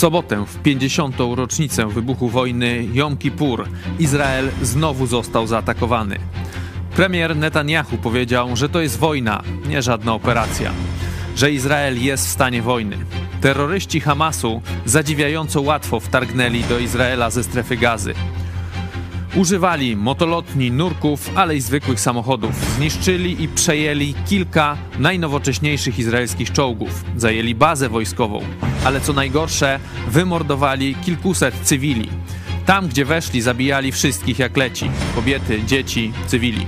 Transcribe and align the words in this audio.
Sobotę, 0.00 0.46
w 0.46 0.62
50. 0.62 1.16
rocznicę 1.34 1.88
wybuchu 1.88 2.28
wojny 2.28 2.86
Jom 2.92 3.16
Kippur, 3.16 3.68
Izrael 3.98 4.50
znowu 4.62 5.06
został 5.06 5.46
zaatakowany. 5.46 6.18
Premier 6.96 7.36
Netanyahu 7.36 7.96
powiedział, 7.96 8.56
że 8.56 8.68
to 8.68 8.80
jest 8.80 8.98
wojna, 8.98 9.42
nie 9.68 9.82
żadna 9.82 10.14
operacja, 10.14 10.72
że 11.36 11.52
Izrael 11.52 12.02
jest 12.02 12.26
w 12.26 12.30
stanie 12.30 12.62
wojny. 12.62 12.96
Terroryści 13.40 14.00
Hamasu 14.00 14.62
zadziwiająco 14.84 15.60
łatwo 15.60 16.00
wtargnęli 16.00 16.62
do 16.64 16.78
Izraela 16.78 17.30
ze 17.30 17.44
strefy 17.44 17.76
gazy. 17.76 18.14
Używali 19.34 19.96
motolotni, 19.96 20.70
nurków, 20.70 21.30
ale 21.34 21.56
i 21.56 21.60
zwykłych 21.60 22.00
samochodów. 22.00 22.54
Zniszczyli 22.76 23.42
i 23.42 23.48
przejęli 23.48 24.14
kilka 24.28 24.76
najnowocześniejszych 24.98 25.98
izraelskich 25.98 26.52
czołgów. 26.52 27.04
Zajęli 27.16 27.54
bazę 27.54 27.88
wojskową, 27.88 28.40
ale 28.84 29.00
co 29.00 29.12
najgorsze, 29.12 29.80
wymordowali 30.08 30.94
kilkuset 30.94 31.54
cywili. 31.62 32.08
Tam, 32.66 32.88
gdzie 32.88 33.04
weszli, 33.04 33.40
zabijali 33.40 33.92
wszystkich 33.92 34.38
jak 34.38 34.56
leci 34.56 34.90
kobiety, 35.14 35.62
dzieci, 35.66 36.12
cywili. 36.26 36.66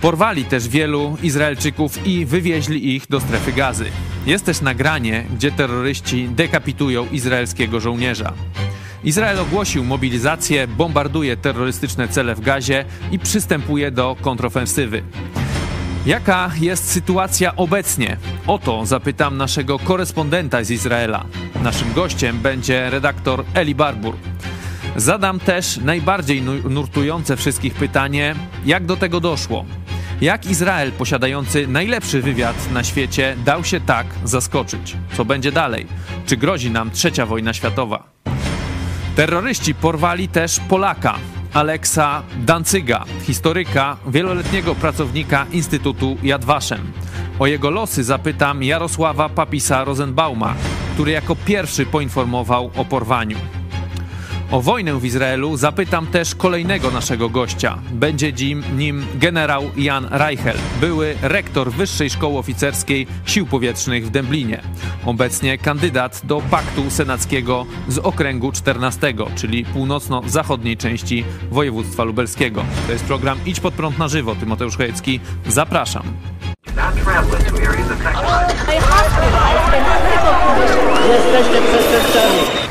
Porwali 0.00 0.44
też 0.44 0.68
wielu 0.68 1.16
Izraelczyków 1.22 2.06
i 2.06 2.26
wywieźli 2.26 2.96
ich 2.96 3.06
do 3.08 3.20
strefy 3.20 3.52
gazy. 3.52 3.84
Jest 4.26 4.44
też 4.44 4.60
nagranie, 4.60 5.24
gdzie 5.34 5.50
terroryści 5.50 6.28
dekapitują 6.28 7.06
izraelskiego 7.12 7.80
żołnierza. 7.80 8.32
Izrael 9.04 9.38
ogłosił 9.38 9.84
mobilizację, 9.84 10.66
bombarduje 10.66 11.36
terrorystyczne 11.36 12.08
cele 12.08 12.34
w 12.34 12.40
gazie 12.40 12.84
i 13.12 13.18
przystępuje 13.18 13.90
do 13.90 14.16
kontrofensywy. 14.20 15.02
Jaka 16.06 16.50
jest 16.60 16.90
sytuacja 16.90 17.56
obecnie? 17.56 18.16
O 18.46 18.58
to 18.58 18.86
zapytam 18.86 19.36
naszego 19.36 19.78
korespondenta 19.78 20.64
z 20.64 20.70
Izraela. 20.70 21.24
Naszym 21.62 21.92
gościem 21.92 22.38
będzie 22.38 22.90
redaktor 22.90 23.44
Eli 23.54 23.74
Barbur. 23.74 24.16
Zadam 24.96 25.40
też 25.40 25.76
najbardziej 25.76 26.42
nurtujące 26.42 27.36
wszystkich 27.36 27.74
pytanie, 27.74 28.34
jak 28.64 28.86
do 28.86 28.96
tego 28.96 29.20
doszło? 29.20 29.64
Jak 30.20 30.46
Izrael, 30.46 30.92
posiadający 30.92 31.66
najlepszy 31.66 32.22
wywiad 32.22 32.70
na 32.72 32.84
świecie, 32.84 33.36
dał 33.44 33.64
się 33.64 33.80
tak 33.80 34.06
zaskoczyć? 34.24 34.96
Co 35.16 35.24
będzie 35.24 35.52
dalej? 35.52 35.86
Czy 36.26 36.36
grozi 36.36 36.70
nam 36.70 36.90
trzecia 36.90 37.26
wojna 37.26 37.54
światowa? 37.54 38.12
Terroryści 39.16 39.74
porwali 39.74 40.28
też 40.28 40.60
Polaka, 40.60 41.18
Aleksa 41.52 42.22
Dancyga, 42.36 43.04
historyka, 43.22 43.96
wieloletniego 44.06 44.74
pracownika 44.74 45.46
Instytutu 45.52 46.16
Yad 46.22 46.44
Vashem. 46.44 46.92
O 47.38 47.46
jego 47.46 47.70
losy 47.70 48.04
zapytam 48.04 48.62
Jarosława 48.62 49.28
Papisa 49.28 49.84
Rosenbauma, 49.84 50.54
który 50.94 51.12
jako 51.12 51.36
pierwszy 51.36 51.86
poinformował 51.86 52.70
o 52.76 52.84
porwaniu. 52.84 53.36
O 54.52 54.60
wojnę 54.60 55.00
w 55.00 55.04
Izraelu 55.04 55.56
zapytam 55.56 56.06
też 56.06 56.34
kolejnego 56.34 56.90
naszego 56.90 57.28
gościa. 57.28 57.78
Będzie 57.92 58.32
nim 58.76 59.06
generał 59.14 59.70
Jan 59.76 60.08
Reichel, 60.10 60.56
były 60.80 61.14
rektor 61.22 61.72
Wyższej 61.72 62.10
Szkoły 62.10 62.38
Oficerskiej 62.38 63.06
Sił 63.26 63.46
Powietrznych 63.46 64.06
w 64.06 64.10
Dęblinie. 64.10 64.62
Obecnie 65.06 65.58
kandydat 65.58 66.20
do 66.24 66.40
Paktu 66.50 66.90
Senackiego 66.90 67.66
z 67.88 67.98
okręgu 67.98 68.52
14, 68.52 69.14
czyli 69.36 69.64
północno-zachodniej 69.64 70.76
części 70.76 71.24
województwa 71.50 72.04
lubelskiego. 72.04 72.64
To 72.86 72.92
jest 72.92 73.04
program 73.04 73.38
Idź 73.46 73.60
pod 73.60 73.74
prąd 73.74 73.98
na 73.98 74.08
żywo. 74.08 74.34
Tymoteusz 74.34 74.76
Chojecki, 74.76 75.20
zapraszam. 75.48 76.02
Jesteście 81.08 81.62
przestępcami. 81.62 82.61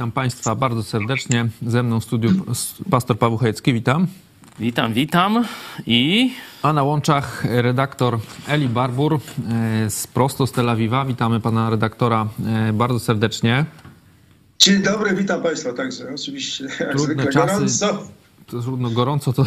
Witam 0.00 0.12
Państwa 0.12 0.54
bardzo 0.54 0.82
serdecznie. 0.82 1.48
Ze 1.66 1.82
mną 1.82 2.00
w 2.00 2.04
studiu 2.04 2.30
pastor 2.90 3.18
Paweł 3.18 3.38
Chojecki. 3.38 3.72
Witam. 3.72 4.06
Witam, 4.58 4.92
witam. 4.92 5.44
I... 5.86 6.30
A 6.62 6.72
na 6.72 6.82
łączach 6.82 7.44
redaktor 7.44 8.18
Eli 8.48 8.68
Barbur 8.68 9.14
e, 9.14 9.90
z 9.90 10.06
prosto 10.06 10.46
z 10.46 10.52
Tel 10.52 10.70
Awiwa. 10.70 11.04
Witamy 11.04 11.40
pana 11.40 11.70
redaktora 11.70 12.28
e, 12.46 12.72
bardzo 12.72 12.98
serdecznie. 12.98 13.64
Dzień 14.58 14.82
dobry, 14.82 15.14
witam 15.14 15.42
Państwa 15.42 15.72
także. 15.72 16.04
Oczywiście, 16.14 16.64
jak 16.80 16.92
Trudne 16.92 17.26
czasy. 17.26 17.54
gorąco. 17.54 18.06
To 18.46 18.62
trudno, 18.62 18.90
gorąco 18.90 19.32
to 19.32 19.44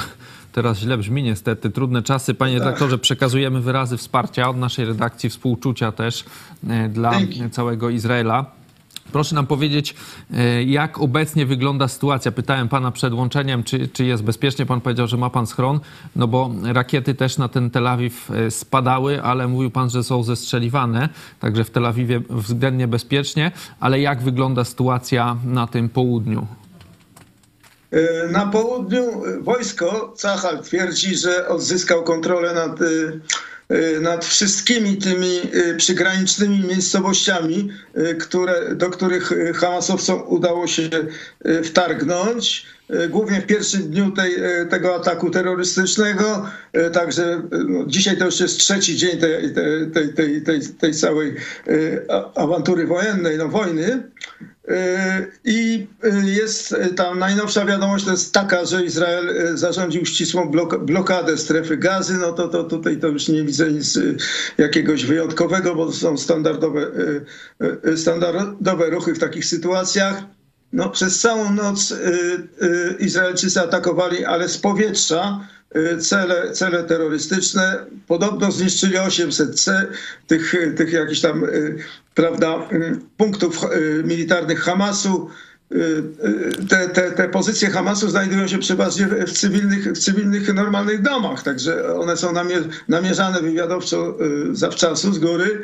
teraz 0.51 0.77
źle 0.77 0.97
brzmi 0.97 1.23
niestety. 1.23 1.69
Trudne 1.69 2.01
czasy. 2.03 2.33
Panie 2.33 2.57
tak. 2.57 2.65
redaktorze, 2.65 2.97
przekazujemy 2.97 3.61
wyrazy 3.61 3.97
wsparcia 3.97 4.49
od 4.49 4.57
naszej 4.57 4.85
redakcji, 4.85 5.29
współczucia 5.29 5.91
też 5.91 6.25
e, 6.69 6.89
dla 6.89 7.19
Dzięki. 7.19 7.49
całego 7.49 7.89
Izraela. 7.89 8.62
Proszę 9.11 9.35
nam 9.35 9.47
powiedzieć, 9.47 9.95
e, 10.33 10.63
jak 10.63 11.01
obecnie 11.01 11.45
wygląda 11.45 11.87
sytuacja. 11.87 12.31
Pytałem 12.31 12.69
pana 12.69 12.91
przed 12.91 13.13
łączeniem, 13.13 13.63
czy, 13.63 13.87
czy 13.87 14.05
jest 14.05 14.23
bezpiecznie. 14.23 14.65
Pan 14.65 14.81
powiedział, 14.81 15.07
że 15.07 15.17
ma 15.17 15.29
pan 15.29 15.47
schron, 15.47 15.79
no 16.15 16.27
bo 16.27 16.51
rakiety 16.63 17.15
też 17.15 17.37
na 17.37 17.49
ten 17.49 17.69
Tel 17.69 17.87
Awiw 17.87 18.31
e, 18.31 18.51
spadały, 18.51 19.23
ale 19.23 19.47
mówił 19.47 19.71
pan, 19.71 19.89
że 19.89 20.03
są 20.03 20.23
zestrzeliwane, 20.23 21.09
także 21.39 21.63
w 21.63 21.69
Tel 21.69 21.85
Awiwie 21.85 22.21
względnie 22.29 22.87
bezpiecznie. 22.87 23.51
Ale 23.79 23.99
jak 23.99 24.21
wygląda 24.21 24.63
sytuacja 24.63 25.37
na 25.45 25.67
tym 25.67 25.89
południu? 25.89 26.47
E, 27.91 28.27
na 28.27 28.45
południu 28.45 29.03
wojsko 29.41 30.13
Cachal 30.17 30.63
twierdzi, 30.63 31.15
że 31.15 31.47
odzyskał 31.47 32.03
kontrolę 32.03 32.53
nad 32.53 32.79
nad 34.01 34.25
wszystkimi 34.25 34.97
tymi 34.97 35.41
y, 35.55 35.75
przygranicznymi 35.77 36.59
miejscowościami, 36.67 37.69
y, 37.97 38.15
które, 38.15 38.75
do 38.75 38.89
których 38.89 39.33
Hamasowcom 39.55 40.23
udało 40.27 40.67
się 40.67 40.89
wtargnąć. 41.63 42.65
Głównie 43.09 43.41
w 43.41 43.45
pierwszym 43.45 43.81
dniu 43.81 44.11
tej, 44.11 44.35
tego 44.69 44.95
ataku 44.95 45.29
terrorystycznego, 45.29 46.49
także 46.93 47.41
no, 47.67 47.85
dzisiaj 47.87 48.17
to 48.17 48.25
już 48.25 48.39
jest 48.39 48.57
trzeci 48.57 48.97
dzień 48.97 49.17
tej, 49.17 49.53
tej, 49.93 50.13
tej, 50.13 50.41
tej, 50.41 50.61
tej 50.61 50.93
całej 50.93 51.35
awantury 52.35 52.87
wojennej, 52.87 53.37
no 53.37 53.49
wojny. 53.49 54.03
E, 54.67 55.25
I 55.43 55.87
e, 56.03 56.29
jest 56.29 56.75
tam 56.95 57.19
najnowsza 57.19 57.65
wiadomość 57.65 58.05
to 58.05 58.11
jest 58.11 58.33
taka, 58.33 58.65
że 58.65 58.85
Izrael 58.85 59.29
e, 59.29 59.57
zarządził 59.57 60.05
ścisłą 60.05 60.51
blokadę 60.81 61.37
strefy 61.37 61.77
gazy. 61.77 62.13
No 62.17 62.31
to, 62.31 62.47
to 62.47 62.63
tutaj 62.63 62.97
to 62.97 63.07
już 63.07 63.27
nie 63.27 63.43
widzę 63.43 63.71
nic 63.71 63.99
jakiegoś 64.57 65.05
wyjątkowego, 65.05 65.75
bo 65.75 65.91
są 65.91 66.17
standardowe, 66.17 66.87
standardowe 67.95 68.89
ruchy 68.89 69.13
w 69.13 69.19
takich 69.19 69.45
sytuacjach. 69.45 70.23
No, 70.73 70.89
przez 70.89 71.19
całą 71.19 71.53
noc 71.53 71.93
Izraelczycy 72.99 73.61
atakowali, 73.61 74.25
ale 74.25 74.49
z 74.49 74.57
powietrza 74.57 75.47
cele, 75.99 76.51
cele 76.51 76.83
terrorystyczne. 76.83 77.85
Podobno 78.07 78.51
zniszczyli 78.51 78.97
800 78.97 79.59
C, 79.59 79.87
tych, 80.27 80.55
tych 80.77 80.93
jakichś 80.93 81.21
tam 81.21 81.45
prawda, 82.15 82.69
punktów 83.17 83.65
militarnych 84.03 84.59
Hamasu. 84.59 85.29
Te, 86.69 86.89
te, 86.89 87.11
te 87.11 87.29
pozycje 87.29 87.69
Hamasu 87.69 88.09
znajdują 88.09 88.47
się 88.47 88.57
przeważnie 88.57 89.07
w 89.07 89.31
cywilnych, 89.31 89.91
w 89.91 89.97
cywilnych, 89.97 90.53
normalnych 90.53 91.01
domach, 91.01 91.43
także 91.43 91.95
one 91.95 92.17
są 92.17 92.33
namierzane 92.87 93.41
wywiadowczo 93.41 94.17
zawczasu 94.51 95.13
z 95.13 95.19
góry 95.19 95.63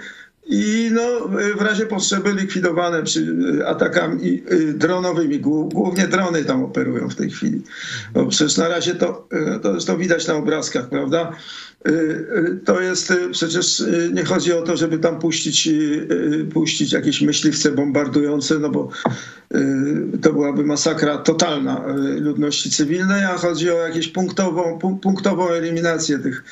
i 0.49 0.91
no, 0.93 1.29
w 1.57 1.61
razie 1.61 1.85
potrzeby 1.85 2.33
likwidowane 2.33 3.03
przy 3.03 3.35
atakami 3.65 4.43
dronowymi. 4.73 5.39
Głównie 5.39 6.07
drony 6.07 6.45
tam 6.45 6.63
operują 6.63 7.09
w 7.09 7.15
tej 7.15 7.29
chwili. 7.29 7.61
Bo 8.13 8.25
przecież 8.25 8.57
na 8.57 8.67
razie 8.67 8.95
to, 8.95 9.27
to, 9.61 9.77
to 9.77 9.97
widać 9.97 10.27
na 10.27 10.33
obrazkach, 10.33 10.89
prawda? 10.89 11.31
to 12.65 12.81
jest 12.81 13.13
przecież 13.31 13.83
nie 14.13 14.23
chodzi 14.23 14.53
o 14.53 14.61
to, 14.61 14.77
żeby 14.77 14.97
tam 14.97 15.19
puścić, 15.19 15.69
puścić 16.53 16.91
jakieś 16.91 17.21
myśliwce 17.21 17.71
bombardujące, 17.71 18.59
no 18.59 18.69
bo 18.69 18.89
to 20.21 20.33
byłaby 20.33 20.63
masakra 20.63 21.17
totalna 21.17 21.83
ludności 22.19 22.71
cywilnej, 22.71 23.23
a 23.23 23.37
chodzi 23.37 23.71
o 23.71 23.87
jakąś 23.87 24.07
punktową, 24.07 24.79
punktową 25.01 25.49
eliminację 25.49 26.19
tych, 26.19 26.43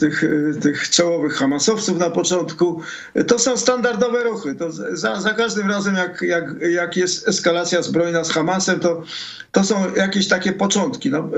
tych, 0.00 0.24
tych 0.62 0.90
czołowych 0.90 1.34
Hamasowców 1.34 1.98
na 1.98 2.10
początku. 2.10 2.80
To 3.26 3.38
są 3.38 3.56
standardowe 3.56 4.24
ruchy. 4.24 4.54
To 4.54 4.72
za, 4.72 5.20
za 5.20 5.34
każdym 5.34 5.70
razem, 5.70 5.94
jak, 5.94 6.22
jak, 6.22 6.44
jak 6.70 6.96
jest 6.96 7.28
eskalacja 7.28 7.82
zbrojna 7.82 8.24
z 8.24 8.30
Hamasem, 8.30 8.80
to, 8.80 9.02
to 9.52 9.64
są 9.64 9.94
jakieś 9.96 10.28
takie 10.28 10.52
początki. 10.52 11.10
No, 11.10 11.30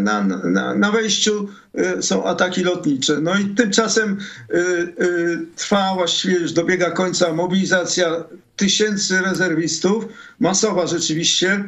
na, 0.00 0.24
na, 0.24 0.74
na 0.74 0.92
wejściu 0.92 1.48
y, 1.98 2.02
są 2.02 2.24
ataki 2.24 2.62
lotnicze. 2.62 3.20
No 3.20 3.38
i 3.38 3.44
tymczasem 3.44 4.18
y, 4.50 4.56
y, 5.04 5.46
trwa 5.56 5.94
właściwie 5.94 6.34
już 6.34 6.52
dobiega 6.52 6.90
końca 6.90 7.32
mobilizacja 7.32 8.24
tysięcy 8.56 9.20
rezerwistów, 9.20 10.04
masowa 10.40 10.86
rzeczywiście. 10.86 11.64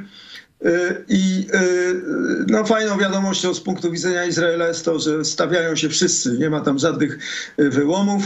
I 1.08 1.46
no, 2.46 2.64
fajną 2.64 2.98
wiadomością 2.98 3.54
z 3.54 3.60
punktu 3.60 3.90
widzenia 3.90 4.24
Izraela 4.24 4.68
jest 4.68 4.84
to, 4.84 4.98
że 4.98 5.24
stawiają 5.24 5.76
się 5.76 5.88
wszyscy. 5.88 6.38
Nie 6.38 6.50
ma 6.50 6.60
tam 6.60 6.78
żadnych 6.78 7.18
wyłomów. 7.58 8.22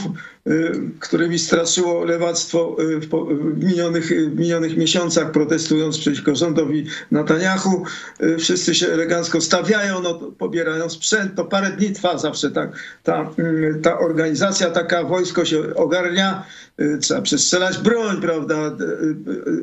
Y, 0.47 0.91
którymi 1.01 1.39
straszyło 1.39 2.05
lewactwo 2.05 2.77
y, 2.81 3.01
w 3.01 3.65
minionych, 3.65 4.07
w 4.07 4.39
minionych 4.39 4.77
miesiącach, 4.77 5.31
protestując 5.31 5.99
przeciwko 5.99 6.35
rządowi 6.35 6.87
Netanyahu. 7.11 7.85
Y, 8.23 8.39
wszyscy 8.39 8.75
się 8.75 8.89
elegancko 8.89 9.41
stawiają, 9.41 10.03
no, 10.03 10.15
pobierają 10.15 10.91
sprzęt. 10.91 11.35
To 11.35 11.45
parę 11.45 11.71
dni 11.71 11.91
trwa 11.93 12.19
zawsze 12.19 12.51
ta, 12.51 12.71
ta, 13.03 13.31
ta 13.83 13.99
organizacja, 13.99 14.71
taka 14.71 15.05
wojsko 15.05 15.45
się 15.45 15.75
ogarnia. 15.75 16.47
Trzeba 17.01 17.23
przestrzelać 17.23 17.79
broń, 17.79 18.21
prawda, 18.21 18.77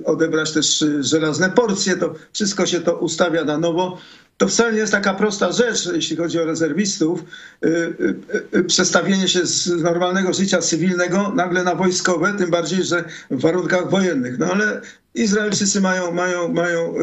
odebrać 0.05 0.51
też 0.51 0.85
żelazne 0.99 1.49
porcje. 1.49 1.97
To 1.97 2.13
wszystko 2.33 2.65
się 2.65 2.81
to 2.81 2.97
ustawia 2.97 3.43
na 3.43 3.57
nowo 3.57 3.97
to 4.37 4.47
wcale 4.47 4.73
nie 4.73 4.79
jest 4.79 4.91
taka 4.91 5.13
prosta 5.13 5.51
rzecz, 5.51 5.85
jeśli 5.93 6.17
chodzi 6.17 6.39
o 6.39 6.45
rezerwistów, 6.45 7.23
y, 7.65 7.67
y, 7.67 8.57
y, 8.57 8.63
przestawienie 8.63 9.27
się 9.27 9.45
z 9.45 9.67
normalnego 9.67 10.33
życia 10.33 10.59
cywilnego 10.59 11.31
nagle 11.35 11.63
na 11.63 11.75
wojskowe, 11.75 12.33
tym 12.37 12.51
bardziej, 12.51 12.83
że 12.83 13.03
w 13.31 13.41
warunkach 13.41 13.89
wojennych. 13.89 14.39
No 14.39 14.45
ale 14.45 14.81
Izraelczycy 15.15 15.81
mają, 15.81 16.11
mają, 16.11 16.53
mają, 16.53 16.93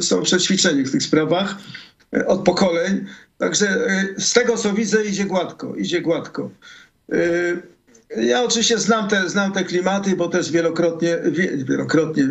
są 0.00 0.22
przećwiczeni 0.22 0.82
w 0.82 0.92
tych 0.92 1.02
sprawach 1.02 1.56
od 2.26 2.44
pokoleń. 2.44 3.06
Także 3.38 3.86
z 4.18 4.32
tego, 4.32 4.56
co 4.56 4.72
widzę, 4.72 5.04
idzie 5.04 5.24
gładko, 5.24 5.74
idzie 5.74 6.00
gładko. 6.00 6.50
Ja 8.10 8.44
oczywiście 8.44 8.78
znam 8.78 9.08
te, 9.08 9.28
znam 9.28 9.52
te 9.52 9.64
klimaty, 9.64 10.16
bo 10.16 10.28
też 10.28 10.52
wielokrotnie, 10.52 11.18
wielokrotnie 11.54 12.22
e, 12.24 12.28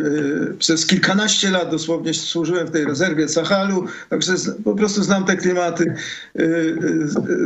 przez 0.54 0.86
kilkanaście 0.86 1.52
lat 1.52 1.72
dosłownie 1.72 2.14
służyłem 2.14 2.68
w 2.68 2.72
tej 2.72 2.86
rezerwie 2.86 3.28
Sahalu, 3.28 3.86
także 4.10 4.34
po 4.64 4.76
prostu 4.76 5.04
znam 5.04 5.26
te 5.26 5.36
klimaty 5.38 5.86
e, 5.86 6.44
e, 6.44 6.46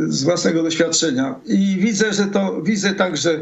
z 0.08 0.22
własnego 0.22 0.62
doświadczenia. 0.62 1.34
I 1.46 1.76
widzę, 1.80 2.12
że 2.12 2.26
to 2.26 2.62
widzę 2.62 2.94
także 2.94 3.40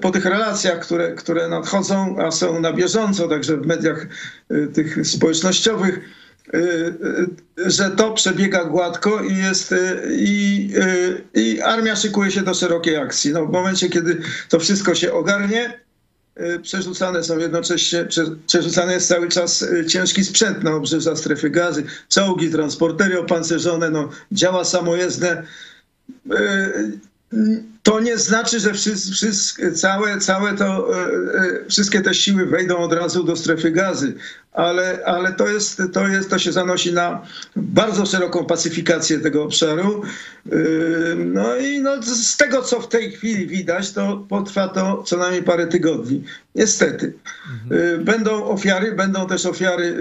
po 0.00 0.10
tych 0.10 0.24
relacjach, 0.24 0.80
które, 0.80 1.12
które 1.12 1.48
nadchodzą, 1.48 2.16
a 2.18 2.30
są 2.30 2.60
na 2.60 2.72
bieżąco, 2.72 3.28
także 3.28 3.56
w 3.56 3.66
mediach 3.66 4.06
tych 4.72 5.06
społecznościowych, 5.06 6.00
że 7.56 7.90
to 7.90 8.12
przebiega 8.12 8.64
gładko 8.64 9.22
i 9.22 9.36
jest 9.36 9.72
y, 9.72 10.08
i, 10.10 10.70
i 11.34 11.60
armia 11.60 11.96
szykuje 11.96 12.30
się 12.30 12.42
do 12.42 12.54
szerokiej 12.54 12.96
akcji. 12.96 13.32
No, 13.32 13.46
w 13.46 13.52
momencie, 13.52 13.88
kiedy 13.88 14.20
to 14.48 14.58
wszystko 14.58 14.94
się 14.94 15.12
ogarnie, 15.12 15.84
przerzucane 16.62 17.24
są 17.24 17.38
jednocześnie, 17.38 18.08
przerzucany 18.46 18.92
jest 18.92 19.08
cały 19.08 19.28
czas 19.28 19.64
ciężki 19.88 20.24
sprzęt 20.24 20.62
na 20.62 20.74
obrzeża 20.74 21.16
strefy 21.16 21.50
gazy, 21.50 21.84
czołgi, 22.08 22.50
transportery 22.50 23.20
opancerzone, 23.20 23.90
no, 23.90 24.08
działa 24.32 24.64
samojezdne 24.64 25.42
to 27.84 28.00
nie 28.00 28.18
znaczy, 28.18 28.60
że 28.60 28.72
wszystkie, 29.12 29.72
całe, 29.72 30.18
całe 30.18 30.54
to, 30.54 30.96
e, 30.96 31.04
e, 31.04 31.68
wszystkie 31.68 32.00
te 32.00 32.14
siły 32.14 32.46
wejdą 32.46 32.76
od 32.76 32.92
razu 32.92 33.24
do 33.24 33.36
strefy 33.36 33.70
gazy, 33.70 34.14
ale, 34.52 34.98
ale 35.06 35.32
to, 35.32 35.48
jest, 35.48 35.82
to, 35.92 36.08
jest, 36.08 36.30
to 36.30 36.38
się 36.38 36.52
zanosi 36.52 36.92
na 36.92 37.22
bardzo 37.56 38.06
szeroką 38.06 38.46
pacyfikację 38.46 39.18
tego 39.18 39.44
obszaru. 39.44 40.02
E, 40.52 40.56
no 41.14 41.56
i 41.56 41.80
no, 41.80 42.02
z 42.02 42.36
tego, 42.36 42.62
co 42.62 42.80
w 42.80 42.88
tej 42.88 43.12
chwili 43.12 43.46
widać, 43.46 43.92
to 43.92 44.26
potrwa 44.28 44.68
to 44.68 45.02
co 45.02 45.16
najmniej 45.16 45.42
parę 45.42 45.66
tygodni. 45.66 46.24
Niestety. 46.54 47.14
Będą 47.98 48.44
ofiary, 48.44 48.92
będą 48.92 49.26
też 49.26 49.46
ofiary 49.46 49.96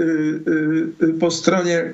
po 1.20 1.32
stronie 1.32 1.94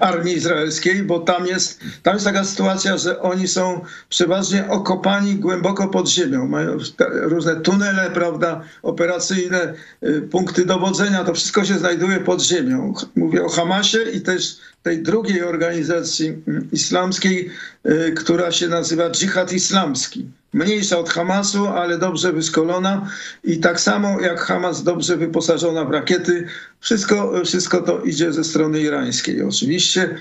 armii 0.00 0.34
izraelskiej, 0.34 1.02
bo 1.02 1.20
tam 1.20 1.46
jest, 1.46 1.80
tam 2.02 2.14
jest 2.14 2.26
taka 2.26 2.44
sytuacja, 2.44 2.96
że 2.96 3.20
oni 3.20 3.48
są 3.48 3.80
przeważnie 4.08 4.68
okopani 4.68 5.11
głęboko 5.20 5.88
pod 5.88 6.08
ziemią. 6.08 6.48
Mają 6.48 6.78
różne 7.22 7.56
tunele, 7.56 8.10
prawda, 8.10 8.64
operacyjne, 8.82 9.74
y, 10.02 10.22
punkty 10.22 10.66
dowodzenia. 10.66 11.24
To 11.24 11.34
wszystko 11.34 11.64
się 11.64 11.78
znajduje 11.78 12.20
pod 12.20 12.42
ziemią. 12.42 12.94
Mówię 13.16 13.44
o 13.44 13.48
Hamasie 13.48 14.02
i 14.14 14.20
też 14.20 14.56
tej 14.82 15.02
drugiej 15.02 15.42
organizacji 15.42 16.28
mm, 16.28 16.68
islamskiej, 16.72 17.50
y, 17.86 18.12
która 18.16 18.52
się 18.52 18.68
nazywa 18.68 19.10
Dżihad 19.10 19.52
Islamski. 19.52 20.26
Mniejsza 20.52 20.98
od 20.98 21.10
Hamasu, 21.10 21.66
ale 21.66 21.98
dobrze 21.98 22.32
wyszkolona 22.32 23.10
i 23.44 23.58
tak 23.58 23.80
samo 23.80 24.20
jak 24.20 24.40
Hamas 24.40 24.82
dobrze 24.82 25.16
wyposażona 25.16 25.84
w 25.84 25.90
rakiety. 25.90 26.46
Wszystko, 26.80 27.32
wszystko 27.44 27.80
to 27.80 28.00
idzie 28.00 28.32
ze 28.32 28.44
strony 28.44 28.80
irańskiej 28.80 29.42
oczywiście. 29.42 30.18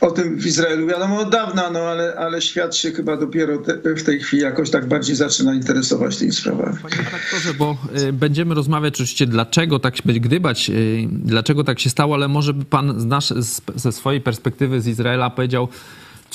O 0.00 0.10
tym 0.10 0.38
w 0.38 0.46
Izraelu 0.46 0.86
wiadomo 0.86 1.20
od 1.20 1.30
dawna, 1.30 1.70
no 1.70 1.80
ale, 1.80 2.14
ale 2.14 2.42
świat 2.42 2.76
się 2.76 2.92
chyba 2.92 3.16
dopiero 3.16 3.58
te, 3.58 3.94
w 3.94 4.02
tej 4.02 4.20
chwili 4.20 4.42
jakoś 4.42 4.70
tak 4.70 4.88
bardziej 4.88 5.16
zaczyna 5.16 5.54
interesować 5.54 6.16
tymi 6.16 6.32
sprawami. 6.32 6.76
Panie 6.82 6.96
redaktorze, 6.96 7.54
bo 7.58 7.76
y, 8.08 8.12
będziemy 8.12 8.54
rozmawiać 8.54 8.94
oczywiście 8.94 9.26
dlaczego 9.26 9.78
tak 9.78 9.96
się 9.96 10.02
gdybać, 10.02 10.70
y, 10.70 11.08
dlaczego 11.10 11.64
tak 11.64 11.80
się 11.80 11.90
stało, 11.90 12.14
ale 12.14 12.28
może 12.28 12.54
by 12.54 12.64
pan 12.64 13.00
z 13.00 13.04
nasz, 13.04 13.32
ze 13.74 13.92
swojej 13.92 14.20
perspektywy 14.20 14.80
z 14.80 14.86
Izraela 14.86 15.30
powiedział, 15.30 15.68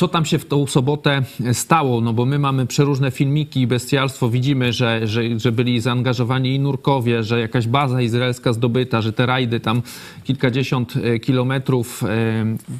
co 0.01 0.07
tam 0.07 0.25
się 0.25 0.39
w 0.39 0.45
tą 0.45 0.67
sobotę 0.67 1.23
stało, 1.53 2.01
no 2.01 2.13
bo 2.13 2.25
my 2.25 2.39
mamy 2.39 2.67
przeróżne 2.67 3.11
filmiki 3.11 3.61
i 3.61 3.67
bestialstwo, 3.67 4.29
widzimy, 4.29 4.73
że, 4.73 5.07
że, 5.07 5.39
że 5.39 5.51
byli 5.51 5.79
zaangażowani 5.79 6.55
i 6.55 6.59
nurkowie, 6.59 7.23
że 7.23 7.39
jakaś 7.39 7.67
baza 7.67 8.01
izraelska 8.01 8.53
zdobyta, 8.53 9.01
że 9.01 9.13
te 9.13 9.25
rajdy 9.25 9.59
tam 9.59 9.81
kilkadziesiąt 10.23 10.93
e, 10.97 11.19
kilometrów, 11.19 12.03
e, 12.03 12.07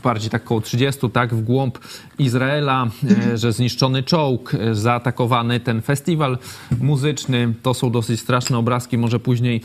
bardziej 0.03 0.29
tak 0.29 0.43
około 0.43 0.61
30, 0.61 1.09
tak, 1.09 1.35
w 1.35 1.41
głąb 1.41 1.79
Izraela, 2.19 2.87
e, 3.33 3.37
że 3.37 3.53
zniszczony 3.53 4.03
czołg, 4.03 4.51
zaatakowany 4.71 5.59
ten 5.59 5.81
festiwal 5.81 6.37
muzyczny, 6.79 7.53
to 7.61 7.73
są 7.73 7.91
dosyć 7.91 8.19
straszne 8.19 8.57
obrazki, 8.57 8.97
może 8.97 9.19
później 9.19 9.61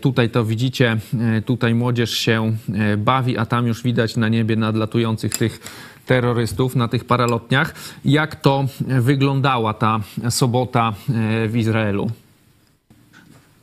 tutaj 0.00 0.30
to 0.30 0.44
widzicie, 0.44 0.96
tutaj 1.44 1.74
młodzież 1.74 2.10
się 2.10 2.56
bawi, 2.98 3.38
a 3.38 3.46
tam 3.46 3.66
już 3.66 3.82
widać 3.82 4.16
na 4.16 4.28
niebie 4.28 4.56
nadlatujących 4.56 5.36
tych 5.36 5.60
terrorystów 6.08 6.76
na 6.76 6.88
tych 6.88 7.04
paralotniach. 7.04 7.74
Jak 8.04 8.36
to 8.36 8.64
wyglądała 8.80 9.74
ta 9.74 10.00
sobota 10.30 10.92
e, 10.92 11.48
w 11.48 11.56
Izraelu? 11.56 12.10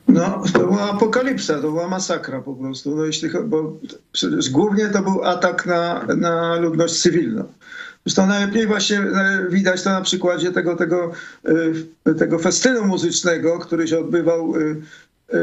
No, 0.07 0.43
to 0.53 0.59
była 0.59 0.91
apokalipsa, 0.91 1.53
to 1.53 1.61
była 1.61 1.87
masakra 1.87 2.41
po 2.41 2.53
prostu. 2.53 2.95
No, 2.95 3.05
jeśli, 3.05 3.29
bo 3.45 3.73
głównie 4.51 4.87
to 4.87 5.01
był 5.01 5.23
atak 5.23 5.65
na, 5.65 6.05
na 6.17 6.55
ludność 6.55 7.01
cywilną. 7.01 7.43
Zresztą 8.05 8.27
najlepiej 8.27 8.67
właśnie 8.67 8.99
e, 8.99 9.47
widać 9.49 9.83
to 9.83 9.89
na 9.89 10.01
przykładzie 10.01 10.51
tego, 10.51 10.75
tego, 10.75 11.11
e, 12.05 12.13
tego 12.13 12.39
festynu 12.39 12.85
muzycznego, 12.85 13.59
który 13.59 13.87
się 13.87 13.99
odbywał 13.99 14.53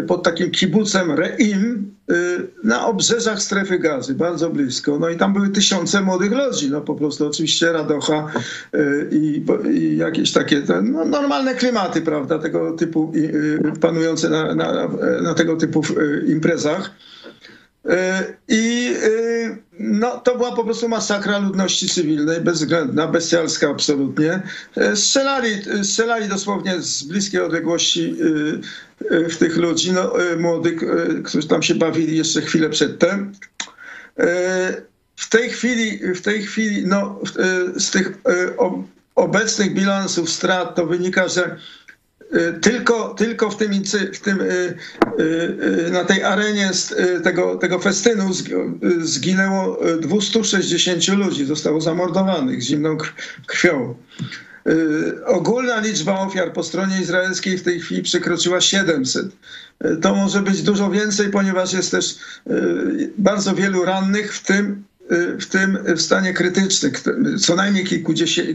pod 0.06 0.22
takim 0.22 0.50
kibucem 0.50 1.10
Reim 1.10 1.90
y, 2.10 2.14
na 2.64 2.86
obrzeżach 2.86 3.42
strefy 3.42 3.78
gazy, 3.78 4.14
bardzo 4.14 4.50
blisko. 4.50 4.98
No 4.98 5.08
i 5.08 5.16
tam 5.16 5.32
były 5.32 5.48
tysiące 5.48 6.00
młodych 6.00 6.32
ludzi, 6.32 6.70
no 6.70 6.80
po 6.80 6.94
prostu 6.94 7.26
oczywiście 7.26 7.72
radocha 7.72 8.26
y, 8.74 9.08
i, 9.12 9.44
i 9.70 9.96
jakieś 9.96 10.32
takie 10.32 10.62
no, 10.82 11.04
normalne 11.04 11.54
klimaty, 11.54 12.00
prawda, 12.00 12.38
tego 12.38 12.72
typu 12.72 13.12
panujące 13.80 14.28
na, 14.28 14.54
na, 14.54 14.88
na 15.22 15.34
tego 15.34 15.56
typu 15.56 15.82
imprezach. 16.26 16.90
I 18.48 18.94
no, 19.78 20.18
to 20.18 20.36
była 20.36 20.56
po 20.56 20.64
prostu 20.64 20.88
masakra 20.88 21.38
ludności 21.38 21.88
cywilnej, 21.88 22.40
bezwzględna, 22.40 23.06
bestialska 23.06 23.70
absolutnie. 23.70 24.42
Strzelali, 24.94 25.50
strzelali 25.82 26.28
dosłownie 26.28 26.80
z 26.80 27.02
bliskiej 27.02 27.40
odległości 27.40 28.16
w 29.10 29.36
tych 29.36 29.56
ludzi, 29.56 29.92
no, 29.92 30.12
młodych, 30.38 30.80
którzy 31.24 31.48
tam 31.48 31.62
się 31.62 31.74
bawili 31.74 32.16
jeszcze 32.16 32.42
chwilę 32.42 32.70
przedtem. 32.70 33.32
W 35.16 35.28
tej 35.28 35.50
chwili, 35.50 36.14
w 36.14 36.20
tej 36.20 36.42
chwili 36.42 36.86
no, 36.86 37.20
z 37.76 37.90
tych 37.90 38.12
obecnych 39.14 39.74
bilansów 39.74 40.30
strat 40.30 40.74
to 40.74 40.86
wynika, 40.86 41.28
że 41.28 41.56
tylko, 42.60 43.14
tylko 43.14 43.50
w 43.50 43.56
tym, 43.56 43.72
w 44.12 44.18
tym, 44.18 44.38
na 45.92 46.04
tej 46.04 46.22
arenie 46.22 46.70
tego, 47.22 47.56
tego 47.56 47.78
festynu 47.78 48.30
zginęło 49.00 49.78
260 50.00 51.08
ludzi, 51.08 51.44
zostało 51.44 51.80
zamordowanych 51.80 52.60
zimną 52.60 52.96
krwią. 53.46 53.94
Ogólna 55.26 55.80
liczba 55.80 56.20
ofiar 56.20 56.52
po 56.52 56.62
stronie 56.62 57.00
izraelskiej 57.00 57.58
w 57.58 57.62
tej 57.62 57.80
chwili 57.80 58.02
przekroczyła 58.02 58.60
700. 58.60 59.26
To 60.02 60.14
może 60.14 60.42
być 60.42 60.62
dużo 60.62 60.90
więcej, 60.90 61.30
ponieważ 61.30 61.72
jest 61.72 61.90
też 61.90 62.16
bardzo 63.18 63.54
wielu 63.54 63.84
rannych, 63.84 64.34
w 64.34 64.42
tym 64.42 64.84
w 65.40 65.46
tym 65.46 65.78
w 65.96 66.00
stanie 66.00 66.32
krytycznym, 66.32 66.92
co 67.38 67.56
najmniej 67.56 68.04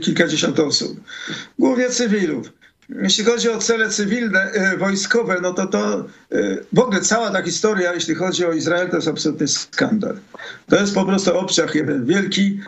kilkadziesiąt 0.01 0.60
osób, 0.60 1.00
głównie 1.60 1.89
cywilów. 1.89 2.51
Jeśli 2.89 3.24
chodzi 3.24 3.50
o 3.50 3.58
cele 3.58 3.89
cywilne, 3.89 4.51
wojskowe, 4.77 5.39
no 5.41 5.53
to 5.53 5.67
to 5.67 6.06
w 6.74 6.79
ogóle 6.79 7.01
cała 7.01 7.29
ta 7.32 7.41
historia, 7.41 7.94
jeśli 7.94 8.15
chodzi 8.15 8.46
o 8.46 8.53
Izrael, 8.53 8.89
to 8.89 8.96
jest 8.96 9.08
absolutny 9.08 9.48
skandal. 9.48 10.17
To 10.70 10.75
jest 10.75 10.94
po 10.94 11.06
prostu 11.06 11.39
obciach 11.39 11.75
jeden 11.75 12.06
wielki 12.06 12.60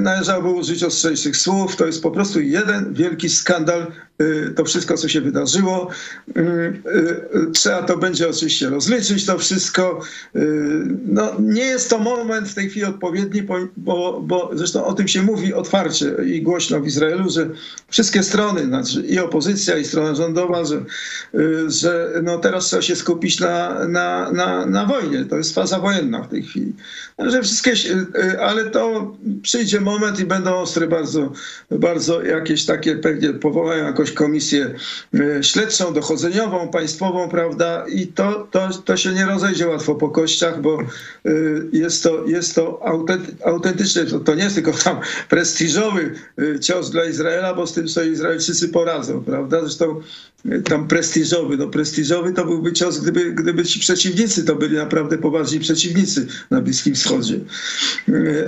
należałoby 0.00 0.48
użyć 0.48 0.82
ostrzejszych 0.82 1.36
słów. 1.36 1.76
To 1.76 1.86
jest 1.86 2.02
po 2.02 2.10
prostu 2.10 2.40
jeden 2.40 2.94
wielki 2.94 3.28
skandal, 3.28 3.92
to 4.56 4.64
wszystko, 4.64 4.96
co 4.96 5.08
się 5.08 5.20
wydarzyło. 5.20 5.88
Y, 6.36 6.40
y, 6.40 7.50
trzeba 7.52 7.82
to 7.82 7.96
będzie 7.96 8.28
oczywiście 8.28 8.70
rozliczyć, 8.70 9.26
to 9.26 9.38
wszystko. 9.38 10.00
No, 11.06 11.32
nie 11.38 11.62
jest 11.64 11.90
to 11.90 11.98
moment 11.98 12.48
w 12.48 12.54
tej 12.54 12.70
chwili 12.70 12.86
odpowiedni, 12.86 13.42
bo, 13.76 14.20
bo 14.20 14.50
zresztą 14.52 14.84
o 14.84 14.92
tym 14.92 15.08
się 15.08 15.22
mówi 15.22 15.54
otwarcie 15.54 16.14
i 16.26 16.42
głośno 16.42 16.80
w 16.80 16.86
Izraelu, 16.86 17.30
że 17.30 17.50
wszystkie 17.88 18.22
strony, 18.22 18.64
znaczy 18.64 19.00
i 19.00 19.18
opozycja, 19.18 19.78
i 19.78 19.84
strona 19.84 20.14
rządowa, 20.14 20.64
że, 20.64 20.84
że 21.66 22.10
no 22.22 22.38
teraz 22.38 22.66
trzeba 22.66 22.82
się 22.82 22.96
skupić 22.96 23.40
na, 23.40 23.88
na, 23.88 24.32
na, 24.32 24.66
na 24.66 24.86
wojnie. 24.86 25.24
To 25.24 25.36
jest 25.36 25.54
faza 25.54 25.78
wojenna 25.78 26.22
w 26.22 26.28
tej 26.28 26.42
chwili. 26.42 26.72
Że 27.18 27.42
wszystkie, 27.42 27.72
ale 28.40 28.64
to 28.64 29.12
przyjdzie 29.42 29.80
moment 29.80 30.20
i 30.20 30.24
będą 30.24 30.54
ostre 30.54 30.86
bardzo, 30.86 31.32
bardzo 31.70 32.22
jakieś 32.22 32.64
takie, 32.64 32.96
pewnie 32.96 33.32
powołają 33.32 33.86
jakąś 34.04 34.16
komisję 34.16 34.74
e, 35.14 35.42
śledczą, 35.42 35.92
dochodzeniową, 35.92 36.68
państwową, 36.68 37.28
prawda? 37.28 37.84
I 37.88 38.06
to, 38.06 38.48
to, 38.50 38.68
to 38.84 38.96
się 38.96 39.12
nie 39.12 39.26
rozejdzie 39.26 39.68
łatwo 39.68 39.94
po 39.94 40.08
kościach, 40.08 40.60
bo 40.60 40.78
e, 40.80 41.30
jest 41.72 42.02
to, 42.02 42.24
jest 42.26 42.54
to 42.54 42.80
autentyczne, 43.44 44.06
to, 44.06 44.20
to 44.20 44.34
nie 44.34 44.42
jest 44.42 44.54
tylko 44.54 44.72
tam 44.72 45.00
prestiżowy 45.28 46.14
e, 46.38 46.60
cios 46.60 46.90
dla 46.90 47.04
Izraela, 47.04 47.54
bo 47.54 47.66
z 47.66 47.72
tym 47.72 47.88
sobie 47.88 48.10
Izraelczycy 48.10 48.68
poradzą, 48.68 49.24
prawda? 49.24 49.60
Zresztą 49.60 50.00
tam 50.64 50.88
prestiżowy. 50.88 51.56
No 51.56 51.66
prestiżowy 51.66 52.32
to 52.32 52.44
byłby 52.44 52.72
cios, 52.72 52.98
gdyby, 52.98 53.32
gdyby 53.32 53.64
ci 53.64 53.80
przeciwnicy 53.80 54.44
to 54.44 54.56
byli 54.56 54.76
naprawdę 54.76 55.18
poważni 55.18 55.60
przeciwnicy 55.60 56.26
na 56.50 56.60
Bliskim 56.60 56.94
Wschodzie. 56.94 57.40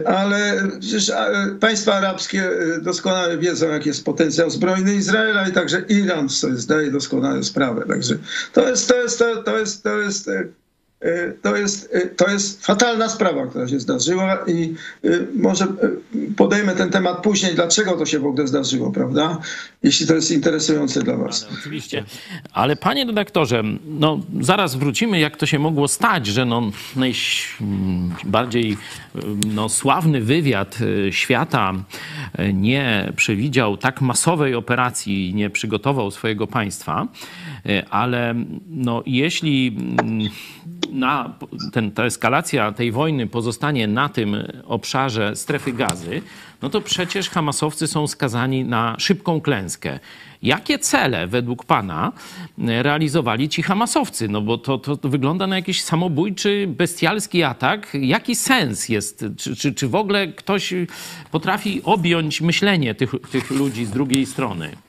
Ale 0.04 0.68
przecież 0.80 1.12
państwa 1.60 1.94
arabskie 1.94 2.50
doskonale 2.82 3.38
wiedzą, 3.38 3.68
jaki 3.68 3.88
jest 3.88 4.04
potencjał 4.04 4.50
zbrojny 4.50 4.94
Izraela 4.94 5.48
i 5.48 5.52
także 5.52 5.84
Iran 5.88 6.28
sobie 6.28 6.56
zdaje 6.56 6.90
doskonale 6.90 7.42
sprawę. 7.42 7.84
Także 7.88 8.18
to 8.52 8.68
jest, 8.68 8.88
to 8.88 9.02
jest, 9.02 9.18
to, 9.18 9.42
to 9.42 9.58
jest, 9.58 9.82
to 9.82 9.98
jest 9.98 10.28
E, 10.28 10.48
to 11.42 11.56
jest, 11.56 11.90
e, 11.92 12.06
to 12.06 12.30
jest 12.30 12.66
fatalna 12.66 13.08
sprawa, 13.08 13.46
która 13.46 13.68
się 13.68 13.80
zdarzyła 13.80 14.38
i 14.46 14.74
e, 15.04 15.08
może 15.34 15.66
podejmę 16.36 16.74
ten 16.74 16.90
temat 16.90 17.22
później, 17.22 17.54
dlaczego 17.54 17.96
to 17.96 18.06
się 18.06 18.18
w 18.18 18.26
ogóle 18.26 18.46
zdarzyło, 18.46 18.90
prawda? 18.90 19.38
Jeśli 19.82 20.06
to 20.06 20.14
jest 20.14 20.30
interesujące 20.30 21.02
dla 21.02 21.16
was. 21.16 21.46
Ale, 21.48 21.58
oczywiście. 21.60 22.04
Ale 22.52 22.76
panie 22.76 23.04
redaktorze, 23.04 23.62
no 23.86 24.20
zaraz 24.40 24.74
wrócimy, 24.74 25.20
jak 25.20 25.36
to 25.36 25.46
się 25.46 25.58
mogło 25.58 25.88
stać, 25.88 26.26
że 26.26 26.44
no 26.44 26.70
najbardziej 26.96 28.76
no, 29.54 29.68
sławny 29.68 30.20
wywiad 30.20 30.78
świata 31.10 31.72
nie 32.54 33.12
przewidział 33.16 33.76
tak 33.76 34.00
masowej 34.00 34.54
operacji, 34.54 35.34
nie 35.34 35.50
przygotował 35.50 36.10
swojego 36.10 36.46
państwa, 36.46 37.06
ale 37.90 38.34
no 38.68 39.02
jeśli 39.06 39.76
na, 40.92 41.34
ten, 41.72 41.92
ta 41.92 42.04
eskalacja 42.04 42.72
tej 42.72 42.92
wojny 42.92 43.26
pozostanie 43.26 43.86
na 43.86 44.08
tym 44.08 44.36
obszarze 44.66 45.36
strefy 45.36 45.72
gazy, 45.72 46.22
no 46.62 46.70
to 46.70 46.80
przecież 46.80 47.30
Hamasowcy 47.30 47.86
są 47.86 48.06
skazani 48.06 48.64
na 48.64 48.96
szybką 48.98 49.40
klęskę. 49.40 49.98
Jakie 50.42 50.78
cele 50.78 51.26
według 51.26 51.64
Pana 51.64 52.12
realizowali 52.58 53.48
ci 53.48 53.62
Hamasowcy? 53.62 54.28
No 54.28 54.40
bo 54.40 54.58
to, 54.58 54.78
to, 54.78 54.96
to 54.96 55.08
wygląda 55.08 55.46
na 55.46 55.56
jakiś 55.56 55.82
samobójczy, 55.82 56.66
bestialski 56.68 57.42
atak. 57.42 57.88
Jaki 58.00 58.36
sens 58.36 58.88
jest? 58.88 59.24
Czy, 59.36 59.56
czy, 59.56 59.74
czy 59.74 59.88
w 59.88 59.94
ogóle 59.94 60.28
ktoś 60.28 60.74
potrafi 61.30 61.82
objąć 61.82 62.40
myślenie 62.40 62.94
tych, 62.94 63.14
tych 63.30 63.50
ludzi 63.50 63.84
z 63.84 63.90
drugiej 63.90 64.26
strony? 64.26 64.85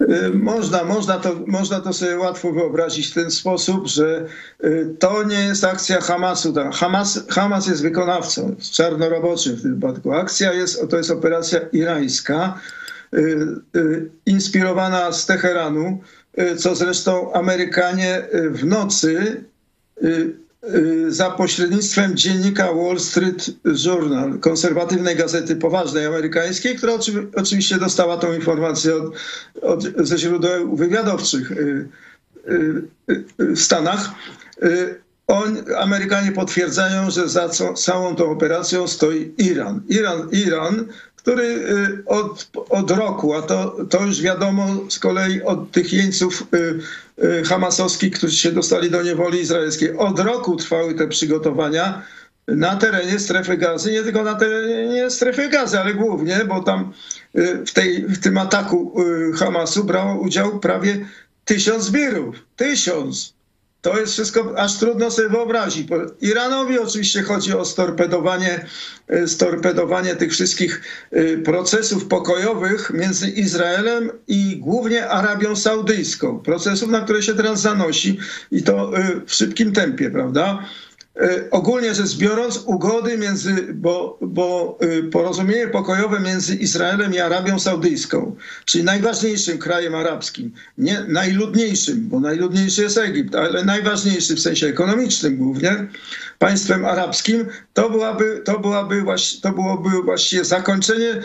Y, 0.00 0.30
można, 0.34 0.84
można, 0.84 1.18
to, 1.18 1.34
można 1.46 1.80
to 1.80 1.92
sobie 1.92 2.18
łatwo 2.18 2.52
wyobrazić 2.52 3.06
w 3.06 3.14
ten 3.14 3.30
sposób, 3.30 3.86
że 3.86 4.26
y, 4.64 4.96
to 4.98 5.22
nie 5.22 5.44
jest 5.44 5.64
akcja 5.64 6.00
Hamasu. 6.00 6.54
Hamas, 6.72 7.24
Hamas 7.28 7.66
jest 7.66 7.82
wykonawcą, 7.82 8.54
jest 8.58 8.72
czarnoroboczym 8.72 9.56
w 9.56 9.62
tym 9.62 9.74
wypadku. 9.74 10.12
Akcja 10.12 10.52
jest, 10.52 10.88
to 10.90 10.96
jest 10.96 11.10
operacja 11.10 11.60
irańska, 11.72 12.60
y, 13.14 14.10
inspirowana 14.26 15.12
z 15.12 15.26
Teheranu, 15.26 16.00
co 16.58 16.74
zresztą 16.74 17.32
Amerykanie 17.32 18.28
w 18.50 18.64
nocy 18.64 19.44
za 21.08 21.30
pośrednictwem 21.30 22.16
dziennika 22.16 22.72
Wall 22.72 23.00
Street 23.00 23.50
Journal, 23.86 24.38
konserwatywnej 24.38 25.16
gazety 25.16 25.56
poważnej 25.56 26.06
amerykańskiej, 26.06 26.76
która 26.76 26.92
oczywiście 27.36 27.78
dostała 27.78 28.16
tą 28.16 28.32
informację 28.32 28.94
od, 28.94 29.14
od, 29.62 29.82
ze 30.08 30.18
źródeł 30.18 30.76
wywiadowczych 30.76 31.52
y, 31.52 31.88
y, 32.48 33.24
w 33.38 33.60
Stanach. 33.60 34.10
On, 35.26 35.56
Amerykanie 35.78 36.32
potwierdzają, 36.32 37.10
że 37.10 37.28
za 37.28 37.48
całą 37.76 38.16
tą 38.16 38.30
operacją 38.30 38.88
stoi 38.88 39.34
Iran. 39.38 39.82
Iran, 39.88 40.28
Iran 40.32 40.86
który 41.24 41.64
od, 42.06 42.50
od 42.70 42.90
roku, 42.90 43.34
a 43.34 43.42
to, 43.42 43.76
to 43.90 44.02
już 44.02 44.22
wiadomo 44.22 44.66
z 44.88 44.98
kolei 44.98 45.42
od 45.42 45.70
tych 45.70 45.92
jeńców 45.92 46.46
Y, 47.22 47.44
hamasowskich, 47.44 48.12
którzy 48.12 48.36
się 48.36 48.52
dostali 48.52 48.90
do 48.90 49.02
niewoli 49.02 49.40
izraelskiej. 49.40 49.96
Od 49.96 50.18
roku 50.18 50.56
trwały 50.56 50.94
te 50.94 51.08
przygotowania 51.08 52.02
na 52.48 52.76
terenie 52.76 53.18
strefy 53.18 53.56
gazy, 53.56 53.92
nie 53.92 54.02
tylko 54.02 54.22
na 54.22 54.34
terenie 54.34 55.10
strefy 55.10 55.48
gazy, 55.48 55.80
ale 55.80 55.94
głównie, 55.94 56.44
bo 56.48 56.62
tam 56.62 56.92
y, 57.36 57.64
w, 57.66 57.72
tej, 57.72 58.02
w 58.02 58.18
tym 58.18 58.38
ataku 58.38 59.02
y, 59.02 59.32
Hamasu 59.32 59.84
brało 59.84 60.20
udział 60.20 60.60
prawie 60.60 61.06
tysiąc 61.44 61.84
zbirów. 61.84 62.36
Tysiąc. 62.56 63.33
To 63.84 64.00
jest 64.00 64.12
wszystko 64.12 64.58
aż 64.58 64.78
trudno 64.78 65.10
sobie 65.10 65.28
wyobrazić. 65.28 65.88
Iranowi 66.20 66.78
oczywiście 66.78 67.22
chodzi 67.22 67.52
o 67.52 67.64
storpedowanie, 67.64 68.66
e, 69.08 69.28
storpedowanie 69.28 70.16
tych 70.16 70.32
wszystkich 70.32 70.82
e, 71.10 71.36
procesów 71.36 72.06
pokojowych 72.06 72.90
między 72.94 73.28
Izraelem 73.28 74.10
i 74.28 74.56
głównie 74.56 75.08
Arabią 75.08 75.56
Saudyjską. 75.56 76.38
Procesów, 76.38 76.90
na 76.90 77.00
które 77.00 77.22
się 77.22 77.34
teraz 77.34 77.60
zanosi 77.60 78.18
i 78.50 78.62
to 78.62 78.98
e, 78.98 79.20
w 79.26 79.34
szybkim 79.34 79.72
tempie, 79.72 80.10
prawda? 80.10 80.64
E, 81.20 81.50
ogólnie 81.50 81.94
rzecz 81.94 82.16
biorąc, 82.16 82.62
ugody 82.66 83.18
między, 83.18 83.66
bo, 83.74 84.18
bo 84.20 84.78
e, 84.80 85.02
porozumienie 85.02 85.68
pokojowe 85.68 86.20
między 86.20 86.54
Izraelem 86.54 87.14
i 87.14 87.18
Arabią 87.18 87.58
Saudyjską, 87.58 88.36
czyli 88.64 88.84
najważniejszym 88.84 89.58
krajem 89.58 89.94
arabskim, 89.94 90.52
nie 90.78 91.04
najludniejszym, 91.08 92.08
bo 92.08 92.20
najludniejszy 92.20 92.82
jest 92.82 92.98
Egipt, 92.98 93.34
ale 93.34 93.64
najważniejszy 93.64 94.34
w 94.34 94.40
sensie 94.40 94.66
ekonomicznym 94.66 95.36
głównie, 95.36 95.86
państwem 96.38 96.84
arabskim, 96.84 97.46
to, 97.72 97.90
byłaby, 97.90 98.42
to, 98.44 98.58
byłaby, 98.58 99.02
to 99.42 99.52
byłoby 99.52 99.90
właściwie 100.02 100.44
zakończenie 100.44 101.22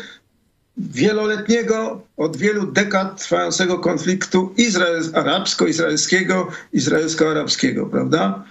wieloletniego, 0.77 2.01
od 2.17 2.37
wielu 2.37 2.71
dekad 2.71 3.21
trwającego 3.21 3.79
konfliktu 3.79 4.53
izrael 4.57 5.03
arabsko-izraelskiego, 5.13 6.47
izraelsko-arabskiego, 6.73 7.85
prawda? 7.85 8.43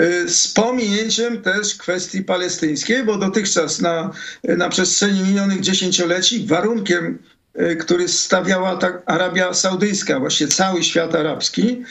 Y, 0.00 0.28
z 0.28 0.48
pominięciem 0.48 1.42
też 1.42 1.74
kwestii 1.74 2.22
palestyńskiej, 2.22 3.04
bo 3.04 3.16
dotychczas 3.16 3.80
na, 3.80 4.10
na 4.44 4.68
przestrzeni 4.68 5.20
minionych 5.20 5.60
dziesięcioleci 5.60 6.46
warunkiem, 6.46 7.18
y, 7.60 7.76
który 7.76 8.08
stawiała 8.08 8.76
ta 8.76 9.02
Arabia 9.06 9.54
Saudyjska, 9.54 10.20
właśnie 10.20 10.48
cały 10.48 10.82
świat 10.82 11.14
arabski, 11.14 11.84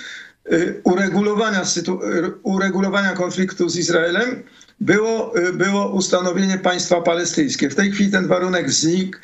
y, 0.52 0.82
uregulowania, 0.84 1.64
uregulowania 2.44 3.14
konfliktu 3.14 3.70
z 3.70 3.78
Izraelem 3.78 4.44
było, 4.80 5.34
było 5.54 5.90
ustanowienie 5.90 6.58
państwa 6.58 7.02
palestyńskie. 7.02 7.70
W 7.70 7.76
tej 7.76 7.92
chwili 7.92 8.12
ten 8.12 8.28
warunek 8.28 8.72
znikł, 8.72 9.18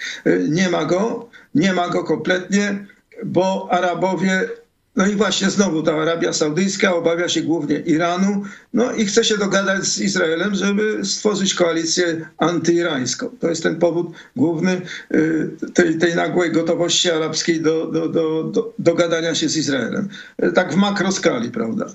nie 0.49 0.69
ma 0.69 0.85
go, 0.85 1.29
nie 1.55 1.73
ma 1.73 1.89
go 1.89 2.03
kompletnie, 2.03 2.85
bo 3.25 3.67
Arabowie 3.71 4.49
no 4.95 5.07
i 5.07 5.15
właśnie 5.15 5.49
znowu 5.49 5.83
ta 5.83 5.95
Arabia 5.95 6.33
Saudyjska 6.33 6.95
obawia 6.95 7.29
się 7.29 7.41
głównie 7.41 7.79
Iranu, 7.79 8.43
no 8.73 8.93
i 8.93 9.05
chce 9.05 9.23
się 9.23 9.37
dogadać 9.37 9.83
z 9.83 9.99
Izraelem, 9.99 10.55
żeby 10.55 11.05
stworzyć 11.05 11.53
koalicję 11.53 12.29
antyirańską. 12.37 13.29
To 13.39 13.49
jest 13.49 13.63
ten 13.63 13.75
powód 13.75 14.07
główny 14.35 14.81
y, 15.13 15.49
tej, 15.73 15.97
tej 15.97 16.15
nagłej 16.15 16.51
gotowości 16.51 17.11
arabskiej 17.11 17.61
do, 17.61 17.87
do, 17.87 18.09
do, 18.09 18.43
do 18.43 18.73
dogadania 18.79 19.35
się 19.35 19.49
z 19.49 19.57
Izraelem. 19.57 20.09
Tak 20.55 20.73
w 20.73 20.75
makroskali, 20.75 21.51
prawda? 21.51 21.85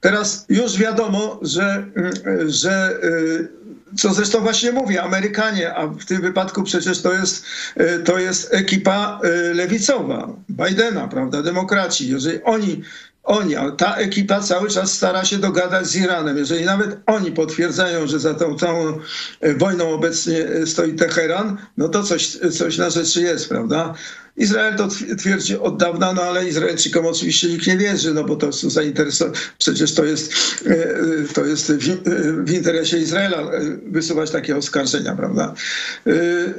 Teraz 0.00 0.46
już 0.48 0.78
wiadomo, 0.78 1.40
że, 1.42 1.86
y, 2.26 2.50
że 2.50 2.98
y, 3.04 3.48
co 3.96 4.14
zresztą 4.14 4.40
właśnie 4.40 4.72
mówię, 4.72 5.02
Amerykanie, 5.02 5.74
a 5.74 5.86
w 5.86 6.04
tym 6.04 6.22
wypadku 6.22 6.62
przecież 6.62 7.02
to 7.02 7.12
jest, 7.12 7.46
e, 7.76 7.98
to 7.98 8.18
jest 8.18 8.54
ekipa 8.54 9.20
e, 9.22 9.54
lewicowa, 9.54 10.28
Bidena, 10.50 11.08
prawda, 11.08 11.42
demokraci. 11.42 12.08
Jeżeli 12.08 12.42
oni 12.42 12.82
oni, 13.22 13.54
ta 13.76 13.94
ekipa 13.94 14.40
cały 14.40 14.70
czas 14.70 14.92
stara 14.92 15.24
się 15.24 15.38
dogadać 15.38 15.86
z 15.86 15.96
Iranem. 15.96 16.36
Jeżeli 16.38 16.64
nawet 16.64 16.96
oni 17.06 17.32
potwierdzają, 17.32 18.06
że 18.06 18.18
za 18.18 18.34
tą 18.34 18.58
całą 18.58 18.98
e, 19.40 19.54
wojną 19.54 19.90
obecnie 19.90 20.46
stoi 20.66 20.94
Teheran, 20.94 21.56
no 21.76 21.88
to 21.88 22.02
coś, 22.02 22.28
coś 22.28 22.78
na 22.78 22.90
rzeczy 22.90 23.22
jest, 23.22 23.48
prawda? 23.48 23.94
Izrael 24.36 24.76
to 24.76 24.88
twierdzi 25.18 25.58
od 25.58 25.76
dawna, 25.76 26.12
no 26.12 26.22
ale 26.22 26.48
Izraelczykom 26.48 27.06
oczywiście 27.06 27.48
nikt 27.48 27.66
nie 27.66 27.76
wierzy, 27.76 28.14
no 28.14 28.24
bo 28.24 28.36
to 28.36 28.52
są 28.52 28.70
zainteresowani, 28.70 29.36
przecież 29.58 29.94
to 29.94 30.04
jest, 30.04 30.32
e, 30.66 30.70
e, 30.70 30.94
to 31.34 31.44
jest 31.44 31.72
w, 31.72 32.04
w 32.44 32.52
interesie 32.52 32.98
Izraela 32.98 33.50
wysuwać 33.86 34.30
takie 34.30 34.56
oskarżenia, 34.56 35.16
prawda? 35.16 35.54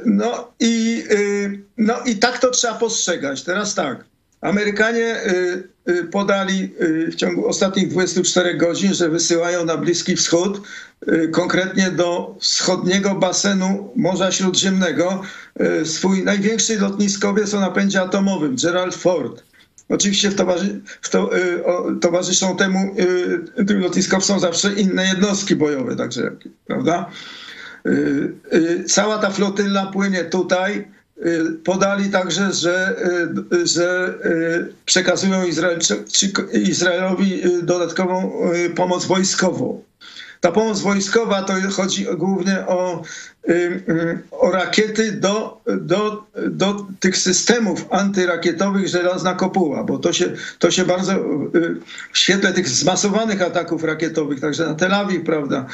No 0.04 0.52
i, 0.60 1.04
no 1.78 1.94
i 2.06 2.16
tak 2.16 2.38
to 2.38 2.50
trzeba 2.50 2.74
postrzegać. 2.74 3.42
Teraz 3.42 3.74
tak, 3.74 4.04
Amerykanie 4.42 5.16
y, 5.26 5.68
y, 5.88 6.04
podali 6.04 6.74
y, 6.80 7.10
w 7.10 7.14
ciągu 7.14 7.46
ostatnich 7.46 7.88
24 7.88 8.54
godzin, 8.54 8.94
że 8.94 9.08
wysyłają 9.08 9.64
na 9.64 9.76
Bliski 9.76 10.16
Wschód, 10.16 10.60
konkretnie 11.32 11.90
do 11.90 12.36
wschodniego 12.40 13.14
basenu 13.14 13.92
Morza 13.96 14.32
Śródziemnego, 14.32 15.22
swój 15.84 16.24
największy 16.24 16.78
lotniskowiec 16.80 17.54
o 17.54 17.60
napędzie 17.60 18.00
atomowym, 18.00 18.56
Gerald 18.62 18.94
Ford. 18.94 19.42
Oczywiście 19.88 20.30
w 20.30 20.34
towarzy 20.34 20.80
w 21.00 21.08
to, 21.08 21.30
towarzyszą 22.00 22.56
temu 22.56 22.96
tym 23.66 23.80
lotniskowcom 23.80 24.40
zawsze 24.40 24.72
inne 24.72 25.06
jednostki 25.06 25.56
bojowe, 25.56 25.96
także, 25.96 26.30
prawda? 26.66 27.10
Cała 28.86 29.18
ta 29.18 29.30
flotylla 29.30 29.86
płynie 29.86 30.24
tutaj 30.24 30.88
podali 31.64 32.10
także, 32.10 32.52
że, 32.52 32.96
y, 33.52 33.66
że 33.66 34.14
y, 34.24 34.74
przekazują 34.84 35.44
Izraelowi 36.52 37.42
dodatkową 37.62 38.32
pomoc 38.76 39.04
wojskową. 39.04 39.82
Ta 40.42 40.52
pomoc 40.52 40.80
wojskowa 40.80 41.42
to 41.42 41.54
chodzi 41.70 42.06
głównie 42.16 42.66
o, 42.66 43.02
o 44.30 44.50
rakiety 44.50 45.12
do, 45.12 45.60
do, 45.80 46.24
do 46.48 46.86
tych 47.00 47.16
systemów 47.16 47.86
antyrakietowych 47.90 48.88
żelazna 48.88 49.34
kopuła, 49.34 49.84
bo 49.84 49.98
to 49.98 50.12
się, 50.12 50.32
to 50.58 50.70
się 50.70 50.84
bardzo 50.84 51.12
w 52.12 52.18
świetle 52.18 52.52
tych 52.52 52.68
zmasowanych 52.68 53.42
ataków 53.42 53.84
rakietowych, 53.84 54.40
także 54.40 54.66
na 54.66 54.74
Tel 54.74 54.94
Awiw, 54.94 55.24
prawda, 55.24 55.66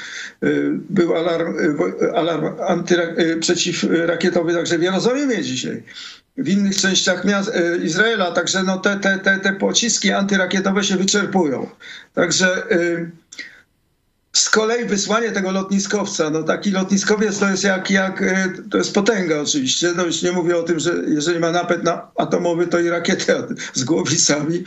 był 0.91 1.17
alarm, 1.17 1.57
alarm 2.15 2.45
antyra- 2.47 3.41
przeciwrakietowy 3.41 4.55
także 4.55 4.79
w 4.79 4.83
Jerozolimie 4.83 5.43
dzisiaj 5.43 5.83
w 6.37 6.49
innych 6.49 6.77
częściach 6.77 7.25
miast, 7.25 7.53
Izraela, 7.83 8.33
także 8.33 8.63
no 8.63 8.79
te, 8.79 8.97
te, 8.97 9.19
te, 9.19 9.39
te 9.39 9.53
pociski 9.53 10.13
antyrakietowe 10.13 10.85
się 10.85 10.97
wyczerpują. 10.97 11.67
Także 12.15 12.63
z 14.41 14.51
kolei 14.51 14.85
wysłanie 14.85 15.33
tego 15.33 15.51
lotniskowca, 15.51 16.31
no 16.31 16.43
taki 16.43 16.71
lotniskowiec 16.71 17.39
to 17.39 17.49
jest 17.49 17.65
jak, 17.65 17.91
jak 17.91 18.23
e, 18.23 18.53
to 18.71 18.79
jest 18.79 18.95
potęga 18.95 19.41
oczywiście, 19.41 19.93
no 19.97 20.05
już 20.05 20.23
nie 20.23 20.33
mówię 20.33 20.57
o 20.57 20.63
tym, 20.63 20.79
że 20.79 20.95
jeżeli 21.07 21.41
ma 21.41 21.51
napęd 21.51 21.85
na 21.85 22.11
atomowy, 22.17 22.67
to 22.67 22.79
i 22.79 22.89
rakietę 22.89 23.47
z 23.75 23.85
głowicami. 23.85 24.65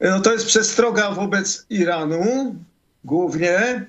No 0.00 0.20
to 0.20 0.32
jest 0.32 0.46
przestroga 0.46 1.10
wobec 1.10 1.66
Iranu 1.70 2.56
głównie, 3.04 3.86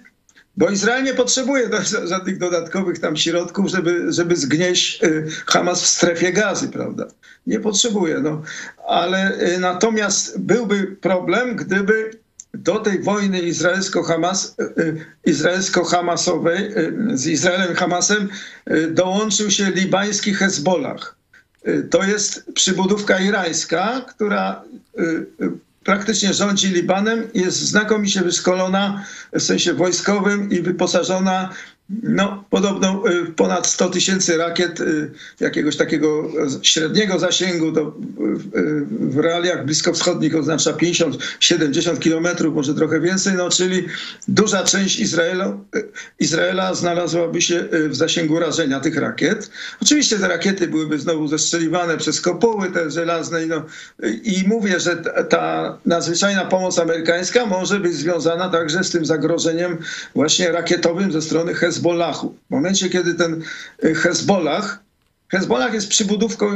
bo 0.58 0.69
Izrael 0.69 1.03
nie 1.03 1.13
potrzebuje 1.13 1.69
żadnych 2.03 2.38
dodatkowych 2.38 2.99
tam 2.99 3.17
środków, 3.17 3.69
żeby, 3.69 4.13
żeby 4.13 4.36
zgnieść 4.36 5.03
e, 5.03 5.08
Hamas 5.45 5.84
w 5.84 5.88
strefie 5.88 6.34
gazy, 6.34 6.69
prawda? 6.69 7.08
Nie 7.47 7.60
potrzebuje, 7.60 8.19
no. 8.19 8.41
Ale 8.88 9.38
e, 9.38 9.60
natomiast 9.60 10.39
byłby 10.39 10.97
problem, 11.01 11.56
gdyby 11.56 12.18
do 12.53 12.79
tej 12.79 12.99
wojny 12.99 13.39
izraelsko-hamas, 13.39 14.55
e, 14.59 14.63
e, 14.63 14.93
izraelsko-hamasowej 15.25 16.57
e, 16.57 17.17
z 17.17 17.27
Izraelem 17.27 17.75
Hamasem 17.75 18.29
dołączył 18.91 19.51
się 19.51 19.71
libański 19.71 20.33
Hezbollah. 20.33 21.15
To 21.89 22.03
jest 22.03 22.45
przybudówka 22.53 23.19
irańska, 23.19 24.01
która 24.01 24.63
praktycznie 25.83 26.33
rządzi 26.33 26.67
Libanem, 26.67 27.27
jest 27.33 27.57
znakomicie 27.57 28.21
wyszkolona 28.21 29.05
w 29.33 29.41
sensie 29.41 29.73
wojskowym 29.73 30.49
i 30.49 30.62
wyposażona 30.62 31.49
no, 31.89 32.43
podobno 32.49 33.04
y, 33.10 33.25
ponad 33.25 33.67
100 33.67 33.89
tysięcy 33.89 34.38
rakiet 34.38 34.80
y, 34.80 35.12
jakiegoś 35.39 35.78
takiego 35.78 36.32
średniego 36.62 37.19
zasięgu, 37.19 37.71
to 37.71 37.95
w 38.89 39.17
realiach 39.17 39.65
bliskowschodnich 39.65 40.36
oznacza 40.36 40.71
50-70 40.73 41.99
kilometrów, 41.99 42.56
może 42.56 42.73
trochę 42.73 42.99
więcej, 42.99 43.34
no 43.34 43.49
czyli 43.49 43.86
duża 44.28 44.63
część 44.63 44.99
Izraela, 44.99 45.58
y, 45.75 45.89
Izraela 46.19 46.73
znalazłaby 46.73 47.41
się 47.41 47.67
w 47.89 47.95
zasięgu 47.95 48.39
rażenia 48.39 48.80
tych 48.80 48.97
rakiet. 48.97 49.52
Oczywiście 49.82 50.19
te 50.19 50.28
rakiety 50.28 50.67
byłyby 50.67 50.99
znowu 50.99 51.28
zestrzeliwane 51.28 51.97
przez 51.97 52.21
kopuły 52.21 52.71
te 52.71 52.91
żelazne 52.91 53.45
no, 53.45 53.65
i 54.23 54.43
mówię, 54.47 54.80
że 54.80 54.97
ta 55.30 55.78
nadzwyczajna 55.86 56.45
pomoc 56.45 56.80
amerykańska 56.80 57.45
może 57.45 57.80
być 57.80 57.93
związana 57.93 58.49
także 58.49 58.84
z 58.84 58.91
tym 58.91 59.06
zagrożeniem 59.06 59.78
właśnie 60.15 60.52
rakietowym 60.52 61.12
ze 61.12 61.21
strony 61.21 61.54
Hezbollah 61.54 61.78
Hezbollahu. 61.79 62.35
W 62.47 62.51
momencie, 62.51 62.89
kiedy 62.89 63.13
ten 63.13 63.41
y, 63.83 63.95
Hezbollah, 63.95 64.79
Hezbollah 65.29 65.73
jest 65.73 65.89
przybudówką 65.89 66.55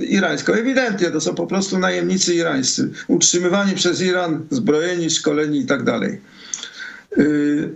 irańską. 0.00 0.52
Ewidentnie 0.52 1.10
to 1.10 1.20
są 1.20 1.34
po 1.34 1.46
prostu 1.46 1.78
najemnicy 1.78 2.34
irańscy, 2.34 2.90
utrzymywani 3.08 3.74
przez 3.74 4.02
Iran, 4.02 4.46
zbrojeni, 4.50 5.10
szkoleni 5.10 5.58
i 5.58 5.66
tak 5.66 5.82
dalej. 5.84 6.20
Y, 7.18 7.68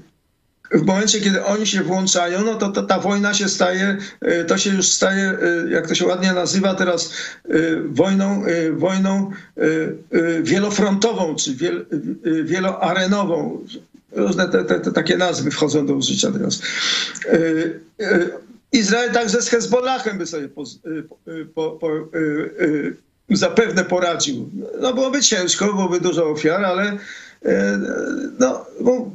w 0.72 0.82
momencie, 0.82 1.20
kiedy 1.20 1.44
oni 1.44 1.66
się 1.66 1.82
włączają, 1.82 2.44
no 2.44 2.54
to, 2.54 2.68
to, 2.68 2.82
ta 2.82 2.98
wojna 2.98 3.34
się 3.34 3.48
staje, 3.48 3.96
y, 4.40 4.44
to 4.44 4.58
się 4.58 4.70
już 4.70 4.88
staje, 4.88 5.38
jak 5.68 5.86
to 5.86 5.94
się 5.94 6.06
ładnie 6.06 6.32
nazywa 6.32 6.74
teraz, 6.74 7.12
wojną, 7.84 8.44
wojną 8.72 9.30
wielofrontową, 10.42 11.34
czy 11.34 11.54
wiel, 11.54 11.86
wieloarenową 12.44 13.64
różne 14.12 14.48
te, 14.48 14.64
te, 14.64 14.80
te, 14.80 14.92
takie 14.92 15.16
nazwy 15.16 15.50
wchodzą 15.50 15.86
do 15.86 15.94
użycia 15.94 16.32
teraz. 16.32 16.62
E, 17.26 17.38
e, 18.04 18.28
Izrael 18.72 19.12
także 19.12 19.42
z 19.42 19.48
Hezbollahem 19.48 20.18
by 20.18 20.26
sobie 20.26 20.48
po, 20.48 20.62
e, 20.62 21.44
po, 21.54 21.70
po, 21.70 22.08
zapewne 23.30 23.84
poradził. 23.84 24.50
No 24.80 24.94
byłoby 24.94 25.20
ciężko, 25.20 25.66
byłoby 25.66 26.00
dużo 26.00 26.30
ofiar, 26.30 26.64
ale 26.64 26.98
no, 28.38 28.66
bo, 28.80 29.10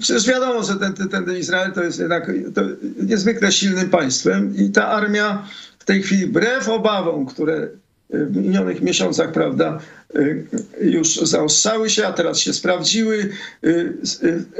przecież 0.00 0.26
wiadomo, 0.26 0.62
że 0.62 0.76
ten, 0.76 1.08
ten 1.08 1.36
Izrael 1.36 1.72
to 1.72 1.82
jest 1.82 1.98
jednak 1.98 2.32
to 2.54 2.62
niezwykle 3.02 3.52
silnym 3.52 3.90
państwem 3.90 4.56
i 4.56 4.70
ta 4.70 4.88
armia 4.88 5.48
w 5.78 5.84
tej 5.84 6.02
chwili, 6.02 6.26
wbrew 6.26 6.68
obawom, 6.68 7.26
które 7.26 7.68
w 8.10 8.36
minionych 8.36 8.80
miesiącach, 8.82 9.32
prawda, 9.32 9.78
y, 10.16 10.46
już 10.80 11.16
zaostrzały 11.16 11.90
się, 11.90 12.06
a 12.06 12.12
teraz 12.12 12.38
się 12.38 12.52
sprawdziły. 12.52 13.30
Y, 13.64 13.94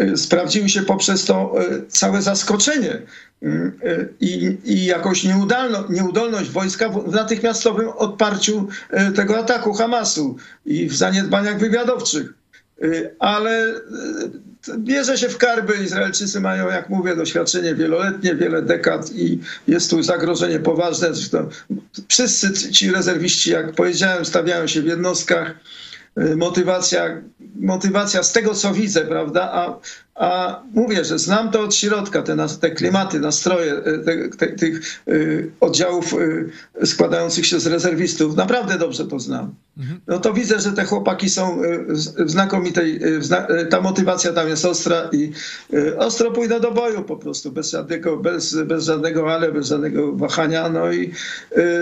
y, 0.01 0.17
sprawdziły 0.17 0.69
się 0.69 0.83
poprzez 0.83 1.25
to 1.25 1.55
całe 1.89 2.23
zaskoczenie 2.23 3.03
i, 4.21 4.57
i 4.65 4.85
jakąś 4.85 5.25
nieudolność 5.89 6.51
wojska 6.51 6.89
w 6.89 7.13
natychmiastowym 7.13 7.89
odparciu 7.89 8.69
tego 9.17 9.39
ataku 9.39 9.73
Hamasu 9.73 10.37
i 10.67 10.87
w 10.87 10.97
zaniedbaniach 10.97 11.59
wywiadowczych. 11.59 12.35
Ale 13.19 13.75
bierze 14.79 15.19
się 15.19 15.29
w 15.29 15.39
karby. 15.39 15.75
Izraelczycy 15.85 16.41
mają, 16.41 16.71
jak 16.71 16.89
mówię, 16.89 17.17
doświadczenie 17.17 17.75
wieloletnie, 17.75 18.35
wiele 18.35 18.63
dekad 18.63 19.13
i 19.13 19.41
jest 19.69 19.91
tu 19.91 20.03
zagrożenie 20.03 20.61
poważne. 20.61 21.09
Wszyscy 22.09 22.73
ci 22.73 22.91
rezerwiści, 22.91 23.51
jak 23.51 23.73
powiedziałem, 23.73 24.25
stawiają 24.25 24.67
się 24.67 24.83
w 24.83 24.87
jednostkach. 24.87 25.55
Motywacja, 26.37 27.23
motywacja 27.61 28.23
z 28.23 28.33
tego, 28.33 28.55
co 28.55 28.73
widzę, 28.73 29.01
prawda? 29.01 29.51
A, 29.53 29.79
a 30.15 30.63
mówię, 30.75 31.05
że 31.05 31.19
znam 31.19 31.51
to 31.51 31.61
od 31.61 31.75
środka, 31.75 32.23
te, 32.23 32.37
te 32.61 32.71
klimaty, 32.71 33.21
nastroje 33.21 33.75
te, 34.05 34.29
te, 34.29 34.47
tych 34.47 35.03
oddziałów 35.61 36.15
składających 36.85 37.47
się 37.47 37.61
z 37.61 37.67
rezerwistów. 37.67 38.37
Naprawdę 38.37 38.79
dobrze 38.79 39.05
to 39.05 39.21
znam. 39.21 39.55
Mhm. 39.79 40.01
No 40.07 40.19
to 40.19 40.33
widzę, 40.33 40.61
że 40.61 40.73
te 40.73 40.85
chłopaki 40.85 41.31
są 41.31 41.61
w 42.19 42.31
znakomitej, 42.31 43.01
ta 43.71 43.81
motywacja 43.81 44.33
tam 44.33 44.49
jest 44.49 44.65
ostra 44.65 45.11
i 45.13 45.33
ostro 45.99 46.31
pójdą 46.31 46.61
do 46.61 46.71
boju 46.71 47.03
po 47.03 47.17
prostu, 47.17 47.53
bez 47.53 47.71
żadnego, 47.71 48.17
bez, 48.17 48.57
bez 48.63 48.85
żadnego 48.85 49.35
ale, 49.35 49.53
bez 49.53 49.67
żadnego 49.67 50.13
wahania. 50.13 50.69
No 50.69 50.93
i 50.93 51.13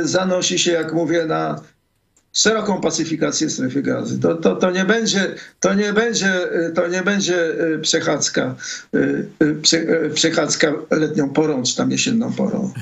zanosi 0.03 0.59
się, 0.59 0.73
jak 0.73 0.93
mówię, 0.93 1.27
na 1.27 1.61
szeroką 2.37 2.81
pacyfikację 2.81 3.51
strefy 3.51 3.83
gazy. 3.83 4.19
To, 4.19 4.35
to, 4.35 4.57
to, 4.57 4.71
nie 4.71 4.85
będzie, 4.85 5.35
to, 5.61 5.75
nie 5.75 5.93
będzie, 5.93 6.41
to 6.75 6.89
nie 6.89 7.03
będzie 7.03 7.37
y, 7.75 7.79
przechadzka, 7.79 8.55
y, 8.95 9.29
y, 9.43 10.11
przechadzka 10.15 10.73
letnią 10.91 11.29
porą, 11.29 11.63
czy 11.63 11.77
tam 11.77 11.91
jesienną 11.91 12.33
porą. 12.33 12.73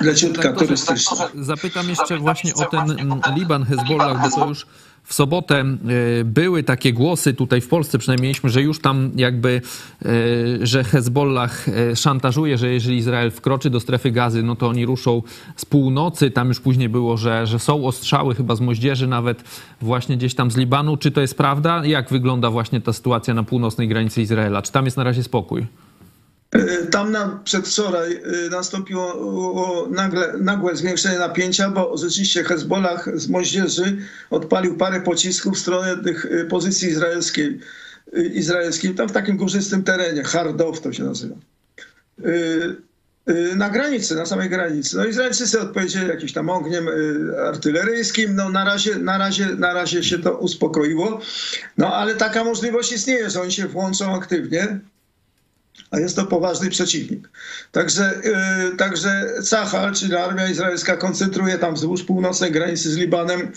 Leciutka, 0.00 0.42
tak, 0.42 0.58
turystyczna. 0.58 1.28
Zapytam 1.42 1.88
jeszcze 1.88 2.18
właśnie 2.18 2.54
o 2.54 2.64
ten 2.64 2.96
Liban, 3.36 3.64
Hezbollah, 3.64 4.22
bo 4.22 4.36
to 4.36 4.48
już 4.48 4.66
w 5.06 5.14
sobotę 5.14 5.60
e, 5.60 6.24
były 6.24 6.62
takie 6.62 6.92
głosy 6.92 7.34
tutaj 7.34 7.60
w 7.60 7.68
Polsce, 7.68 7.98
przynajmniej 7.98 8.22
mieliśmy, 8.22 8.50
że 8.50 8.62
już 8.62 8.80
tam 8.80 9.10
jakby, 9.16 9.60
e, 10.04 10.66
że 10.66 10.84
Hezbollah 10.84 11.68
e, 11.68 11.96
szantażuje, 11.96 12.58
że 12.58 12.68
jeżeli 12.68 12.96
Izrael 12.96 13.30
wkroczy 13.30 13.70
do 13.70 13.80
strefy 13.80 14.10
gazy, 14.10 14.42
no 14.42 14.56
to 14.56 14.68
oni 14.68 14.86
ruszą 14.86 15.22
z 15.56 15.64
północy. 15.64 16.30
Tam 16.30 16.48
już 16.48 16.60
później 16.60 16.88
było, 16.88 17.16
że, 17.16 17.46
że 17.46 17.58
są 17.58 17.86
ostrzały 17.86 18.34
chyba 18.34 18.56
z 18.56 18.60
moździerzy 18.60 19.06
nawet 19.06 19.44
właśnie 19.80 20.16
gdzieś 20.16 20.34
tam 20.34 20.50
z 20.50 20.56
Libanu. 20.56 20.96
Czy 20.96 21.10
to 21.10 21.20
jest 21.20 21.36
prawda? 21.36 21.82
Jak 21.84 22.10
wygląda 22.10 22.50
właśnie 22.50 22.80
ta 22.80 22.92
sytuacja 22.92 23.34
na 23.34 23.42
północnej 23.42 23.88
granicy 23.88 24.22
Izraela? 24.22 24.62
Czy 24.62 24.72
tam 24.72 24.84
jest 24.84 24.96
na 24.96 25.04
razie 25.04 25.22
spokój? 25.22 25.66
E, 26.50 26.86
tam 26.86 27.12
na, 27.12 27.40
przedwczoraj 27.44 28.12
e, 28.14 28.20
nastąpiło 28.50 29.88
nagle, 29.90 30.34
nagłe 30.38 30.76
zwiększenie 30.76 31.18
napięcia, 31.18 31.70
bo 31.70 31.96
rzeczywiście 31.96 32.44
Hezbollah 32.44 33.08
z 33.14 33.28
moździerzy 33.28 33.96
odpalił 34.30 34.76
parę 34.76 35.00
pocisków 35.00 35.54
w 35.56 35.60
stronę 35.60 35.96
tych 36.04 36.26
e, 36.26 36.44
pozycji 36.44 36.88
izraelskiej, 36.88 37.60
izraelskiej 38.32 38.94
tam 38.94 39.08
w 39.08 39.12
takim 39.12 39.36
górzystym 39.36 39.82
terenie, 39.82 40.24
Hardow 40.24 40.80
to 40.80 40.92
się 40.92 41.04
nazywa. 41.04 41.36
Na 43.56 43.70
granicy, 43.70 44.14
na 44.14 44.26
samej 44.26 44.50
granicy. 44.50 44.96
No 44.96 45.04
Izraelczycy 45.04 45.60
odpowiedzieli 45.60 46.08
jakimś 46.08 46.32
tam 46.32 46.50
ogniem 46.50 46.88
artyleryjskim. 47.46 48.36
No 48.36 48.48
na 48.48 48.64
razie, 48.64 48.96
na 48.96 49.18
razie, 49.18 49.46
na 49.46 49.74
razie 49.74 50.04
się 50.04 50.18
to 50.18 50.38
uspokoiło. 50.38 51.20
No 51.78 51.94
ale 51.94 52.14
taka 52.14 52.44
możliwość 52.44 52.92
istnieje, 52.92 53.30
że 53.30 53.40
oni 53.40 53.52
się 53.52 53.68
włączą 53.68 54.14
aktywnie 54.14 54.80
a 55.90 56.00
jest 56.00 56.16
to 56.16 56.26
poważny 56.26 56.70
przeciwnik. 56.70 57.28
Także, 57.72 58.20
yy, 58.24 58.76
także 58.76 59.26
Cachal, 59.50 59.94
czyli 59.94 60.14
armia 60.14 60.48
izraelska, 60.48 60.96
koncentruje 60.96 61.58
tam 61.58 61.74
wzdłuż 61.74 62.02
północnej 62.02 62.52
granicy 62.52 62.90
z 62.90 62.96
Libanem 62.96 63.52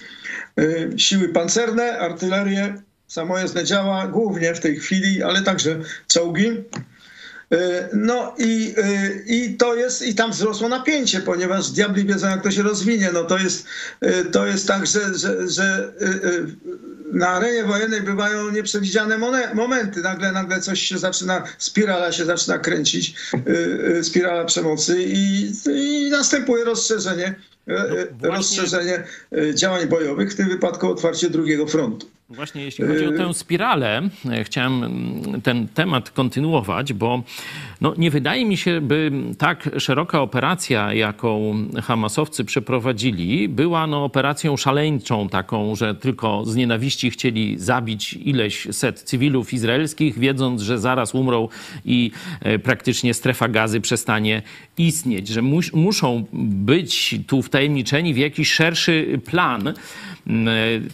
yy, 0.58 0.94
siły 0.98 1.30
pancerne, 1.30 2.00
artylerię, 2.00 2.82
samojezdne 3.08 3.64
działa, 3.64 4.08
głównie 4.08 4.54
w 4.54 4.60
tej 4.60 4.80
chwili, 4.80 5.24
ale 5.24 5.42
także 5.42 5.80
czołgi. 6.08 6.48
Y, 7.54 7.90
no 7.94 8.36
i, 8.38 8.76
y, 8.78 9.24
i 9.28 9.58
to 9.58 9.76
jest, 9.76 10.02
i 10.02 10.16
tam 10.16 10.32
wzrosło 10.32 10.70
napięcie, 10.70 11.22
ponieważ 11.22 11.72
diabli 11.72 12.06
wiedzą, 12.06 12.30
jak 12.30 12.44
to 12.44 12.52
się 12.52 12.64
rozwinie. 12.64 13.10
No 13.14 13.24
to 13.24 13.38
jest, 13.38 13.66
y, 14.04 14.26
to 14.26 14.46
jest 14.46 14.68
tak, 14.68 14.88
że, 14.88 15.18
że, 15.18 15.50
że 15.50 15.94
na 17.14 17.28
arenie 17.28 17.64
wojennej 17.64 18.02
bywają 18.02 18.52
nieprzewidziane 18.52 19.18
momenty. 19.54 20.02
Nagle, 20.02 20.32
nagle 20.32 20.62
coś 20.62 20.82
się 20.82 20.98
zaczyna, 20.98 21.44
spirala 21.58 22.12
się 22.12 22.26
zaczyna 22.26 22.58
kręcić, 22.58 23.16
y, 23.34 23.52
y, 23.98 24.04
spirala 24.04 24.46
przemocy 24.46 25.04
i, 25.04 25.52
i 25.70 26.10
następuje 26.10 26.64
rozszerzenie, 26.66 27.36
no, 27.68 27.76
właśnie... 28.12 28.38
rozszerzenie 28.38 29.04
działań 29.54 29.88
bojowych, 29.88 30.34
w 30.34 30.36
tym 30.36 30.50
wypadku 30.50 30.92
otwarcie 30.92 31.30
drugiego 31.30 31.68
frontu. 31.68 32.08
Właśnie 32.30 32.64
jeśli 32.64 32.88
chodzi 32.88 33.06
o 33.06 33.12
tę 33.12 33.34
spiralę, 33.34 34.02
chciałem 34.44 34.84
mm, 34.84 35.42
ten 35.42 35.68
temat 35.68 36.12
kontynuować, 36.12 36.94
bo 36.94 37.24
no, 37.82 37.94
nie 37.98 38.12
wydaje 38.12 38.46
mi 38.46 38.58
się, 38.58 38.82
by 38.82 39.12
tak 39.38 39.70
szeroka 39.78 40.22
operacja, 40.22 40.94
jaką 40.94 41.56
Hamasowcy 41.84 42.46
przeprowadzili, 42.46 43.50
była 43.50 43.88
no, 43.88 44.04
operacją 44.04 44.58
szaleńczą, 44.58 45.30
taką, 45.30 45.76
że 45.76 45.96
tylko 45.96 46.46
z 46.46 46.56
nienawiści 46.56 46.99
chcieli 47.08 47.60
zabić 47.60 48.14
ileś 48.14 48.68
set 48.72 49.02
cywilów 49.02 49.54
izraelskich, 49.54 50.20
wiedząc, 50.20 50.62
że 50.62 50.80
zaraz 50.80 51.16
umrą 51.16 51.48
i 51.86 52.12
e, 52.42 52.60
praktycznie 52.60 53.14
strefa 53.14 53.48
gazy 53.48 53.82
przestanie 53.82 54.42
istnieć, 54.78 55.28
że 55.28 55.42
mus 55.42 55.74
muszą 55.74 56.26
być 56.34 57.16
tu 57.28 57.42
wtajemniczeni 57.42 58.14
w 58.14 58.18
jakiś 58.18 58.54
szerszy 58.54 59.20
plan 59.26 59.74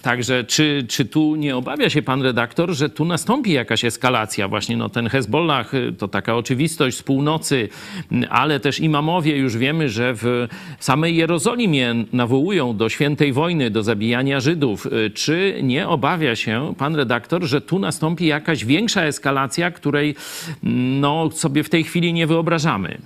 także 0.01 0.43
czy, 0.43 0.85
czy 0.89 1.05
tu 1.05 1.35
nie 1.35 1.55
obawia 1.55 1.89
się 1.89 2.01
pan 2.01 2.21
redaktor, 2.21 2.73
że 2.73 2.89
tu 2.89 3.05
nastąpi 3.05 3.51
jakaś 3.51 3.85
eskalacja? 3.85 4.47
Właśnie 4.47 4.77
no, 4.77 4.89
ten 4.89 5.09
Hezbollah 5.09 5.73
e, 5.73 5.91
to 5.91 6.07
taka 6.07 6.35
oczywistość 6.35 6.97
z 6.97 7.03
północy, 7.03 7.69
mm, 8.11 8.29
ale 8.31 8.59
też 8.59 8.79
imamowie 8.79 9.37
już 9.37 9.57
wiemy, 9.57 9.89
że 9.89 10.13
w 10.15 10.47
samej 10.79 11.15
Jerozolimie 11.15 11.95
nawołują 12.13 12.77
do 12.77 12.89
świętej 12.89 13.33
wojny, 13.33 13.71
do 13.71 13.83
zabijania 13.83 14.39
Żydów. 14.39 14.87
E, 14.87 15.09
czy 15.09 15.59
nie 15.63 15.87
obawia 15.87 16.35
się 16.35 16.73
pan 16.77 16.95
redaktor, 16.95 17.43
że 17.43 17.61
tu 17.61 17.79
nastąpi 17.79 18.25
jakaś 18.25 18.65
większa 18.65 19.03
eskalacja, 19.03 19.71
której 19.71 20.15
mm, 20.63 20.99
no, 20.99 21.31
sobie 21.31 21.63
w 21.63 21.69
tej 21.69 21.83
chwili 21.83 22.13
nie 22.13 22.27
wyobrażamy? 22.27 22.97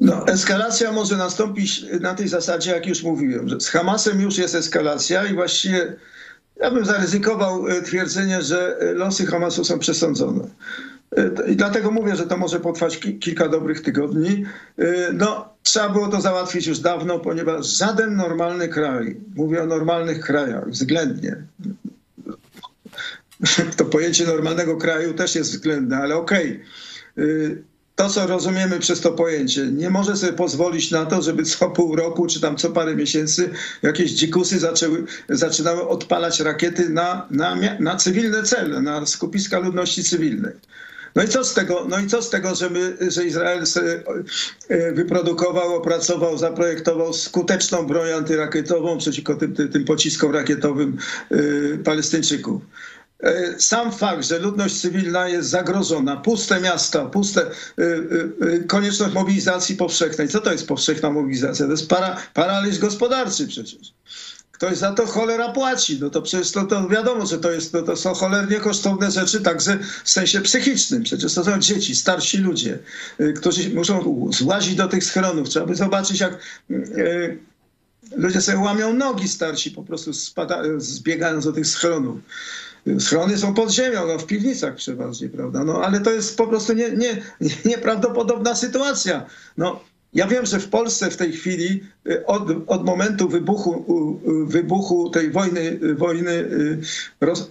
No, 0.00 0.26
eskalacja 0.26 0.92
może 0.92 1.16
nastąpić 1.16 1.84
na 2.00 2.14
tej 2.14 2.28
zasadzie, 2.28 2.70
jak 2.70 2.86
już 2.86 3.02
mówiłem, 3.02 3.48
że 3.48 3.60
z 3.60 3.68
Hamasem 3.68 4.20
już 4.20 4.38
jest 4.38 4.54
eskalacja 4.54 5.26
i 5.26 5.34
właściwie 5.34 5.96
ja 6.60 6.70
bym 6.70 6.84
zaryzykował 6.84 7.68
e, 7.68 7.82
twierdzenie, 7.82 8.42
że 8.42 8.78
e, 8.80 8.92
losy 8.92 9.26
Hamasu 9.26 9.64
są 9.64 9.78
przesądzone. 9.78 10.48
E, 11.16 11.50
I 11.50 11.56
dlatego 11.56 11.90
mówię, 11.90 12.16
że 12.16 12.26
to 12.26 12.36
może 12.36 12.60
potrwać 12.60 12.98
kilka 12.98 13.48
dobrych 13.48 13.82
tygodni. 13.82 14.44
No, 15.12 15.48
trzeba 15.62 15.88
było 15.88 16.08
to 16.08 16.20
załatwić 16.20 16.66
już 16.66 16.78
dawno, 16.78 17.18
ponieważ 17.18 17.66
żaden 17.66 18.16
normalny 18.16 18.68
kraj, 18.68 19.16
mówię 19.34 19.62
o 19.62 19.66
normalnych 19.66 20.20
krajach 20.20 20.70
względnie, 20.70 21.36
to 23.76 23.84
pojęcie 23.84 24.26
normalnego 24.26 24.76
kraju 24.76 25.14
też 25.14 25.34
jest 25.34 25.50
względne, 25.50 25.96
ale 25.96 26.16
okej. 26.16 26.60
Okay 27.16 27.67
to, 27.98 28.08
co 28.08 28.26
rozumiemy 28.26 28.78
przez 28.78 29.00
to 29.00 29.12
pojęcie. 29.12 29.66
Nie 29.66 29.90
może 29.90 30.16
sobie 30.16 30.32
pozwolić 30.32 30.90
na 30.90 31.06
to, 31.06 31.22
żeby 31.22 31.42
co 31.42 31.70
pół 31.70 31.96
roku, 31.96 32.26
czy 32.26 32.40
tam 32.40 32.56
co 32.56 32.70
parę 32.70 32.96
miesięcy 32.96 33.50
jakieś 33.82 34.10
dzikusy 34.10 34.58
zaczęły, 34.58 35.04
zaczynały 35.28 35.88
odpalać 35.88 36.40
rakiety 36.40 36.88
na, 36.88 37.26
na, 37.30 37.56
na 37.80 37.96
cywilne 37.96 38.42
cele, 38.42 38.80
na 38.80 39.06
skupiska 39.06 39.58
ludności 39.58 40.04
cywilnej. 40.04 40.52
No 41.14 41.22
i 41.22 41.28
co 41.28 41.44
z 41.44 41.54
tego, 41.54 41.86
no 41.88 41.98
i 41.98 42.06
co 42.06 42.22
z 42.22 42.30
tego 42.30 42.54
że, 42.54 42.70
my, 42.70 42.96
że 43.10 43.24
Izrael 43.24 43.64
e, 44.68 44.92
wyprodukował, 44.92 45.74
opracował, 45.74 46.38
zaprojektował 46.38 47.12
skuteczną 47.12 47.86
broń 47.86 48.12
antyrakietową 48.12 48.98
przeciwko 48.98 49.34
tym, 49.34 49.54
tym 49.54 49.84
pociskom 49.84 50.32
rakietowym 50.32 50.96
y, 51.32 51.78
Palestyńczyków. 51.84 52.62
E, 53.22 53.60
sam 53.60 53.92
fakt, 53.92 54.24
że 54.24 54.38
ludność 54.38 54.80
cywilna 54.80 55.28
jest 55.28 55.48
zagrożona, 55.48 56.16
puste 56.16 56.60
miasta, 56.60 57.04
puste, 57.06 57.40
e, 57.40 57.50
e, 58.40 58.58
konieczność 58.58 59.14
mobilizacji 59.14 59.76
powszechnej. 59.76 60.28
Co 60.28 60.40
to 60.40 60.52
jest 60.52 60.66
powszechna 60.66 61.10
mobilizacja? 61.10 61.66
To 61.66 61.72
jest 61.72 61.88
para, 61.88 62.16
paraliż 62.34 62.78
gospodarczy 62.78 63.46
przecież. 63.46 63.92
Ktoś 64.52 64.76
za 64.76 64.92
to 64.92 65.06
cholera 65.06 65.52
płaci. 65.52 65.98
No 66.00 66.10
to 66.10 66.22
przecież 66.22 66.50
to, 66.50 66.64
to 66.64 66.88
wiadomo, 66.88 67.26
że 67.26 67.38
to, 67.38 67.50
jest, 67.50 67.72
to, 67.72 67.82
to 67.82 67.96
są 67.96 68.14
cholernie 68.14 68.56
kosztowne 68.56 69.10
rzeczy 69.10 69.40
także 69.40 69.78
w 70.04 70.10
sensie 70.10 70.40
psychicznym. 70.40 71.02
Przecież 71.02 71.34
to 71.34 71.44
są 71.44 71.58
dzieci, 71.58 71.96
starsi 71.96 72.38
ludzie, 72.38 72.78
którzy 73.36 73.70
muszą 73.70 74.28
złazić 74.32 74.74
do 74.74 74.88
tych 74.88 75.04
schronów. 75.04 75.48
Trzeba 75.48 75.66
by 75.66 75.74
zobaczyć, 75.74 76.20
jak 76.20 76.38
ludzie 78.16 78.40
sobie 78.40 78.58
łamią 78.58 78.92
nogi 78.92 79.28
starsi, 79.28 79.70
po 79.70 79.82
prostu 79.82 80.12
spada, 80.12 80.62
zbiegając 80.78 81.44
do 81.44 81.52
tych 81.52 81.66
schronów. 81.66 82.18
Schrony 82.98 83.38
są 83.38 83.54
pod 83.54 83.70
ziemią, 83.70 84.06
no, 84.06 84.18
w 84.18 84.26
piwnicach 84.26 84.74
przeważnie, 84.74 85.28
prawda? 85.28 85.64
No, 85.64 85.84
ale 85.84 86.00
to 86.00 86.10
jest 86.10 86.36
po 86.36 86.46
prostu 86.46 86.72
nie, 86.72 86.90
nie, 86.90 87.22
nieprawdopodobna 87.70 88.54
sytuacja. 88.54 89.26
No, 89.56 89.80
ja 90.14 90.26
wiem, 90.26 90.46
że 90.46 90.60
w 90.60 90.68
Polsce 90.68 91.10
w 91.10 91.16
tej 91.16 91.32
chwili 91.32 91.84
y, 92.06 92.26
od, 92.26 92.42
od 92.66 92.84
momentu 92.84 93.28
wybuchu, 93.28 93.84
wybuchu 94.46 95.10
tej 95.10 95.30
wojny, 95.30 95.78
wojny 95.96 96.48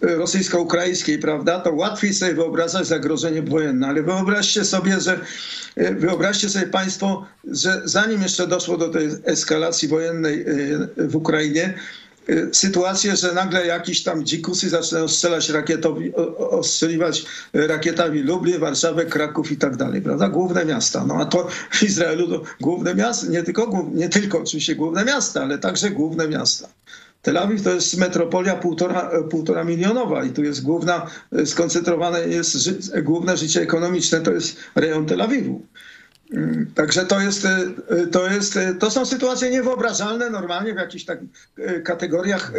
rosyjsko-ukraińskiej, 0.01 1.19
prawda, 1.19 1.59
to 1.59 1.73
łatwiej 1.73 2.13
sobie 2.13 2.33
wyobrażać 2.33 2.87
zagrożenie 2.87 3.41
wojenne, 3.41 3.87
ale 3.87 4.03
wyobraźcie 4.03 4.65
sobie, 4.65 4.99
że 4.99 5.19
y, 5.77 5.95
wyobraźcie 5.95 6.49
sobie 6.49 6.67
Państwo, 6.67 7.25
że 7.43 7.81
zanim 7.85 8.21
jeszcze 8.21 8.47
doszło 8.47 8.77
do 8.77 8.89
tej 8.89 9.09
eskalacji 9.23 9.87
wojennej 9.87 10.45
y, 10.49 11.07
w 11.07 11.15
Ukrainie, 11.15 11.73
sytuację, 12.51 13.15
że 13.15 13.33
nagle 13.33 13.65
jakiś 13.65 14.03
tam 14.03 14.25
dzikusy 14.25 14.69
zaczynają 14.69 15.07
strzelać 15.07 15.49
rakietowi, 15.49 16.15
ostrzeliwać 16.37 17.25
rakietami 17.53 18.19
Lublin, 18.19 18.59
Warszawę, 18.59 19.05
Kraków 19.05 19.51
i 19.51 19.57
tak 19.57 19.75
dalej, 19.75 20.01
prawda? 20.01 20.29
Główne 20.29 20.65
miasta. 20.65 21.05
No 21.05 21.15
a 21.15 21.25
to 21.25 21.47
w 21.71 21.83
Izraelu 21.83 22.27
to 22.27 22.41
główne 22.61 22.95
miasta, 22.95 23.27
nie 23.27 23.43
tylko, 23.43 23.85
nie 23.93 24.09
tylko 24.09 24.39
oczywiście 24.39 24.75
główne 24.75 25.05
miasta, 25.05 25.41
ale 25.41 25.57
także 25.57 25.89
główne 25.89 26.27
miasta. 26.27 26.67
Tel 27.21 27.37
Awiw 27.37 27.61
to 27.61 27.71
jest 27.71 27.97
metropolia 27.97 28.55
półtora, 28.55 29.11
półtora 29.29 29.63
milionowa 29.63 30.23
i 30.23 30.29
tu 30.29 30.43
jest 30.43 30.63
główna, 30.63 31.07
skoncentrowane 31.45 32.27
jest 32.27 32.53
ży, 32.53 32.77
główne 33.03 33.37
życie 33.37 33.61
ekonomiczne, 33.61 34.21
to 34.21 34.31
jest 34.31 34.57
rejon 34.75 35.05
Tel 35.05 35.21
Awiwu. 35.21 35.61
Także 36.75 37.05
to 37.05 37.21
jest, 37.21 37.45
y, 37.45 38.07
to 38.07 38.27
jest, 38.27 38.55
y, 38.55 38.75
to 38.79 38.91
są 38.91 39.05
sytuacje 39.05 39.49
niewyobrażalne 39.49 40.29
normalnie 40.29 40.73
w 40.73 40.77
jakichś 40.77 41.05
tak 41.05 41.19
y, 41.59 41.81
kategoriach 41.81 42.51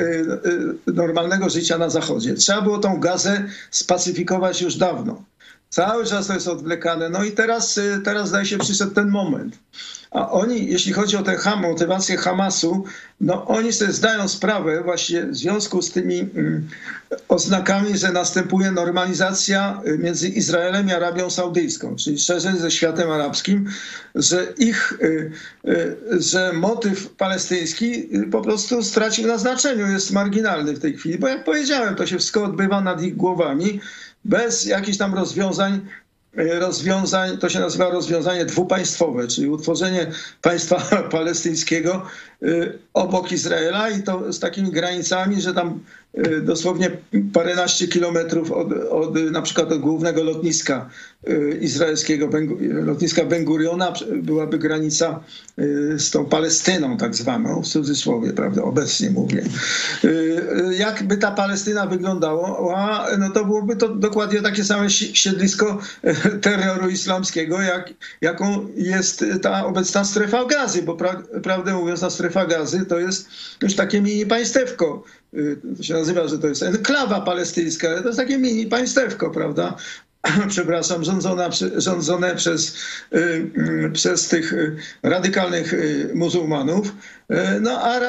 normalnego 0.86 1.50
życia 1.50 1.78
na 1.78 1.90
Zachodzie. 1.90 2.34
Trzeba 2.34 2.62
było 2.62 2.78
tą 2.78 3.00
gazę 3.00 3.44
spacyfikować 3.70 4.62
już 4.62 4.76
dawno. 4.76 5.22
Cały 5.68 6.04
czas 6.06 6.26
to 6.26 6.34
jest 6.34 6.48
odwlekane. 6.48 7.08
No 7.08 7.24
i 7.24 7.32
teraz, 7.32 7.80
teraz 8.04 8.28
zdaje 8.28 8.46
się 8.46 8.58
przyszedł 8.58 8.94
ten 8.94 9.08
moment. 9.08 9.58
A 10.10 10.30
oni, 10.30 10.66
jeśli 10.66 10.92
chodzi 10.92 11.16
o 11.16 11.22
tę 11.22 11.36
motywację 11.56 12.16
Hamasu, 12.16 12.84
no 13.20 13.46
oni 13.46 13.72
sobie 13.72 13.92
zdają 13.92 14.28
sprawę 14.28 14.82
właśnie 14.82 15.26
w 15.26 15.36
związku 15.36 15.82
z 15.82 15.90
tymi 15.90 16.18
mm, 16.20 16.68
oznakami, 17.28 17.98
że 17.98 18.12
następuje 18.12 18.70
normalizacja 18.70 19.82
y, 19.86 19.98
między 19.98 20.28
Izraelem 20.28 20.88
i 20.88 20.92
Arabią 20.92 21.30
Saudyjską, 21.30 21.96
czyli 21.96 22.18
szerzej 22.18 22.58
ze 22.58 22.70
światem 22.70 23.10
arabskim, 23.10 23.70
że 24.14 24.52
ich, 24.58 24.92
y, 25.02 25.30
y, 25.68 25.96
że 26.22 26.52
motyw 26.52 27.08
palestyński 27.08 28.08
po 28.30 28.42
prostu 28.42 28.82
stracił 28.82 29.26
na 29.26 29.38
znaczeniu, 29.38 29.86
jest 29.86 30.12
marginalny 30.12 30.72
w 30.72 30.80
tej 30.80 30.96
chwili, 30.96 31.18
bo 31.18 31.28
jak 31.28 31.44
powiedziałem, 31.44 31.94
to 31.94 32.06
się 32.06 32.18
wszystko 32.18 32.44
odbywa 32.44 32.80
nad 32.80 33.02
ich 33.02 33.16
głowami, 33.16 33.80
bez 34.24 34.66
jakichś 34.66 34.98
tam 34.98 35.14
rozwiązań 35.14 35.80
rozwiązań, 36.34 37.38
to 37.38 37.48
się 37.48 37.60
nazywa 37.60 37.90
rozwiązanie 37.90 38.44
dwupaństwowe, 38.44 39.28
czyli 39.28 39.48
utworzenie 39.48 40.06
państwa 40.42 40.76
palestyńskiego 41.10 42.06
obok 42.94 43.32
Izraela 43.32 43.90
i 43.90 44.02
to 44.02 44.32
z 44.32 44.40
takimi 44.40 44.70
granicami, 44.70 45.40
że 45.40 45.54
tam 45.54 45.80
Y, 46.07 46.07
dosłownie 46.42 46.90
paręnaście 47.32 47.88
kilometrów 47.88 48.52
od, 48.52 48.72
od 48.90 49.14
na 49.14 49.42
przykład 49.42 49.72
od 49.72 49.80
głównego 49.80 50.22
lotniska 50.24 50.90
y, 51.28 51.58
izraelskiego, 51.60 52.30
lotniska 52.60 53.24
Ben 53.24 53.44
Guriona 53.44 53.92
byłaby 54.22 54.58
granica 54.58 55.20
y, 55.58 55.98
z 55.98 56.10
tą 56.10 56.24
Palestyną 56.24 56.96
tak 56.96 57.14
zwaną, 57.14 57.62
w 57.62 57.66
cudzysłowie, 57.66 58.32
prawda, 58.32 58.62
obecnie 58.62 59.10
mówię. 59.10 59.42
Jakby 60.78 61.16
ta 61.16 61.30
Palestyna 61.30 61.86
wyglądała, 61.86 63.06
no 63.18 63.30
to 63.30 63.44
byłoby 63.44 63.76
to 63.76 63.88
dokładnie 63.88 64.42
takie 64.42 64.64
same 64.64 64.90
siedlisko 64.90 65.78
terroru 66.42 66.88
islamskiego, 66.88 67.60
jak, 67.60 67.90
jaką 68.20 68.66
jest 68.76 69.24
ta 69.42 69.66
obecna 69.66 70.04
strefa 70.04 70.44
gazy, 70.44 70.82
bo 70.82 70.96
pra, 70.96 71.22
prawdę 71.42 71.74
mówiąc 71.74 72.00
ta 72.00 72.10
strefa 72.10 72.46
gazy 72.46 72.86
to 72.86 72.98
jest 72.98 73.28
już 73.62 73.74
takie 73.74 74.00
mini 74.00 74.26
państewko 74.26 75.04
to 75.76 75.82
się 75.82 75.94
nazywa, 75.94 76.28
że 76.28 76.38
to 76.38 76.48
jest 76.48 76.62
enklawa 76.62 77.20
palestyńska, 77.20 77.88
ale 77.88 78.02
to 78.02 78.08
jest 78.08 78.18
takie 78.18 78.38
mini 78.38 78.66
państewko, 78.66 79.30
prawda? 79.30 79.76
przepraszam, 80.48 81.04
rządzona, 81.04 81.48
rządzone 81.76 82.36
przez, 82.36 82.76
y, 83.12 83.18
y, 83.86 83.90
przez 83.92 84.28
tych 84.28 84.52
y, 84.52 84.76
radykalnych 85.02 85.74
muzułmanów. 86.14 86.94
No 87.60 87.84
a 87.84 88.00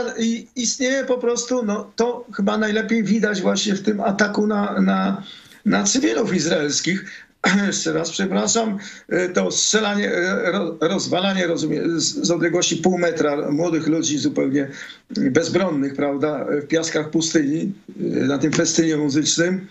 istnieje 0.55 1.05
po 1.05 1.17
prostu, 1.17 1.65
no 1.65 1.91
to 1.95 2.25
chyba 2.33 2.57
najlepiej 2.57 3.03
widać 3.03 3.41
właśnie 3.41 3.75
w 3.75 3.81
tym 3.81 4.01
ataku 4.01 4.47
na, 4.47 4.81
na, 4.81 5.23
na 5.65 5.83
cywilów 5.83 6.33
izraelskich, 6.33 7.05
jeszcze 7.67 7.93
raz 7.93 8.11
przepraszam, 8.11 8.77
e, 9.09 9.29
to 9.29 9.51
strzelanie, 9.51 10.11
e, 10.11 10.51
rozwalanie 10.79 11.47
rozumiem, 11.47 11.99
z 11.99 12.31
odległości 12.31 12.77
pół 12.77 12.97
metra 12.97 13.51
młodych 13.51 13.87
ludzi 13.87 14.17
zupełnie 14.17 14.67
bezbronnych, 15.09 15.95
prawda, 15.95 16.45
w 16.63 16.67
piaskach 16.67 17.09
pustyni, 17.09 17.73
e, 17.99 18.03
na 18.03 18.37
tym 18.37 18.51
festynie 18.51 18.97
muzycznym, 18.97 19.67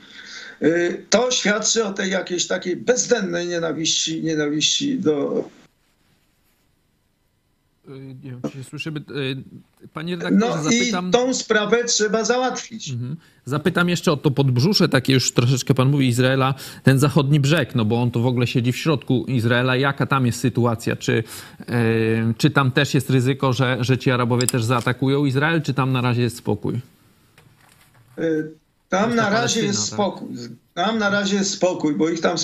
to 1.11 1.31
świadczy 1.31 1.85
o 1.85 1.93
tej 1.93 2.11
jakiejś 2.11 2.47
takiej 2.47 2.77
bezdennej 2.77 3.47
nienawiści, 3.47 4.23
nienawiści 4.23 4.99
do 4.99 5.45
nie 7.97 8.31
wiem, 8.31 8.41
czy 8.53 8.59
się 8.59 8.65
słyszymy. 8.65 9.01
Panie 9.93 10.17
redaktorze, 10.17 10.57
no 10.57 10.63
zapytam... 10.63 11.09
i 11.09 11.11
tą 11.11 11.35
sprawę 11.35 11.85
trzeba 11.85 12.25
załatwić. 12.25 12.91
Mhm. 12.91 13.17
Zapytam 13.45 13.89
jeszcze 13.89 14.13
o 14.13 14.17
to 14.17 14.31
podbrzusze, 14.31 14.89
takie 14.89 15.13
już 15.13 15.33
troszeczkę 15.33 15.75
pan 15.75 15.91
mówi, 15.91 16.09
Izraela, 16.09 16.55
ten 16.83 16.99
zachodni 16.99 17.41
brzeg, 17.41 17.75
no 17.75 17.85
bo 17.85 18.03
on 18.03 18.11
to 18.11 18.21
w 18.21 18.27
ogóle 18.27 18.47
siedzi 18.47 18.73
w 18.73 18.77
środku 18.77 19.25
Izraela. 19.29 19.77
Jaka 19.77 20.07
tam 20.07 20.27
jest 20.27 20.41
sytuacja? 20.41 20.97
Czy, 20.97 21.13
yy, 21.13 22.35
czy 22.39 22.51
tam 22.51 22.71
też 22.71 22.95
jest 22.95 23.11
ryzyko, 23.11 23.53
że, 23.53 23.77
że 23.81 23.99
ci 23.99 24.11
Arabowie 24.11 24.47
też 24.47 24.65
zaatakują 24.65 25.25
Izrael, 25.25 25.63
czy 25.63 25.75
tam 25.75 25.93
na 25.93 26.01
razie 26.01 26.23
jest 26.23 26.37
spokój? 26.37 26.81
Tam 28.89 29.15
na 29.15 29.31
razie 29.31 29.63
jest 29.63 29.79
tak? 29.79 29.95
spokój. 29.95 30.29
Tam 30.79 30.99
na 30.99 31.11
razie 31.11 31.45
spokój, 31.45 31.95
bo 31.95 32.09
ich 32.09 32.21
tam 32.21 32.37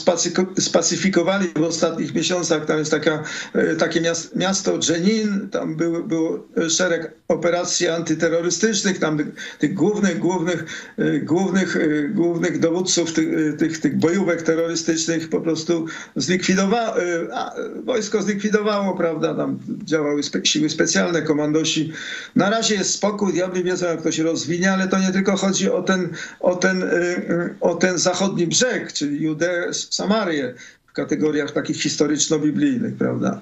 spacyfikowali 0.58 1.48
w 1.56 1.62
ostatnich 1.62 2.14
miesiącach. 2.14 2.64
Tam 2.64 2.78
jest 2.78 2.90
taka, 2.90 3.22
e, 3.52 3.76
takie 3.76 4.00
miasto 4.36 4.78
Dżenin, 4.78 5.48
tam 5.50 5.76
był, 5.76 6.04
był 6.04 6.48
szereg 6.68 7.14
operacji 7.28 7.88
antyterrorystycznych, 7.88 8.98
tam 8.98 9.18
tych 9.58 9.74
głównych, 9.74 10.18
głównych, 10.18 10.64
e, 10.98 11.18
głównych, 11.18 11.76
e, 11.76 12.08
głównych 12.08 12.58
dowódców 12.58 13.12
tych, 13.12 13.56
tych, 13.58 13.80
tych 13.80 13.98
bojówek 13.98 14.42
terrorystycznych 14.42 15.28
po 15.28 15.40
prostu 15.40 15.86
zlikwidowało, 16.16 16.94
wojsko 17.84 18.22
zlikwidowało, 18.22 18.96
prawda, 18.96 19.34
tam 19.34 19.58
działały 19.84 20.22
spe, 20.22 20.46
siły 20.46 20.70
specjalne, 20.70 21.22
komandosi. 21.22 21.92
Na 22.36 22.50
razie 22.50 22.74
jest 22.74 22.90
spokój, 22.90 23.32
diabli 23.32 23.64
wiedzą 23.64 23.86
jak 23.86 24.02
to 24.02 24.12
się 24.12 24.22
rozwinie, 24.22 24.72
ale 24.72 24.88
to 24.88 24.98
nie 24.98 25.12
tylko 25.12 25.36
chodzi 25.36 25.70
o 25.70 25.82
ten, 25.82 26.08
o 26.40 26.56
ten, 26.56 26.84
o 27.60 27.74
ten 27.74 27.98
zachód 27.98 28.23
zachodni 28.24 28.46
brzeg, 28.46 28.92
czyli 28.92 29.22
Judeę, 29.22 29.74
Samarię 29.74 30.54
w 30.86 30.92
kategoriach 30.92 31.50
takich 31.50 31.76
historyczno-biblijnych, 31.76 32.96
prawda? 32.98 33.40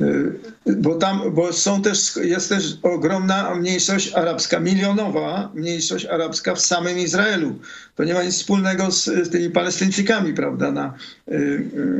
Y, 0.00 0.32
bo 0.76 0.94
tam, 0.94 1.22
bo 1.32 1.52
są 1.52 1.82
też, 1.82 2.16
jest 2.16 2.48
też 2.48 2.78
ogromna 2.82 3.54
mniejszość 3.54 4.12
arabska, 4.12 4.60
milionowa 4.60 5.50
mniejszość 5.54 6.06
arabska 6.06 6.54
w 6.54 6.60
samym 6.60 6.98
Izraelu. 6.98 7.54
To 7.96 8.04
nie 8.04 8.14
ma 8.14 8.22
nic 8.22 8.34
wspólnego 8.34 8.90
z, 8.90 9.30
tymi 9.30 9.50
Palestyńczykami, 9.50 10.34
prawda, 10.34 10.72
na, 10.72 10.94
y, 11.28 11.34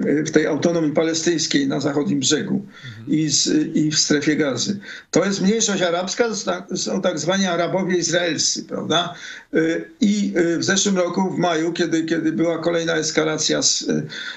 y, 0.07 0.25
w 0.27 0.31
tej 0.31 0.47
autonomii 0.47 0.93
palestyńskiej 0.93 1.69
na 1.69 1.81
zachodnim 1.81 2.21
brzegu 2.21 2.65
i, 3.09 3.29
z, 3.29 3.47
i 3.77 3.91
w 3.91 3.99
strefie 3.99 4.37
gazy. 4.37 4.79
To 5.11 5.25
jest 5.25 5.43
mniejszość 5.43 5.83
arabska, 5.83 6.25
są 6.75 7.01
tak 7.01 7.19
zwani 7.19 7.47
Arabowie 7.47 7.97
izraelscy, 7.97 8.65
prawda? 8.65 9.15
I 10.01 10.33
w 10.59 10.65
zeszłym 10.65 10.97
roku, 10.97 11.31
w 11.31 11.39
maju, 11.39 11.73
kiedy, 11.73 12.05
kiedy 12.05 12.33
była 12.33 12.59
kolejna 12.59 12.95
eskalacja 12.95 13.63
z, 13.63 13.85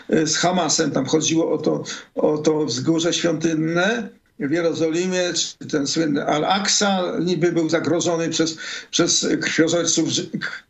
z 0.09 0.35
Hamasem, 0.37 0.91
tam 0.91 1.05
chodziło 1.05 1.51
o 1.51 1.57
to, 1.57 1.83
o 2.15 2.37
to 2.37 2.65
wzgórze 2.65 3.13
świątyni, 3.13 3.50
świątynne 3.51 4.09
w 4.39 4.51
Jerozolimie, 4.51 5.33
czy 5.33 5.67
ten 5.67 5.87
słynny 5.87 6.25
Al-Aqsa 6.25 7.19
niby 7.19 7.51
był 7.51 7.69
zagrożony 7.69 8.29
przez, 8.29 8.57
przez 8.91 9.27
krwiożerców, 9.41 10.09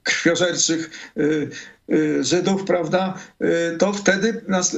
krwiożerczych 0.04 0.90
y, 1.18 1.50
y, 1.92 2.24
Żydów, 2.24 2.64
prawda, 2.64 3.14
y, 3.42 3.78
to 3.78 3.94
wtedy 3.94 4.42
nas, 4.48 4.78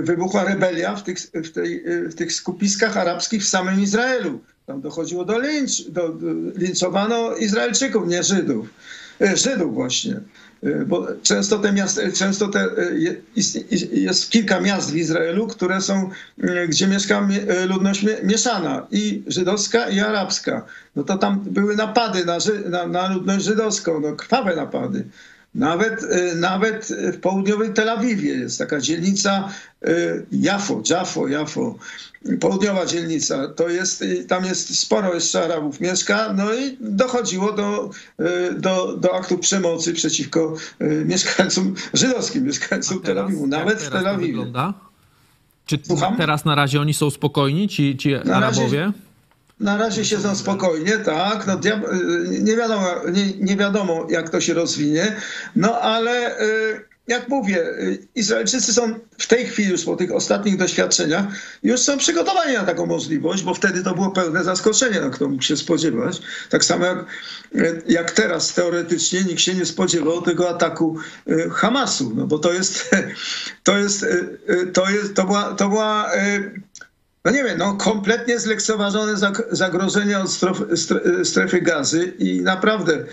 wybuchła 0.00 0.44
rebelia 0.44 0.96
w 0.96 1.02
tych, 1.02 1.18
w, 1.18 1.50
tej, 1.50 1.84
w 1.84 2.14
tych 2.14 2.32
skupiskach 2.32 2.96
arabskich 2.96 3.42
w 3.42 3.48
samym 3.48 3.80
Izraelu. 3.80 4.40
Tam 4.66 4.80
dochodziło 4.80 5.24
do 5.24 5.38
lincz, 5.38 5.88
do, 5.88 6.14
linczowano 6.56 7.36
Izraelczyków, 7.36 8.08
nie 8.08 8.22
Żydów. 8.22 8.68
Żydów 9.34 9.74
właśnie. 9.74 10.20
Y, 10.64 10.84
bo 10.86 11.06
często 11.22 11.58
te 11.58 11.72
miasta, 11.72 12.00
często 12.12 12.48
te, 12.48 12.68
jest 13.92 14.30
kilka 14.30 14.60
miast 14.60 14.92
w 14.92 14.96
Izraelu, 14.96 15.46
które 15.46 15.80
są, 15.80 16.10
y, 16.44 16.68
gdzie 16.68 16.86
mieszka 16.86 17.28
ludność 17.68 18.06
mieszana 18.22 18.86
i 18.90 19.22
żydowska 19.26 19.88
i 19.88 20.00
arabska. 20.00 20.66
No 20.96 21.04
to 21.04 21.18
tam 21.18 21.40
były 21.40 21.76
napady 21.76 22.24
na, 22.24 22.38
na, 22.70 22.86
na 22.86 23.14
ludność 23.14 23.44
żydowską, 23.44 24.00
no 24.00 24.16
krwawe 24.16 24.56
napady. 24.56 25.04
Nawet, 25.54 26.06
nawet 26.36 26.88
w 27.12 27.20
południowej 27.20 27.72
Tel 27.72 27.88
Awiwie 27.88 28.30
jest 28.30 28.58
taka 28.58 28.80
dzielnica 28.80 29.48
Jafo, 30.32 30.82
Jafo, 30.90 31.28
Jafo, 31.28 31.78
południowa 32.40 32.86
dzielnica. 32.86 33.48
To 33.48 33.68
jest, 33.68 34.04
tam 34.28 34.44
jest 34.44 34.78
sporo 34.78 35.14
jeszcze 35.14 35.44
Arabów 35.44 35.80
mieszka, 35.80 36.32
no 36.32 36.54
i 36.54 36.76
dochodziło 36.80 37.52
do, 37.52 37.90
do, 38.58 38.96
do 38.96 39.14
aktu 39.14 39.38
przemocy 39.38 39.92
przeciwko 39.92 40.54
mieszkańcom, 41.04 41.74
żydowskim 41.94 42.44
mieszkańcom 42.44 43.00
Tel 43.00 43.18
Awiwu, 43.18 43.46
nawet 43.46 43.82
w 43.82 43.90
Tel 43.90 44.06
Awiwie. 44.06 44.52
Czy 45.66 45.78
Słucham? 45.86 46.16
teraz 46.16 46.44
na 46.44 46.54
razie 46.54 46.80
oni 46.80 46.94
są 46.94 47.10
spokojni, 47.10 47.68
ci, 47.68 47.96
ci 47.96 48.14
Arabowie? 48.14 48.80
Razie, 48.80 48.92
na 49.60 49.76
razie 49.76 50.04
siedzą 50.04 50.36
spokojnie, 50.36 50.98
tak. 50.98 51.46
No, 51.46 51.60
nie, 52.40 52.56
wiadomo, 52.56 52.86
nie, 53.12 53.32
nie 53.32 53.56
wiadomo, 53.56 54.06
jak 54.10 54.30
to 54.30 54.40
się 54.40 54.54
rozwinie. 54.54 55.16
No 55.56 55.80
ale 55.80 56.36
jak 57.10 57.28
mówię, 57.28 57.64
Izraelczycy 58.14 58.72
są 58.72 58.94
w 59.18 59.26
tej 59.26 59.46
chwili 59.46 59.70
już 59.70 59.84
po 59.84 59.96
tych 59.96 60.14
ostatnich 60.14 60.56
doświadczeniach 60.56 61.24
już 61.62 61.80
są 61.80 61.98
przygotowani 61.98 62.54
na 62.54 62.64
taką 62.64 62.86
możliwość, 62.86 63.42
bo 63.42 63.54
wtedy 63.54 63.82
to 63.82 63.94
było 63.94 64.10
pełne 64.10 64.44
zaskoczenie, 64.44 65.00
na 65.00 65.10
kto 65.10 65.28
mógł 65.28 65.42
się 65.42 65.56
spodziewać. 65.56 66.20
Tak 66.50 66.64
samo 66.64 66.86
jak, 66.86 67.06
jak 67.88 68.10
teraz 68.10 68.54
teoretycznie 68.54 69.24
nikt 69.24 69.40
się 69.40 69.54
nie 69.54 69.66
spodziewał 69.66 70.22
tego 70.22 70.50
ataku 70.50 70.96
Hamasu, 71.52 72.12
no 72.16 72.26
bo 72.26 72.38
to 72.38 72.52
jest, 72.52 72.90
to 73.64 73.78
jest, 73.78 74.06
to 74.72 74.90
jest, 74.90 75.14
to 75.14 75.24
była, 75.24 75.54
to 75.54 75.68
była 75.68 76.10
no 77.24 77.30
nie 77.30 77.44
wiem, 77.44 77.58
no 77.58 77.74
kompletnie 77.74 78.38
zlekceważone 78.38 79.14
zagrożenie 79.50 80.18
od 80.18 80.30
strefy, 80.30 80.76
strefy 81.24 81.60
gazy 81.60 82.04
i 82.18 82.40
naprawdę 82.40 83.04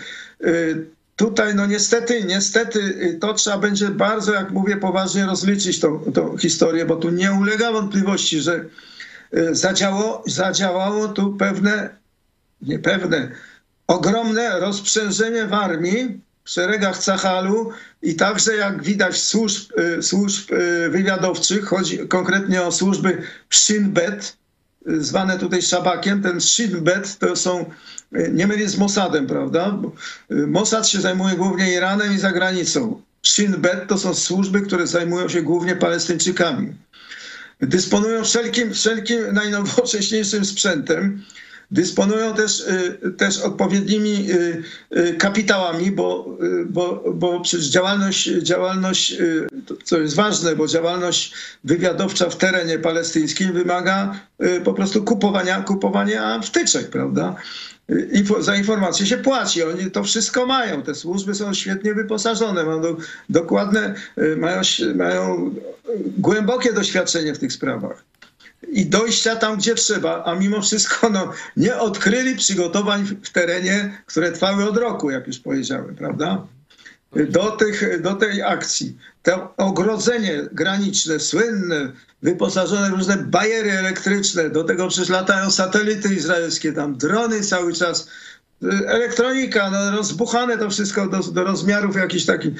y, 0.44 0.86
tutaj 1.16 1.54
no 1.54 1.66
niestety, 1.66 2.24
niestety 2.24 2.80
y, 2.80 3.18
to 3.20 3.34
trzeba 3.34 3.58
będzie 3.58 3.88
bardzo, 3.88 4.32
jak 4.32 4.50
mówię, 4.50 4.76
poważnie 4.76 5.26
rozliczyć 5.26 5.80
tą, 5.80 6.12
tą 6.12 6.36
historię, 6.36 6.86
bo 6.86 6.96
tu 6.96 7.10
nie 7.10 7.32
ulega 7.32 7.72
wątpliwości, 7.72 8.40
że 8.40 8.64
y, 9.34 9.54
zadziało, 9.54 10.22
zadziałało 10.26 11.08
tu 11.08 11.32
pewne, 11.36 11.96
niepewne, 12.62 13.30
ogromne 13.86 14.60
rozprzężenie 14.60 15.46
w 15.46 15.54
armii, 15.54 16.20
w 16.48 16.50
szeregach 16.50 17.04
Cahalu 17.04 17.72
i 18.02 18.14
także 18.14 18.56
jak 18.56 18.82
widać 18.82 19.22
służb, 19.22 19.72
y, 19.98 20.02
służb 20.02 20.52
y, 20.52 20.90
wywiadowczych, 20.90 21.64
chodzi 21.64 21.98
konkretnie 21.98 22.62
o 22.62 22.72
służby 22.72 23.22
Shin 23.50 23.92
Bet, 23.92 24.36
y, 24.88 25.04
zwane 25.04 25.38
tutaj 25.38 25.62
szabakiem. 25.62 26.22
Ten 26.22 26.40
Shin 26.40 26.80
Bet 26.80 27.18
to 27.18 27.36
są, 27.36 27.70
nie 28.32 28.46
myli 28.46 28.68
z 28.68 28.78
Mossadem, 28.78 29.26
prawda? 29.26 29.78
Mossad 30.30 30.88
się 30.88 31.00
zajmuje 31.00 31.36
głównie 31.36 31.72
Iranem 31.72 32.12
i 32.14 32.18
zagranicą. 32.18 33.02
Shin 33.26 33.52
Bet 33.58 33.88
to 33.88 33.98
są 33.98 34.14
służby, 34.14 34.60
które 34.60 34.86
zajmują 34.86 35.28
się 35.28 35.42
głównie 35.42 35.76
Palestyńczykami. 35.76 36.74
Dysponują 37.60 38.24
wszelkim, 38.24 38.74
wszelkim 38.74 39.34
najnowocześniejszym 39.34 40.44
sprzętem 40.44 41.24
dysponują 41.70 42.34
też, 42.34 42.60
y, 42.60 43.10
też 43.10 43.40
odpowiednimi 43.40 44.30
y, 44.30 44.62
y, 44.96 45.14
kapitałami, 45.14 45.90
bo, 45.90 46.38
bo, 46.66 47.04
bo 47.14 47.40
przecież 47.40 47.66
działalność, 47.66 48.24
działalność, 48.26 49.16
co 49.84 49.98
jest 49.98 50.16
ważne, 50.16 50.56
bo 50.56 50.66
działalność 50.66 51.34
wywiadowcza 51.64 52.30
w 52.30 52.36
terenie 52.36 52.78
palestyńskim 52.78 53.52
wymaga 53.52 54.20
po 54.64 54.74
prostu 54.74 55.04
kupowania, 55.04 55.62
kupowania 55.62 56.40
wtyczek, 56.40 56.90
prawda? 56.90 57.36
za 58.40 58.56
informacje 58.56 59.06
się 59.06 59.16
płaci. 59.16 59.62
Oni 59.62 59.90
to 59.90 60.04
wszystko 60.04 60.46
mają. 60.46 60.82
Te 60.82 60.94
służby 60.94 61.34
są 61.34 61.54
świetnie 61.54 61.94
wyposażone, 61.94 62.64
mają 62.64 62.80
do, 62.80 62.96
dokładne, 63.28 63.94
mają, 64.36 64.60
mają 64.94 65.54
głębokie 66.18 66.72
doświadczenie 66.72 67.34
w 67.34 67.38
tych 67.38 67.52
sprawach 67.52 68.04
i 68.68 68.86
dojścia 68.86 69.36
tam, 69.36 69.56
gdzie 69.56 69.74
trzeba, 69.74 70.24
a 70.24 70.34
mimo 70.34 70.62
wszystko 70.62 71.10
no, 71.10 71.32
nie 71.56 71.76
odkryli 71.76 72.36
przygotowań 72.36 73.04
w 73.22 73.30
terenie, 73.30 74.02
które 74.06 74.32
trwały 74.32 74.68
od 74.68 74.76
roku, 74.76 75.10
jak 75.10 75.26
już 75.26 75.38
powiedziałem, 75.38 75.96
prawda? 75.96 76.46
Do, 77.28 77.50
tych, 77.50 78.02
do 78.02 78.14
tej 78.14 78.42
akcji. 78.42 78.98
To 79.22 79.54
ogrodzenie 79.56 80.48
graniczne, 80.52 81.20
słynne, 81.20 81.92
wyposażone 82.22 82.90
w 82.90 82.94
różne 82.94 83.16
bajery 83.16 83.72
elektryczne, 83.72 84.50
do 84.50 84.64
tego 84.64 84.88
przecież 84.88 85.08
latają 85.08 85.50
satelity 85.50 86.14
izraelskie, 86.14 86.72
tam 86.72 86.96
drony 86.96 87.40
cały 87.40 87.72
czas 87.72 88.08
elektronika, 88.86 89.70
no, 89.70 89.90
rozbuchane 89.96 90.58
to 90.58 90.70
wszystko 90.70 91.08
do, 91.08 91.18
do 91.18 91.44
rozmiarów 91.44 91.96
jakichś 91.96 92.24
takich 92.24 92.52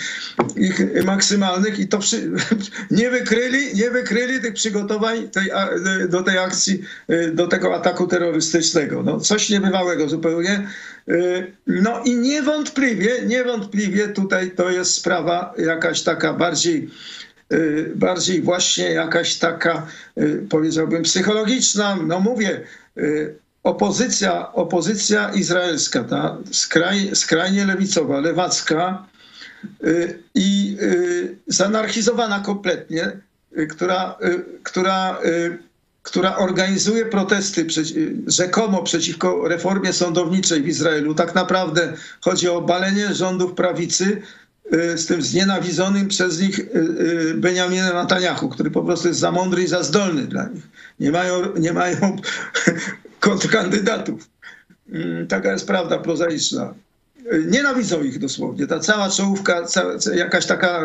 ich 0.57 1.05
maksymalnych 1.05 1.79
i 1.79 1.89
to 1.89 1.99
przy, 1.99 2.31
nie 2.91 3.11
wykryli, 3.11 3.75
nie 3.75 3.91
wykryli 3.91 4.41
tych 4.41 4.55
przygotowań 4.55 5.29
tej, 5.29 5.51
do 6.09 6.23
tej 6.23 6.39
akcji, 6.39 6.83
do 7.33 7.47
tego 7.47 7.75
ataku 7.75 8.07
terrorystycznego. 8.07 9.03
No, 9.03 9.21
coś 9.21 9.51
niebywałego 9.51 10.09
zupełnie. 10.09 10.69
No 11.67 12.03
i 12.05 12.17
niewątpliwie, 12.17 13.23
niewątpliwie 13.27 14.09
tutaj 14.09 14.51
to 14.51 14.71
jest 14.71 14.95
sprawa 14.95 15.55
jakaś 15.59 16.03
taka 16.03 16.33
bardziej 16.33 16.91
bardziej 17.95 18.43
właśnie 18.43 18.91
jakaś 18.91 19.37
taka, 19.37 19.87
powiedziałbym, 20.51 21.03
psychologiczna. 21.03 21.97
No 22.07 22.21
mówię, 22.21 22.61
opozycja, 23.69 24.53
opozycja 24.53 25.33
izraelska, 25.33 26.05
ta 26.05 26.37
skraj, 26.53 27.11
skrajnie 27.15 27.65
lewicowa, 27.65 28.21
lewacka 28.21 29.07
y, 29.85 30.23
i 30.35 30.77
y, 30.83 31.37
zanarchizowana 31.47 32.41
kompletnie, 32.41 33.13
y, 33.59 33.67
która, 33.67 34.17
która, 34.63 35.19
która 36.03 36.37
organizuje 36.37 37.07
protesty 37.07 37.65
przeci 37.65 37.95
rzekomo 38.27 38.83
przeciwko 38.83 39.49
reformie 39.49 39.93
sądowniczej 39.93 40.63
w 40.63 40.69
Izraelu. 40.69 41.15
Tak 41.15 41.35
naprawdę 41.35 41.93
chodzi 42.21 42.49
o 42.49 42.57
obalenie 42.57 43.15
rządów 43.15 43.53
prawicy 43.55 44.23
z 44.97 45.07
tym 45.07 45.23
znienawidzonym 45.23 46.09
przez 46.09 46.41
nich 46.41 46.61
Benjaminem 47.35 47.95
Netanyahu, 47.95 48.49
który 48.49 48.71
po 48.71 48.83
prostu 48.83 49.09
jest 49.09 49.21
za 49.21 49.33
mądry 49.33 49.63
i 49.63 49.67
za 49.67 49.83
zdolny 49.83 50.23
dla 50.23 50.49
nich. 50.49 50.69
Nie 51.01 51.11
mają, 51.11 51.57
nie 51.57 51.73
mają 51.73 52.17
kontrkandydatów. 53.21 54.29
Mm, 54.93 55.27
taka 55.27 55.53
jest 55.53 55.67
prawda 55.67 55.99
prozaiczna. 55.99 56.75
Nienawidzą 57.47 58.03
ich 58.03 58.19
dosłownie. 58.19 58.67
Ta 58.67 58.79
cała 58.79 59.11
czołówka, 59.11 59.65
cała, 59.65 59.93
jakaś 60.15 60.47
taka, 60.47 60.83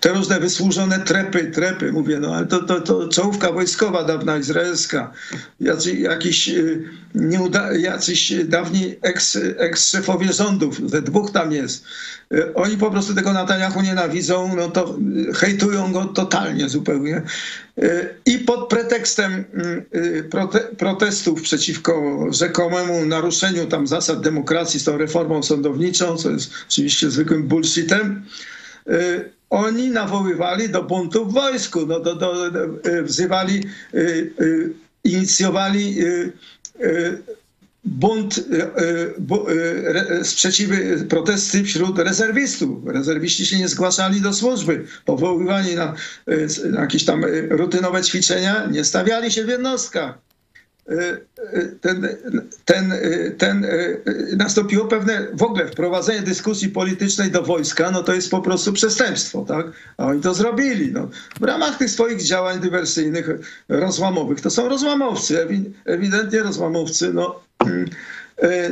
te, 0.00 0.12
różne 0.12 0.40
wysłużone 0.40 0.98
trepy, 0.98 1.44
trepy, 1.44 1.92
mówię, 1.92 2.18
no 2.20 2.34
ale 2.34 2.46
to, 2.46 2.62
to, 2.62 2.80
to 2.80 3.08
czołówka 3.08 3.52
wojskowa 3.52 4.04
dawna, 4.04 4.38
izraelska, 4.38 5.12
jacy, 5.60 5.94
jakiś, 5.94 6.48
y, 6.48 6.84
nieuda, 7.14 7.72
jacyś 7.72 8.32
dawni 8.44 8.94
eks, 9.02 9.38
eks-szefowie 9.56 10.32
rządów, 10.32 10.90
ze 10.90 11.02
dwóch 11.02 11.30
tam 11.30 11.52
jest. 11.52 11.84
Y, 12.34 12.54
oni 12.54 12.76
po 12.76 12.90
prostu 12.90 13.14
tego 13.14 13.32
Netanyahu 13.32 13.80
nienawidzą, 13.80 14.56
no 14.56 14.70
to 14.70 14.98
hejtują 15.34 15.92
go 15.92 16.04
totalnie 16.04 16.68
zupełnie. 16.68 17.22
I 18.26 18.38
pod 18.38 18.68
pretekstem 18.68 19.44
y, 19.94 20.24
prote 20.30 20.60
protestów 20.60 21.42
przeciwko 21.42 22.26
rzekomemu 22.30 23.06
naruszeniu 23.06 23.66
tam 23.66 23.86
zasad 23.86 24.20
demokracji 24.20 24.80
z 24.80 24.84
tą 24.84 24.98
reformą 24.98 25.42
sądowniczą, 25.42 26.16
co 26.16 26.30
jest 26.30 26.50
oczywiście 26.68 27.10
zwykłym 27.10 27.42
bullshitem, 27.48 28.24
y, 28.88 29.30
oni 29.50 29.88
nawoływali 29.88 30.68
do 30.68 30.82
buntu 30.82 31.26
w 31.26 31.32
wojsku, 31.32 31.86
no, 31.86 32.00
do, 32.00 32.14
do, 32.14 32.46
y, 32.86 33.02
wzywali, 33.02 33.64
inicjowali 35.04 35.96
bunt, 37.88 38.38
e, 38.38 38.70
e, 40.20 40.24
sprzeciwy, 40.24 41.06
protesty 41.08 41.64
wśród 41.64 41.98
rezerwistów. 41.98 42.86
Rezerwiści 42.86 43.46
się 43.46 43.58
nie 43.58 43.68
zgłaszali 43.68 44.20
do 44.20 44.32
służby, 44.32 44.84
powoływani 45.04 45.74
na, 45.74 45.94
e, 46.26 46.68
na 46.70 46.80
jakieś 46.80 47.04
tam 47.04 47.24
rutynowe 47.50 48.02
ćwiczenia, 48.02 48.66
nie 48.66 48.84
stawiali 48.84 49.30
się 49.30 49.44
w 49.44 49.48
jednostkach. 49.48 50.18
Ten, 51.80 52.08
ten, 52.64 52.92
ten, 53.36 53.66
nastąpiło 54.36 54.84
pewne 54.84 55.26
w 55.34 55.42
ogóle 55.42 55.66
wprowadzenie 55.66 56.22
dyskusji 56.22 56.68
politycznej 56.68 57.30
do 57.30 57.42
wojska, 57.42 57.90
no 57.90 58.02
to 58.02 58.14
jest 58.14 58.30
po 58.30 58.40
prostu 58.40 58.72
przestępstwo, 58.72 59.44
tak? 59.48 59.66
A 59.96 60.06
oni 60.06 60.20
to 60.20 60.34
zrobili. 60.34 60.92
No. 60.92 61.08
W 61.40 61.42
ramach 61.42 61.78
tych 61.78 61.90
swoich 61.90 62.22
działań 62.22 62.60
dywersyjnych, 62.60 63.28
rozłamowych. 63.68 64.40
To 64.40 64.50
są 64.50 64.68
rozłamowcy, 64.68 65.46
ewidentnie 65.84 66.42
rozłamowcy, 66.42 67.12
no 67.12 67.47
E, 67.47 67.47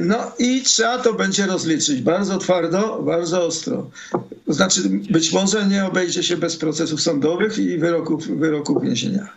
no 0.00 0.32
i 0.38 0.62
trzeba 0.62 0.98
to 0.98 1.14
będzie 1.14 1.46
rozliczyć 1.46 2.02
bardzo 2.02 2.38
twardo, 2.38 3.02
bardzo 3.02 3.46
ostro. 3.46 3.90
To 4.46 4.52
znaczy 4.52 4.80
być 5.10 5.32
może 5.32 5.66
nie 5.66 5.86
obejdzie 5.86 6.22
się 6.22 6.36
bez 6.36 6.56
procesów 6.56 7.00
sądowych 7.00 7.58
i 7.58 7.78
wyroków, 7.78 8.28
wyroków 8.28 8.82
więzienia. 8.82 9.28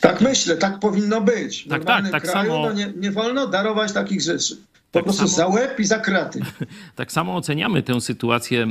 Tak 0.00 0.20
myślę, 0.20 0.56
tak 0.56 0.78
powinno 0.78 1.20
być. 1.20 1.64
W 1.64 1.68
tak, 1.68 1.84
tak, 1.84 2.10
tak 2.10 2.22
kraju 2.22 2.50
samo... 2.50 2.66
no 2.66 2.72
nie, 2.72 2.92
nie 2.96 3.10
wolno 3.10 3.46
darować 3.46 3.92
takich 3.92 4.22
rzeczy. 4.22 4.56
Po 4.92 4.98
tak 4.98 5.04
prostu 5.04 5.28
samo, 5.28 5.52
za 5.52 5.60
łeb 5.60 5.80
i 5.80 5.84
za 5.84 5.98
kraty. 5.98 6.40
Tak 6.94 7.12
samo 7.12 7.36
oceniamy 7.36 7.82
tę 7.82 8.00
sytuację 8.00 8.66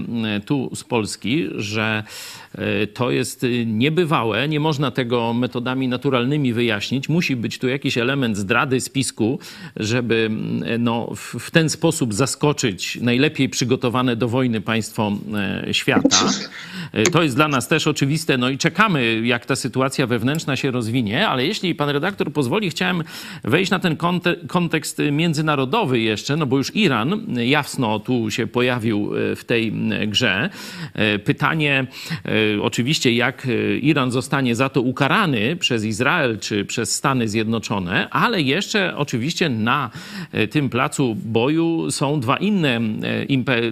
tu 0.46 0.72
z 0.76 0.84
Polski, 0.84 1.48
że 1.56 2.04
e, 2.56 2.88
to 2.88 3.12
jest 3.12 3.46
niebywałe, 3.66 4.48
nie 4.48 4.60
można 4.60 4.92
tego 4.92 5.34
metodami 5.34 5.88
naturalnymi 5.88 6.54
wyjaśnić. 6.54 7.10
Musi 7.10 7.36
być 7.36 7.60
tu 7.60 7.68
jakiś 7.68 7.98
element 7.98 8.38
zdrady, 8.38 8.82
spisku, 8.82 9.40
żeby 9.76 10.30
no, 10.80 11.12
w 11.40 11.52
ten 11.52 11.70
sposób 11.70 12.14
zaskoczyć 12.14 13.00
najlepiej 13.02 13.50
przygotowane 13.50 14.16
do 14.16 14.28
wojny 14.28 14.62
państwo 14.62 15.12
e, 15.68 15.74
świata. 15.74 16.18
To 17.12 17.24
jest 17.24 17.36
dla 17.36 17.48
nas 17.48 17.68
też 17.68 17.88
oczywiste, 17.88 18.38
no 18.38 18.50
i 18.50 18.58
czekamy, 18.58 19.22
jak 19.24 19.46
ta 19.46 19.56
sytuacja 19.56 20.08
wewnętrzna 20.08 20.56
się 20.56 20.72
rozwinie, 20.72 21.28
ale 21.28 21.46
jeśli 21.46 21.76
pan 21.76 21.90
redaktor 21.90 22.34
pozwoli, 22.34 22.70
chciałem 22.70 23.04
wejść 23.44 23.72
na 23.72 23.80
ten 23.80 23.98
kontekst 24.48 25.02
międzynarodowy 25.12 26.00
jeszcze, 26.00 26.36
no 26.36 26.46
bo 26.46 26.58
już 26.58 26.76
Iran 26.76 27.26
jasno 27.38 28.00
tu 28.00 28.32
się 28.32 28.48
pojawił 28.48 29.12
w 29.36 29.44
tej 29.46 29.74
grze. 30.08 30.50
Pytanie 31.24 31.88
oczywiście, 32.62 33.14
jak 33.14 33.48
Iran 33.82 34.12
zostanie 34.12 34.56
za 34.56 34.70
to 34.70 34.82
ukarany 34.82 35.56
przez 35.56 35.84
Izrael 35.84 36.40
czy 36.40 36.66
przez 36.66 36.96
Stany 36.96 37.28
Zjednoczone, 37.28 38.10
ale 38.10 38.42
jeszcze 38.42 38.98
oczywiście 38.98 39.50
na 39.50 39.90
tym 40.52 40.70
placu 40.70 41.16
boju 41.26 41.92
są 41.92 42.20
dwa 42.20 42.38
inne 42.38 42.82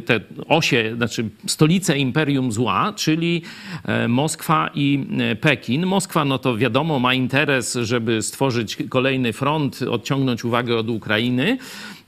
te 0.06 0.20
osie, 0.48 0.94
znaczy 0.98 1.30
stolice 1.48 1.98
imperium 1.98 2.52
zła, 2.52 2.94
czyli 3.14 3.42
e, 3.86 4.08
Moskwa 4.08 4.70
i 4.76 5.06
e, 5.20 5.36
Pekin. 5.36 5.86
Moskwa, 5.86 6.26
no 6.26 6.38
to 6.38 6.58
wiadomo, 6.58 7.00
ma 7.00 7.14
interes, 7.14 7.78
żeby 7.82 8.22
stworzyć 8.22 8.78
kolejny 8.90 9.34
front, 9.34 9.82
odciągnąć 9.82 10.46
uwagę 10.46 10.78
od 10.78 10.90
Ukrainy. 10.90 11.58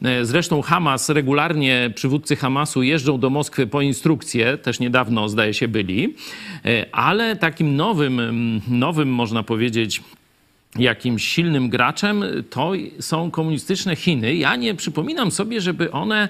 E, 0.04 0.26
zresztą 0.26 0.62
Hamas, 0.62 1.10
regularnie 1.10 1.92
przywódcy 1.96 2.36
Hamasu 2.36 2.84
jeżdżą 2.84 3.18
do 3.20 3.30
Moskwy 3.30 3.68
po 3.68 3.82
instrukcję, 3.82 4.58
też 4.58 4.80
niedawno 4.80 5.30
zdaje 5.30 5.54
się 5.54 5.68
byli, 5.68 6.16
ale 6.92 7.36
takim 7.36 7.76
nowym, 7.76 8.62
nowym 8.68 9.10
można 9.10 9.44
powiedzieć, 9.44 10.02
jakimś 10.78 11.28
silnym 11.28 11.70
graczem, 11.70 12.24
to 12.50 12.72
są 13.00 13.32
komunistyczne 13.32 13.96
Chiny. 13.96 14.36
Ja 14.36 14.56
nie 14.56 14.76
przypominam 14.76 15.32
sobie, 15.32 15.62
żeby 15.62 15.92
one 15.92 16.28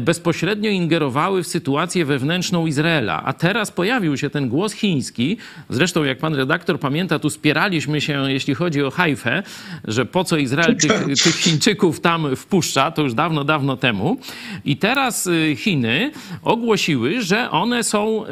bezpośrednio 0.00 0.70
ingerowały 0.70 1.42
w 1.42 1.46
sytuację 1.46 2.04
wewnętrzną 2.04 2.66
Izraela. 2.66 3.22
A 3.24 3.32
teraz 3.32 3.70
pojawił 3.70 4.16
się 4.16 4.30
ten 4.30 4.48
głos 4.48 4.72
chiński. 4.72 5.36
Zresztą, 5.70 6.04
jak 6.04 6.18
pan 6.18 6.34
redaktor 6.34 6.80
pamięta, 6.80 7.18
tu 7.18 7.30
spieraliśmy 7.30 8.00
się, 8.00 8.30
jeśli 8.30 8.54
chodzi 8.54 8.82
o 8.82 8.90
Hajfę, 8.90 9.42
że 9.84 10.06
po 10.06 10.24
co 10.24 10.36
Izrael 10.36 10.76
tych, 10.76 11.04
tych 11.22 11.36
Chińczyków 11.36 12.00
tam 12.00 12.36
wpuszcza, 12.36 12.90
to 12.90 13.02
już 13.02 13.14
dawno, 13.14 13.44
dawno 13.44 13.76
temu. 13.76 14.18
I 14.64 14.76
teraz 14.76 15.26
y, 15.26 15.56
Chiny 15.56 16.10
ogłosiły, 16.42 17.22
że 17.22 17.50
one 17.50 17.84
są 17.84 18.24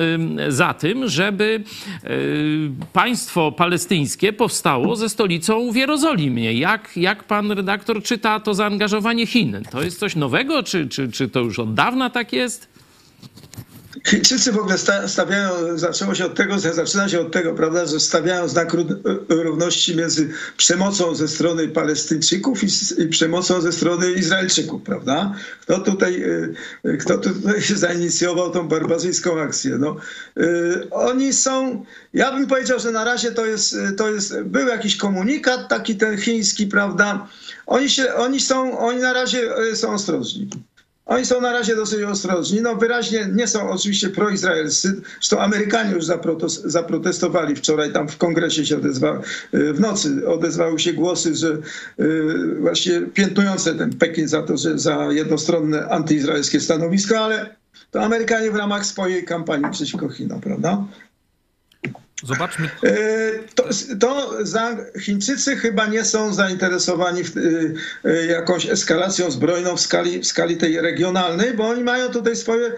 za 0.49 0.75
tym, 0.75 1.09
żeby 1.09 1.63
y, 2.05 2.71
państwo 2.93 3.53
palestyńskie 3.53 4.33
powstało 4.33 4.97
ze 4.97 5.09
stolicy 5.09 5.36
stolicą 5.45 5.73
w 5.73 5.77
Jerozolimie. 5.77 6.53
Jak, 6.53 6.97
jak 6.97 7.25
pan 7.25 7.53
redaktor 7.53 8.03
czyta 8.03 8.41
to 8.41 8.55
zaangażowanie 8.55 9.27
Chin? 9.27 9.63
To 9.71 9.83
jest 9.83 9.99
coś 9.99 10.17
nowego, 10.17 10.63
czy, 10.63 10.89
czy, 10.89 11.13
czy 11.13 11.29
to 11.29 11.41
już 11.41 11.59
od 11.59 11.75
dawna 11.75 12.11
tak 12.11 12.33
jest? 12.33 12.76
Chińczycy 14.07 14.53
w 14.53 14.59
ogóle 14.59 14.79
stawiają, 15.07 15.79
zaczęło 15.79 16.15
się 16.15 16.27
od 16.27 16.35
tego, 16.35 16.59
zaczyna 16.59 17.09
się 17.09 17.21
od 17.21 17.33
tego, 17.33 17.55
prawda, 17.55 17.87
że 17.87 18.01
stawiają 18.01 18.49
znak 18.49 18.77
równości 19.29 19.97
między 19.97 20.29
przemocą 20.57 21.15
ze 21.15 21.29
strony 21.29 21.69
Palestyńczyków 21.69 22.61
i, 22.99 23.09
przemocą 23.09 23.61
ze 23.61 23.73
strony 23.73 24.13
Izraelczyków, 24.13 24.83
prawda? 24.83 25.35
Kto 25.61 25.79
tutaj, 25.79 26.23
y, 26.85 26.97
kto 26.99 27.19
tutaj 27.19 27.63
zainicjował 27.87 28.51
tą 28.51 28.69
barbarzyńską 28.69 29.41
akcję? 29.41 29.79
No, 29.79 29.97
oni 30.91 31.33
są, 31.33 31.85
ja 32.15 32.33
bym 32.33 32.47
powiedział, 32.47 32.79
że 32.79 32.91
na 32.91 33.05
razie 33.05 33.33
to 33.33 33.47
jest, 33.47 33.77
to 33.97 34.11
jest, 34.11 34.41
był 34.41 34.69
jakiś 34.69 34.97
komunikat 34.97 35.69
taki 35.69 35.97
ten 35.97 36.19
chiński, 36.19 36.67
prawda? 36.67 37.29
Oni 37.67 37.91
się, 37.91 38.15
oni 38.15 38.41
są, 38.41 38.79
oni 38.79 39.01
na 39.01 39.13
razie 39.13 39.51
są 39.75 39.93
ostrożni. 39.93 40.49
Oni 41.07 41.27
są 41.27 41.41
na 41.41 41.53
razie 41.53 41.77
dosyć 41.77 42.03
ostrożni. 42.03 42.61
No 42.63 42.77
wyraźnie 42.77 43.29
nie 43.35 43.47
są 43.47 43.71
oczywiście 43.71 44.09
proizraelscy. 44.09 45.01
Zresztą 45.15 45.41
Amerykanie 45.41 45.95
już 45.95 46.05
zaprotestowali 46.65 47.57
wczoraj 47.57 47.93
tam 47.93 48.09
w 48.09 48.17
kongresie 48.17 48.67
się 48.67 48.77
odezwa, 48.77 49.21
y, 49.55 49.73
w 49.73 49.81
nocy 49.81 50.29
odezwały 50.29 50.79
się 50.79 50.93
głosy, 50.93 51.35
że 51.35 51.59
y, 52.01 52.57
właśnie 52.61 53.01
piętnujące 53.01 53.75
ten 53.75 53.99
Pekin 53.99 54.29
za 54.29 54.43
to, 54.43 54.57
że 54.57 54.79
za 54.79 55.13
jednostronne 55.13 55.89
antyizraelskie 55.89 56.61
stanowisko, 56.61 57.19
ale 57.19 57.57
to 57.91 58.03
Amerykanie 58.03 58.51
w 58.51 58.57
ramach 58.57 58.87
swojej 58.87 59.25
kampanii 59.25 59.71
przeciwko 59.71 60.09
Chinom, 60.09 60.41
prawda? 60.41 60.85
Zobaczmy. 62.23 62.71
E, 62.83 62.93
to, 63.55 63.65
to 64.01 64.39
za, 64.47 64.77
Chińczycy 65.01 65.57
chyba 65.57 65.87
nie 65.87 66.05
są 66.05 66.35
zainteresowani 66.35 67.25
w, 67.25 67.37
e, 67.37 67.41
e, 68.11 68.27
jakąś 68.27 68.67
eskalacją 68.67 69.31
zbrojną 69.31 69.77
w 69.77 69.81
skali, 69.81 70.21
w 70.21 70.27
skali 70.27 70.57
tej 70.57 70.81
regionalnej, 70.81 71.55
bo 71.55 71.69
oni 71.69 71.85
mają 71.85 72.09
tutaj 72.09 72.37
swoje 72.37 72.73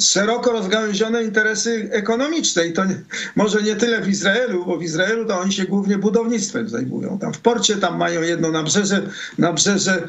szeroko 0.00 0.52
rozgałęzione 0.52 1.24
interesy 1.24 1.88
ekonomiczne 1.92 2.66
i 2.66 2.72
to 2.72 2.84
nie, 2.84 3.00
może 3.36 3.62
nie 3.62 3.76
tyle 3.76 4.02
w 4.02 4.08
Izraelu, 4.08 4.64
bo 4.66 4.76
w 4.76 4.82
Izraelu 4.82 5.26
to 5.26 5.40
oni 5.40 5.52
się 5.52 5.64
głównie 5.64 5.98
budownictwem 5.98 6.68
zajmują. 6.68 7.18
Tam 7.18 7.34
w 7.34 7.38
porcie 7.38 7.76
tam 7.76 7.98
mają 7.98 8.22
jedno 8.22 8.50
nabrzeże, 8.50 9.10
nabrzeże, 9.38 10.08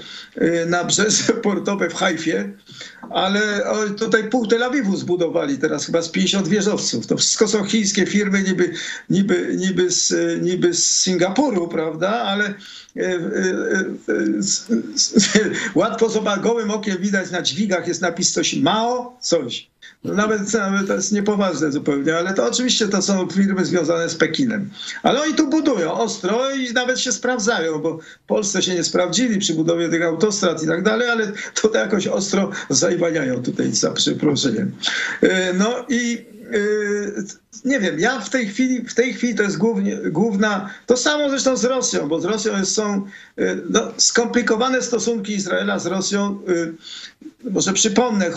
nabrzeże 0.67 1.33
portowe 1.43 1.89
w 1.89 1.93
Hajfie, 1.93 2.53
ale 3.09 3.41
tutaj 3.97 4.29
pół 4.29 4.47
Tel 4.47 4.63
Awiwu 4.63 4.97
zbudowali 4.97 5.57
teraz 5.57 5.85
chyba 5.85 6.01
z 6.01 6.09
50 6.09 6.47
wieżowców. 6.47 7.07
To 7.07 7.17
wszystko 7.17 7.47
są 7.47 7.63
chińskie 7.63 8.05
firmy 8.05 8.43
niby, 8.43 8.73
niby, 9.09 9.55
niby, 9.57 9.91
z, 9.91 10.13
niby 10.41 10.73
z 10.73 11.01
Singapuru, 11.01 11.67
prawda, 11.67 12.09
ale 12.09 12.53
łatwo 15.75 16.09
z 16.09 16.41
gołym 16.41 16.71
okiem 16.71 16.97
widać 16.97 17.31
na 17.31 17.41
dźwigach 17.41 17.87
jest 17.87 18.01
napis 18.01 18.31
coś 18.31 18.53
Mao, 18.53 19.17
coś. 19.21 19.71
No 20.03 20.13
nawet, 20.13 20.53
nawet 20.53 20.87
to 20.87 20.93
jest 20.93 21.11
niepoważne 21.11 21.71
zupełnie, 21.71 22.17
ale 22.17 22.33
to 22.33 22.45
oczywiście 22.45 22.87
to 22.87 23.01
są 23.01 23.27
firmy 23.27 23.65
związane 23.65 24.09
z 24.09 24.15
Pekinem. 24.15 24.69
Ale 25.03 25.21
oni 25.21 25.33
tu 25.33 25.47
budują 25.47 25.93
ostro 25.93 26.51
i 26.51 26.73
nawet 26.73 26.99
się 26.99 27.11
sprawdzają, 27.11 27.79
bo 27.79 27.97
w 27.97 28.27
Polsce 28.27 28.61
się 28.61 28.73
nie 28.73 28.83
sprawdzili 28.83 29.39
przy 29.39 29.53
budowie 29.53 29.89
tych 29.89 30.03
autostrad 30.03 30.63
i 30.63 30.67
tak 30.67 30.83
dalej, 30.83 31.09
ale 31.09 31.31
to 31.61 31.77
jakoś 31.77 32.07
ostro 32.07 32.51
zajwaniają 32.69 33.43
tutaj 33.43 33.71
za 33.71 33.91
przeproszeniem. 33.91 34.71
E, 35.21 35.53
no 35.53 35.85
i 35.89 36.17
e, 36.17 36.40
nie 37.65 37.79
wiem, 37.79 37.99
ja 37.99 38.19
w 38.19 38.29
tej 38.29 38.47
chwili, 38.47 38.81
w 38.81 38.93
tej 38.93 39.13
chwili 39.13 39.35
to 39.35 39.43
jest 39.43 39.57
głównie, 39.57 39.97
główna, 39.97 40.69
to 40.85 40.97
samo 40.97 41.29
zresztą 41.29 41.57
z 41.57 41.65
Rosją, 41.65 42.07
bo 42.07 42.21
z 42.21 42.25
Rosją 42.25 42.65
są 42.65 43.05
e, 43.37 43.55
no, 43.69 43.91
skomplikowane 43.97 44.81
stosunki 44.81 45.33
Izraela 45.33 45.79
z 45.79 45.85
Rosją 45.85 46.39
może 47.49 47.73
przypomnę, 47.73 48.31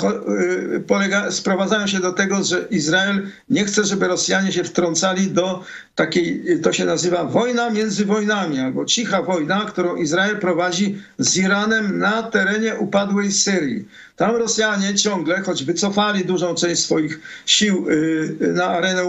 polega, 0.87 1.31
sprowadzają 1.31 1.87
się 1.87 2.01
do 2.01 2.13
tego, 2.13 2.45
że 2.45 2.67
Izrael 2.71 3.29
nie 3.51 3.65
chce, 3.65 3.85
żeby 3.85 4.09
Rosjanie 4.09 4.53
się 4.53 4.65
wtrącali 4.65 5.31
do 5.31 5.65
takiej, 5.95 6.61
to 6.63 6.73
się 6.73 6.85
nazywa 6.85 7.25
wojna 7.25 7.71
między 7.71 8.05
wojnami, 8.05 8.59
albo 8.61 8.85
cicha 8.85 9.23
wojna, 9.23 9.65
którą 9.65 9.97
Izrael 9.97 10.39
prowadzi 10.39 10.99
z 11.19 11.37
Iranem 11.37 11.99
na 11.99 12.23
terenie 12.23 12.75
upadłej 12.75 13.33
Syrii. 13.33 13.89
Tam 14.17 14.37
Rosjanie 14.37 14.95
ciągle, 14.95 15.43
choć 15.43 15.65
wycofali 15.65 16.25
dużą 16.25 16.55
część 16.55 16.83
swoich 16.83 17.21
sił 17.47 17.87
y, 17.91 18.37
na 18.41 18.65
arenę 18.65 19.03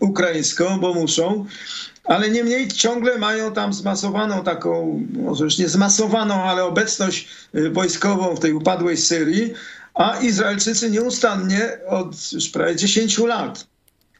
ukraińską, 0.00 0.80
bo 0.80 0.94
muszą, 0.94 1.46
ale 2.04 2.30
niemniej 2.30 2.68
ciągle 2.68 3.18
mają 3.18 3.52
tam 3.52 3.72
zmasowaną 3.72 4.44
taką, 4.44 5.00
może 5.12 5.44
już 5.44 5.58
nie 5.58 5.68
zmasowaną, 5.68 6.42
ale 6.42 6.64
obecność 6.64 7.28
y, 7.54 7.70
wojskową 7.70 8.36
w 8.36 8.40
tej 8.40 8.52
upadłej 8.52 8.96
Syrii, 8.96 9.52
a 9.94 10.16
Izraelczycy 10.20 10.90
nieustannie 10.90 11.78
od 11.88 12.32
już 12.32 12.48
prawie 12.48 12.76
10 12.76 13.18
lat 13.18 13.71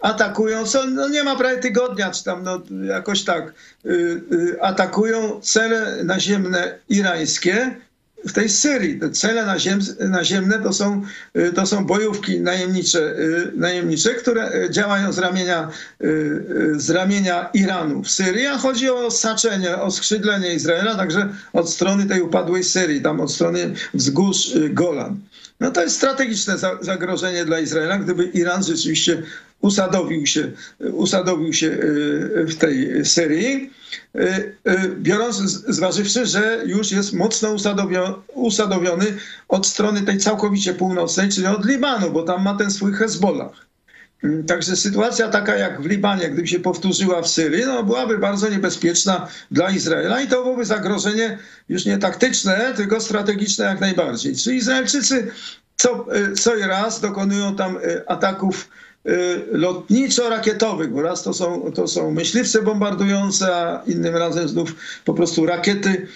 atakują, 0.03 0.66
co 0.66 0.86
no 0.86 1.09
nie 1.09 1.24
ma 1.24 1.36
prawie 1.36 1.59
tygodnia, 1.59 2.11
czy 2.11 2.24
tam 2.24 2.42
no, 2.42 2.62
jakoś 2.84 3.24
tak, 3.24 3.53
y, 3.86 3.90
y, 4.32 4.62
atakują 4.62 5.40
cele 5.40 6.05
naziemne 6.05 6.78
irańskie, 6.88 7.76
w 8.24 8.32
tej 8.32 8.48
Syrii. 8.48 8.98
Te 8.98 9.11
cele 9.11 9.46
naziem, 9.46 9.80
naziemne 10.00 10.59
to 10.59 10.72
są, 10.72 11.03
y, 11.36 11.53
to 11.53 11.66
są 11.66 11.86
bojówki 11.86 12.40
najemnicze, 12.40 12.98
y, 12.98 13.53
najemnicze, 13.57 14.14
które 14.14 14.55
y, 14.55 14.70
działają 14.70 15.12
z 15.12 15.18
ramienia, 15.18 15.68
z 16.76 16.90
ramienia 16.90 17.50
Iranu 17.55 18.03
w 18.03 18.11
Syrii, 18.11 18.46
a 18.46 18.59
chodzi 18.59 18.90
o 18.90 19.11
saczenie, 19.11 19.76
o 19.76 19.90
skrzydlenie 19.90 20.55
Izraela, 20.55 20.94
także 20.94 21.28
od 21.53 21.70
strony 21.70 22.07
tej 22.07 22.22
upadłej 22.22 22.64
Syrii, 22.64 23.03
tam 23.03 23.20
od 23.20 23.32
strony 23.32 23.74
wzgórz 23.94 24.53
Golan. 24.70 25.20
No 25.62 25.70
to 25.70 25.82
jest 25.82 25.96
strategiczne 25.96 26.54
zagrożenie 26.80 27.44
dla 27.44 27.60
Izraela, 27.60 27.98
gdyby 27.98 28.24
Iran 28.24 28.64
rzeczywiście 28.64 29.22
usadowił 29.60 30.26
się, 30.26 30.52
usadowił 30.80 31.52
się 31.52 31.78
w 32.34 32.54
tej 32.54 33.04
Syrii. 33.04 33.70
Y, 34.16 34.20
y, 34.68 34.96
biorąc, 34.96 35.36
zważywszy, 35.68 36.26
że 36.26 36.62
już 36.66 36.92
jest 36.92 37.12
mocno 37.12 37.56
usadowiony 38.34 39.06
od 39.48 39.66
strony 39.66 40.02
tej 40.02 40.18
całkowicie 40.18 40.74
północnej, 40.74 41.28
czyli 41.28 41.46
od 41.46 41.66
Libanu, 41.66 42.10
bo 42.10 42.22
tam 42.22 42.42
ma 42.42 42.54
ten 42.54 42.70
swój 42.70 42.92
Hezbollah. 42.92 43.72
Mm, 44.25 44.47
także 44.47 44.77
sytuacja 44.77 45.29
taka 45.29 45.57
jak 45.57 45.83
w 45.83 45.87
Libanie, 45.87 46.31
gdyby 46.31 46.49
się 46.49 46.61
powtórzyła 46.61 47.23
w 47.23 47.29
Syrii, 47.29 47.64
no 47.64 47.83
byłaby 47.83 48.18
bardzo 48.18 48.49
niebezpieczna 48.49 49.29
dla 49.51 49.70
Izraela 49.70 50.20
i 50.20 50.29
to 50.29 50.43
byłoby 50.43 50.64
zagrożenie 50.64 51.39
już 51.68 51.85
nie 51.85 51.99
taktyczne, 51.99 52.73
tylko 52.77 53.01
strategiczne 53.01 53.64
jak 53.64 53.81
najbardziej. 53.81 54.37
Czyli 54.37 54.57
Izraelczycy 54.57 55.31
co, 55.77 56.16
y, 56.16 56.33
co 56.33 56.55
raz 56.66 57.01
dokonują 57.01 57.57
tam 57.57 57.79
ataków 58.07 58.68
lotniczo-rakietowych, 59.53 60.90
bo 60.90 61.03
raz 61.03 61.22
to 61.22 61.32
są, 61.32 61.72
to 61.72 61.88
są 61.88 62.11
myśliwce 62.11 62.62
bombardujące, 62.62 63.57
a 63.57 63.82
innym 63.86 64.16
razem 64.16 64.48
znów 64.48 64.74
po 65.05 65.14
prostu 65.14 65.46
rakiety, 65.46 66.07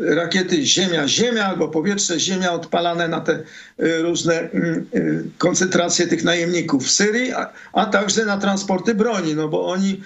rakiety 0.00 0.66
ziemia-ziemia 0.66 1.46
albo 1.46 1.68
powietrze-ziemia 1.68 2.52
odpalane 2.52 3.08
na 3.08 3.20
te 3.20 3.42
różne 3.78 4.50
mm, 4.50 4.86
koncentracje 5.38 6.06
tych 6.06 6.24
najemników 6.24 6.86
w 6.86 6.90
Syrii, 6.90 7.32
a, 7.32 7.52
a 7.72 7.86
także 7.86 8.24
na 8.24 8.38
transporty 8.38 8.94
broni, 8.94 9.34
no 9.34 9.48
bo 9.48 9.66
oni, 9.66 10.02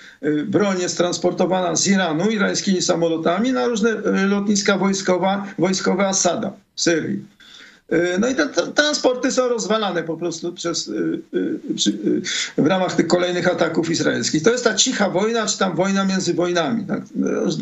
broń 0.46 0.80
jest 0.80 0.96
transportowana 0.96 1.76
z 1.76 1.86
Iranu 1.86 2.30
irańskimi 2.30 2.82
samolotami 2.82 3.52
na 3.52 3.66
różne 3.66 3.90
lotniska 4.26 4.78
wojskowe, 4.78 5.42
wojskowe 5.58 6.08
Asada 6.08 6.52
w 6.74 6.80
Syrii. 6.80 7.37
Y, 7.92 8.18
no 8.18 8.28
i 8.28 8.34
te, 8.34 8.48
transporty 8.74 9.32
są 9.32 9.48
rozwalane 9.48 10.02
po 10.02 10.16
prostu 10.16 10.52
przez, 10.52 10.88
y, 10.88 11.22
y, 11.34 12.22
w 12.58 12.66
ramach 12.66 12.94
tych 12.94 13.06
kolejnych 13.06 13.48
ataków 13.48 13.90
izraelskich. 13.90 14.42
To 14.42 14.50
jest 14.50 14.64
ta 14.64 14.74
cicha 14.74 15.10
wojna, 15.10 15.46
czy 15.46 15.58
tam 15.58 15.76
wojna 15.76 16.04
między 16.04 16.34
wojnami. 16.34 16.84
Tak? 16.84 17.00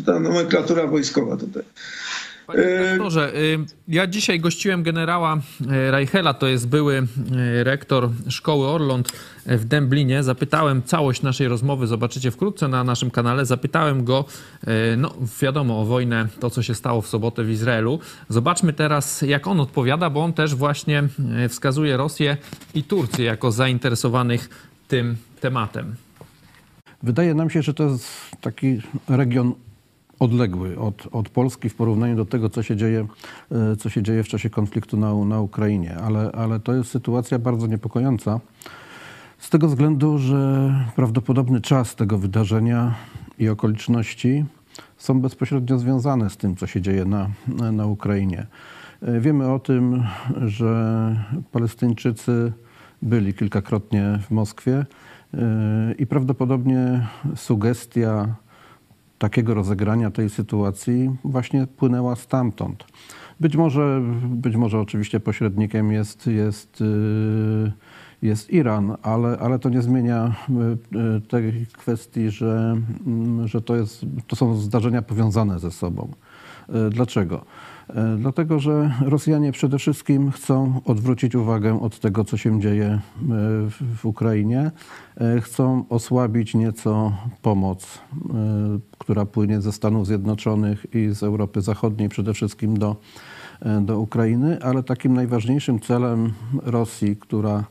Ta 0.05 0.19
nomenklatura 0.19 0.87
wojskowa 0.87 1.37
tutaj. 1.37 1.63
Panie 2.47 2.63
rektorze, 2.63 3.31
ja 3.87 4.07
dzisiaj 4.07 4.39
gościłem 4.39 4.83
generała 4.83 5.37
Reichela, 5.89 6.33
to 6.33 6.47
jest 6.47 6.67
były 6.67 7.07
rektor 7.63 8.09
szkoły 8.29 8.67
Orląt 8.67 9.11
w 9.45 9.65
Dęblinie. 9.65 10.23
Zapytałem 10.23 10.83
całość 10.83 11.21
naszej 11.21 11.47
rozmowy, 11.47 11.87
zobaczycie 11.87 12.31
wkrótce 12.31 12.67
na 12.67 12.83
naszym 12.83 13.11
kanale. 13.11 13.45
Zapytałem 13.45 14.03
go, 14.03 14.25
no 14.97 15.13
wiadomo, 15.41 15.81
o 15.81 15.85
wojnę, 15.85 16.27
to 16.39 16.49
co 16.49 16.63
się 16.63 16.75
stało 16.75 17.01
w 17.01 17.07
sobotę 17.07 17.43
w 17.43 17.49
Izraelu. 17.49 17.99
Zobaczmy 18.29 18.73
teraz, 18.73 19.21
jak 19.21 19.47
on 19.47 19.59
odpowiada, 19.59 20.09
bo 20.09 20.23
on 20.23 20.33
też 20.33 20.55
właśnie 20.55 21.03
wskazuje 21.49 21.97
Rosję 21.97 22.37
i 22.73 22.83
Turcję 22.83 23.25
jako 23.25 23.51
zainteresowanych 23.51 24.49
tym 24.87 25.15
tematem. 25.41 25.95
Wydaje 27.03 27.33
nam 27.33 27.49
się, 27.49 27.61
że 27.61 27.73
to 27.73 27.83
jest 27.83 28.07
taki 28.41 28.81
region 29.09 29.53
odległy 30.19 30.79
od, 30.79 31.07
od 31.11 31.29
Polski 31.29 31.69
w 31.69 31.75
porównaniu 31.75 32.15
do 32.15 32.25
tego, 32.25 32.49
co 32.49 32.63
się 32.63 32.75
dzieje, 32.75 33.07
e, 33.51 33.75
co 33.75 33.89
się 33.89 34.03
dzieje 34.03 34.23
w 34.23 34.27
czasie 34.27 34.49
konfliktu 34.49 34.97
na, 34.97 35.25
na 35.25 35.41
Ukrainie. 35.41 35.95
Ale, 35.95 36.31
ale 36.31 36.59
to 36.59 36.73
jest 36.73 36.89
sytuacja 36.89 37.39
bardzo 37.39 37.67
niepokojąca 37.67 38.39
z 39.37 39.49
tego 39.49 39.67
względu, 39.67 40.17
że 40.17 40.73
prawdopodobny 40.95 41.61
czas 41.61 41.95
tego 41.95 42.17
wydarzenia 42.17 42.95
i 43.39 43.49
okoliczności 43.49 44.45
są 44.97 45.21
bezpośrednio 45.21 45.79
związane 45.79 46.29
z 46.29 46.37
tym, 46.37 46.55
co 46.55 46.67
się 46.67 46.81
dzieje 46.81 47.05
na, 47.05 47.29
na 47.71 47.85
Ukrainie. 47.85 48.47
E, 49.01 49.19
wiemy 49.19 49.51
o 49.51 49.59
tym, 49.59 50.03
że 50.45 51.15
Palestyńczycy 51.51 52.53
byli 53.01 53.33
kilkakrotnie 53.33 54.19
w 54.27 54.31
Moskwie 54.31 54.85
e, 55.33 55.93
i 55.97 56.07
prawdopodobnie 56.07 57.07
sugestia 57.35 58.35
takiego 59.17 59.53
rozegrania 59.53 60.11
tej 60.11 60.29
sytuacji 60.29 61.15
właśnie 61.23 61.67
płynęła 61.67 62.15
stamtąd. 62.15 62.85
Być 63.39 63.55
może, 63.55 64.01
być 64.23 64.55
może 64.55 64.79
oczywiście 64.79 65.19
pośrednikiem 65.19 65.91
jest, 65.91 66.27
jest, 66.27 66.81
y, 66.81 67.71
jest 68.21 68.49
Iran, 68.49 68.97
ale, 69.03 69.37
ale 69.39 69.59
to 69.59 69.69
nie 69.69 69.81
zmienia 69.81 70.35
y, 70.49 70.97
y, 71.17 71.21
tej 71.21 71.65
kwestii, 71.73 72.29
że, 72.29 72.77
mm, 73.07 73.47
że 73.47 73.61
to, 73.61 73.75
jest, 73.75 74.05
to 74.27 74.35
są 74.35 74.55
zdarzenia 74.55 75.01
powiązane 75.01 75.59
ze 75.59 75.71
sobą. 75.71 76.11
Dlaczego? 76.89 77.45
E, 77.89 78.17
dlatego, 78.17 78.59
że 78.59 78.91
Rosjanie 79.01 79.51
przede 79.51 79.79
wszystkim 79.79 80.31
chcą 80.31 80.81
odwrócić 80.85 81.35
uwagę 81.35 81.81
od 81.81 81.99
tego, 81.99 82.23
co 82.23 82.37
się 82.37 82.61
dzieje 82.61 82.85
e, 82.85 82.99
w 83.95 84.05
Ukrainie. 84.05 84.71
E, 85.17 85.41
chcą 85.41 85.85
osłabić 85.89 86.53
nieco 86.53 87.13
pomoc, 87.41 87.99
która 88.97 89.25
płynie 89.25 89.61
ze 89.61 89.71
Stanów 89.71 90.07
Zjednoczonych 90.07 90.85
i 90.95 91.09
z 91.09 91.23
Europy 91.23 91.61
Zachodniej, 91.61 92.09
przede 92.09 92.33
wszystkim 92.33 92.77
do, 92.77 92.95
do 93.81 93.99
Ukrainy, 93.99 94.57
ale 94.61 94.83
takim 94.83 95.13
najważniejszym 95.13 95.79
celem 95.79 96.33
Rosji, 96.63 97.15
która 97.15 97.63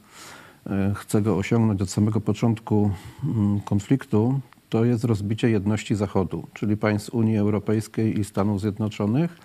chce 0.95 1.23
go 1.23 1.37
osiągnąć 1.37 1.83
od 1.83 1.91
samego 1.91 2.21
początku 2.21 2.91
mm, 3.25 3.61
konfliktu, 3.61 4.41
to 4.69 4.85
jest 4.85 5.05
rozbicie 5.05 5.51
jedności 5.51 5.95
Zachodu, 5.95 6.47
czyli 6.55 6.77
państw 6.77 7.14
Unii 7.14 7.37
Europejskiej 7.37 8.21
i 8.21 8.25
Stanów 8.25 8.61
Zjednoczonych. 8.61 9.39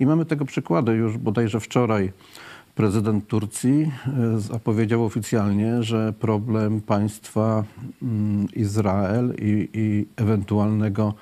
I 0.00 0.06
mamy 0.06 0.24
tego 0.24 0.44
przykłady 0.44 0.92
już 0.92 1.18
bodajże 1.18 1.60
wczoraj. 1.60 2.12
Prezydent 2.74 3.26
Turcji 3.26 3.92
e, 4.34 4.38
zapowiedział 4.40 5.04
oficjalnie, 5.04 5.82
że 5.82 6.12
problem 6.12 6.80
państwa 6.80 7.64
mm, 8.02 8.46
Izrael 8.56 9.34
i, 9.38 9.68
i 9.74 10.06
ewentualnego 10.16 11.14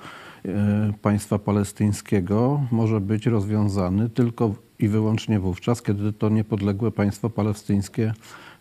e, 0.45 0.93
państwa 1.01 1.39
palestyńskiego 1.39 2.61
może 2.71 3.01
być 3.01 3.25
rozwiązany 3.25 4.09
tylko 4.09 4.55
i 4.79 4.87
wyłącznie 4.87 5.39
wówczas, 5.39 5.81
kiedy 5.81 6.13
to 6.13 6.29
niepodległe 6.29 6.91
państwo 6.91 7.29
palestyńskie 7.29 8.13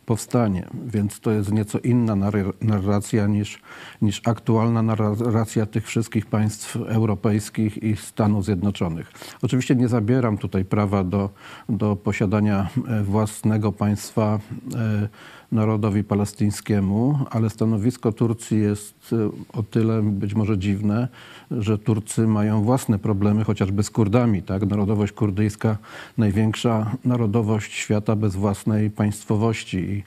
powstanie. 0.07 0.67
Więc 0.87 1.21
to 1.21 1.31
jest 1.31 1.53
nieco 1.53 1.79
inna 1.79 2.17
narracja 2.61 3.27
niż, 3.27 3.63
niż 4.03 4.21
aktualna 4.25 4.83
narracja 4.83 5.67
tych 5.67 5.87
wszystkich 5.87 6.27
państw 6.27 6.77
europejskich 6.77 7.83
i 7.83 7.97
Stanów 7.97 8.45
Zjednoczonych. 8.45 9.13
Oczywiście 9.43 9.77
nie 9.77 9.89
zabieram 9.89 10.39
tutaj 10.39 10.65
prawa 10.65 11.05
do, 11.05 11.31
do 11.69 11.97
posiadania 11.97 12.69
własnego 13.03 13.73
państwa 13.73 14.39
e, 14.75 15.09
narodowi 15.53 16.05
palestyńskiemu, 16.05 17.19
ale 17.31 17.51
stanowisko 17.51 18.13
Turcji 18.13 18.61
jest 18.61 18.95
e, 19.13 19.31
o 19.59 19.63
tyle 19.63 20.03
być 20.03 20.35
może 20.35 20.59
dziwne, 20.59 21.09
że 21.51 21.79
Turcy 21.79 22.27
mają 22.27 22.63
własne 22.63 22.99
problemy, 22.99 23.45
chociażby 23.45 23.83
z 23.83 23.91
Kurdami. 23.91 24.43
Tak? 24.43 24.67
Narodowość 24.67 25.13
kurdyjska, 25.13 25.77
największa 26.19 26.97
narodowość 27.05 27.73
świata 27.73 28.17
bez 28.17 28.37
własnej 28.37 28.91
państwowości. 28.91 30.05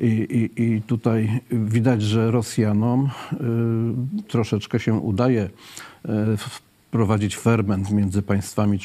I, 0.00 0.06
i, 0.06 0.62
i 0.62 0.82
tutaj 0.82 1.40
widać, 1.50 2.02
że 2.02 2.30
Rosjanom 2.30 3.10
y, 3.32 4.22
troszeczkę 4.22 4.80
się 4.80 4.94
udaje 4.94 5.42
y, 5.44 6.08
wprowadzić 6.36 7.36
ferment 7.36 7.90
między 7.90 8.22
państwami 8.22 8.78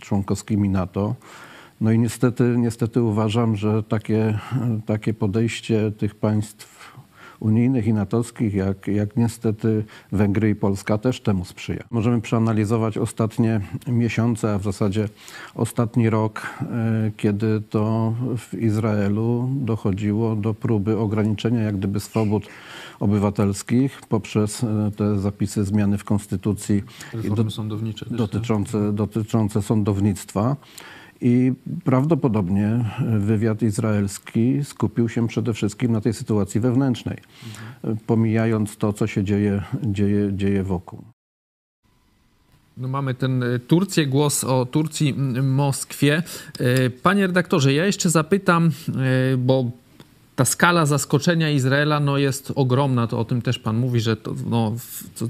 członkowskimi 0.00 0.68
NATO. 0.68 1.14
No 1.80 1.92
i 1.92 1.98
niestety, 1.98 2.54
niestety 2.58 3.02
uważam, 3.02 3.56
że 3.56 3.82
takie, 3.82 4.38
takie 4.86 5.14
podejście 5.14 5.90
tych 5.90 6.14
państw 6.14 6.98
unijnych 7.40 7.86
i 7.86 7.92
natowskich, 7.92 8.54
jak, 8.54 8.86
jak 8.86 9.16
niestety 9.16 9.84
Węgry 10.12 10.50
i 10.50 10.54
Polska 10.54 10.98
też 10.98 11.20
temu 11.20 11.44
sprzyja. 11.44 11.84
Możemy 11.90 12.20
przeanalizować 12.20 12.98
ostatnie 12.98 13.60
miesiące, 13.86 14.54
a 14.54 14.58
w 14.58 14.62
zasadzie 14.62 15.08
ostatni 15.54 16.10
rok, 16.10 16.46
e, 16.60 16.66
kiedy 17.16 17.60
to 17.60 18.14
w 18.36 18.54
Izraelu 18.54 19.50
dochodziło 19.52 20.36
do 20.36 20.54
próby 20.54 20.98
ograniczenia 20.98 21.60
jak 21.60 21.76
gdyby 21.76 22.00
swobód 22.00 22.46
obywatelskich 23.00 24.00
poprzez 24.08 24.64
e, 24.64 24.90
te 24.96 25.18
zapisy 25.18 25.64
zmiany 25.64 25.98
w 25.98 26.04
konstytucji 26.04 26.82
do, 28.10 28.16
dotyczące, 28.16 28.92
dotyczące 28.92 29.62
sądownictwa. 29.62 30.56
I 31.20 31.52
prawdopodobnie 31.84 32.84
wywiad 33.18 33.62
izraelski 33.62 34.64
skupił 34.64 35.08
się 35.08 35.28
przede 35.28 35.54
wszystkim 35.54 35.92
na 35.92 36.00
tej 36.00 36.14
sytuacji 36.14 36.60
wewnętrznej, 36.60 37.16
mhm. 37.46 37.98
pomijając 38.06 38.76
to, 38.76 38.92
co 38.92 39.06
się 39.06 39.24
dzieje, 39.24 39.62
dzieje, 39.82 40.30
dzieje 40.32 40.62
wokół. 40.62 41.04
No 42.76 42.88
mamy 42.88 43.14
ten 43.14 43.42
e, 43.42 43.58
Turcję, 43.58 44.06
głos 44.06 44.44
o 44.44 44.66
Turcji, 44.66 45.14
Moskwie. 45.42 46.22
E, 46.58 46.90
panie 46.90 47.26
redaktorze, 47.26 47.72
ja 47.72 47.86
jeszcze 47.86 48.10
zapytam, 48.10 48.70
e, 48.88 49.36
bo 49.36 49.70
ta 50.38 50.44
skala 50.44 50.86
zaskoczenia 50.86 51.50
Izraela 51.50 52.00
no, 52.00 52.18
jest 52.18 52.52
ogromna. 52.54 53.06
To 53.06 53.18
o 53.18 53.24
tym 53.24 53.42
też 53.42 53.58
pan 53.58 53.76
mówi, 53.76 54.00
że 54.00 54.16
to, 54.16 54.34
no, 54.50 54.74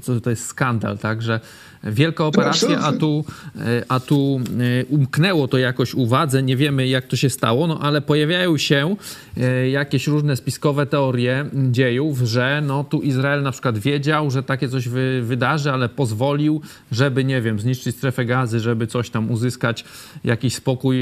to, 0.05 0.19
to 0.21 0.29
jest 0.29 0.45
skandal, 0.45 0.97
tak? 0.97 1.21
Że 1.21 1.39
wielka 1.83 2.25
operacja, 2.25 2.79
a 2.79 2.93
tu, 2.93 3.25
e, 3.55 3.83
a 3.89 3.99
tu 3.99 4.41
e, 4.81 4.85
umknęło 4.85 5.47
to 5.47 5.57
jakoś 5.57 5.93
uwadze. 5.93 6.43
Nie 6.43 6.57
wiemy, 6.57 6.87
jak 6.87 7.07
to 7.07 7.15
się 7.15 7.29
stało, 7.29 7.67
no 7.67 7.79
ale 7.79 8.01
pojawiają 8.01 8.57
się 8.57 8.95
e, 9.37 9.69
jakieś 9.69 10.07
różne 10.07 10.35
spiskowe 10.35 10.85
teorie 10.85 11.45
dziejów, 11.53 12.19
że 12.19 12.63
no, 12.65 12.83
tu 12.83 13.01
Izrael 13.01 13.43
na 13.43 13.51
przykład 13.51 13.77
wiedział, 13.77 14.31
że 14.31 14.43
takie 14.43 14.69
coś 14.69 14.89
wy, 14.89 15.21
wydarzy, 15.23 15.71
ale 15.71 15.89
pozwolił, 15.89 16.61
żeby, 16.91 17.23
nie 17.23 17.41
wiem, 17.41 17.59
zniszczyć 17.59 17.95
strefę 17.95 18.25
gazy, 18.25 18.59
żeby 18.59 18.87
coś 18.87 19.09
tam 19.09 19.31
uzyskać, 19.31 19.85
jakiś 20.23 20.55
spokój 20.55 20.97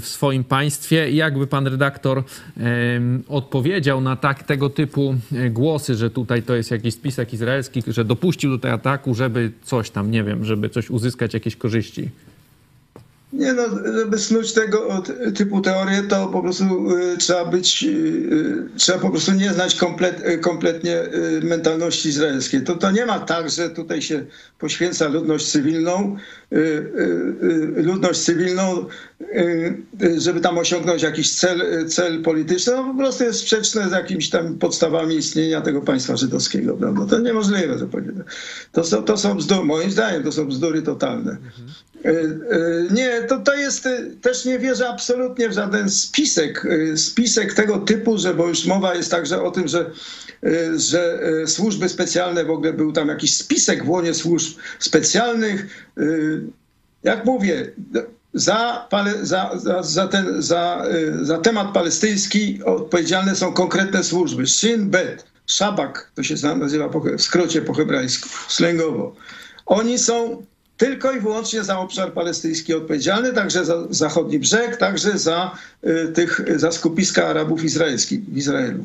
w 0.00 0.02
swoim 0.02 0.44
państwie. 0.44 1.10
I 1.10 1.16
jakby 1.16 1.46
pan 1.46 1.66
redaktor 1.66 2.24
odpowiedział 3.28 4.00
na 4.00 4.16
tak, 4.16 4.42
tego 4.42 4.70
typu 4.70 5.14
głosy, 5.50 5.94
że 5.94 6.10
tutaj 6.10 6.42
to 6.42 6.54
jest 6.54 6.70
jakiś 6.70 6.94
spisek 6.94 7.32
izraelski, 7.32 7.82
że 7.86 8.04
dopuścił 8.04 8.50
do 8.50 8.58
tego 8.58 8.74
ataku, 8.74 9.14
żeby 9.14 9.52
coś 9.62 9.90
tam, 9.90 10.10
nie 10.10 10.24
wiem, 10.24 10.44
żeby 10.44 10.70
coś 10.70 10.90
uzyskać, 10.90 11.34
jakieś 11.34 11.56
korzyści? 11.56 12.10
Nie 13.32 13.52
no, 13.52 13.62
żeby 13.98 14.18
snuć 14.18 14.52
tego 14.52 15.02
typu 15.34 15.60
teorię, 15.60 16.02
to 16.02 16.26
po 16.26 16.42
prostu 16.42 16.64
y, 16.96 17.16
trzeba 17.16 17.44
być, 17.44 17.84
y, 17.84 17.88
y, 17.88 18.68
trzeba 18.76 18.98
po 18.98 19.10
prostu 19.10 19.32
nie 19.32 19.52
znać 19.52 19.74
komplet, 19.74 20.22
kompletnie 20.40 20.96
mentalności 21.42 22.08
izraelskiej. 22.08 22.62
To, 22.62 22.74
to 22.74 22.90
nie 22.90 23.06
ma 23.06 23.18
tak, 23.18 23.50
że 23.50 23.70
tutaj 23.70 24.02
się 24.02 24.26
poświęca 24.58 25.08
ludność 25.08 25.46
cywilną, 25.46 26.16
ludność 27.76 28.20
cywilną, 28.20 28.84
żeby 30.18 30.40
tam 30.40 30.58
osiągnąć 30.58 31.02
jakiś 31.02 31.36
cel, 31.36 31.88
cel 31.88 32.22
polityczny. 32.22 32.72
No 32.72 32.84
po 32.84 32.94
prostu 32.94 33.24
jest 33.24 33.40
sprzeczne 33.40 33.88
z 33.88 33.92
jakimiś 33.92 34.30
tam 34.30 34.54
podstawami 34.54 35.16
istnienia 35.16 35.60
tego 35.60 35.80
państwa 35.80 36.16
żydowskiego, 36.16 36.74
prawda? 36.74 37.06
To 37.06 37.18
niemożliwe, 37.18 37.86
powiedzieć. 37.86 38.14
To 38.72 38.84
są, 38.84 39.02
to 39.02 39.16
są 39.16 39.34
bzdury, 39.34 39.64
moim 39.64 39.90
zdaniem, 39.90 40.22
to 40.22 40.32
są 40.32 40.46
bzdury 40.46 40.82
totalne. 40.82 41.36
E, 42.04 42.10
e, 42.10 42.94
nie, 42.94 43.22
to, 43.22 43.38
to 43.38 43.54
jest, 43.54 43.86
e, 43.86 44.02
też 44.22 44.44
nie 44.44 44.58
wierzę 44.58 44.88
absolutnie 44.88 45.48
w 45.48 45.52
żaden 45.52 45.90
spisek, 45.90 46.66
spisek 46.96 47.54
tego 47.54 47.78
typu, 47.78 48.18
że, 48.18 48.34
bo 48.34 48.48
już 48.48 48.66
mowa 48.66 48.94
jest 48.94 49.10
także 49.10 49.42
o 49.42 49.50
tym, 49.50 49.68
że, 49.68 49.90
że 50.76 51.20
służby 51.46 51.88
specjalne, 51.88 52.44
w 52.44 52.50
ogóle 52.50 52.72
był 52.72 52.92
tam 52.92 53.08
jakiś 53.08 53.36
spisek 53.36 53.84
w 53.84 53.88
łonie 53.88 54.14
służb 54.14 54.58
specjalnych. 54.78 55.90
Jak 57.02 57.24
mówię, 57.24 57.72
za, 58.34 58.88
za, 59.22 59.82
za, 59.82 60.08
ten, 60.08 60.42
za, 60.42 60.84
za 61.22 61.38
temat 61.38 61.72
palestyński 61.72 62.60
odpowiedzialne 62.64 63.36
są 63.36 63.52
konkretne 63.52 64.04
służby. 64.04 64.46
Shin 64.46 64.90
Bet, 64.90 65.24
Szabak, 65.46 66.10
to 66.14 66.22
się 66.22 66.34
nazywa 66.56 66.88
w 66.88 67.22
skrócie 67.22 67.62
po 67.62 67.74
hebrajsku, 67.74 68.28
slangowo. 68.48 69.14
Oni 69.66 69.98
są 69.98 70.42
tylko 70.78 71.12
i 71.12 71.20
wyłącznie 71.20 71.64
za 71.64 71.78
obszar 71.78 72.12
palestyński 72.12 72.74
odpowiedzialny, 72.74 73.32
także 73.32 73.64
za 73.64 73.86
zachodni 73.90 74.38
brzeg, 74.38 74.76
także 74.76 75.18
za, 75.18 75.58
y, 75.86 76.12
tych, 76.14 76.40
za 76.56 76.72
skupiska 76.72 77.26
Arabów 77.26 77.64
izraelskich 77.64 78.24
w 78.24 78.36
Izraelu. 78.36 78.84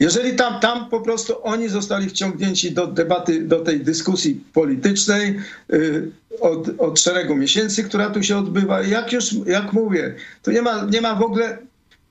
Jeżeli 0.00 0.36
tam, 0.36 0.60
tam 0.60 0.88
po 0.88 1.00
prostu 1.00 1.34
oni 1.42 1.68
zostali 1.68 2.08
wciągnięci 2.08 2.72
do 2.72 2.86
debaty, 2.86 3.42
do 3.42 3.60
tej 3.60 3.80
dyskusji 3.80 4.44
politycznej 4.52 5.40
y, 5.72 6.10
od, 6.40 6.68
od 6.78 7.00
szeregu 7.00 7.36
miesięcy, 7.36 7.84
która 7.84 8.10
tu 8.10 8.22
się 8.22 8.38
odbywa, 8.38 8.82
jak 8.82 9.12
już, 9.12 9.32
jak 9.46 9.72
mówię, 9.72 10.14
to 10.42 10.50
nie 10.50 10.62
ma, 10.62 10.84
nie 10.84 11.00
ma 11.00 11.14
w 11.14 11.22
ogóle 11.22 11.58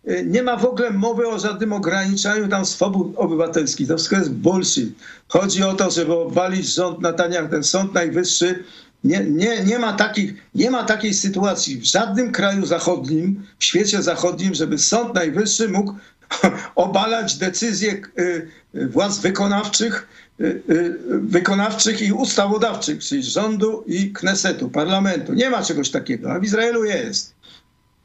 y, 0.10 0.26
nie 0.28 0.44
ma 0.44 0.58
w 0.58 0.66
ogóle 0.66 0.92
mowy 0.92 1.28
o 1.28 1.40
żadnym 1.40 1.74
ograniczaniu 1.74 2.48
tam 2.48 2.66
swobód 2.66 3.14
obywatelskich. 3.16 3.88
To 3.88 3.98
wszystko 3.98 4.16
jest 4.16 4.32
bullshit. 4.32 4.96
Chodzi 5.28 5.64
o 5.64 5.74
to, 5.74 5.92
żeby 5.92 6.14
obalić 6.14 6.74
rząd 6.74 7.02
Nataniach, 7.02 7.50
ten 7.50 7.64
Sąd 7.64 7.94
Najwyższy, 7.94 8.64
nie, 9.06 9.20
nie, 9.20 9.64
nie, 9.64 9.80
ma 9.80 9.94
takich, 9.94 10.34
nie 10.56 10.72
ma 10.72 10.84
takiej 10.84 11.14
sytuacji 11.14 11.78
w 11.78 11.84
żadnym 11.84 12.32
kraju 12.32 12.66
zachodnim, 12.66 13.44
w 13.60 13.64
świecie 13.64 14.04
zachodnim, 14.04 14.54
żeby 14.54 14.78
Sąd 14.78 15.14
Najwyższy 15.14 15.70
mógł 15.70 15.94
obalać 16.76 17.36
decyzje 17.36 18.02
y, 18.20 18.50
władz 18.74 19.20
wykonawczych, 19.20 20.08
y, 20.40 20.44
y, 20.70 20.96
wykonawczych 21.08 22.02
i 22.02 22.12
ustawodawczych, 22.12 23.00
czyli 23.00 23.24
rządu 23.24 23.84
i 23.88 24.14
Knesetu, 24.14 24.70
parlamentu. 24.70 25.34
Nie 25.34 25.50
ma 25.50 25.64
czegoś 25.64 25.90
takiego, 25.90 26.32
a 26.32 26.40
w 26.40 26.44
Izraelu 26.44 26.86
jest 26.86 27.35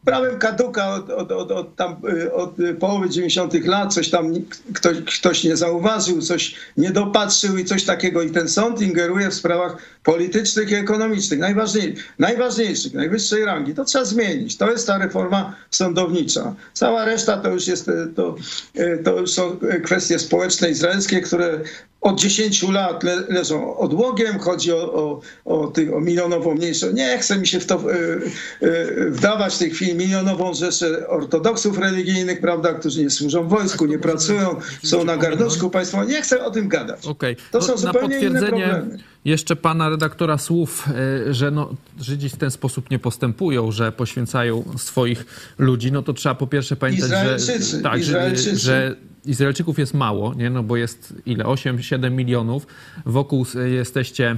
prawem 0.05 0.39
kaduka 0.39 0.95
od, 0.95 1.11
od, 1.11 1.33
od, 1.33 1.51
od, 1.51 1.77
tam, 1.77 1.97
y, 2.09 2.33
od 2.33 2.57
połowy 2.79 3.11
90. 3.11 3.55
lat, 3.67 3.95
coś 3.95 4.11
tam 4.11 4.33
ktoś, 4.75 4.97
ktoś 5.19 5.45
nie 5.45 5.57
zauważył, 5.57 6.23
coś 6.23 6.55
nie 6.77 6.91
dopatrzył 6.91 7.59
i 7.59 7.65
coś 7.65 7.85
takiego. 7.85 8.23
I 8.23 8.31
ten 8.31 8.49
sąd 8.49 8.83
ingeruje 8.83 9.31
w 9.31 9.35
sprawach 9.35 9.77
politycznych 10.05 10.71
i 10.71 10.75
ekonomicznych, 10.75 11.41
najważniejszych, 11.41 12.19
najważniejszych 12.19 12.95
najwyższej 12.95 13.45
rangi. 13.45 13.75
To 13.75 13.85
trzeba 13.85 14.05
zmienić. 14.05 14.57
To 14.57 14.71
jest 14.71 14.87
ta 14.87 14.99
reforma 14.99 15.57
sądownicza. 15.71 16.55
Cała 16.73 17.05
reszta 17.05 17.37
to 17.37 17.51
już, 17.51 17.67
jest, 17.67 17.91
to, 18.17 18.37
y, 18.77 19.01
to 19.05 19.21
już 19.21 19.31
są 19.31 19.59
kwestie 19.85 20.19
społeczne 20.19 20.71
izraelskie, 20.71 21.21
które 21.21 21.61
od 22.01 22.21
10 22.21 22.63
lat 22.63 23.05
le, 23.05 23.25
leżą 23.29 23.77
odłogiem, 23.77 24.39
chodzi 24.39 24.73
o, 24.73 24.95
o, 24.95 25.21
o, 25.45 25.67
ty, 25.67 25.95
o 25.95 26.01
milionową 26.01 26.55
mniejszą. 26.55 26.93
Nie 26.93 27.19
chcę 27.19 27.39
mi 27.39 27.47
się 27.47 27.61
w 27.61 27.67
to 27.67 27.93
y, 27.93 28.21
y, 28.63 29.11
wdawać 29.11 29.55
w 29.55 29.59
tej 29.59 29.71
chwili 29.71 29.95
milionową 29.95 30.55
rzeszę 30.55 31.09
ortodoksów 31.09 31.79
religijnych, 31.79 32.41
prawda, 32.41 32.75
którzy 32.75 33.05
nie 33.05 33.11
służą 33.11 33.49
wojsku, 33.49 33.87
nie 33.87 33.99
pracują, 33.99 34.57
są 34.83 35.05
na 35.05 35.17
garnuszku 35.17 35.71
państwa. 35.71 36.05
Nie 36.05 36.23
chcę 36.23 36.45
o 36.45 36.51
tym 36.51 36.69
gadać. 36.69 37.07
Okay. 37.07 37.37
To 37.51 37.59
no, 37.59 37.65
są 37.65 37.77
zupełnie 37.77 38.19
inne 38.19 38.41
problemy. 38.43 38.99
Jeszcze 39.25 39.57
pana 39.57 39.89
redaktora 39.89 40.39
słów, 40.39 40.89
y, 41.29 41.35
że 41.35 41.51
no, 41.51 41.75
Żydzi 42.01 42.29
w 42.29 42.37
ten 42.37 42.51
sposób 42.51 42.91
nie 42.91 42.99
postępują, 42.99 43.73
że 43.73 43.93
poświęcają 43.93 44.65
swoich 44.77 45.25
ludzi, 45.59 45.93
no 45.93 46.03
to 46.03 46.13
trzeba 46.13 46.35
po 46.35 46.47
pierwsze 46.47 46.77
pamiętać, 46.77 47.11
że, 47.11 47.81
tak, 47.83 48.03
że, 48.03 48.37
że 48.37 48.97
Izraelczyków 49.27 49.79
jest 49.79 49.95
mało, 49.95 50.35
nie? 50.35 50.51
No 50.51 50.63
bo 50.63 50.77
jest 50.77 51.15
ile? 51.27 51.45
8-7 51.45 52.11
milionów. 52.11 52.67
Wokół 53.07 53.47
jesteście 53.65 54.31
e, 54.31 54.37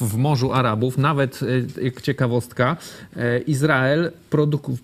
w 0.00 0.16
Morzu 0.16 0.52
Arabów. 0.52 0.98
Nawet 0.98 1.40
e, 1.98 2.02
ciekawostka, 2.02 2.76
e, 3.16 3.38
Izrael 3.38 4.12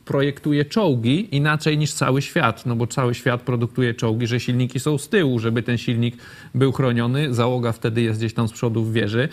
projektuje 0.05 0.65
czołgi 0.65 1.37
inaczej 1.37 1.79
niż 1.79 1.93
cały 1.93 2.23
świat, 2.23 2.67
no 2.67 2.77
bo 2.77 2.87
cały 2.87 3.15
świat 3.15 3.43
produkuje 3.43 3.95
czołgi, 3.95 4.27
że 4.27 4.41
silniki 4.41 4.81
są 4.81 4.99
z 4.99 5.09
tyłu, 5.09 5.39
żeby 5.39 5.63
ten 5.63 5.79
silnik 5.79 6.17
był 6.55 6.73
chroniony. 6.73 7.35
Załoga 7.35 7.73
wtedy 7.73 8.03
jest 8.03 8.21
gdzieś 8.21 8.35
tam 8.35 8.49
z 8.49 8.53
przodu 8.53 8.85
w 8.85 8.93
wieży. 8.93 9.29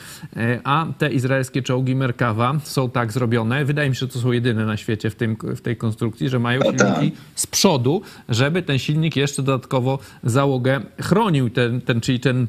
A 0.64 0.88
te 0.98 1.12
izraelskie 1.12 1.62
czołgi 1.62 1.96
Merkawa 1.96 2.60
są 2.64 2.90
tak 2.90 3.12
zrobione, 3.12 3.66
wydaje 3.66 3.90
mi 3.90 3.96
się, 3.96 4.00
że 4.00 4.08
to 4.08 4.20
są 4.20 4.32
jedyne 4.32 4.66
na 4.66 4.78
świecie 4.78 5.10
w, 5.10 5.16
tym, 5.16 5.38
w 5.56 5.62
tej 5.62 5.78
konstrukcji, 5.78 6.30
że 6.30 6.40
mają 6.40 6.60
no 6.60 6.66
silniki 6.66 7.12
tak. 7.12 7.22
z 7.36 7.48
przodu, 7.48 8.02
żeby 8.30 8.62
ten 8.62 8.80
silnik 8.80 9.16
jeszcze 9.16 9.44
dodatkowo 9.44 9.65
dodatkowo 9.66 10.00
załogę 10.24 10.82
chronił. 11.02 11.50
Ten, 11.50 11.82
ten, 11.82 12.02
czyli 12.02 12.20
ten 12.20 12.48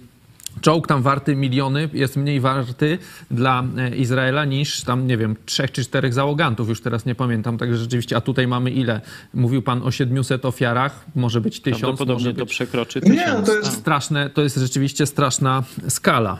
czołg 0.60 0.86
tam 0.86 1.02
warty 1.02 1.36
miliony 1.36 1.88
jest 1.92 2.16
mniej 2.16 2.40
warty 2.40 2.98
dla 3.30 3.64
e, 3.76 3.96
Izraela 3.96 4.44
niż 4.44 4.82
tam, 4.82 5.06
nie 5.06 5.16
wiem, 5.16 5.36
trzech 5.46 5.72
czy 5.72 5.84
czterech 5.84 6.14
załogantów, 6.14 6.68
już 6.68 6.80
teraz 6.80 7.06
nie 7.06 7.14
pamiętam, 7.14 7.58
także 7.58 7.76
rzeczywiście, 7.78 8.16
a 8.16 8.20
tutaj 8.20 8.46
mamy 8.46 8.70
ile? 8.70 9.00
Mówił 9.34 9.62
pan 9.62 9.82
o 9.82 9.90
700 9.90 10.44
ofiarach, 10.44 11.04
może 11.14 11.40
być 11.40 11.60
tysiąc. 11.60 11.80
Prawdopodobnie 11.80 12.24
może 12.24 12.38
to 12.38 12.46
przekroczy 12.46 13.00
tysiąc. 13.00 13.18
Nie, 13.18 13.32
no 13.32 13.42
to 13.42 13.54
jest... 13.54 13.72
Straszne, 13.72 14.30
to 14.30 14.42
jest 14.42 14.56
rzeczywiście 14.56 15.06
straszna 15.06 15.64
skala 15.88 16.38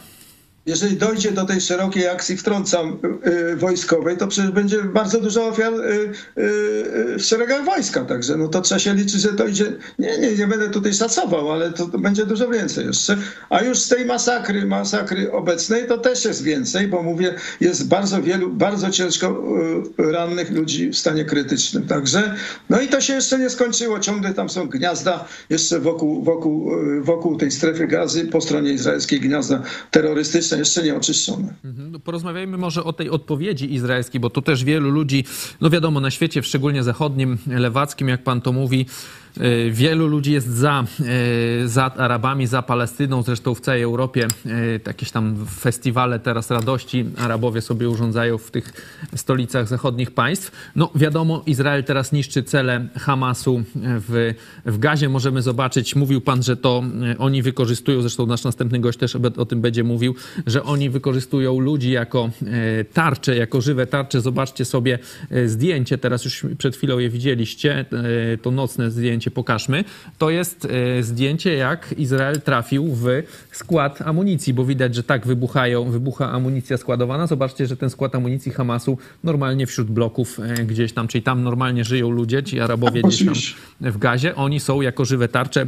jeżeli 0.66 0.96
dojdzie 0.96 1.32
do 1.32 1.44
tej 1.44 1.60
szerokiej 1.60 2.08
akcji, 2.08 2.36
wtrącam, 2.36 2.98
y, 3.52 3.56
wojskowej, 3.56 4.16
to 4.16 4.26
przecież 4.26 4.50
będzie 4.50 4.82
bardzo 4.82 5.20
dużo 5.20 5.46
ofiar 5.46 5.72
y, 5.74 5.76
y, 6.38 7.18
w 7.18 7.22
szeregach 7.22 7.64
wojska. 7.64 8.04
Także 8.04 8.36
no 8.36 8.48
to 8.48 8.60
trzeba 8.60 8.78
się 8.78 8.94
liczyć, 8.94 9.20
że 9.20 9.28
to 9.28 9.46
idzie. 9.46 9.72
Nie, 9.98 10.18
nie, 10.18 10.34
nie 10.34 10.46
będę 10.46 10.70
tutaj 10.70 10.94
szacował, 10.94 11.52
ale 11.52 11.72
to, 11.72 11.86
to 11.86 11.98
będzie 11.98 12.26
dużo 12.26 12.48
więcej 12.48 12.86
jeszcze. 12.86 13.16
A 13.50 13.62
już 13.62 13.78
z 13.78 13.88
tej 13.88 14.04
masakry, 14.04 14.66
masakry 14.66 15.32
obecnej 15.32 15.86
to 15.86 15.98
też 15.98 16.24
jest 16.24 16.42
więcej, 16.42 16.88
bo 16.88 17.02
mówię, 17.02 17.34
jest 17.60 17.88
bardzo 17.88 18.22
wielu, 18.22 18.52
bardzo 18.52 18.90
ciężko 18.90 19.44
rannych 19.98 20.50
ludzi 20.50 20.90
w 20.90 20.96
stanie 20.96 21.24
krytycznym. 21.24 21.86
Także, 21.86 22.34
no 22.70 22.80
i 22.80 22.88
to 22.88 23.00
się 23.00 23.12
jeszcze 23.12 23.38
nie 23.38 23.50
skończyło. 23.50 24.00
Ciągle 24.00 24.34
tam 24.34 24.48
są 24.48 24.68
gniazda 24.68 25.24
jeszcze 25.50 25.80
wokół, 25.80 26.22
wokół, 26.24 26.70
wokół 27.00 27.36
tej 27.36 27.50
strefy 27.50 27.86
gazy, 27.86 28.24
po 28.24 28.40
stronie 28.40 28.72
izraelskiej 28.72 29.20
gniazda 29.20 29.62
terrorystyczne 29.90 30.55
jeszcze 30.58 30.82
nie 30.82 30.96
oczyszczone. 30.96 31.54
Mhm. 31.64 31.92
No 31.92 31.98
porozmawiajmy 31.98 32.58
może 32.58 32.84
o 32.84 32.92
tej 32.92 33.10
odpowiedzi 33.10 33.74
izraelskiej, 33.74 34.20
bo 34.20 34.30
to 34.30 34.42
też 34.42 34.64
wielu 34.64 34.90
ludzi, 34.90 35.24
no 35.60 35.70
wiadomo, 35.70 36.00
na 36.00 36.10
świecie, 36.10 36.42
szczególnie 36.42 36.82
zachodnim, 36.82 37.38
lewackim, 37.46 38.08
jak 38.08 38.24
pan 38.24 38.40
to 38.40 38.52
mówi, 38.52 38.86
wielu 39.70 40.06
ludzi 40.06 40.32
jest 40.32 40.48
za, 40.48 40.84
e, 41.64 41.68
za 41.68 41.84
Arabami, 41.84 42.46
za 42.46 42.62
Palestyną, 42.62 43.22
zresztą 43.22 43.54
w 43.54 43.60
całej 43.60 43.82
Europie 43.82 44.28
e, 44.46 44.50
jakieś 44.86 45.10
tam 45.10 45.46
festiwale 45.60 46.18
teraz 46.18 46.50
radości 46.50 47.04
Arabowie 47.18 47.60
sobie 47.60 47.88
urządzają 47.88 48.38
w 48.38 48.50
tych 48.50 48.72
stolicach 49.16 49.68
zachodnich 49.68 50.10
państw. 50.10 50.70
No 50.76 50.90
wiadomo, 50.94 51.42
Izrael 51.46 51.84
teraz 51.84 52.12
niszczy 52.12 52.42
cele 52.42 52.88
Hamasu 52.96 53.62
w, 53.74 54.34
w 54.66 54.78
Gazie. 54.78 55.08
Możemy 55.08 55.42
zobaczyć, 55.42 55.96
mówił 55.96 56.20
pan, 56.20 56.42
że 56.42 56.56
to 56.56 56.82
oni 57.18 57.42
wykorzystują, 57.42 58.00
zresztą 58.00 58.26
nasz 58.26 58.44
następny 58.44 58.78
gość 58.78 58.98
też 58.98 59.16
o 59.36 59.46
tym 59.46 59.60
będzie 59.60 59.84
mówił, 59.84 60.14
że 60.46 60.62
oni 60.62 60.90
wykorzystują 60.90 61.58
ludzi 61.58 61.90
jako 61.90 62.30
tarcze, 62.92 63.36
jako 63.36 63.60
żywe 63.60 63.86
tarcze. 63.86 64.20
Zobaczcie 64.20 64.64
sobie 64.64 64.98
zdjęcie, 65.46 65.98
teraz 65.98 66.24
już 66.24 66.46
przed 66.58 66.76
chwilą 66.76 66.98
je 66.98 67.10
widzieliście, 67.10 67.84
to 68.42 68.50
nocne 68.50 68.90
zdjęcie 68.90 69.25
zdjęcie 69.26 69.30
pokażmy. 69.30 69.84
To 70.18 70.30
jest 70.30 70.64
e, 70.64 71.02
zdjęcie, 71.02 71.54
jak 71.54 71.94
Izrael 71.98 72.40
trafił 72.40 72.94
w 72.94 73.06
skład 73.52 74.02
amunicji, 74.02 74.54
bo 74.54 74.64
widać, 74.64 74.94
że 74.94 75.02
tak 75.02 75.26
wybuchają, 75.26 75.90
wybucha 75.90 76.32
amunicja 76.32 76.76
składowana. 76.76 77.26
Zobaczcie, 77.26 77.66
że 77.66 77.76
ten 77.76 77.90
skład 77.90 78.14
amunicji 78.14 78.52
Hamasu 78.52 78.98
normalnie 79.24 79.66
wśród 79.66 79.90
bloków 79.90 80.40
e, 80.40 80.64
gdzieś 80.64 80.92
tam, 80.92 81.08
czyli 81.08 81.22
tam 81.22 81.42
normalnie 81.42 81.84
żyją 81.84 82.10
ludzie, 82.10 82.42
ci 82.42 82.60
Arabowie 82.60 83.02
gdzieś 83.02 83.24
tam 83.24 83.92
w 83.92 83.98
gazie. 83.98 84.34
Oni 84.34 84.60
są 84.60 84.80
jako 84.80 85.04
żywe 85.04 85.28
tarcze 85.28 85.66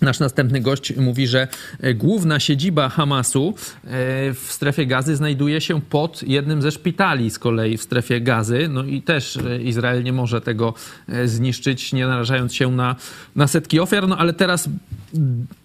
Nasz 0.00 0.20
następny 0.20 0.60
gość 0.60 0.96
mówi, 0.96 1.26
że 1.26 1.48
e, 1.80 1.94
główna 1.94 2.40
siedziba 2.40 2.88
Hamasu 2.88 3.54
e, 3.84 3.90
w 4.34 4.46
strefie 4.48 4.86
gazy 4.86 5.16
znajduje 5.16 5.60
się 5.60 5.80
pod 5.80 6.22
jednym 6.22 6.62
ze 6.62 6.70
szpitali 6.70 7.30
z 7.30 7.38
kolei 7.38 7.76
w 7.76 7.82
strefie 7.82 8.20
gazy. 8.20 8.68
No 8.70 8.84
i 8.84 9.02
też 9.02 9.36
e, 9.36 9.62
Izrael 9.62 10.02
nie 10.02 10.12
może 10.12 10.40
tego 10.40 10.74
zniszczyć, 11.24 11.92
nie 11.92 12.06
narażając 12.06 12.54
się 12.54 12.70
na, 12.70 12.96
na 13.36 13.46
setki 13.46 13.80
ofiar. 13.80 14.08
No 14.08 14.18
ale 14.18 14.32
teraz 14.32 14.68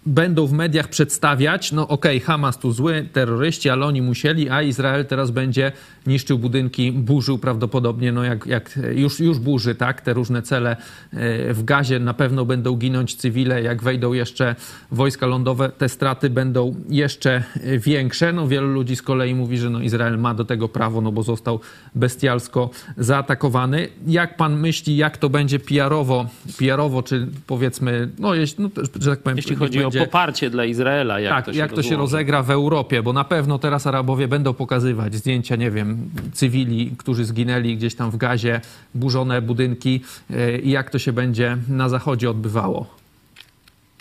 będą 0.05 0.47
w 0.47 0.53
mediach 0.53 0.87
przedstawiać, 0.87 1.71
no 1.71 1.87
okej, 1.87 2.17
okay, 2.17 2.27
Hamas 2.27 2.57
tu 2.57 2.71
zły, 2.71 3.07
terroryści, 3.13 3.69
ale 3.69 3.85
oni 3.85 4.01
musieli, 4.01 4.49
a 4.49 4.61
Izrael 4.61 5.05
teraz 5.05 5.31
będzie 5.31 5.71
niszczył 6.07 6.39
budynki, 6.39 6.91
burzył 6.91 7.37
prawdopodobnie, 7.37 8.11
no 8.11 8.23
jak, 8.23 8.45
jak 8.45 8.79
już, 8.95 9.19
już 9.19 9.39
burzy, 9.39 9.75
tak, 9.75 10.01
te 10.01 10.13
różne 10.13 10.41
cele 10.41 10.77
w 11.53 11.61
gazie, 11.63 11.99
na 11.99 12.13
pewno 12.13 12.45
będą 12.45 12.75
ginąć 12.75 13.15
cywile, 13.15 13.61
jak 13.61 13.83
wejdą 13.83 14.10
jeszcze 14.13 14.55
wojska 14.91 15.25
lądowe, 15.25 15.69
te 15.69 15.89
straty 15.89 16.29
będą 16.29 16.75
jeszcze 16.89 17.43
większe. 17.77 18.33
No, 18.33 18.47
wielu 18.47 18.67
ludzi 18.67 18.95
z 18.95 19.01
kolei 19.01 19.35
mówi, 19.35 19.57
że 19.57 19.69
no, 19.69 19.81
Izrael 19.81 20.17
ma 20.17 20.33
do 20.33 20.45
tego 20.45 20.69
prawo, 20.69 21.01
no 21.01 21.11
bo 21.11 21.23
został 21.23 21.59
bestialsko 21.95 22.69
zaatakowany. 22.97 23.87
Jak 24.07 24.37
pan 24.37 24.59
myśli, 24.59 24.97
jak 24.97 25.17
to 25.17 25.29
będzie 25.29 25.59
PR-owo, 25.59 26.25
PR-owo 26.57 27.03
czy 27.03 27.27
powiedzmy, 27.47 28.09
no, 28.19 28.33
jeśli, 28.33 28.63
no 28.63 28.69
że 28.99 29.09
tak 29.09 29.19
powiem... 29.19 29.37
Jeśli 29.37 29.55
chodzi 29.55 29.79
będzie, 29.79 30.01
o 30.01 30.05
poparcie 30.05 30.49
dla 30.49 30.65
Izraela, 30.65 31.19
jak 31.19 31.33
tak, 31.33 31.45
to 31.45 31.53
się 31.53 31.59
jak 31.59 31.73
to 31.73 31.83
się 31.83 31.95
rozegra 31.95 32.43
w 32.43 32.49
Europie, 32.51 33.03
bo 33.03 33.13
na 33.13 33.23
pewno 33.23 33.59
teraz 33.59 33.87
Arabowie 33.87 34.27
będą 34.27 34.53
pokazywać 34.53 35.15
zdjęcia, 35.15 35.55
nie 35.55 35.71
wiem, 35.71 36.09
cywili, 36.33 36.91
którzy 36.97 37.25
zginęli 37.25 37.77
gdzieś 37.77 37.95
tam 37.95 38.11
w 38.11 38.17
gazie, 38.17 38.61
burzone 38.95 39.41
budynki 39.41 40.01
e, 40.29 40.57
i 40.57 40.69
jak 40.69 40.89
to 40.89 40.99
się 40.99 41.13
będzie 41.13 41.57
na 41.67 41.89
Zachodzie 41.89 42.29
odbywało. 42.29 43.00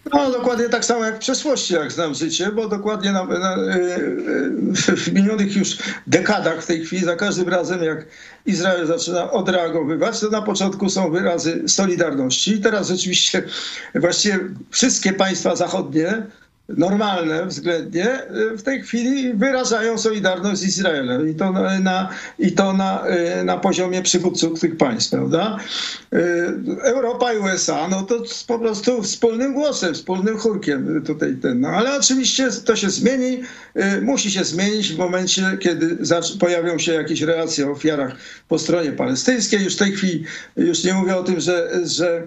No, 0.04 0.30
dokładnie 0.30 0.68
tak 0.68 0.84
samo 0.84 1.04
jak 1.04 1.16
w 1.16 1.18
przeszłości, 1.18 1.74
jak 1.74 1.92
znam 1.92 2.14
życie, 2.14 2.52
bo 2.52 2.68
dokładnie 2.68 3.12
na, 3.12 3.24
na, 3.24 3.56
e, 3.56 3.74
e, 4.88 4.96
w 4.96 5.12
minionych 5.12 5.56
już 5.56 5.76
dekadach 6.06 6.62
w 6.62 6.66
tej 6.66 6.84
chwili, 6.84 7.04
za 7.04 7.16
każdym 7.16 7.48
razem 7.48 7.82
jak 7.82 8.06
Izrael 8.46 8.86
zaczyna 8.86 9.30
odreagowywać, 9.30 10.20
to 10.20 10.30
na 10.30 10.42
początku 10.42 10.90
są 10.90 11.10
wyrazy 11.10 11.68
solidarności. 11.68 12.54
I 12.54 12.60
teraz 12.60 12.88
rzeczywiście 12.88 13.42
właściwie 13.94 14.38
wszystkie 14.70 15.12
państwa 15.12 15.56
zachodnie 15.56 16.22
normalne 16.76 17.46
względnie, 17.46 18.30
y, 18.52 18.56
w 18.56 18.62
tej 18.62 18.82
chwili 18.82 19.34
wyrażają 19.34 19.98
solidarność 19.98 20.60
z 20.60 20.66
Izraelem 20.66 21.28
i 21.28 21.34
to 21.34 21.52
na, 21.80 22.08
i 22.38 22.52
to 22.52 22.72
na, 22.72 23.04
y, 23.40 23.44
na 23.44 23.56
poziomie 23.56 24.02
przywódców 24.02 24.60
tych 24.60 24.76
państw, 24.76 25.10
prawda? 25.10 25.56
Y, 26.14 26.18
Europa 26.82 27.32
i 27.32 27.38
USA, 27.38 27.88
no 27.88 28.02
to 28.02 28.22
po 28.46 28.58
prostu 28.58 29.02
wspólnym 29.02 29.54
głosem, 29.54 29.94
wspólnym 29.94 30.38
chórkiem 30.38 31.02
tutaj 31.06 31.36
ten, 31.42 31.60
no 31.60 31.68
ale 31.68 31.98
oczywiście 31.98 32.48
to 32.64 32.76
się 32.76 32.90
zmieni, 32.90 33.42
musi 34.02 34.30
się 34.30 34.44
zmienić 34.44 34.92
w 34.92 34.98
momencie, 34.98 35.56
kiedy 35.60 35.98
pojawią 36.40 36.78
się 36.78 36.92
jakieś 36.92 37.20
relacje 37.20 37.68
o 37.68 37.70
ofiarach 37.70 38.16
po 38.48 38.58
stronie 38.58 38.92
palestyńskiej. 38.92 39.64
Już 39.64 39.74
w 39.74 39.78
tej 39.78 39.92
chwili, 39.92 40.24
już 40.56 40.84
nie 40.84 40.94
mówię 40.94 41.16
o 41.16 41.22
tym, 41.22 41.40
że, 41.40 41.70
że 41.84 42.22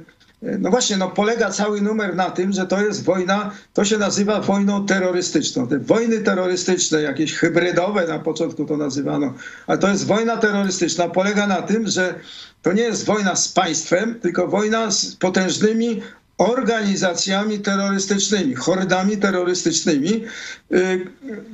no 0.59 0.69
właśnie, 0.69 0.97
no 0.97 1.09
polega 1.09 1.49
cały 1.49 1.81
numer 1.81 2.15
na 2.15 2.29
tym, 2.29 2.51
że 2.53 2.67
to 2.67 2.81
jest 2.81 3.03
wojna, 3.03 3.51
to 3.73 3.85
się 3.85 3.97
nazywa 3.97 4.41
wojną 4.41 4.85
terrorystyczną. 4.85 5.67
Te 5.67 5.79
wojny 5.79 6.19
terrorystyczne, 6.19 7.01
jakieś 7.01 7.33
hybrydowe 7.33 8.07
na 8.07 8.19
początku 8.19 8.65
to 8.65 8.77
nazywano, 8.77 9.33
ale 9.67 9.77
to 9.77 9.89
jest 9.89 10.05
wojna 10.05 10.37
terrorystyczna, 10.37 11.07
polega 11.07 11.47
na 11.47 11.61
tym, 11.61 11.87
że 11.87 12.15
to 12.61 12.73
nie 12.73 12.81
jest 12.81 13.05
wojna 13.05 13.35
z 13.35 13.47
państwem, 13.47 14.19
tylko 14.19 14.47
wojna 14.47 14.91
z 14.91 15.15
potężnymi 15.15 16.01
organizacjami 16.37 17.59
terrorystycznymi, 17.59 18.55
hordami 18.55 19.17
terrorystycznymi, 19.17 20.23
yy, 20.69 21.05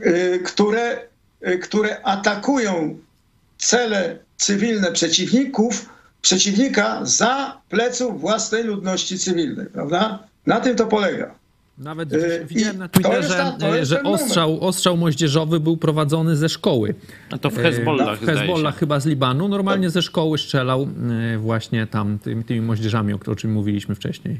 yy, 0.06 0.40
które, 0.40 1.02
yy, 1.42 1.58
które 1.58 2.02
atakują 2.04 3.00
cele 3.58 4.20
cywilne 4.38 4.92
przeciwników, 4.92 5.86
przeciwnika 6.22 7.06
za 7.06 7.62
pleców 7.70 8.22
własnej 8.22 8.64
ludności 8.64 9.20
cywilnej, 9.20 9.66
prawda? 9.66 10.20
Na 10.46 10.60
tym 10.60 10.76
to 10.76 10.86
polega. 10.88 11.40
Nawet 11.78 12.14
y, 12.14 12.46
widziałem 12.50 12.78
na 12.78 12.88
Twitterze, 12.88 13.54
ta, 13.60 13.86
że 13.86 14.04
ostrzał, 14.04 14.62
ostrzał 14.62 14.98
moździerzowy 14.98 15.60
był 15.60 15.78
prowadzony 15.78 16.36
ze 16.36 16.50
szkoły. 16.50 16.96
A 17.32 17.38
to 17.38 17.50
w 17.50 17.58
Hezbollah, 17.58 18.20
w 18.20 18.26
Hezbollah 18.26 18.78
chyba 18.78 19.00
z 19.00 19.06
Libanu. 19.06 19.48
Normalnie 19.48 19.88
tak. 19.88 19.94
ze 19.94 20.02
szkoły 20.02 20.38
strzelał 20.38 20.88
y, 21.34 21.38
właśnie 21.38 21.88
tam 21.88 22.20
tymi, 22.20 22.44
tymi 22.44 22.62
moździerzami, 22.62 23.14
o 23.14 23.36
czym 23.36 23.52
mówiliśmy 23.52 23.96
wcześniej. 23.96 24.40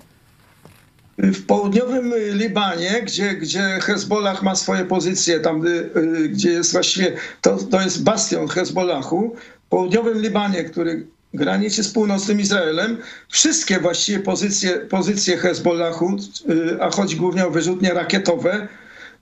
W 1.18 1.46
południowym 1.46 2.14
Libanie, 2.34 3.02
gdzie, 3.06 3.34
gdzie 3.34 3.60
Hezbollah 3.82 4.44
ma 4.44 4.56
swoje 4.56 4.86
pozycje, 4.86 5.40
tam 5.40 5.68
y, 5.68 6.30
gdzie 6.30 6.50
jest 6.50 6.72
właściwie, 6.72 7.14
to, 7.42 7.58
to 7.72 7.82
jest 7.82 8.04
bastion 8.04 8.48
Hezbollahu, 8.48 9.36
w 9.66 9.70
południowym 9.70 10.22
Libanie, 10.22 10.64
który 10.64 11.08
granicy 11.34 11.84
z 11.84 11.92
północnym 11.92 12.40
Izraelem, 12.40 12.98
wszystkie 13.30 13.80
właściwie 13.80 14.20
pozycje, 14.20 14.72
pozycje 14.72 15.38
Hezbollahu, 15.38 16.18
y, 16.50 16.82
a 16.82 16.90
chodzi 16.90 17.16
głównie 17.16 17.48
o 17.48 17.52
wyrzutnie 17.52 17.94
rakietowe, 17.94 18.68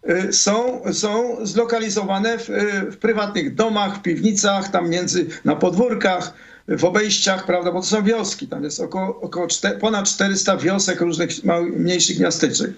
y, 0.09 0.33
są, 0.33 0.81
są 0.93 1.37
zlokalizowane 1.45 2.37
w, 2.37 2.49
y, 2.49 2.91
w 2.91 2.97
prywatnych 2.97 3.55
domach, 3.55 3.97
w 3.97 4.01
piwnicach, 4.01 4.71
tam 4.71 4.89
między, 4.89 5.25
na 5.45 5.55
podwórkach, 5.55 6.33
w 6.67 6.85
obejściach, 6.85 7.45
prawda, 7.45 7.71
bo 7.71 7.79
to 7.81 7.87
są 7.87 8.03
wioski, 8.03 8.47
tam 8.47 8.63
jest 8.63 8.79
około, 8.79 9.21
około 9.21 9.47
czter, 9.47 9.79
ponad 9.79 10.09
400 10.09 10.57
wiosek 10.57 11.01
różnych 11.01 11.43
małych, 11.43 11.73
mniejszych 11.73 12.19
miasteczek. 12.19 12.71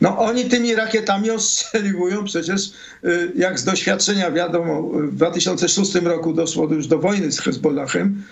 No 0.00 0.18
oni 0.18 0.44
tymi 0.44 0.74
rakietami 0.74 1.30
ostrzeliwują 1.30 2.24
przecież, 2.24 2.70
jak 3.36 3.58
z 3.58 3.64
doświadczenia 3.64 4.30
wiadomo, 4.30 4.82
w 4.82 5.14
2006 5.14 5.94
roku 5.94 6.32
doszło 6.32 6.74
już 6.74 6.86
do 6.86 6.98
wojny 6.98 7.32
z 7.32 7.40
Hezbollahem, 7.40 8.22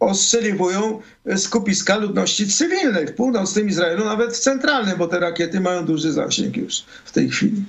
ostrzeliwują 0.00 1.00
skupiska 1.36 1.96
ludności 1.96 2.48
cywilnej 2.48 3.06
w 3.06 3.14
północnym 3.14 3.68
Izraelu, 3.68 4.04
nawet 4.04 4.32
w 4.32 4.38
centralnym, 4.38 4.98
bo 4.98 5.08
te 5.08 5.20
rakiety 5.20 5.60
mają 5.60 5.84
duży 5.84 6.12
zasięg 6.12 6.56
już 6.56 6.84
w 7.04 7.12
tej 7.12 7.30
chwili. 7.30 7.64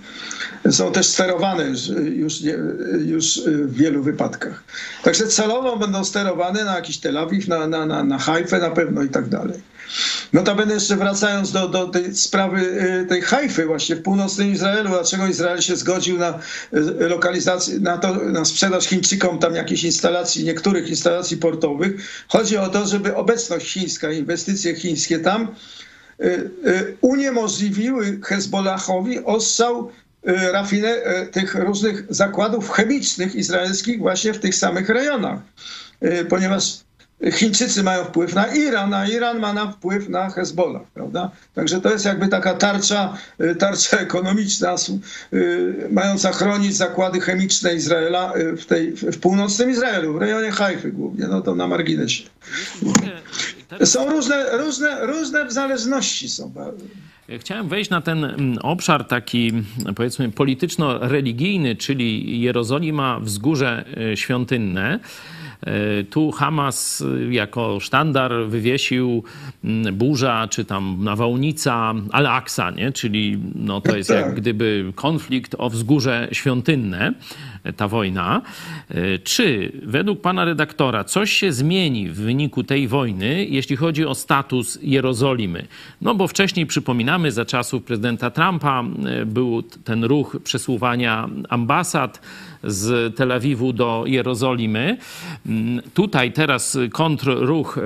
Są 0.72 0.92
też 0.92 1.08
sterowane 1.08 1.66
już, 1.66 1.88
już, 2.16 2.42
już 3.06 3.42
w 3.46 3.74
wielu 3.74 4.04
wypadkach. 4.04 4.64
Także 5.04 5.28
celowo 5.28 5.78
będą 5.78 6.04
sterowane 6.04 6.66
na 6.66 6.76
jakiś 6.76 6.98
Tel 6.98 7.18
Awiw, 7.18 7.48
na, 7.48 7.68
na, 7.68 7.86
na, 7.86 8.04
na 8.04 8.18
Hajfę 8.18 8.60
na 8.60 8.70
pewno 8.70 9.04
i 9.04 9.10
tak 9.10 9.30
dalej. 9.30 9.75
Notabene 10.34 10.74
jeszcze 10.74 10.96
wracając 10.96 11.52
do, 11.52 11.68
do 11.68 11.88
tej 11.88 12.16
sprawy 12.16 12.62
y, 13.02 13.06
tej 13.06 13.22
Hajfy 13.22 13.66
właśnie 13.66 13.96
w 13.96 14.02
północnym 14.02 14.52
Izraelu, 14.52 14.90
dlaczego 14.90 15.28
Izrael 15.28 15.62
się 15.62 15.76
zgodził 15.76 16.18
na 16.18 16.40
y, 16.74 17.10
lokalizację, 17.10 17.80
na, 17.80 17.98
to, 17.98 18.16
na 18.16 18.46
sprzedaż 18.46 18.88
Chińczykom 18.88 19.40
tam 19.40 19.56
jakichś 19.56 19.84
instalacji, 19.84 20.44
niektórych 20.44 20.90
instalacji 20.90 21.38
portowych. 21.38 21.92
Chodzi 22.28 22.58
o 22.58 22.68
to, 22.68 22.88
żeby 22.88 23.16
obecność 23.16 23.74
chińska, 23.74 24.12
inwestycje 24.12 24.76
chińskie 24.76 25.20
tam 25.20 25.56
y, 26.22 26.52
uniemożliwiły 27.02 28.20
Hezbollahowi 28.24 29.24
ostrzał 29.24 29.92
rafine, 30.52 30.96
tych 31.32 31.56
różnych 31.56 32.04
zakładów 32.10 32.70
chemicznych 32.70 33.36
izraelskich 33.36 34.00
właśnie 34.00 34.34
w 34.34 34.40
tych 34.40 34.56
samych 34.56 34.90
rejonach. 34.90 35.40
Ponieważ 36.30 36.86
Chińczycy 37.32 37.84
mają 37.84 38.04
wpływ 38.04 38.36
na 38.36 38.48
Iran, 38.48 38.94
a 38.94 39.08
Iran 39.08 39.40
ma 39.40 39.54
na 39.54 39.72
wpływ 39.72 40.10
na 40.10 40.30
Hezbollah, 40.30 40.82
prawda? 40.94 41.32
Także 41.54 41.82
to 41.82 41.92
jest 41.92 42.06
jakby 42.06 42.28
taka 42.28 42.54
tarcza, 42.54 43.18
y, 43.42 43.56
tarcza 43.56 43.98
ekonomiczna, 44.08 44.76
y, 45.34 45.88
mająca 45.92 46.32
chronić 46.32 46.76
zakłady 46.76 47.22
chemiczne 47.22 47.76
Izraela 47.76 48.34
y, 48.36 48.58
w, 48.58 48.66
tej, 48.66 48.92
w 48.92 49.20
północnym 49.20 49.70
Izraelu, 49.70 50.14
w 50.14 50.18
rejonie 50.18 50.52
Hajfy 50.52 50.92
głównie, 50.92 51.28
no 51.28 51.42
to 51.42 51.56
na 51.56 51.68
marginesie. 51.68 52.24
Są 53.84 54.10
różne, 54.10 54.58
różne, 54.58 55.06
różne 55.06 55.52
zależności 55.52 56.30
są. 56.30 56.54
Chciałem 57.40 57.68
wejść 57.68 57.90
na 57.90 58.02
ten 58.02 58.24
mm, 58.24 58.58
obszar 58.58 59.08
taki, 59.08 59.52
powiedzmy, 59.96 60.32
polityczno-religijny, 60.32 61.76
czyli 61.76 62.42
Jerozolima, 62.42 63.20
wzgórze 63.20 63.86
świątynne. 64.16 65.00
E, 65.66 66.04
tu 66.04 66.32
Hamas 66.32 67.02
e, 67.02 67.34
jako 67.34 67.80
sztandar 67.80 68.34
wywiesił 68.48 69.24
mm, 69.64 69.96
burza, 69.96 70.48
czy 70.48 70.66
tam 70.66 70.98
nawałnica 71.04 71.94
Al-Aqsa, 72.12 72.72
nie? 72.72 72.92
czyli 72.92 73.40
no, 73.56 73.82
to 73.82 73.98
jest 73.98 74.10
jak 74.10 74.26
tak. 74.26 74.36
gdyby 74.36 74.92
konflikt 74.96 75.56
o 75.58 75.70
wzgórze 75.70 76.28
świątynne. 76.32 77.14
ta 77.78 77.88
wojna. 77.88 78.42
Czy 79.24 79.72
według 79.84 80.22
pana 80.22 80.46
redaktora 80.46 81.04
coś 81.04 81.32
się 81.32 81.52
zmieni 81.52 82.10
w 82.10 82.16
wyniku 82.16 82.64
tej 82.64 82.88
wojny, 82.88 83.46
jeśli 83.46 83.76
chodzi 83.76 84.06
o 84.06 84.16
status 84.16 84.80
Jerozolimy? 84.82 85.66
No 86.02 86.16
bo 86.16 86.28
wcześniej 86.28 86.66
przypominamy, 86.66 87.32
za 87.32 87.46
czasów 87.46 87.84
prezydenta 87.84 88.32
Trumpa 88.32 88.84
był 89.26 89.62
ten 89.62 90.04
ruch 90.04 90.38
przesuwania 90.44 91.30
ambasad 91.50 92.22
z 92.66 93.16
Tel 93.16 93.32
Awiwu 93.32 93.74
do 93.74 94.04
Jerozolimy. 94.08 94.98
Mm, 95.46 95.82
tutaj 95.94 96.32
teraz 96.32 96.78
kontrruch 96.92 97.80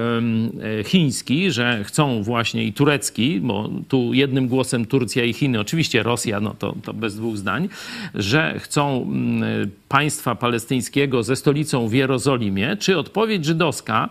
chiński, 0.86 1.52
że 1.52 1.84
chcą 1.84 2.24
właśnie 2.24 2.64
i 2.64 2.74
turecki, 2.74 3.40
bo 3.42 3.70
tu 3.88 4.14
jednym 4.14 4.48
głosem 4.48 4.86
Turcja 4.86 5.24
i 5.24 5.34
Chiny, 5.34 5.60
oczywiście 5.60 6.04
Rosja, 6.04 6.40
no 6.40 6.56
to, 6.60 6.76
to 6.84 6.94
bez 6.94 7.16
dwóch 7.16 7.38
zdań, 7.38 7.70
że 8.16 8.60
chcą 8.60 9.02
mm, 9.02 9.70
państwa 9.90 10.36
palestyńskiego 10.36 11.24
ze 11.24 11.36
stolicą 11.36 11.88
w 11.88 11.94
Jerozolimie. 11.94 12.78
Czy 12.80 12.98
odpowiedź 12.98 13.46
żydowska 13.46 14.10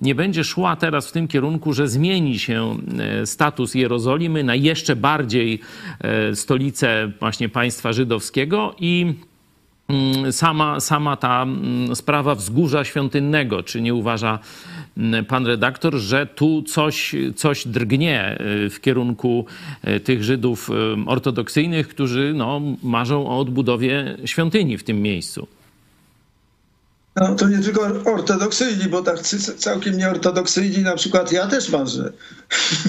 nie 0.00 0.14
będzie 0.14 0.44
szła 0.44 0.76
teraz 0.76 1.08
w 1.08 1.12
tym 1.12 1.28
kierunku, 1.28 1.72
że 1.72 1.88
zmieni 1.88 2.38
się 2.38 2.78
e, 2.98 3.26
status 3.26 3.74
Jerozolimy 3.74 4.44
na 4.44 4.54
jeszcze 4.54 4.96
bardziej 4.96 5.60
e, 6.00 6.36
stolicę 6.36 7.12
właśnie 7.20 7.48
państwa 7.48 7.92
żydowskiego 7.92 8.74
i 8.80 9.14
sama, 10.30 10.80
sama 10.80 11.16
ta 11.16 11.42
mm, 11.42 11.96
sprawa 11.96 12.34
wzgórza 12.34 12.84
świątynnego. 12.84 13.62
Czy 13.62 13.80
nie 13.80 13.94
uważa 13.94 14.38
mm, 14.96 15.24
pan 15.24 15.46
redaktor, 15.46 15.94
że 15.94 16.26
tu 16.26 16.62
coś, 16.62 17.14
coś 17.36 17.66
drgnie 17.66 18.38
y, 18.66 18.70
w 18.70 18.80
kierunku 18.80 19.46
y, 19.88 20.00
tych 20.00 20.24
Żydów 20.24 20.70
ortodoksyjnych, 21.06 21.88
którzy 21.88 22.32
no, 22.34 22.60
marzą 22.82 23.26
o 23.26 23.38
odbudowie 23.38 24.16
świątyni 24.24 24.78
w 24.78 24.84
tym 24.84 25.02
miejscu? 25.02 25.46
No, 27.16 27.34
to 27.34 27.48
nie 27.48 27.58
tylko 27.58 27.90
ortodoksyjni, 28.04 28.84
bo 28.88 29.02
tak 29.02 29.18
całkiem 29.56 29.98
nieortodoksyjni, 29.98 30.82
na 30.82 30.96
przykład 30.96 31.32
ja 31.32 31.46
też 31.46 31.70
marzę. 31.70 32.12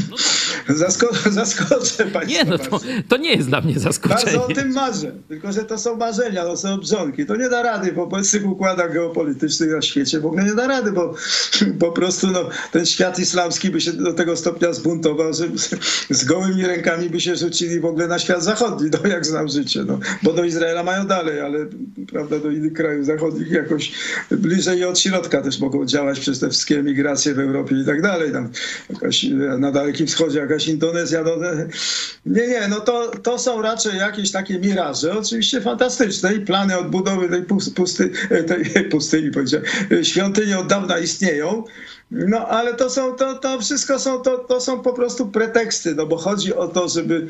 No 0.10 0.18
tak. 0.18 0.58
Zasko 0.78 1.08
zaskoczę 1.32 2.06
Państwa. 2.06 2.24
Nie, 2.24 2.46
no 2.46 2.58
to, 2.58 2.80
to, 3.08 3.18
nie 3.18 3.34
jest 3.34 3.48
dla 3.48 3.62
mnie 3.62 3.80
zaskoczenie. 3.80 4.24
Bardzo 4.26 4.46
o 4.46 4.54
tym 4.54 4.74
marzę, 4.74 5.12
tylko 5.28 5.52
że 5.52 5.64
to 5.64 5.78
są 5.78 5.96
marzenia, 5.96 6.44
to 6.44 6.58
są 6.58 6.74
obrzonki. 6.74 7.26
To 7.26 7.36
nie 7.36 7.50
da 7.50 7.64
rady 7.64 7.92
po 7.92 8.04
obecnych 8.04 8.46
układach 8.46 8.94
geopolitycznych 8.94 9.72
na 9.72 9.82
świecie, 9.82 10.20
w 10.20 10.26
ogóle 10.26 10.44
nie 10.44 10.56
da 10.56 10.68
rady, 10.68 10.92
bo 10.92 11.14
po 11.80 11.92
prostu 11.92 12.28
no, 12.28 12.50
ten 12.72 12.86
świat 12.86 13.20
islamski 13.20 13.70
by 13.70 13.82
się 13.82 13.94
do 13.94 14.14
tego 14.14 14.38
stopnia 14.38 14.74
zbuntował, 14.74 15.34
że 15.34 15.48
z 16.20 16.26
gołymi 16.26 16.66
rękami 16.66 17.10
by 17.10 17.22
się 17.22 17.36
rzucili 17.36 17.80
w 17.80 17.86
ogóle 17.86 18.08
na 18.08 18.20
świat 18.20 18.44
zachodni, 18.44 18.90
no 19.04 19.10
jak 19.10 19.26
znam 19.26 19.48
życie. 19.48 19.84
No. 19.88 20.00
Bo 20.24 20.34
do 20.34 20.44
Izraela 20.44 20.84
mają 20.84 21.08
dalej, 21.08 21.42
ale 21.42 21.60
prawda, 22.12 22.40
do 22.40 22.52
innych 22.52 22.74
krajów 22.74 23.06
zachodnich 23.06 23.52
jakoś 23.52 23.92
bliżej 24.32 24.80
i 24.80 24.84
od 24.84 25.00
środka 25.00 25.42
też 25.42 25.60
mogą 25.60 25.86
działać 25.86 26.20
przez 26.20 26.40
te 26.40 26.50
wszystkie 26.50 26.84
migracje 26.84 27.34
w 27.34 27.40
Europie 27.40 27.76
i 27.82 27.86
tak 27.86 28.02
dalej. 28.02 28.32
Tam 28.32 28.50
jakaś, 28.90 29.24
na 29.60 29.72
Dalekim 29.72 30.08
Wschodzie 30.08 30.40
jakaś 30.40 30.68
Indonezja. 30.68 31.24
No, 31.24 31.32
nie, 32.26 32.48
nie, 32.48 32.68
no 32.68 32.80
to, 32.80 33.12
to 33.24 33.40
są 33.40 33.62
raczej 33.62 33.98
jakieś 33.98 34.32
takie 34.32 34.60
miraże, 34.60 35.20
oczywiście 35.20 35.62
fantastyczne 35.62 36.34
i 36.34 36.40
plany 36.40 36.78
odbudowy 36.78 37.30
tej 37.30 37.44
pusty, 37.76 38.10
tej 38.48 38.66
pustyni, 38.92 39.32
powiedziałem, 39.32 39.66
świątyni 40.04 40.54
od 40.54 40.68
dawna 40.68 41.00
istnieją. 41.00 41.64
No 42.12 42.48
ale 42.48 42.74
to 42.74 42.90
są, 42.90 43.16
to, 43.16 43.36
to 43.36 43.60
wszystko 43.60 44.00
są, 44.00 44.22
to, 44.22 44.38
to 44.38 44.62
są 44.62 44.80
po 44.80 44.94
prostu 44.94 45.28
preteksty, 45.28 45.96
no 45.96 46.06
bo 46.06 46.18
chodzi 46.18 46.56
o 46.56 46.68
to, 46.68 46.88
żeby 46.88 47.28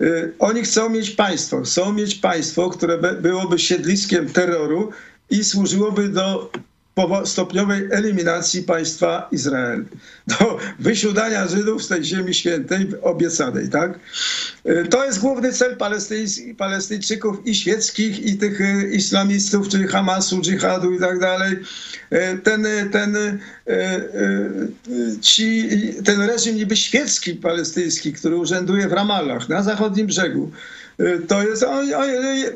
y, 0.00 0.32
oni 0.38 0.62
chcą 0.62 0.88
mieć 0.88 1.10
państwo, 1.10 1.60
chcą 1.60 1.92
mieć 1.92 2.14
państwo, 2.14 2.70
które 2.70 2.98
byłoby 2.98 3.58
siedliskiem 3.58 4.28
terroru, 4.28 4.92
i 5.30 5.44
służyłoby 5.44 6.08
do 6.08 6.50
stopniowej 7.24 7.88
eliminacji 7.90 8.62
państwa 8.62 9.28
Izrael, 9.32 9.84
do 10.26 10.58
wysiudania 10.78 11.48
Żydów 11.48 11.84
z 11.84 11.88
tej 11.88 12.04
ziemi 12.04 12.34
świętej 12.34 12.86
obiecanej, 13.02 13.68
tak? 13.68 13.98
Y, 14.66 14.86
to 14.90 15.04
jest 15.04 15.20
główny 15.20 15.52
cel 15.52 15.76
Palestyńczyków 16.56 17.46
i 17.46 17.54
świeckich, 17.54 18.20
i 18.20 18.36
tych 18.36 18.60
y, 18.60 18.90
islamistów, 18.92 19.68
czy 19.68 19.86
Hamasu, 19.86 20.40
dżihadu 20.40 20.92
i 20.92 20.98
tak 20.98 21.18
dalej. 21.18 21.52
Y, 22.12 22.38
ten, 22.38 22.66
ten, 22.92 23.38
ci, 25.20 25.68
ten 26.04 26.20
reżim 26.20 26.56
niby 26.56 26.76
świecki 26.76 27.34
palestyński, 27.34 28.12
który 28.12 28.36
urzęduje 28.36 28.88
w 28.88 28.92
Ramallah, 28.92 29.48
na 29.48 29.62
zachodnim 29.62 30.06
brzegu, 30.06 30.50
to 31.28 31.42
jest, 31.42 31.64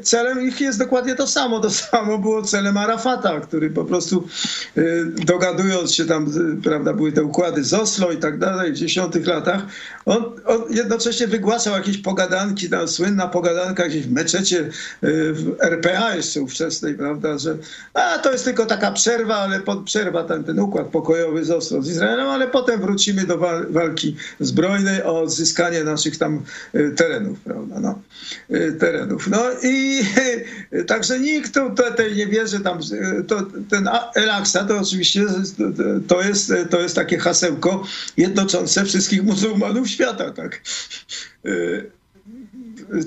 celem 0.02 0.48
ich 0.48 0.60
jest 0.60 0.78
dokładnie 0.78 1.14
to 1.14 1.26
samo. 1.26 1.60
To 1.60 1.70
samo 1.70 2.18
było 2.18 2.42
celem 2.42 2.76
Arafata, 2.76 3.40
który 3.40 3.70
po 3.70 3.84
prostu 3.84 4.26
y, 4.78 5.04
dogadując 5.26 5.94
się 5.94 6.04
tam, 6.04 6.26
y, 6.58 6.62
prawda, 6.62 6.92
były 6.92 7.12
te 7.12 7.24
układy 7.24 7.64
z 7.64 7.74
Oslo 7.74 8.12
i 8.12 8.16
tak 8.16 8.38
dalej 8.38 8.72
w 8.72 8.76
dziesiątych 8.76 9.26
latach, 9.26 9.62
on, 10.04 10.24
on 10.46 10.64
jednocześnie 10.70 11.26
wygłaszał 11.26 11.74
jakieś 11.74 11.98
pogadanki, 11.98 12.70
tam 12.70 12.88
słynna 12.88 13.28
pogadanka 13.28 13.88
gdzieś 13.88 14.06
w 14.06 14.12
meczecie 14.12 14.60
y, 14.60 14.70
w 15.32 15.56
RPA 15.60 16.14
jeszcze 16.14 16.42
ówczesnej, 16.42 16.94
prawda, 16.94 17.38
że 17.38 17.56
a, 17.94 18.18
to 18.18 18.32
jest 18.32 18.44
tylko 18.44 18.66
taka 18.66 18.92
przerwa, 18.92 19.36
ale 19.36 19.60
pod, 19.60 19.84
przerwa 19.84 20.24
ten, 20.24 20.44
ten 20.44 20.60
układ 20.60 20.86
pokojowy 20.86 21.44
z 21.44 21.50
Oslo 21.50 21.82
z 21.82 21.88
Izraelem, 21.88 22.28
ale 22.28 22.48
potem 22.48 22.80
wrócimy 22.80 23.26
do 23.26 23.38
walki 23.70 24.16
zbrojnej 24.40 25.02
o 25.02 25.20
odzyskanie 25.20 25.84
naszych 25.84 26.18
tam 26.18 26.42
terenów, 26.96 27.40
prawda, 27.40 27.80
no. 27.80 27.98
Y, 28.50 28.72
terenów. 28.72 29.28
No 29.28 29.44
i 29.62 30.02
także 30.86 31.20
nikt 31.20 31.54
tutaj 31.54 32.16
nie 32.16 32.26
wierzy 32.26 32.60
tam, 32.60 32.78
y, 32.78 33.24
to, 33.24 33.42
ten 33.70 33.88
El-Aqsa 34.14 34.64
to 34.64 34.78
oczywiście 34.78 35.26
to 36.08 36.22
jest, 36.22 36.52
to 36.70 36.80
jest 36.80 36.94
takie 36.94 37.18
hasełko 37.18 37.84
jednoczące 38.16 38.84
wszystkich 38.84 39.22
muzułmanów 39.22 39.88
świata, 39.88 40.30
tak. 40.30 40.60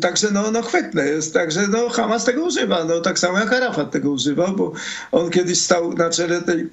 Także 0.01 0.32
no, 0.32 0.51
no 0.51 0.61
chwytne 0.61 1.07
jest. 1.07 1.34
Także 1.34 1.68
no, 1.68 1.89
Hamas 1.89 2.26
tego 2.26 2.43
używa. 2.43 2.84
No, 2.84 3.01
tak 3.01 3.20
samo 3.20 3.39
jak 3.39 3.53
Arafat 3.53 3.91
tego 3.91 4.11
używał, 4.11 4.55
bo 4.55 4.74
on 5.11 5.30
kiedyś 5.30 5.61
stał 5.61 5.93
na 5.93 6.09
czele 6.09 6.41
tej, 6.41 6.70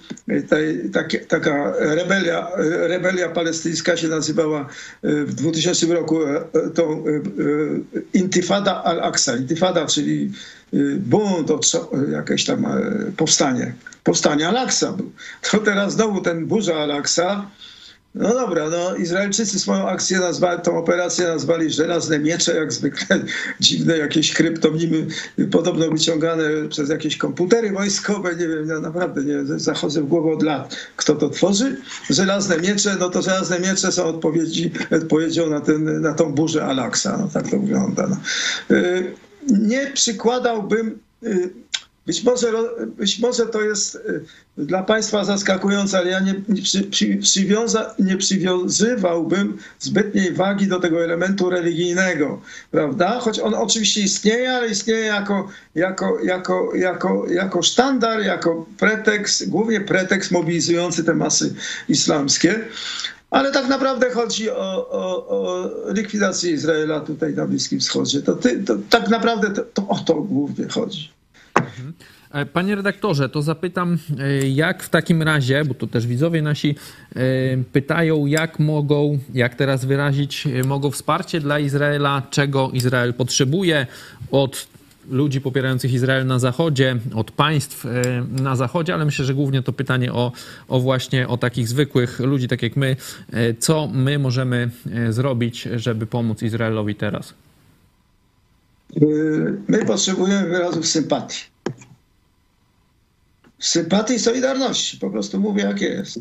tej 0.48 0.90
taki, 0.90 1.18
taka 1.18 1.72
rebelia, 1.78 2.50
rebelia 2.88 3.28
palestyńska 3.28 3.96
się 3.96 4.08
nazywała 4.08 4.60
e, 4.60 4.66
w 5.24 5.34
2000 5.34 5.86
roku 5.86 6.22
e, 6.22 6.36
e, 6.36 6.70
tą 6.70 7.04
Intifada 8.14 8.84
al-Aqsa. 8.84 9.36
Intifada, 9.36 9.86
czyli 9.86 10.32
bunt, 10.98 11.50
jakieś 12.12 12.44
tam 12.44 12.66
powstanie. 13.16 13.74
Powstanie 14.04 14.48
Al-Aqsa 14.48 14.92
był. 14.92 15.12
To 15.50 15.58
teraz 15.58 15.92
znowu 15.92 16.20
ten 16.20 16.46
burza 16.46 16.74
Al-Aqsa 16.74 17.50
no 18.14 18.34
dobra, 18.34 18.70
no 18.70 18.96
Izraelczycy 18.96 19.58
swoją 19.58 19.88
akcję 19.88 20.18
nazwali, 20.18 20.62
tą 20.62 20.78
operację 20.78 21.26
nazwali 21.26 21.70
żelazne 21.70 22.18
miecze, 22.18 22.56
jak 22.56 22.72
zwykle 22.72 23.24
dziwne 23.60 23.98
jakieś 23.98 24.32
kryptonimy, 24.32 25.06
podobno 25.50 25.90
wyciągane 25.90 26.44
przez 26.68 26.90
jakieś 26.90 27.16
komputery 27.16 27.72
wojskowe, 27.72 28.36
nie 28.36 28.48
wiem, 28.48 28.68
ja 28.68 28.80
naprawdę 28.80 29.24
nie 29.24 29.58
zachodzę 29.58 30.02
w 30.02 30.06
głowę 30.06 30.32
od 30.32 30.42
lat, 30.42 30.76
kto 30.96 31.14
to 31.14 31.28
tworzy. 31.28 31.76
Żelazne 32.10 32.58
miecze, 32.58 32.96
no 33.00 33.10
to 33.10 33.22
żelazne 33.22 33.60
miecze 33.60 33.92
są 33.92 34.04
odpowiedzi, 34.04 34.72
odpowiedzią 34.90 35.50
na, 35.50 35.60
ten, 35.60 36.00
na 36.00 36.14
tą 36.14 36.32
burzę 36.32 36.64
Alaksa, 36.64 37.16
no 37.20 37.28
tak 37.32 37.50
to 37.50 37.58
wygląda. 37.58 38.06
No. 38.06 38.16
Y, 38.76 39.14
nie 39.50 39.90
przykładałbym 39.94 40.98
y, 41.22 41.63
być 42.06 42.24
może, 42.24 42.52
być 42.86 43.18
może 43.18 43.46
to 43.46 43.62
jest 43.62 43.94
y, 43.94 44.24
dla 44.58 44.82
Państwa 44.82 45.24
zaskakujące, 45.24 45.98
ale 45.98 46.10
ja 46.10 46.20
nie, 46.20 46.34
nie, 46.48 46.62
przy, 46.62 47.16
przywiąza, 47.16 47.94
nie 47.98 48.16
przywiązywałbym 48.16 49.58
zbytniej 49.80 50.32
wagi 50.32 50.66
do 50.66 50.80
tego 50.80 51.04
elementu 51.04 51.50
religijnego, 51.50 52.40
prawda? 52.70 53.18
Choć 53.20 53.38
on 53.38 53.54
oczywiście 53.54 54.00
istnieje, 54.00 54.52
ale 54.52 54.68
istnieje 54.68 55.04
jako, 55.04 55.48
jako, 55.74 56.18
jako, 56.24 56.70
jako, 56.74 57.26
jako 57.30 57.62
sztandar, 57.62 58.20
jako 58.20 58.66
pretekst, 58.78 59.48
głównie 59.48 59.80
pretekst 59.80 60.30
mobilizujący 60.30 61.04
te 61.04 61.14
masy 61.14 61.54
islamskie. 61.88 62.64
Ale 63.30 63.52
tak 63.52 63.68
naprawdę 63.68 64.10
chodzi 64.10 64.50
o, 64.50 64.90
o, 64.90 65.28
o 65.28 65.70
likwidację 65.92 66.52
Izraela 66.52 67.00
tutaj 67.00 67.34
na 67.34 67.46
Bliskim 67.46 67.80
Wschodzie. 67.80 68.22
To, 68.22 68.34
ty, 68.34 68.62
to 68.62 68.76
tak 68.90 69.08
naprawdę 69.08 69.50
to, 69.50 69.62
to 69.62 69.88
o 69.88 69.98
to 69.98 70.14
głównie 70.14 70.68
chodzi. 70.68 71.13
Mhm. 71.66 71.92
E, 72.34 72.46
panie 72.46 72.74
redaktorze, 72.74 73.28
to 73.28 73.42
zapytam, 73.42 73.98
e, 74.18 74.48
jak 74.48 74.82
w 74.82 74.88
takim 74.88 75.22
razie, 75.22 75.64
bo 75.64 75.74
to 75.74 75.86
też 75.86 76.06
widzowie 76.06 76.42
nasi 76.42 76.74
e, 77.16 77.20
pytają, 77.72 78.26
jak 78.26 78.58
mogą, 78.58 79.18
jak 79.34 79.54
teraz 79.54 79.84
wyrazić, 79.84 80.48
mogą 80.64 80.90
wsparcie 80.90 81.40
dla 81.40 81.58
Izraela, 81.58 82.22
czego 82.30 82.70
Izrael 82.72 83.14
potrzebuje 83.14 83.86
od 84.30 84.66
ludzi 85.10 85.40
popierających 85.40 85.92
Izrael 85.92 86.26
na 86.26 86.38
zachodzie, 86.38 86.96
od 87.14 87.30
państw 87.30 87.86
na 88.42 88.56
zachodzie, 88.56 88.94
ale 88.94 89.04
myślę, 89.04 89.24
że 89.24 89.34
głównie 89.34 89.62
to 89.62 89.72
pytanie 89.72 90.12
o, 90.12 90.32
o 90.68 90.80
właśnie 90.80 91.28
o 91.28 91.36
takich 91.36 91.68
zwykłych 91.68 92.20
ludzi, 92.20 92.48
tak 92.48 92.62
jak 92.62 92.76
my, 92.76 92.96
co 93.58 93.86
my 93.92 94.18
możemy 94.18 94.70
zrobić, 95.10 95.68
żeby 95.76 96.06
pomóc 96.06 96.42
Izraelowi 96.42 96.94
teraz? 96.94 97.34
My 99.68 99.84
potrzebujemy 99.86 100.48
wyrazów 100.48 100.86
sympatii 100.86 101.53
sympatii 103.64 104.14
i 104.14 104.18
solidarności. 104.18 104.98
Po 104.98 105.10
prostu 105.10 105.40
mówię, 105.40 105.62
jak 105.62 105.80
jest. 105.80 106.18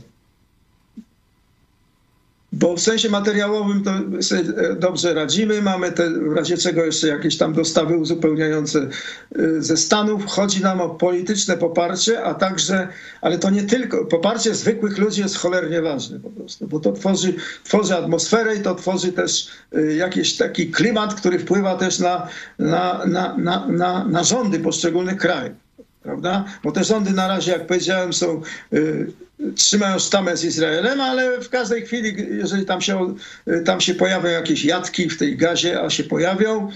Bo 2.54 2.76
w 2.76 2.80
sensie 2.80 3.10
materiałowym 3.10 3.84
to 3.84 4.24
sobie 4.24 4.42
e, 4.42 4.76
dobrze 4.76 5.14
radzimy. 5.14 5.62
Mamy 5.62 5.92
te, 5.92 6.10
w 6.10 6.34
razie 6.34 6.58
czego 6.58 6.86
jeszcze 6.86 7.08
jakieś 7.08 7.38
tam 7.38 7.54
dostawy 7.54 7.98
uzupełniające 7.98 8.80
e, 8.80 9.62
ze 9.62 9.78
Stanów. 9.78 10.26
Chodzi 10.26 10.62
nam 10.62 10.82
o 10.82 10.90
polityczne 10.90 11.58
poparcie, 11.58 12.24
a 12.24 12.34
także, 12.34 12.88
ale 13.22 13.40
to 13.40 13.50
nie 13.50 13.64
tylko, 13.64 14.06
poparcie 14.06 14.56
zwykłych 14.56 14.98
ludzi 14.98 15.22
jest 15.22 15.38
cholernie 15.38 15.82
ważne 15.82 16.20
po 16.20 16.30
prostu, 16.30 16.68
bo 16.68 16.80
to 16.80 16.92
tworzy, 16.92 17.34
tworzy 17.64 17.96
atmosferę 17.96 18.56
i 18.56 18.62
to 18.62 18.76
tworzy 18.76 19.12
też 19.12 19.48
e, 19.76 19.82
jakiś 19.82 20.38
taki 20.38 20.72
klimat, 20.72 21.16
który 21.16 21.40
wpływa 21.40 21.76
też 21.76 22.00
na, 22.00 22.28
na, 22.60 23.06
na, 23.06 23.38
na, 23.38 23.68
na, 23.68 24.06
na 24.08 24.24
rządy 24.24 24.60
poszczególnych 24.60 25.18
krajów 25.18 25.63
prawda? 26.04 26.46
Bo 26.64 26.72
te 26.72 26.84
rządy 26.84 27.12
na 27.12 27.28
razie, 27.28 27.52
jak 27.52 27.68
powiedziałem, 27.68 28.14
są, 28.14 28.42
y, 28.74 29.12
trzymają 29.56 30.00
sztamę 30.00 30.38
z 30.38 30.44
Izraelem, 30.44 31.02
ale 31.02 31.42
w 31.42 31.50
każdej 31.50 31.86
chwili, 31.86 32.16
jeżeli 32.38 32.66
tam 32.66 32.82
się, 32.82 33.16
y, 33.48 33.62
tam 33.62 33.82
się 33.82 33.96
pojawią 33.96 34.30
jakieś 34.30 34.66
jatki 34.66 35.10
w 35.10 35.18
tej 35.18 35.38
gazie, 35.38 35.82
a 35.82 35.90
się 35.90 36.04
pojawią, 36.04 36.72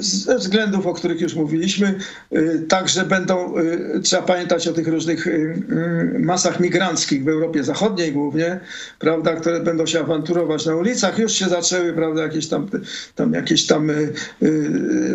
ze 0.00 0.38
względów, 0.38 0.86
o 0.86 0.94
których 0.94 1.20
już 1.20 1.34
mówiliśmy, 1.34 1.94
y, 2.32 2.66
także 2.68 3.04
będą, 3.04 3.58
y, 3.58 4.00
trzeba 4.02 4.22
pamiętać 4.22 4.68
o 4.68 4.72
tych 4.72 4.88
różnych 4.88 5.26
masach 6.18 6.60
migranckich 6.60 7.24
w 7.24 7.28
Europie 7.28 7.64
Zachodniej 7.64 8.12
głównie, 8.12 8.60
prawda, 8.98 9.36
które 9.36 9.60
będą 9.60 9.86
się 9.86 10.00
awanturować 10.00 10.66
na 10.66 10.76
ulicach. 10.76 11.18
Już 11.18 11.32
się 11.32 11.48
zaczęły, 11.48 11.92
prawda, 11.92 12.22
jakieś 12.22 12.48
tam, 12.48 12.68
tam 13.14 13.32
jakieś 13.32 13.66
tam 13.66 13.90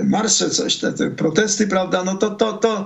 marsze, 0.04 0.50
coś, 0.50 0.76
te, 0.78 0.94
te 0.94 1.12
protesty, 1.12 1.68
prawda, 1.68 2.04
no 2.04 2.16
to, 2.16 2.30
to, 2.30 2.54
to, 2.54 2.86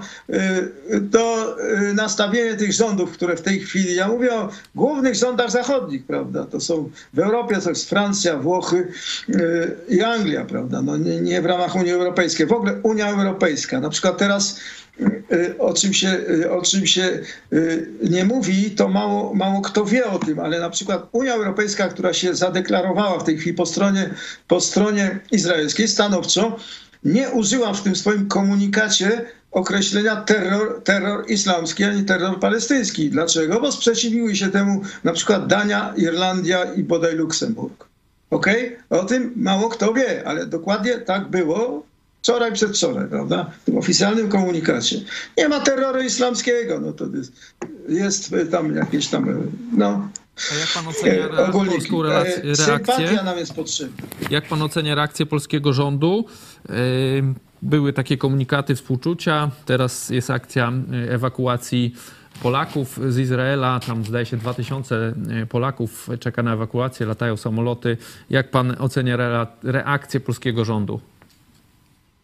to 1.11 1.55
nastawienie 1.93 2.55
tych 2.55 2.73
rządów, 2.73 3.11
które 3.11 3.35
w 3.35 3.41
tej 3.41 3.59
chwili, 3.59 3.95
ja 3.95 4.07
mówię 4.07 4.33
o 4.33 4.49
głównych 4.75 5.15
rządach 5.15 5.51
zachodnich, 5.51 6.05
prawda, 6.05 6.45
to 6.45 6.59
są 6.59 6.89
w 7.13 7.19
Europie, 7.19 7.57
to 7.63 7.69
jest 7.69 7.89
Francja, 7.89 8.37
Włochy 8.37 8.87
i 9.89 10.01
Anglia, 10.01 10.45
prawda, 10.45 10.81
no 10.81 10.90
no 10.91 10.97
nie, 10.97 11.21
nie 11.21 11.41
w 11.41 11.45
ramach 11.45 11.75
Unii 11.75 11.91
Europejskiej. 11.91 12.47
W 12.47 12.51
ogóle 12.51 12.73
Unia 12.83 13.09
Europejska. 13.09 13.79
Na 13.79 13.89
przykład 13.89 14.17
teraz 14.17 14.59
y, 15.31 15.55
o 15.59 15.73
czym 15.73 15.93
się, 15.93 16.07
y, 16.29 16.51
o 16.51 16.61
czym 16.61 16.87
się 16.87 17.19
y, 17.53 17.89
nie 18.09 18.25
mówi, 18.25 18.71
to 18.71 18.87
mało, 18.87 19.33
mało 19.33 19.61
kto 19.61 19.85
wie 19.85 20.05
o 20.05 20.19
tym, 20.19 20.39
ale 20.39 20.59
na 20.59 20.69
przykład 20.69 21.09
Unia 21.11 21.33
Europejska, 21.33 21.87
która 21.87 22.13
się 22.13 22.35
zadeklarowała 22.35 23.19
w 23.19 23.23
tej 23.23 23.37
chwili 23.37 23.55
po 23.55 23.65
stronie, 23.65 24.09
po 24.47 24.61
stronie 24.61 25.19
izraelskiej 25.31 25.87
stanowczo, 25.87 26.57
nie 27.03 27.29
użyła 27.29 27.73
w 27.73 27.83
tym 27.83 27.95
swoim 27.95 28.27
komunikacie 28.27 29.25
określenia 29.51 30.15
terror, 30.15 30.81
terror 30.83 31.25
islamski, 31.27 31.83
ani 31.83 32.03
terror 32.03 32.39
palestyński. 32.39 33.09
Dlaczego? 33.09 33.61
Bo 33.61 33.71
sprzeciwiły 33.71 34.35
się 34.35 34.49
temu 34.49 34.81
na 35.03 35.13
przykład 35.13 35.47
Dania, 35.47 35.93
Irlandia 35.97 36.63
i 36.63 36.83
bodaj 36.83 37.15
Luksemburg. 37.15 37.90
OK? 38.31 38.47
O 38.89 39.05
tym 39.05 39.33
mało 39.35 39.69
kto 39.69 39.93
wie, 39.93 40.27
ale 40.27 40.45
dokładnie 40.45 40.97
tak 40.97 41.29
było 41.29 41.83
wczoraj, 42.21 42.53
przedwczoraj, 42.53 43.07
prawda? 43.07 43.51
W 43.61 43.65
tym 43.65 43.77
oficjalnym 43.77 44.29
komunikacie. 44.29 45.01
Nie 45.37 45.49
ma 45.49 45.59
terroru 45.59 46.01
islamskiego, 46.01 46.79
no 46.79 46.93
to 46.93 47.05
jest, 47.17 48.31
jest 48.31 48.51
tam 48.51 48.75
jakieś 48.75 49.07
tam, 49.07 49.49
no... 49.77 50.09
A 50.51 50.55
jak 50.55 50.67
pan 50.73 50.87
ocenia 50.87 51.47
e, 51.47 51.51
polską 51.51 52.01
relację, 52.01 52.41
reakcję? 52.43 52.55
Sympatia 52.55 53.23
nam 53.23 53.37
jest 53.37 53.53
potrzebna. 53.53 54.07
Jak 54.29 54.47
pan 54.47 54.61
ocenia 54.61 54.95
reakcję 54.95 55.25
polskiego 55.25 55.73
rządu? 55.73 56.25
E, 56.69 56.73
były 57.61 57.93
takie 57.93 58.17
komunikaty 58.17 58.75
współczucia, 58.75 59.51
teraz 59.65 60.09
jest 60.09 60.29
akcja 60.29 60.71
e, 61.07 61.11
ewakuacji 61.13 61.95
Polaków 62.41 62.99
z 63.09 63.17
Izraela, 63.17 63.79
tam 63.79 64.05
zdaje 64.05 64.25
się 64.25 64.37
2000 64.37 65.13
e, 65.29 65.45
Polaków 65.45 66.09
czeka 66.19 66.43
na 66.43 66.53
ewakuację, 66.53 67.05
latają 67.05 67.37
samoloty. 67.37 67.97
Jak 68.29 68.51
pan 68.51 68.75
ocenia 68.79 69.17
reakcję 69.63 70.19
polskiego 70.19 70.65
rządu? 70.65 70.99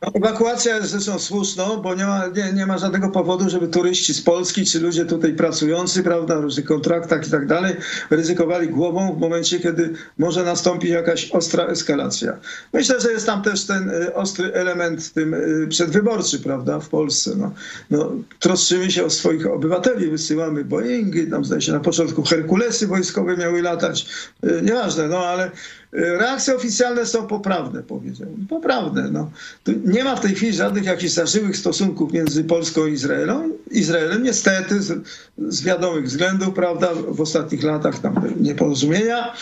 Ewakuacja 0.02 0.76
jest 0.76 0.92
rzeczą 0.92 1.20
słuszną, 1.20 1.82
bo 1.82 1.96
nie 1.96 2.06
ma, 2.06 2.28
nie, 2.28 2.54
nie, 2.54 2.66
ma 2.66 2.78
żadnego 2.78 3.10
powodu, 3.10 3.50
żeby 3.50 3.68
turyści 3.68 4.14
z 4.14 4.22
Polski, 4.22 4.66
czy 4.66 4.80
ludzie 4.80 5.06
tutaj 5.06 5.34
pracujący, 5.34 6.04
prawda, 6.04 6.40
w 6.40 6.42
różnych 6.42 6.66
kontraktach 6.66 7.28
i 7.28 7.32
tak 7.32 7.48
dalej, 7.48 7.76
ryzykowali 8.10 8.70
głową 8.70 9.16
w 9.16 9.20
momencie, 9.20 9.60
kiedy 9.60 9.94
może 10.18 10.44
nastąpić 10.44 10.90
jakaś 10.90 11.32
ostra 11.32 11.66
eskalacja. 11.66 12.38
Myślę, 12.74 13.02
że 13.02 13.12
jest 13.12 13.26
tam 13.26 13.42
też 13.42 13.66
ten 13.66 13.90
y, 13.90 14.14
ostry 14.14 14.54
element 14.54 15.14
tym 15.14 15.34
y, 15.34 15.68
przedwyborczy, 15.70 16.40
prawda, 16.40 16.80
w 16.80 16.90
Polsce. 16.90 17.32
No, 17.38 17.52
no, 17.92 18.12
troszczymy 18.40 18.92
się 18.92 19.06
o 19.06 19.10
swoich 19.10 19.48
obywateli, 19.48 20.10
wysyłamy 20.10 20.66
Boeingi, 20.66 21.28
tam 21.28 21.46
zdaje 21.46 21.62
się 21.62 21.72
na 21.72 21.80
początku 21.80 22.24
Herkulesy 22.24 22.88
wojskowe 22.88 23.38
miały 23.38 23.62
latać, 23.62 24.06
y, 24.44 24.62
nieważne, 24.64 25.08
no 25.08 25.20
ale 25.20 25.52
Reakcje 25.92 26.56
oficjalne 26.56 27.06
są 27.06 27.28
poprawne, 27.28 27.84
powiedziałbym. 27.84 28.48
Poprawne. 28.48 29.10
No. 29.12 29.32
Nie 29.86 30.04
ma 30.04 30.16
w 30.16 30.20
tej 30.20 30.36
chwili 30.36 30.54
żadnych 30.54 30.86
jakichś 30.86 31.14
zażyłych 31.14 31.58
stosunków 31.58 32.14
między 32.14 32.44
Polską 32.44 32.86
i 32.86 32.94
Izraelem. 32.94 33.54
Izraelem 33.72 34.24
niestety 34.24 34.82
z, 34.82 35.08
z 35.38 35.62
wiadomych 35.62 36.06
względów, 36.06 36.54
prawda, 36.54 36.90
w 37.08 37.22
ostatnich 37.22 37.64
latach 37.64 38.00
tam 38.00 38.16
nieporozumienia 38.40 39.34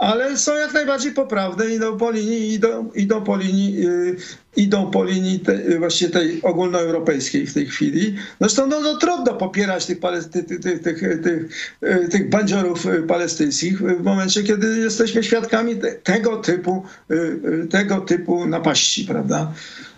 ale 0.00 0.36
są 0.38 0.56
jak 0.56 0.72
najbardziej 0.72 1.12
poprawne 1.12 1.66
idą 1.66 1.98
po 1.98 2.10
linii, 2.10 2.52
idą, 2.52 2.90
idą 2.94 3.24
po 3.24 3.36
linii, 3.36 3.74
yy, 3.74 4.16
idą 4.56 4.90
po 4.90 5.04
linii 5.04 5.40
te, 5.40 5.78
właśnie 5.78 6.08
tej 6.08 6.42
ogólnoeuropejskiej 6.42 7.46
w 7.46 7.54
tej 7.54 7.66
chwili. 7.66 8.14
Zresztą 8.40 8.66
no, 8.66 8.80
no 8.80 8.96
trudno 8.96 9.34
popierać 9.34 9.86
tych, 9.86 9.98
tych, 10.32 10.60
tych, 10.60 10.82
tych, 10.82 11.22
tych, 11.22 11.50
yy, 11.82 12.08
tych 12.08 12.30
bandziorów 12.30 12.86
palestyńskich 13.08 13.78
w 13.78 14.02
momencie, 14.02 14.42
kiedy 14.42 14.78
jesteśmy 14.78 15.22
świadkami 15.22 15.76
te, 15.76 15.92
tego 15.92 16.36
typu, 16.36 16.84
yy, 17.08 17.66
tego 17.70 18.00
typu 18.00 18.46
napaści, 18.46 19.04
prawda? 19.04 19.52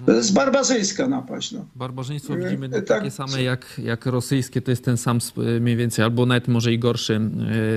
To 0.07 0.13
jest 0.13 0.33
barbarzyńska 0.33 1.09
napaść. 1.09 1.53
No. 1.53 1.65
Barbarzyństwo 1.77 2.37
widzimy 2.37 2.69
no, 2.69 2.77
tak. 2.77 2.87
takie 2.87 3.11
same 3.11 3.43
jak, 3.43 3.67
jak 3.79 4.07
rosyjskie, 4.07 4.63
to 4.63 4.71
jest 4.71 4.85
ten 4.85 4.97
sam 4.97 5.19
mniej 5.61 5.77
więcej, 5.77 6.05
albo 6.05 6.27
nawet 6.27 6.49
może 6.49 6.73
i 6.73 6.79
gorszy 6.79 7.21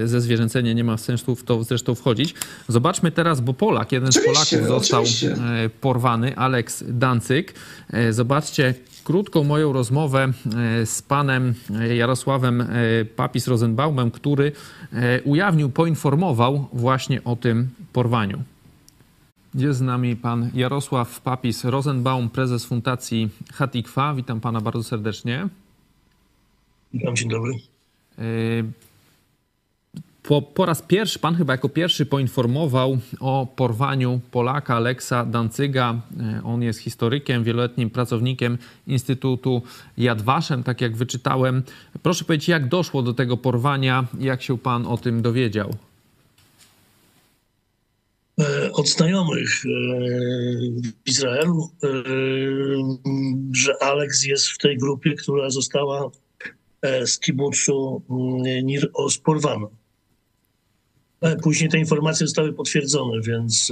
ze 0.05 0.21
zwierzęcenia, 0.21 0.73
nie 0.73 0.83
ma 0.83 0.97
sensu 0.97 1.35
w 1.35 1.43
to 1.43 1.63
zresztą 1.63 1.95
wchodzić. 1.95 2.35
Zobaczmy 2.67 3.11
teraz, 3.11 3.41
bo 3.41 3.53
Polak, 3.53 3.91
jeden 3.91 4.11
z 4.11 4.25
Polaków 4.25 4.67
został 4.67 5.01
oczywiście. 5.01 5.35
porwany, 5.81 6.35
Aleks 6.65 6.83
Dancyk. 6.87 7.53
Zobaczcie 8.09 8.73
krótką 9.03 9.43
moją 9.43 9.73
rozmowę 9.73 10.33
z 10.85 11.01
panem 11.01 11.53
Jarosławem 11.97 12.67
Papis-Rosenbaumem, 13.15 14.11
który 14.11 14.51
ujawnił, 15.23 15.69
poinformował 15.69 16.67
właśnie 16.73 17.23
o 17.23 17.35
tym 17.35 17.69
porwaniu. 17.93 18.43
Jest 19.55 19.79
z 19.79 19.81
nami 19.81 20.15
pan 20.15 20.49
Jarosław 20.53 21.21
Papis-Rosenbaum, 21.21 22.29
prezes 22.29 22.65
Fundacji 22.65 23.29
Hatikwa. 23.53 24.13
Witam 24.13 24.41
pana 24.41 24.61
bardzo 24.61 24.83
serdecznie. 24.83 25.47
Witam, 26.93 27.15
dzień 27.15 27.29
dobry. 27.29 27.53
Po, 30.27 30.41
po, 30.41 30.65
raz 30.65 30.81
pierwszy, 30.81 31.19
pan 31.19 31.35
chyba 31.35 31.53
jako 31.53 31.69
pierwszy 31.69 32.05
poinformował 32.05 32.97
o 33.19 33.47
porwaniu 33.55 34.19
Polaka 34.31 34.75
Aleksa 34.75 35.25
Dancyga. 35.25 36.01
E, 36.19 36.41
on 36.43 36.61
jest 36.61 36.79
historykiem, 36.79 37.43
wieloletnim 37.43 37.89
pracownikiem 37.89 38.57
Instytutu 38.87 39.61
Yad 39.97 40.21
Vashem, 40.21 40.63
tak 40.63 40.81
jak 40.81 40.95
wyczytałem. 40.95 41.63
Proszę 42.03 42.25
powiedzieć, 42.25 42.47
jak 42.47 42.69
doszło 42.69 43.01
do 43.01 43.13
tego 43.13 43.37
porwania, 43.37 44.07
jak 44.19 44.41
się 44.41 44.57
pan 44.57 44.87
o 44.87 44.97
tym 44.97 45.21
dowiedział? 45.21 45.75
E, 48.39 48.71
od 48.71 48.89
znajomych 48.89 49.65
e, 49.65 49.69
w 51.05 51.09
Izraelu, 51.09 51.69
że 53.53 53.73
Alex 53.81 54.25
jest 54.25 54.47
w 54.47 54.57
tej 54.57 54.77
grupie, 54.77 55.13
która 55.15 55.49
została 55.49 56.09
z 57.05 57.19
kibucu 57.19 58.01
mm, 58.09 58.65
Nir 58.65 58.91
porwana. 59.23 59.67
Później 61.43 61.69
te 61.69 61.79
informacje 61.79 62.27
zostały 62.27 62.53
potwierdzone, 62.53 63.21
więc 63.21 63.71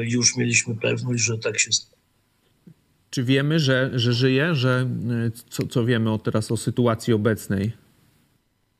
już 0.00 0.36
mieliśmy 0.36 0.76
pewność, 0.76 1.24
że 1.24 1.38
tak 1.38 1.58
się 1.58 1.72
stało. 1.72 2.02
Czy 3.10 3.24
wiemy, 3.24 3.58
że, 3.58 3.90
że 3.94 4.12
żyje? 4.12 4.54
Że, 4.54 4.88
co, 5.50 5.66
co 5.66 5.84
wiemy 5.84 6.12
o, 6.12 6.18
teraz 6.18 6.50
o 6.50 6.56
sytuacji 6.56 7.12
obecnej? 7.12 7.72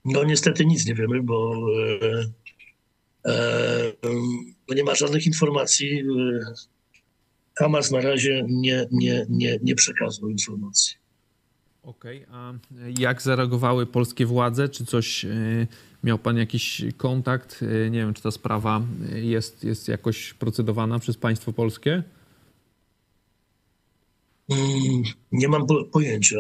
No 0.05 0.25
niestety 0.25 0.67
nic 0.67 0.87
nie 0.87 0.95
wiemy, 0.95 1.23
bo 1.23 1.67
bo 4.69 4.75
nie 4.75 4.85
ma 4.85 4.95
żadnych 4.95 5.27
informacji. 5.27 6.03
Hamas 7.59 7.91
na 7.91 8.01
razie 8.01 8.45
nie, 8.49 8.87
nie, 8.91 9.27
nie, 9.29 9.59
nie 9.63 9.75
przekazał 9.75 10.29
informacji. 10.29 10.97
Okej, 11.83 12.27
okay, 12.27 12.37
a 12.39 12.55
jak 12.99 13.23
zareagowały 13.23 13.87
polskie 13.87 14.27
władze? 14.27 14.69
Czy 14.69 14.87
coś, 14.87 15.27
miał 16.05 16.19
pan 16.19 16.37
jakiś 16.37 16.83
kontakt? 16.97 17.63
Y, 17.63 17.91
nie 17.91 17.99
wiem, 17.99 18.15
czy 18.15 18.23
ta 18.23 18.31
sprawa 18.31 18.83
jest, 19.15 19.65
jest 19.65 19.89
jakoś 19.89 20.35
procedowana 20.35 20.99
przez 20.99 21.17
państwo 21.17 21.53
polskie? 21.53 22.03
Mm, 24.51 25.03
nie 25.33 25.49
mam 25.49 25.67
pojęcia. 25.93 26.37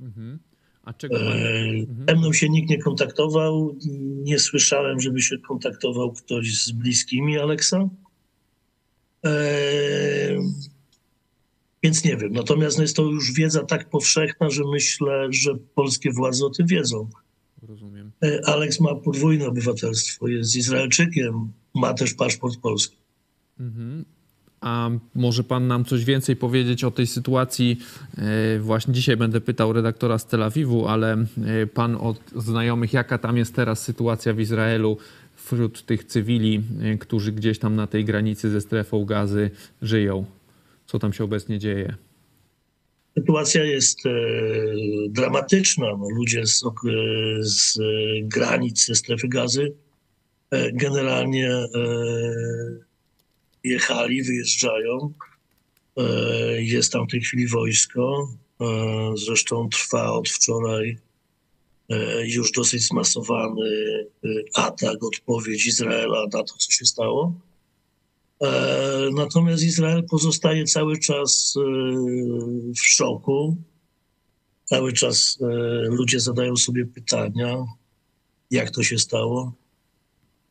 Mhm. 0.00 0.38
A 0.84 0.92
czego 0.92 1.16
pan... 1.16 1.26
mhm. 1.26 2.06
Ze 2.08 2.14
mną 2.14 2.32
się 2.32 2.48
nikt 2.48 2.70
nie 2.70 2.82
kontaktował. 2.82 3.76
Nie 4.24 4.38
słyszałem, 4.38 5.00
żeby 5.00 5.22
się 5.22 5.38
kontaktował 5.38 6.12
ktoś 6.12 6.54
z 6.54 6.70
bliskimi 6.70 7.38
Aleksa. 7.38 7.88
Więc 11.82 12.04
nie 12.04 12.16
wiem. 12.16 12.32
Natomiast 12.32 12.78
jest 12.78 12.96
to 12.96 13.02
już 13.02 13.32
wiedza 13.32 13.64
tak 13.64 13.90
powszechna, 13.90 14.50
że 14.50 14.62
myślę, 14.72 15.28
że 15.30 15.54
polskie 15.74 16.10
władze 16.12 16.46
o 16.46 16.50
tym 16.50 16.66
wiedzą. 16.66 17.08
Rozumiem. 17.62 17.97
Aleks 18.44 18.80
ma 18.80 18.94
podwójne 18.94 19.46
obywatelstwo, 19.46 20.28
jest 20.28 20.56
Izraelczykiem, 20.56 21.52
ma 21.74 21.94
też 21.94 22.14
paszport 22.14 22.56
polski. 22.60 22.96
Mhm. 23.60 24.04
A 24.60 24.90
może 25.14 25.44
pan 25.44 25.66
nam 25.66 25.84
coś 25.84 26.04
więcej 26.04 26.36
powiedzieć 26.36 26.84
o 26.84 26.90
tej 26.90 27.06
sytuacji? 27.06 27.78
E, 28.18 28.58
właśnie 28.58 28.94
dzisiaj 28.94 29.16
będę 29.16 29.40
pytał 29.40 29.72
redaktora 29.72 30.18
z 30.18 30.26
Tel 30.26 30.42
Awiwu, 30.42 30.88
ale 30.88 31.12
e, 31.12 31.66
pan 31.66 31.96
od 31.96 32.20
znajomych, 32.36 32.92
jaka 32.92 33.18
tam 33.18 33.36
jest 33.36 33.54
teraz 33.54 33.82
sytuacja 33.82 34.34
w 34.34 34.40
Izraelu 34.40 34.96
wśród 35.36 35.86
tych 35.86 36.04
cywili, 36.04 36.62
e, 36.82 36.98
którzy 36.98 37.32
gdzieś 37.32 37.58
tam 37.58 37.76
na 37.76 37.86
tej 37.86 38.04
granicy 38.04 38.50
ze 38.50 38.60
strefą 38.60 39.04
gazy 39.04 39.50
żyją? 39.82 40.24
Co 40.86 40.98
tam 40.98 41.12
się 41.12 41.24
obecnie 41.24 41.58
dzieje? 41.58 41.94
Sytuacja 43.18 43.64
jest 43.64 44.06
e, 44.06 44.10
dramatyczna. 45.08 45.86
No, 45.86 46.08
ludzie 46.10 46.46
z, 46.46 46.64
z 47.40 47.78
granic 48.22 48.86
ze 48.86 48.94
strefy 48.94 49.28
gazy 49.28 49.72
e, 50.50 50.72
generalnie 50.72 51.50
e, 51.50 51.68
jechali, 53.64 54.22
wyjeżdżają. 54.22 55.12
E, 55.96 56.62
jest 56.62 56.92
tam 56.92 57.06
w 57.06 57.10
tej 57.10 57.20
chwili 57.20 57.48
wojsko. 57.48 58.28
E, 58.60 58.64
zresztą 59.26 59.68
trwa 59.68 60.12
od 60.12 60.28
wczoraj 60.28 60.98
e, 61.88 62.26
już 62.26 62.52
dosyć 62.52 62.82
zmasowany 62.82 64.06
atak, 64.54 65.04
odpowiedź 65.04 65.66
Izraela 65.66 66.22
na 66.32 66.42
to, 66.42 66.54
co 66.58 66.72
się 66.72 66.84
stało. 66.84 67.34
Natomiast 69.14 69.62
Izrael 69.62 70.04
pozostaje 70.10 70.64
cały 70.64 70.98
czas 70.98 71.54
w 72.76 72.80
szoku. 72.80 73.56
Cały 74.64 74.92
czas 74.92 75.38
ludzie 75.82 76.20
zadają 76.20 76.56
sobie 76.56 76.86
pytania, 76.86 77.64
jak 78.50 78.70
to 78.70 78.82
się 78.82 78.98
stało. 78.98 79.52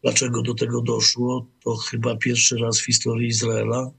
Dlaczego 0.03 0.41
do 0.41 0.53
tego 0.53 0.81
doszło? 0.81 1.47
To 1.63 1.75
chyba 1.75 2.17
pierwszy 2.17 2.57
raz 2.57 2.79
w 2.79 2.85
historii 2.85 3.27
Izraela 3.27 3.91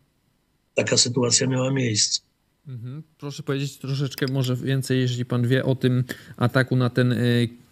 taka 0.75 0.97
sytuacja 0.97 1.47
miała 1.47 1.71
miejsce. 1.71 2.21
Mhm. 2.69 3.03
Proszę 3.19 3.43
powiedzieć 3.43 3.79
troszeczkę 3.79 4.27
może 4.27 4.57
więcej, 4.57 5.01
jeśli 5.01 5.25
pan 5.25 5.49
wie 5.49 5.65
o 5.65 5.75
tym 5.75 6.05
ataku 6.37 6.77
na 6.77 6.91
ten 6.91 7.13
e, 7.13 7.17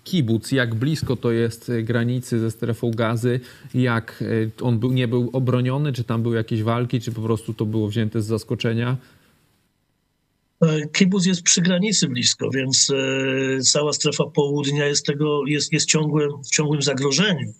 kibuc, 0.07 0.53
jak 0.53 0.75
blisko 0.75 1.17
to 1.17 1.33
jest 1.33 1.71
e, 1.71 1.83
granicy 1.83 2.39
ze 2.41 2.51
strefą 2.51 2.91
gazy, 2.91 3.41
jak 3.75 4.23
e, 4.23 4.65
on 4.65 4.79
był, 4.79 4.93
nie 4.93 5.09
był 5.09 5.31
obroniony, 5.33 5.93
czy 5.93 6.05
tam 6.05 6.23
były 6.23 6.37
jakieś 6.37 6.63
walki, 6.63 7.01
czy 7.01 7.13
po 7.13 7.21
prostu 7.21 7.55
to 7.55 7.67
było 7.67 7.89
wzięte 7.89 8.23
z 8.23 8.27
zaskoczenia? 8.27 8.97
Kibuc 10.93 11.27
jest 11.27 11.43
przy 11.43 11.63
granicy 11.63 12.09
blisko, 12.09 12.51
więc 12.51 12.93
cała 13.73 13.93
strefa 13.93 14.25
południa 14.25 14.87
jest, 14.87 15.07
tego, 15.07 15.41
jest, 15.47 15.73
jest 15.73 15.89
ciągłym, 15.89 16.31
w 16.43 16.49
ciągłym 16.49 16.83
zagrożeniu. 16.83 17.53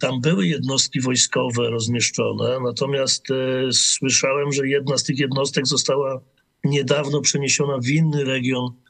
Tam 0.00 0.20
były 0.20 0.46
jednostki 0.46 1.00
wojskowe 1.00 1.70
rozmieszczone, 1.70 2.58
natomiast 2.64 3.30
e, 3.30 3.72
słyszałem, 3.72 4.52
że 4.52 4.68
jedna 4.68 4.98
z 4.98 5.04
tych 5.04 5.18
jednostek 5.18 5.66
została 5.66 6.20
niedawno 6.64 7.20
przeniesiona 7.20 7.78
w 7.78 7.88
inny 7.88 8.24
region 8.24 8.66
e, 8.66 8.87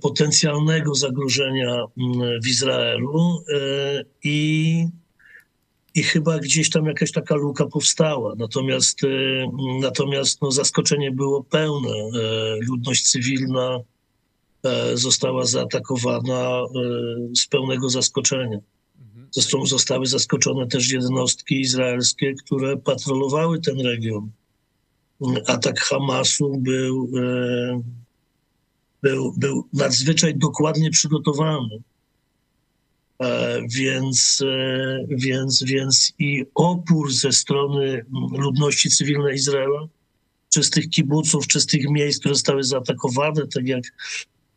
potencjalnego 0.00 0.94
zagrożenia 0.94 1.84
w 2.44 2.46
Izraelu 2.48 3.42
e, 3.54 4.04
i, 4.24 4.88
i 5.94 6.02
chyba 6.02 6.38
gdzieś 6.38 6.70
tam 6.70 6.86
jakaś 6.86 7.12
taka 7.12 7.34
luka 7.34 7.66
powstała. 7.66 8.34
Natomiast, 8.38 9.00
natomiast 9.80 10.42
no, 10.42 10.50
zaskoczenie 10.50 11.12
było 11.12 11.44
pełne. 11.44 11.90
Ludność 12.68 13.10
cywilna 13.10 13.80
E, 14.66 14.96
została 14.96 15.44
zaatakowana 15.44 16.60
e, 16.60 16.66
z 17.36 17.46
pełnego 17.46 17.88
zaskoczenia. 17.88 18.58
Zresztą 19.30 19.66
zostały 19.66 20.06
zaskoczone 20.06 20.66
też 20.66 20.92
jednostki 20.92 21.60
izraelskie, 21.60 22.34
które 22.34 22.76
patrolowały 22.76 23.60
ten 23.60 23.80
region. 23.80 24.30
Atak 25.46 25.80
Hamasu 25.80 26.56
był, 26.58 27.10
e, 27.16 27.80
był, 29.06 29.34
był 29.36 29.68
nadzwyczaj 29.72 30.34
dokładnie 30.34 30.90
przygotowany. 30.90 31.82
Więc, 33.68 34.42
więc, 35.08 35.62
więc 35.62 36.12
i 36.18 36.44
opór 36.54 37.12
ze 37.12 37.32
strony 37.32 38.04
ludności 38.32 38.90
cywilnej 38.90 39.34
Izraela, 39.34 39.88
czy 40.48 40.62
z 40.62 40.70
tych 40.70 40.90
kibuców, 40.90 41.46
czy 41.46 41.60
z 41.60 41.66
tych 41.66 41.90
miejsc, 41.90 42.20
które 42.20 42.34
zostały 42.34 42.64
zaatakowane, 42.64 43.46
tak 43.46 43.66
jak 43.66 43.84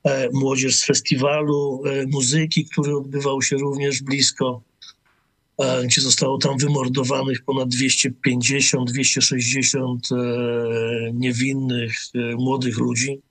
E, 0.03 0.29
młodzież 0.33 0.75
z 0.75 0.85
festiwalu 0.85 1.83
e, 1.85 2.05
muzyki, 2.07 2.65
który 2.65 2.97
odbywał 2.97 3.41
się 3.41 3.57
również 3.57 4.01
blisko, 4.01 4.61
e, 5.57 5.83
gdzie 5.83 6.01
zostało 6.01 6.37
tam 6.37 6.57
wymordowanych 6.57 7.43
ponad 7.43 7.69
250-260 7.69 9.97
niewinnych 11.13 11.93
młodych 12.37 12.77
ludzi. 12.77 13.21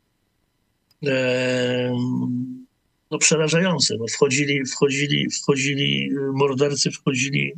No 3.10 3.18
przerażające. 3.18 3.96
No 3.98 4.06
wchodzili, 4.06 4.64
wchodzili, 4.64 5.30
wchodzili, 5.30 6.10
mordercy 6.34 6.90
wchodzili, 6.90 7.52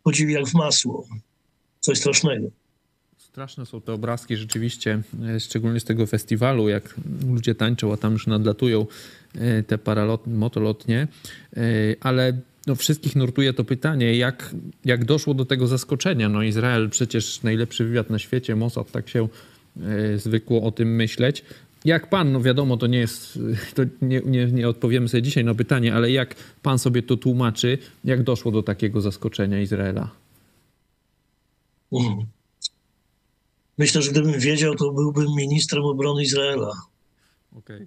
wchodzili 0.00 0.32
jak 0.32 0.48
w 0.48 0.54
masło. 0.54 1.06
Coś 1.80 1.98
strasznego. 1.98 2.50
Straszne 3.18 3.66
są 3.66 3.80
te 3.80 3.92
obrazki 3.92 4.36
rzeczywiście, 4.36 5.02
e, 5.36 5.40
szczególnie 5.40 5.80
z 5.80 5.84
tego 5.84 6.06
festiwalu, 6.06 6.68
jak 6.68 6.94
ludzie 7.28 7.54
tańczą, 7.54 7.92
a 7.92 7.96
tam 7.96 8.12
już 8.12 8.26
nadlatują 8.26 8.86
e, 9.34 9.62
te 9.62 9.78
paralot, 9.78 10.26
motolotnie, 10.26 11.08
e, 11.56 11.60
ale 12.00 12.40
no 12.66 12.74
wszystkich 12.74 13.16
nurtuje 13.16 13.52
to 13.52 13.64
pytanie, 13.64 14.16
jak, 14.16 14.54
jak 14.84 15.04
doszło 15.04 15.34
do 15.34 15.44
tego 15.44 15.66
zaskoczenia. 15.66 16.28
No 16.28 16.42
Izrael 16.42 16.90
przecież 16.90 17.42
najlepszy 17.42 17.84
wywiad 17.84 18.10
na 18.10 18.18
świecie, 18.18 18.56
Mossad 18.56 18.90
tak 18.90 19.08
się 19.08 19.28
zwykło 20.16 20.62
o 20.62 20.70
tym 20.70 20.94
myśleć. 20.94 21.44
Jak 21.86 22.10
pan, 22.10 22.32
no 22.32 22.40
wiadomo, 22.40 22.76
to 22.76 22.86
nie 22.86 22.98
jest, 22.98 23.38
to 23.74 23.82
nie, 24.02 24.20
nie, 24.24 24.46
nie 24.46 24.68
odpowiemy 24.68 25.08
sobie 25.08 25.22
dzisiaj 25.22 25.44
na 25.44 25.54
pytanie, 25.54 25.94
ale 25.94 26.10
jak 26.10 26.34
pan 26.62 26.78
sobie 26.78 27.02
to 27.02 27.16
tłumaczy, 27.16 27.78
jak 28.04 28.22
doszło 28.22 28.52
do 28.52 28.62
takiego 28.62 29.00
zaskoczenia 29.00 29.60
Izraela? 29.60 30.10
Myślę, 33.78 34.02
że 34.02 34.10
gdybym 34.10 34.40
wiedział, 34.40 34.74
to 34.74 34.92
byłbym 34.92 35.26
ministrem 35.36 35.84
obrony 35.84 36.22
Izraela. 36.22 36.72
Okay. 37.58 37.86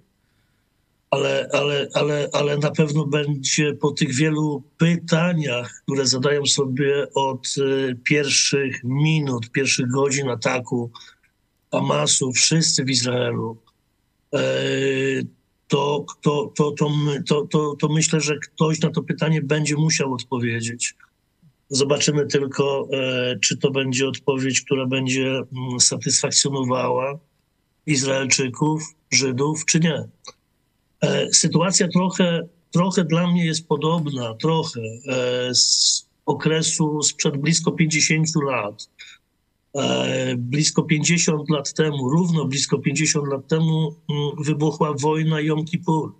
Ale, 1.10 1.48
ale, 1.52 1.88
ale, 1.94 2.28
ale 2.32 2.58
na 2.58 2.70
pewno 2.70 3.06
będzie 3.06 3.74
po 3.74 3.90
tych 3.90 4.14
wielu 4.14 4.62
pytaniach, 4.78 5.82
które 5.82 6.06
zadają 6.06 6.46
sobie 6.46 7.06
od 7.14 7.54
y, 7.58 7.96
pierwszych 8.04 8.84
minut, 8.84 9.50
pierwszych 9.50 9.90
godzin 9.90 10.28
ataku 10.28 10.90
Hamasu, 11.72 12.32
wszyscy 12.32 12.84
w 12.84 12.90
Izraelu, 12.90 13.56
e, 14.34 14.40
to, 15.68 16.06
to, 16.22 16.52
to, 16.56 16.74
to, 17.28 17.46
to, 17.46 17.76
to 17.80 17.88
myślę, 17.88 18.20
że 18.20 18.38
ktoś 18.38 18.80
na 18.80 18.90
to 18.90 19.02
pytanie 19.02 19.42
będzie 19.42 19.76
musiał 19.76 20.12
odpowiedzieć. 20.12 20.94
Zobaczymy 21.68 22.26
tylko, 22.26 22.88
e, 22.92 23.38
czy 23.38 23.56
to 23.56 23.70
będzie 23.70 24.08
odpowiedź, 24.08 24.60
która 24.60 24.86
będzie 24.86 25.26
mm, 25.26 25.80
satysfakcjonowała 25.80 27.18
Izraelczyków, 27.86 28.82
Żydów, 29.10 29.64
czy 29.64 29.80
nie. 29.80 30.08
E, 31.00 31.32
sytuacja 31.32 31.88
trochę, 31.88 32.48
trochę 32.70 33.04
dla 33.04 33.26
mnie 33.26 33.46
jest 33.46 33.68
podobna, 33.68 34.34
trochę 34.34 34.80
z 35.52 36.10
okresu 36.26 37.02
sprzed 37.02 37.36
blisko 37.36 37.72
50 37.72 38.26
lat. 38.46 38.88
Blisko 40.36 40.82
50 40.82 41.50
lat 41.50 41.72
temu, 41.72 42.10
równo 42.10 42.44
blisko 42.44 42.78
50 42.78 43.26
lat 43.28 43.48
temu 43.48 43.94
mm, 44.10 44.44
wybuchła 44.44 44.94
wojna 44.94 45.40
Jom 45.40 45.64
Kippur. 45.64 46.12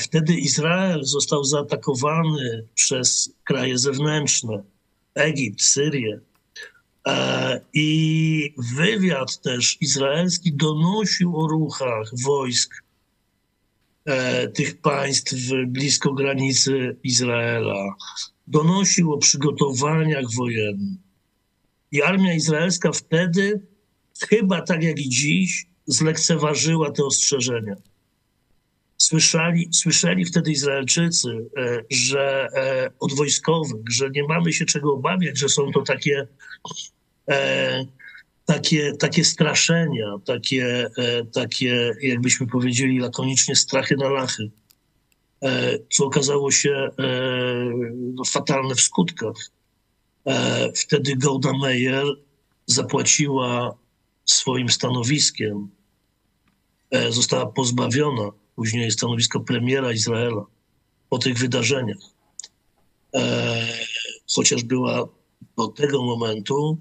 Wtedy 0.00 0.34
Izrael 0.34 1.04
został 1.04 1.44
zaatakowany 1.44 2.66
przez 2.74 3.32
kraje 3.44 3.78
zewnętrzne, 3.78 4.62
Egipt, 5.14 5.62
Syrię. 5.62 6.20
I 7.74 8.54
wywiad 8.76 9.40
też 9.40 9.78
izraelski 9.80 10.52
donosił 10.52 11.36
o 11.36 11.48
ruchach 11.48 12.10
wojsk 12.24 12.84
e, 14.04 14.48
tych 14.48 14.80
państw 14.80 15.34
blisko 15.66 16.12
granicy 16.12 16.96
Izraela. 17.02 17.94
Donosił 18.46 19.12
o 19.12 19.18
przygotowaniach 19.18 20.24
wojennych. 20.36 21.01
I 21.92 22.02
armia 22.02 22.34
izraelska 22.34 22.92
wtedy, 22.92 23.60
chyba 24.28 24.62
tak 24.62 24.82
jak 24.82 24.98
i 24.98 25.08
dziś, 25.08 25.66
zlekceważyła 25.86 26.90
te 26.90 27.04
ostrzeżenia. 27.04 27.76
Słyszeli, 28.96 29.68
słyszeli 29.72 30.24
wtedy 30.24 30.50
Izraelczycy, 30.52 31.28
e, 31.56 31.84
że 31.90 32.48
e, 32.54 32.90
od 33.00 33.14
wojskowych, 33.14 33.82
że 33.90 34.10
nie 34.10 34.22
mamy 34.22 34.52
się 34.52 34.64
czego 34.64 34.92
obawiać, 34.92 35.38
że 35.38 35.48
są 35.48 35.72
to 35.72 35.82
takie, 35.82 36.26
e, 37.30 37.84
takie, 38.44 38.92
takie 38.96 39.24
straszenia, 39.24 40.18
takie, 40.24 40.90
takie, 41.32 41.92
jakbyśmy 42.02 42.46
powiedzieli 42.46 42.98
lakonicznie, 42.98 43.56
strachy 43.56 43.96
na 43.96 44.08
lachy, 44.08 44.50
co 45.90 46.04
okazało 46.06 46.50
się 46.50 46.88
no, 47.96 48.24
fatalne 48.24 48.74
w 48.74 48.80
skutkach. 48.80 49.36
Wtedy 50.76 51.16
Golda 51.16 51.52
Meir 51.62 52.04
zapłaciła 52.66 53.78
swoim 54.24 54.68
stanowiskiem, 54.68 55.68
została 57.10 57.46
pozbawiona 57.46 58.30
później 58.56 58.90
stanowisko 58.90 59.40
premiera 59.40 59.92
Izraela 59.92 60.46
po 61.08 61.18
tych 61.18 61.38
wydarzeniach. 61.38 61.98
E, 63.14 63.66
chociaż 64.34 64.64
była 64.64 65.08
do 65.56 65.68
tego 65.68 66.02
momentu 66.02 66.78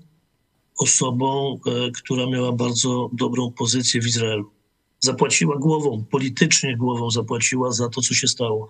osobą, 0.77 1.59
e, 1.65 1.91
która 1.91 2.25
miała 2.25 2.51
bardzo 2.51 3.09
dobrą 3.13 3.51
pozycję 3.51 4.01
w 4.01 4.07
Izraelu. 4.07 4.51
Zapłaciła 4.99 5.57
głową, 5.57 6.05
politycznie 6.11 6.77
głową 6.77 7.11
zapłaciła 7.11 7.71
za 7.71 7.89
to, 7.89 8.01
co 8.01 8.13
się 8.13 8.27
stało. 8.27 8.67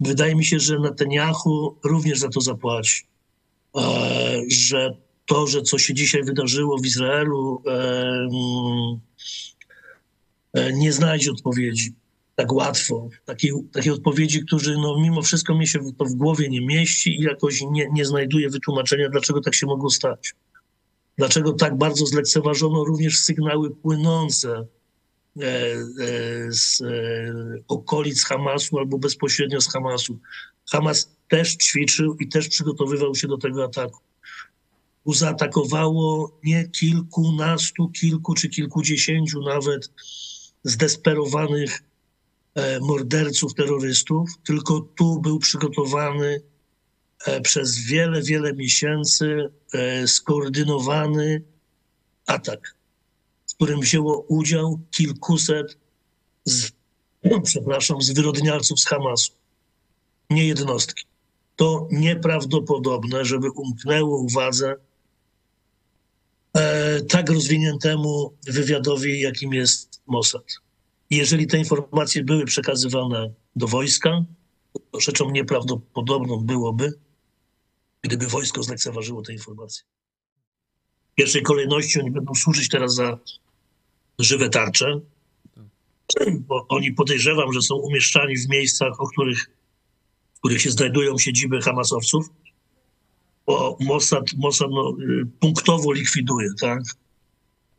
Wydaje 0.00 0.34
mi 0.34 0.44
się, 0.44 0.60
że 0.60 0.78
Netanyahu 0.78 1.76
również 1.84 2.18
za 2.18 2.28
to 2.28 2.40
zapłaci. 2.40 3.06
E, 3.76 4.42
że 4.48 4.96
to, 5.26 5.46
że 5.46 5.62
co 5.62 5.78
się 5.78 5.94
dzisiaj 5.94 6.24
wydarzyło 6.24 6.78
w 6.78 6.86
Izraelu, 6.86 7.62
e, 7.66 8.28
e, 10.52 10.72
nie 10.72 10.92
znajdzie 10.92 11.32
odpowiedzi 11.32 11.94
tak 12.34 12.52
łatwo. 12.52 13.08
Takiej, 13.24 13.52
takiej 13.72 13.92
odpowiedzi, 13.92 14.44
którzy 14.44 14.74
no, 14.74 15.00
mimo 15.00 15.22
wszystko 15.22 15.54
mi 15.54 15.66
się 15.66 15.78
to 15.98 16.04
w 16.04 16.14
głowie 16.14 16.48
nie 16.48 16.66
mieści 16.66 17.20
i 17.20 17.22
jakoś 17.22 17.62
nie, 17.70 17.88
nie 17.92 18.04
znajduje 18.04 18.50
wytłumaczenia, 18.50 19.08
dlaczego 19.08 19.40
tak 19.40 19.54
się 19.54 19.66
mogło 19.66 19.90
stać. 19.90 20.34
Dlaczego 21.18 21.52
tak 21.52 21.78
bardzo 21.78 22.06
zlekceważono 22.06 22.84
również 22.84 23.18
sygnały 23.18 23.70
płynące 23.70 24.66
z 26.48 26.82
okolic 27.68 28.24
Hamasu 28.24 28.78
albo 28.78 28.98
bezpośrednio 28.98 29.60
z 29.60 29.72
Hamasu. 29.72 30.18
Hamas 30.70 31.16
też 31.32 31.56
ćwiczył 31.56 32.16
i 32.20 32.28
też 32.28 32.48
przygotowywał 32.48 33.14
się 33.14 33.28
do 33.28 33.38
tego 33.38 33.64
ataku. 33.64 34.00
Zaatakowało 35.06 36.38
nie 36.44 36.68
kilkunastu, 36.68 37.88
kilku 37.88 38.34
czy 38.34 38.48
kilkudziesięciu 38.48 39.40
nawet 39.42 39.90
zdesperowanych 40.64 41.82
E, 42.54 42.80
morderców, 42.80 43.54
terrorystów, 43.54 44.30
tylko 44.44 44.80
tu 44.80 45.20
był 45.20 45.38
przygotowany 45.38 46.42
e, 47.26 47.40
przez 47.40 47.78
wiele, 47.78 48.22
wiele 48.22 48.52
miesięcy 48.52 49.50
e, 49.72 50.08
skoordynowany 50.08 51.42
atak, 52.26 52.74
w 53.50 53.54
którym 53.54 53.80
wzięło 53.80 54.20
udział 54.28 54.80
kilkuset, 54.90 55.78
z, 56.44 56.70
przepraszam, 57.44 58.02
zwyrodnialców 58.02 58.80
z 58.80 58.86
Hamasu, 58.86 59.32
nie 60.30 60.46
jednostki. 60.46 61.04
To 61.56 61.88
nieprawdopodobne, 61.90 63.24
żeby 63.24 63.50
umknęło 63.50 64.18
uwadze 64.18 64.74
tak 67.08 67.30
rozwiniętemu 67.30 68.34
wywiadowi, 68.46 69.20
jakim 69.20 69.54
jest 69.54 70.02
Mossad. 70.06 70.44
Jeżeli 71.10 71.46
te 71.46 71.58
informacje 71.58 72.24
były 72.24 72.44
przekazywane 72.44 73.32
do 73.56 73.66
wojska, 73.66 74.24
to 74.90 75.00
rzeczą 75.00 75.30
nieprawdopodobną 75.30 76.36
byłoby, 76.36 76.92
gdyby 78.02 78.26
wojsko 78.26 78.62
zlekceważyło 78.62 79.22
te 79.22 79.32
informacje. 79.32 79.84
W 81.12 81.14
pierwszej 81.14 81.42
kolejności 81.42 82.00
oni 82.00 82.10
będą 82.10 82.34
służyć 82.34 82.68
teraz 82.68 82.94
za 82.94 83.18
żywe 84.18 84.48
tarcze, 84.48 85.00
bo 86.30 86.66
oni 86.68 86.92
podejrzewam, 86.92 87.52
że 87.52 87.62
są 87.62 87.74
umieszczani 87.74 88.36
w 88.36 88.48
miejscach, 88.48 89.00
o 89.00 89.06
których, 89.06 89.50
których 90.42 90.62
się 90.62 90.70
znajdują 90.70 91.18
siedziby 91.18 91.60
Hamasowców, 91.60 92.30
bo 93.46 93.76
Mossad, 93.80 94.24
Mossad 94.36 94.68
no, 94.70 94.96
y, 95.00 95.26
punktowo 95.40 95.92
likwiduje, 95.92 96.48
tak? 96.60 96.82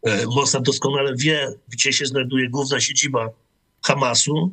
E, 0.03 0.26
Mossad 0.26 0.64
doskonale 0.64 1.15
wie, 1.15 1.53
gdzie 1.68 1.94
się 1.94 2.06
znajduje 2.06 2.49
główna 2.49 2.80
siedziba 2.80 3.30
Hamasu. 3.85 4.52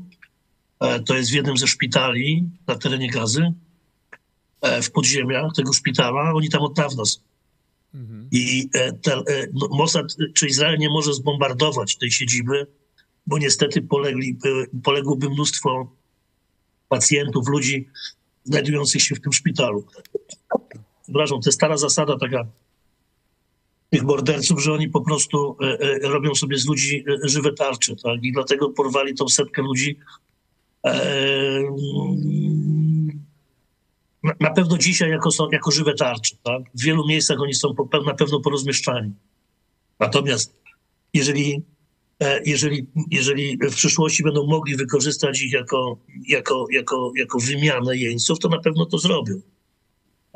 E, 0.81 1.01
to 1.01 1.15
jest 1.15 1.31
w 1.31 1.35
jednym 1.35 1.57
ze 1.57 1.66
szpitali 1.66 2.49
na 2.66 2.77
terenie 2.77 3.11
Gazy, 3.11 3.53
e, 4.61 4.82
w 4.82 4.91
podziemiach 4.91 5.53
tego 5.57 5.73
szpitala. 5.73 6.32
Oni 6.35 6.49
tam 6.49 6.62
od 6.62 6.74
dawna 6.74 7.05
są. 7.05 7.20
Mhm. 7.95 8.28
I 8.32 8.69
te, 9.03 9.23
no, 9.53 9.69
Mossad 9.70 10.07
czy 10.35 10.47
Izrael 10.47 10.78
nie 10.78 10.89
może 10.89 11.15
zbombardować 11.15 11.97
tej 11.97 12.11
siedziby, 12.11 12.66
bo 13.27 13.39
niestety 13.39 13.82
polegli, 13.82 14.39
poległoby 14.82 15.31
mnóstwo 15.31 15.99
pacjentów, 16.91 17.49
ludzi 17.49 17.89
znajdujących 18.45 19.03
się 19.03 19.15
w 19.15 19.21
tym 19.21 19.33
szpitalu. 19.33 19.87
Przepraszam, 21.03 21.41
to 21.41 21.49
jest 21.49 21.59
stara 21.59 21.77
zasada 21.77 22.19
taka 22.19 22.47
tych 23.91 24.03
morderców, 24.03 24.62
że 24.62 24.73
oni 24.73 24.89
po 24.89 25.01
prostu 25.01 25.57
e, 25.62 25.79
e, 25.81 25.99
robią 25.99 26.35
sobie 26.35 26.59
z 26.59 26.67
ludzi 26.67 27.05
e, 27.25 27.29
żywe 27.29 27.53
tarcze, 27.53 27.97
tak? 27.97 28.25
I 28.25 28.33
dlatego 28.33 28.71
porwali 28.71 29.15
tą 29.15 29.29
setkę 29.29 29.62
ludzi. 29.62 29.99
Na 34.41 34.51
pewno 34.51 34.79
dzisiaj 34.79 35.11
jako, 35.11 35.31
są, 35.31 35.51
jako 35.53 35.71
żywe 35.71 35.95
tarcze, 35.95 36.37
tak? 36.43 36.62
W 36.75 36.83
wielu 36.83 37.07
miejscach 37.07 37.41
oni 37.41 37.55
są 37.55 37.75
na 38.07 38.15
pewno 38.15 38.41
porozmieszczani. 38.41 39.12
Natomiast 40.01 40.55
jeżeli, 41.15 41.62
jeżeli, 42.44 42.86
jeżeli 43.10 43.59
w 43.70 43.74
przyszłości 43.74 44.22
będą 44.22 44.47
mogli 44.47 44.76
wykorzystać 44.76 45.42
ich 45.42 45.52
jako, 45.52 45.98
jako, 46.28 46.66
jako, 46.72 47.12
jako 47.16 47.38
wymianę 47.38 47.97
jeńców, 47.97 48.38
to 48.38 48.48
na 48.48 48.59
pewno 48.59 48.86
to 48.86 48.98
zrobią. 48.98 49.40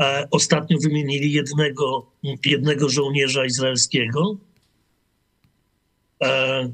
E, 0.01 0.29
ostatnio 0.31 0.79
wymienili 0.83 1.33
jednego, 1.33 2.11
jednego 2.45 2.89
żołnierza 2.89 3.45
izraelskiego. 3.45 4.37
E, 6.23 6.73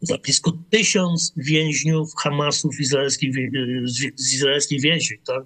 za 0.00 0.18
blisko 0.18 0.52
tysiąc 0.70 1.32
więźniów 1.36 2.14
Hamasów 2.14 2.80
izraelskich, 2.80 3.34
z 4.16 4.34
izraelskich 4.34 4.80
więzień, 4.80 5.18
tak? 5.26 5.44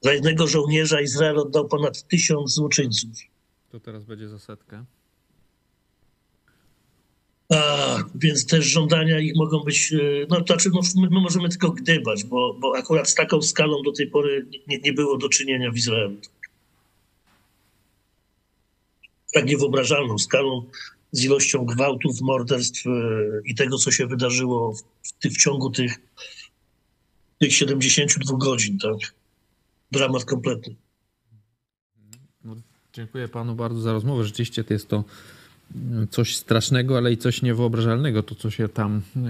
Za 0.00 0.12
jednego 0.12 0.46
żołnierza 0.46 1.00
Izrael 1.00 1.38
oddał 1.38 1.68
ponad 1.68 2.08
tysiąc 2.08 2.54
złoczyńców. 2.54 3.10
To 3.70 3.80
teraz 3.80 4.04
będzie 4.04 4.28
za 4.28 4.38
setkę. 4.38 4.84
A, 7.50 7.98
więc 8.14 8.46
też 8.46 8.64
żądania 8.64 9.18
ich 9.18 9.36
mogą 9.36 9.60
być, 9.60 9.92
e, 9.92 10.26
no 10.28 10.40
to 10.40 10.46
znaczy 10.46 10.70
no, 10.74 10.80
my, 10.96 11.08
my, 11.10 11.20
możemy 11.20 11.48
tylko 11.48 11.70
gdybać, 11.70 12.24
bo, 12.24 12.54
bo 12.60 12.76
akurat 12.76 13.08
z 13.08 13.14
taką 13.14 13.42
skalą 13.42 13.82
do 13.82 13.92
tej 13.92 14.06
pory 14.06 14.46
nie, 14.66 14.78
nie 14.78 14.92
było 14.92 15.18
do 15.18 15.28
czynienia 15.28 15.70
w 15.70 15.76
Izraelu. 15.76 16.16
Tak 19.32 19.46
niewyobrażalną 19.46 20.18
skalą, 20.18 20.66
z 21.12 21.24
ilością 21.24 21.64
gwałtów, 21.64 22.20
morderstw 22.20 22.86
e, 22.86 22.90
i 23.44 23.54
tego, 23.54 23.78
co 23.78 23.90
się 23.90 24.06
wydarzyło 24.06 24.74
w, 25.02 25.28
w 25.28 25.36
ciągu 25.36 25.70
tych, 25.70 26.00
tych 27.38 27.54
72 27.54 28.38
godzin, 28.38 28.78
tak? 28.78 29.14
Dramat 29.92 30.24
kompletny. 30.24 30.74
No, 32.44 32.56
dziękuję 32.92 33.28
panu 33.28 33.54
bardzo 33.54 33.80
za 33.80 33.92
rozmowę. 33.92 34.24
Rzeczywiście 34.24 34.64
to 34.64 34.72
jest 34.72 34.88
to 34.88 35.04
coś 36.10 36.36
strasznego, 36.36 36.96
ale 36.96 37.12
i 37.12 37.16
coś 37.16 37.42
niewyobrażalnego, 37.42 38.22
to 38.22 38.34
co 38.34 38.50
się 38.50 38.68
tam 38.68 39.02
e, 39.16 39.20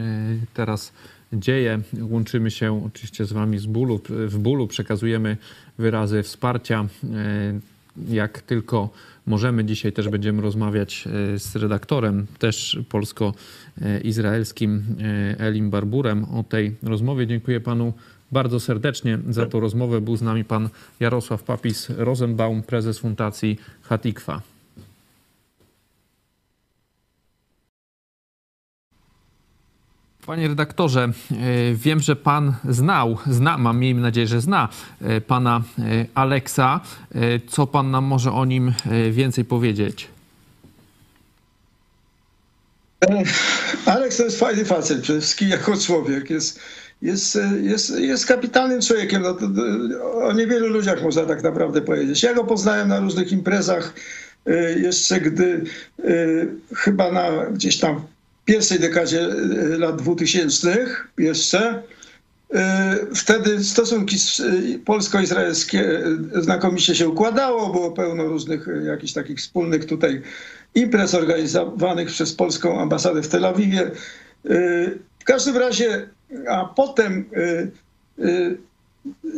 teraz 0.55 0.93
dzieje. 1.33 1.81
Łączymy 2.01 2.51
się 2.51 2.85
oczywiście 2.87 3.25
z 3.25 3.33
Wami 3.33 3.59
z 3.59 3.67
bólu, 3.67 4.01
w 4.09 4.39
bólu, 4.39 4.69
przekazujemy 4.69 5.37
wyrazy 5.79 6.23
wsparcia. 6.23 6.87
E, 7.05 7.61
jak 8.09 8.43
tylko 8.43 8.91
możemy, 9.27 9.65
dzisiaj 9.65 9.93
też 9.93 10.09
będziemy 10.09 10.43
rozmawiać 10.43 11.05
e, 11.07 11.39
z 11.39 11.57
redaktorem, 11.57 12.27
też 12.39 12.79
polsko-izraelskim 12.89 14.83
Elim 15.39 15.71
Barburem 15.71 16.25
o 16.25 16.43
tej 16.43 16.77
rozmowie. 16.83 17.27
Dziękuję 17.27 17.61
Panu 17.61 17.93
bardzo 18.33 18.61
serdecznie 18.61 19.19
za 19.29 19.47
tą 19.47 19.61
rozmowę. 19.61 20.01
Był 20.01 20.17
z 20.17 20.23
nami 20.23 20.45
Pan 20.45 20.69
Jarosław 21.01 21.45
Papis-Rosenbaum, 21.45 22.63
prezes 22.63 22.99
Fundacji 22.99 23.59
Hatikwa. 23.83 24.50
Panie 30.27 30.49
redaktorze, 30.49 31.05
e, 31.05 31.75
wiem, 31.75 32.01
że 32.01 32.17
pan 32.17 32.55
znał, 32.69 33.19
zna, 33.31 33.59
mam 33.59 33.79
miejmy 33.79 34.01
nadzieję, 34.01 34.27
że 34.27 34.41
zna 34.41 34.69
e, 35.03 35.21
pana 35.21 35.63
e, 35.79 35.83
Aleksa. 36.15 36.81
Co 37.49 37.67
pan 37.67 37.91
nam 37.91 38.05
może 38.05 38.33
o 38.33 38.45
nim 38.45 38.73
więcej 39.11 39.45
powiedzieć? 39.45 40.09
Aleks 43.87 44.17
to 44.17 44.25
jest 44.25 44.39
fajny 44.39 44.65
facet, 44.65 45.01
przede 45.01 45.21
wszystkim 45.21 45.49
jako 45.49 45.77
człowiek. 45.77 46.31
Jest, 46.31 46.61
jest, 47.03 47.39
jest, 47.63 47.99
jest 47.99 48.27
kapitalnym 48.27 48.81
człowiekiem. 48.81 49.23
No 49.23 49.37
o 50.27 50.33
niewielu 50.33 50.69
ludziach 50.69 51.03
można 51.03 51.27
tak 51.27 51.43
naprawdę 51.43 51.83
powiedzieć. 51.83 52.23
Ja 52.23 52.35
go 52.35 52.45
poznałem 52.45 52.89
na 52.89 53.01
różnych 53.01 53.33
imprezach, 53.33 53.95
jeszcze 54.77 55.21
gdy 55.21 55.65
chyba 56.75 57.13
na 57.13 57.47
gdzieś 57.47 57.79
tam 57.79 58.01
pierwszej 58.51 58.79
dekadzie 58.79 59.29
lat 59.79 60.03
2000 60.03 60.87
jeszcze 61.19 61.83
Y, 62.55 63.15
wtedy 63.15 63.65
stosunki 63.65 64.17
y, 64.41 64.79
polsko-izraelskie 64.79 66.03
znakomicie 66.35 66.95
się 66.95 67.09
układało, 67.09 67.73
było 67.73 67.91
pełno 67.91 68.25
różnych 68.25 68.67
jakichś 68.87 69.13
takich 69.13 69.39
wspólnych 69.39 69.85
tutaj 69.85 70.23
imprez 70.75 71.15
organizowanych 71.15 72.09
przez 72.09 72.35
polską 72.35 72.81
ambasadę 72.81 73.23
w 73.23 73.29
Tel 73.29 73.45
Awiwie. 73.45 73.91
W 75.19 75.25
każdym 75.25 75.57
razie, 75.57 76.09
a 76.49 76.65
potem 76.65 77.25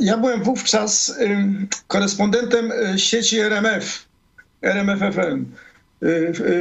ja 0.01 0.19
byłem 0.19 0.43
wówczas 0.43 1.19
korespondentem 1.87 2.73
sieci 2.97 3.39
RMF, 3.39 4.07
RMFFM 4.63 5.45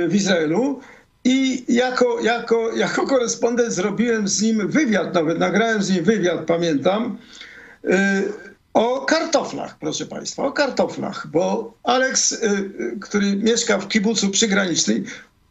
w 0.10 0.11
Izraelu 0.14 0.80
i 1.23 1.65
jako, 1.73 2.19
jako, 2.19 2.72
jako 2.76 3.07
korespondent 3.07 3.73
zrobiłem 3.73 4.27
z 4.27 4.41
nim 4.41 4.68
wywiad, 4.68 5.14
nawet 5.14 5.39
nagrałem 5.39 5.84
z 5.84 5.89
nim 5.89 6.03
wywiad, 6.03 6.45
pamiętam, 6.45 7.18
y, 7.85 7.89
o 8.73 9.02
kartoflach, 9.02 9.77
proszę 9.80 10.06
Państwa, 10.06 10.43
o 10.43 10.52
kartoflach, 10.52 11.27
bo 11.27 11.73
Aleks, 11.84 12.31
y, 12.31 12.98
który 13.02 13.35
mieszka 13.35 13.77
w 13.77 13.88
kibucu 13.88 14.30
przygranicznym, 14.30 15.06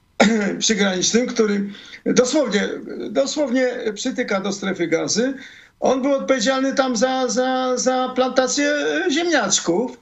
przygranicznym, 0.59 1.27
który 1.27 1.71
dosłownie, 2.07 2.69
dosłownie 3.11 3.69
przytyka 3.95 4.41
do 4.41 4.53
strefy 4.53 4.87
gazy, 4.87 5.35
on 5.81 6.03
był 6.03 6.13
odpowiedzialny 6.13 6.75
tam 6.75 6.97
za, 6.97 7.29
za, 7.29 7.77
za 7.77 8.13
plantację 8.15 8.73
ziemniaczków. 9.11 9.97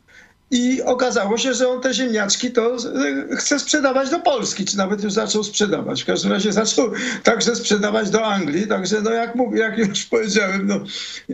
I 0.51 0.83
okazało 0.83 1.39
się, 1.39 1.55
że 1.55 1.69
on 1.69 1.81
te 1.81 1.95
ziemniaczki 1.95 2.51
to 2.51 2.77
e, 2.77 3.37
chce 3.37 3.59
sprzedawać 3.59 4.11
do 4.11 4.21
Polski, 4.21 4.65
czy 4.65 4.77
nawet 4.77 5.05
już 5.05 5.13
zaczął 5.13 5.45
sprzedawać. 5.45 6.03
W 6.03 6.07
każdym 6.07 6.33
razie 6.33 6.53
zaczął 6.53 6.91
także 7.23 7.57
sprzedawać 7.57 8.11
do 8.11 8.27
Anglii. 8.27 8.67
Także, 8.67 9.01
no 9.03 9.11
jak, 9.11 9.35
mówię, 9.35 9.61
jak 9.61 9.79
już 9.79 10.05
powiedziałem, 10.05 10.67
no, 10.67 10.81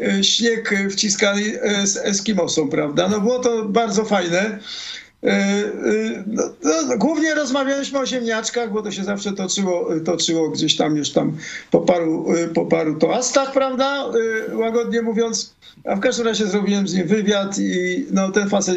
e, 0.02 0.24
śnieg 0.24 0.74
wciskany 0.90 1.60
z 1.84 1.96
Eskimosom, 1.96 2.68
prawda? 2.70 3.08
No 3.08 3.20
było 3.20 3.38
to 3.38 3.64
bardzo 3.64 4.04
fajne. 4.04 4.58
E, 5.24 5.62
no, 6.26 6.42
no, 6.62 6.98
głównie 6.98 7.34
rozmawialiśmy 7.34 7.98
o 7.98 8.06
ziemniaczkach, 8.06 8.72
bo 8.72 8.82
to 8.82 8.90
się 8.90 9.04
zawsze 9.04 9.32
toczyło, 9.32 9.88
toczyło 10.04 10.50
gdzieś 10.50 10.76
tam 10.76 10.96
już 10.96 11.10
tam 11.10 11.36
po 11.70 11.80
paru, 11.80 12.26
po 12.54 12.66
paru 12.66 12.98
toastach, 12.98 13.52
prawda? 13.52 14.04
Łagodnie 14.52 15.02
mówiąc. 15.02 15.54
A 15.84 15.96
w 15.96 16.00
każdym 16.00 16.26
razie 16.26 16.46
zrobiłem 16.46 16.88
z 16.88 16.94
nim 16.94 17.06
wywiad 17.06 17.58
i 17.58 18.06
no, 18.10 18.30
ten 18.30 18.48
facet, 18.48 18.76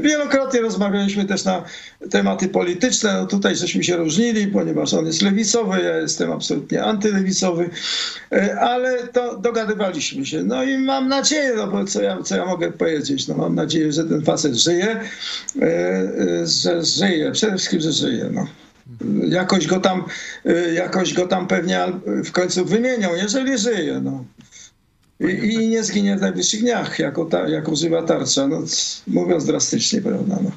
wielokrotnie 0.00 0.60
rozmawialiśmy 0.60 1.24
też 1.24 1.44
na 1.44 1.64
tematy 2.10 2.48
polityczne. 2.48 3.12
No, 3.12 3.26
tutaj 3.26 3.56
żeśmy 3.56 3.84
się 3.84 3.96
różnili, 3.96 4.46
ponieważ 4.46 4.94
on 4.94 5.06
jest 5.06 5.22
lewicowy, 5.22 5.80
ja 5.82 5.96
jestem 5.96 6.32
absolutnie 6.32 6.84
antylewicowy, 6.84 7.70
ale 8.60 9.08
to 9.08 9.38
dogadywaliśmy 9.38 10.26
się. 10.26 10.42
No 10.42 10.64
i 10.64 10.78
mam 10.78 11.08
nadzieję, 11.08 11.52
no 11.56 11.66
bo 11.66 11.84
co 11.84 12.02
ja, 12.02 12.22
co 12.22 12.36
ja 12.36 12.46
mogę 12.46 12.72
powiedzieć, 12.72 13.28
no 13.28 13.34
mam 13.34 13.54
nadzieję, 13.54 13.92
że 13.92 14.04
ten 14.04 14.22
facet 14.22 14.54
żyje, 14.54 15.00
że 16.44 16.84
żyje, 16.84 17.32
przede 17.32 17.56
wszystkim, 17.56 17.80
że 17.80 17.92
żyje. 17.92 18.30
No 18.32 18.46
jakoś 19.28 19.66
go 19.66 19.80
tam, 19.80 20.04
jakoś 20.74 21.14
go 21.14 21.26
tam 21.26 21.46
pewnie 21.46 21.86
w 22.24 22.32
końcu 22.32 22.64
wymienią, 22.64 23.14
jeżeli 23.14 23.58
żyje. 23.58 24.00
No. 24.00 24.24
I, 25.20 25.54
I, 25.54 25.68
nie 25.68 25.82
zginie 25.82 26.16
w 26.16 26.20
najbliższych 26.20 26.60
dniach 26.60 26.98
jako, 26.98 27.24
ta, 27.24 27.48
jako 27.48 27.76
żywa 27.76 28.02
tarcza, 28.02 28.46
no, 28.48 28.62
mówiąc 29.06 29.44
drastycznie, 29.44 30.02
prawda. 30.02 30.38
No. 30.42 30.50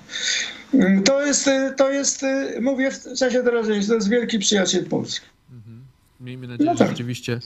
Mm, 0.79 1.03
to 1.03 1.25
jest, 1.25 1.49
to 1.77 1.91
jest, 1.91 2.25
mówię 2.61 2.91
w 2.91 3.17
czasie 3.17 3.43
teraźniejszym, 3.43 3.89
to 3.89 3.95
jest 3.95 4.09
wielki 4.09 4.39
przyjaciel 4.39 4.85
Polski. 4.85 5.25
Mhm. 5.51 5.81
Miejmy 6.21 6.47
nadzieję, 6.47 6.71
no 6.71 6.77
tak. 6.77 6.87
że 6.87 6.91
rzeczywiście 6.91 7.39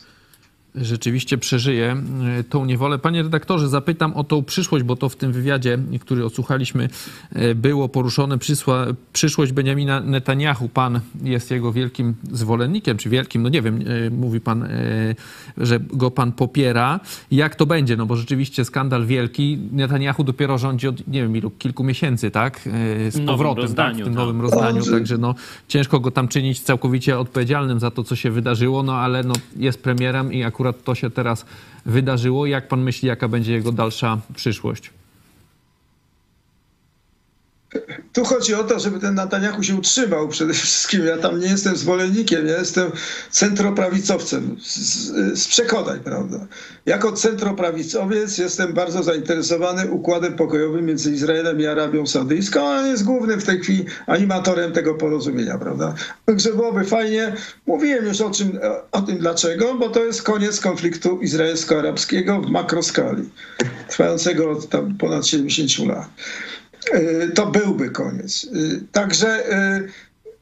rzeczywiście 0.82 1.38
przeżyje 1.38 1.96
e, 2.40 2.44
tą 2.44 2.66
niewolę. 2.66 3.00
Panie 3.00 3.24
redaktorze, 3.24 3.70
zapytam 3.70 4.14
o 4.14 4.24
tą 4.24 4.44
przyszłość, 4.44 4.84
bo 4.84 4.96
to 4.96 5.10
w 5.10 5.16
tym 5.16 5.32
wywiadzie, 5.32 5.78
który 6.02 6.26
odsłuchaliśmy, 6.26 6.90
e, 7.34 7.56
było 7.56 7.90
poruszone. 7.90 8.38
Przysła, 8.38 8.86
przyszłość 9.14 9.52
Benjamina 9.52 10.00
Netanyahu. 10.00 10.70
Pan 10.70 11.00
jest 11.24 11.52
jego 11.52 11.72
wielkim 11.72 12.16
zwolennikiem, 12.32 12.98
czy 12.98 13.10
wielkim, 13.10 13.44
no 13.44 13.50
nie 13.50 13.62
wiem, 13.62 13.80
e, 14.08 14.10
mówi 14.10 14.42
pan, 14.42 14.68
że 15.58 15.80
go 15.80 16.12
pan 16.12 16.32
popiera. 16.32 17.00
Jak 17.32 17.56
to 17.56 17.66
będzie? 17.66 17.98
No 17.98 18.06
bo 18.06 18.16
rzeczywiście 18.16 18.66
skandal 18.66 19.06
wielki. 19.06 19.58
Netanyahu 19.72 20.24
dopiero 20.24 20.58
rządzi 20.58 20.88
od, 20.88 21.08
nie 21.08 21.22
wiem, 21.22 21.38
ilu, 21.38 21.52
kilku 21.52 21.84
miesięcy, 21.84 22.32
tak? 22.32 22.70
Z 23.10 23.26
powrotem, 23.26 23.74
tak? 23.74 23.94
W 23.94 23.98
tym 23.98 24.06
tak. 24.06 24.16
nowym 24.16 24.42
rozdaniu. 24.42 24.86
Także 24.86 25.18
no, 25.18 25.36
ciężko 25.68 26.00
go 26.00 26.12
tam 26.12 26.28
czynić 26.28 26.60
całkowicie 26.60 27.20
odpowiedzialnym 27.20 27.80
za 27.80 27.92
to, 27.92 28.04
co 28.04 28.16
się 28.16 28.32
wydarzyło, 28.32 28.84
no 28.84 28.96
ale 28.96 29.24
no, 29.24 29.34
jest 29.56 29.84
premierem 29.84 30.34
i 30.34 30.44
akurat 30.44 30.69
akurat 30.70 30.84
to 30.84 30.96
się 30.96 31.10
teraz 31.10 31.46
wydarzyło. 31.86 32.46
Jak 32.46 32.68
pan 32.68 32.82
myśli, 32.82 33.08
jaka 33.08 33.28
będzie 33.28 33.54
jego 33.54 33.72
dalsza 33.72 34.18
przyszłość? 34.36 34.99
Tu 38.14 38.24
chodzi 38.24 38.54
o 38.54 38.64
to, 38.64 38.80
żeby 38.80 39.00
ten 39.00 39.16
Netanyahu 39.16 39.64
się 39.64 39.76
utrzymał 39.76 40.28
przede 40.28 40.54
wszystkim. 40.54 41.06
Ja 41.06 41.18
tam 41.18 41.40
nie 41.40 41.48
jestem 41.48 41.76
zwolennikiem, 41.76 42.48
ja 42.48 42.58
jestem 42.58 42.92
centroprawicowcem 43.30 44.58
z, 44.62 44.78
z 45.40 45.48
przekonań, 45.48 46.00
prawda. 46.00 46.48
Jako 46.86 47.12
centroprawicowiec 47.12 48.38
jestem 48.38 48.74
bardzo 48.74 49.04
zainteresowany 49.04 49.92
układem 49.92 50.36
pokojowym 50.36 50.86
między 50.86 51.12
Izraelem 51.12 51.62
i 51.62 51.66
Arabią 51.66 52.08
Saudyjską, 52.08 52.68
a 52.68 52.80
on 52.80 52.86
jest 52.86 53.04
głównym 53.04 53.42
w 53.42 53.46
tej 53.46 53.60
chwili 53.60 53.86
animatorem 54.08 54.72
tego 54.72 54.96
porozumienia, 54.96 55.58
prawda. 55.58 55.94
Także 56.26 56.54
byłoby 56.54 56.84
fajnie. 56.84 57.36
Mówiłem 57.68 58.06
już 58.06 58.22
o, 58.22 58.32
czym, 58.32 58.60
o 58.92 59.02
tym 59.02 59.18
dlaczego, 59.18 59.76
bo 59.76 59.90
to 59.90 60.06
jest 60.06 60.24
koniec 60.24 60.60
konfliktu 60.60 61.20
izraelsko-arabskiego 61.22 62.42
w 62.42 62.50
makroskali, 62.50 63.30
trwającego 63.88 64.52
od 64.52 64.70
tam 64.70 64.98
ponad 64.98 65.28
70 65.28 65.90
lat. 65.90 66.08
Y, 66.94 67.32
to 67.36 67.46
byłby 67.46 67.90
koniec. 67.90 68.44
Y, 68.44 68.82
także 68.92 69.52
y, 69.54 69.90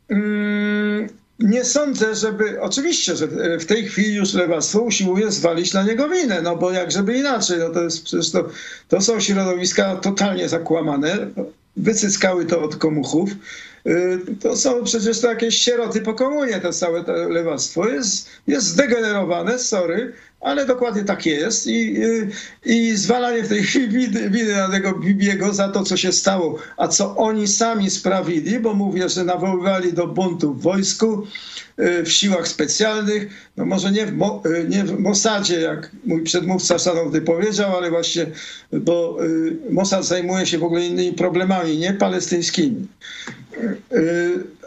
mm, 0.10 1.10
nie 1.40 1.66
sądzę, 1.66 2.16
żeby. 2.16 2.62
Oczywiście, 2.62 3.16
że 3.16 3.28
w 3.60 3.66
tej 3.66 3.86
chwili 3.86 4.16
już 4.16 4.34
lewactwo 4.34 4.82
usiłuje 4.82 5.32
zwalić 5.32 5.74
na 5.74 5.84
niego 5.84 6.10
winę, 6.10 6.42
no 6.42 6.56
bo 6.56 6.72
jak 6.72 6.92
żeby 6.92 7.18
inaczej, 7.18 7.60
no 7.60 7.70
to 7.70 7.84
jest 7.84 8.04
przecież 8.04 8.32
to, 8.32 8.50
to 8.88 9.02
są 9.02 9.20
środowiska 9.20 9.96
totalnie 9.96 10.50
zakłamane, 10.50 11.28
wycyskały 11.78 12.46
to 12.46 12.62
od 12.62 12.76
komuchów. 12.76 13.30
To 14.40 14.56
są 14.58 14.84
przecież 14.84 15.22
to 15.22 15.28
jakieś 15.28 15.58
sieroty 15.58 16.02
po 16.02 16.14
komunie, 16.14 16.60
to 16.60 16.74
całe 16.74 17.04
to 17.04 17.12
lewactwo 17.12 17.88
jest, 17.88 18.30
jest 18.48 18.68
zdegenerowane, 18.68 19.60
sorry, 19.60 20.14
ale 20.42 20.66
dokładnie 20.66 21.04
tak 21.04 21.26
jest 21.26 21.68
i, 21.68 21.96
i 22.66 22.96
zwalanie 22.96 23.44
w 23.44 23.50
tej 23.50 23.64
chwili 23.68 24.08
winy 24.30 24.56
na 24.56 24.70
tego 24.70 24.94
Bibiego 24.94 25.54
za 25.54 25.70
to, 25.70 25.84
co 25.84 25.98
się 25.98 26.12
stało, 26.12 26.60
a 26.78 26.88
co 26.88 27.16
oni 27.16 27.48
sami 27.48 27.90
sprawili, 27.90 28.60
bo 28.60 28.74
mówię, 28.74 29.10
że 29.10 29.24
nawoływali 29.24 29.94
do 29.94 30.08
buntu 30.08 30.54
w 30.54 30.62
wojsku, 30.62 31.24
y, 31.80 32.04
w 32.04 32.12
siłach 32.12 32.48
specjalnych, 32.48 33.50
no 33.58 33.66
może 33.66 33.92
nie 33.92 34.06
w, 34.06 34.14
Mo, 34.14 34.44
y, 34.46 34.66
nie 34.70 34.84
w 34.84 35.00
Mossadzie, 35.00 35.62
jak 35.62 35.92
mój 36.06 36.24
przedmówca 36.24 36.80
szanowny 36.80 37.22
powiedział, 37.22 37.78
ale 37.78 37.90
właśnie, 37.90 38.26
bo 38.72 39.18
y, 39.26 39.58
Mossad 39.70 40.06
zajmuje 40.06 40.46
się 40.46 40.58
w 40.58 40.64
ogóle 40.64 40.86
innymi 40.86 41.14
problemami, 41.14 41.78
nie 41.78 41.94
palestyńskimi. 41.94 42.88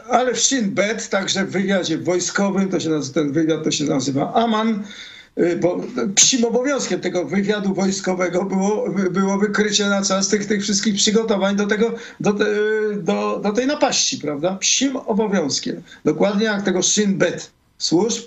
Ale 0.08 0.34
w 0.34 0.40
Shin 0.40 0.70
Bet, 0.70 1.08
także 1.08 1.44
w 1.44 1.50
wywiadzie 1.50 1.98
wojskowym, 1.98 2.68
to 2.68 2.80
się 2.80 2.88
nazywa, 2.88 3.14
ten 3.14 3.32
wywiad 3.32 3.64
to 3.64 3.70
się 3.70 3.84
nazywa 3.84 4.32
Aman, 4.34 4.84
bo 5.60 5.80
psim 6.14 6.44
obowiązkiem 6.44 7.00
tego 7.00 7.24
wywiadu 7.24 7.74
wojskowego 7.74 8.44
było, 8.44 8.90
było 9.10 9.38
wykrycie 9.38 9.86
na 9.86 10.02
czas 10.02 10.28
tych, 10.28 10.46
tych 10.46 10.62
wszystkich 10.62 10.94
przygotowań 10.94 11.56
do, 11.56 11.66
tego, 11.66 11.94
do, 12.20 12.32
te, 12.32 12.44
do, 12.96 13.40
do 13.42 13.52
tej 13.52 13.66
napaści, 13.66 14.18
prawda? 14.18 14.56
Psim 14.60 14.96
obowiązkiem. 14.96 15.82
Dokładnie 16.04 16.44
jak 16.44 16.62
tego 16.62 16.82
Shin 16.82 17.18
Bet 17.18 17.50
służb, 17.78 18.22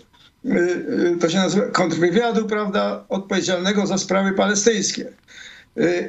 y, 0.45 0.49
y, 0.49 1.17
to 1.21 1.29
się 1.29 1.37
nazywa 1.37 1.65
kontrwywiadu, 1.65 2.45
prawda, 2.45 3.03
odpowiedzialnego 3.09 3.87
za 3.87 3.97
sprawy 3.97 4.31
palestyńskie. 4.31 5.05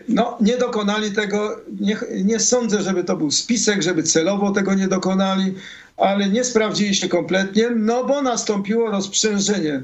No, 0.09 0.39
nie 0.41 0.57
dokonali 0.57 1.12
tego, 1.12 1.61
nie, 1.81 1.97
nie 2.25 2.41
sądzę, 2.41 2.83
żeby 2.83 3.05
to 3.05 3.16
był 3.16 3.31
spisek, 3.31 3.83
żeby 3.83 4.03
celowo 4.03 4.51
tego 4.51 4.75
nie 4.75 4.89
dokonali, 4.89 5.55
ale 5.97 6.29
nie 6.29 6.45
sprawdzili 6.45 6.95
się 6.95 7.09
kompletnie, 7.09 7.71
no 7.71 8.05
bo 8.05 8.23
nastąpiło 8.23 8.91
rozprzężenie 8.91 9.83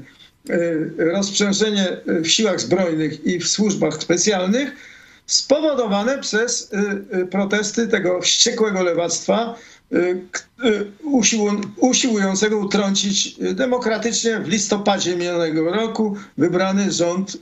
rozprzężenie 0.97 1.97
w 2.05 2.27
siłach 2.27 2.61
zbrojnych 2.61 3.25
i 3.25 3.39
w 3.39 3.47
służbach 3.47 4.03
specjalnych 4.03 4.71
spowodowane 5.25 6.19
przez 6.19 6.71
protesty 7.31 7.87
tego 7.87 8.21
wściekłego 8.21 8.83
lewactwa, 8.83 9.55
usiłującego 11.81 12.57
utrącić 12.57 13.35
demokratycznie 13.53 14.39
w 14.39 14.47
listopadzie 14.47 15.15
minionego 15.15 15.71
roku 15.71 16.15
wybrany 16.37 16.91
rząd, 16.91 17.37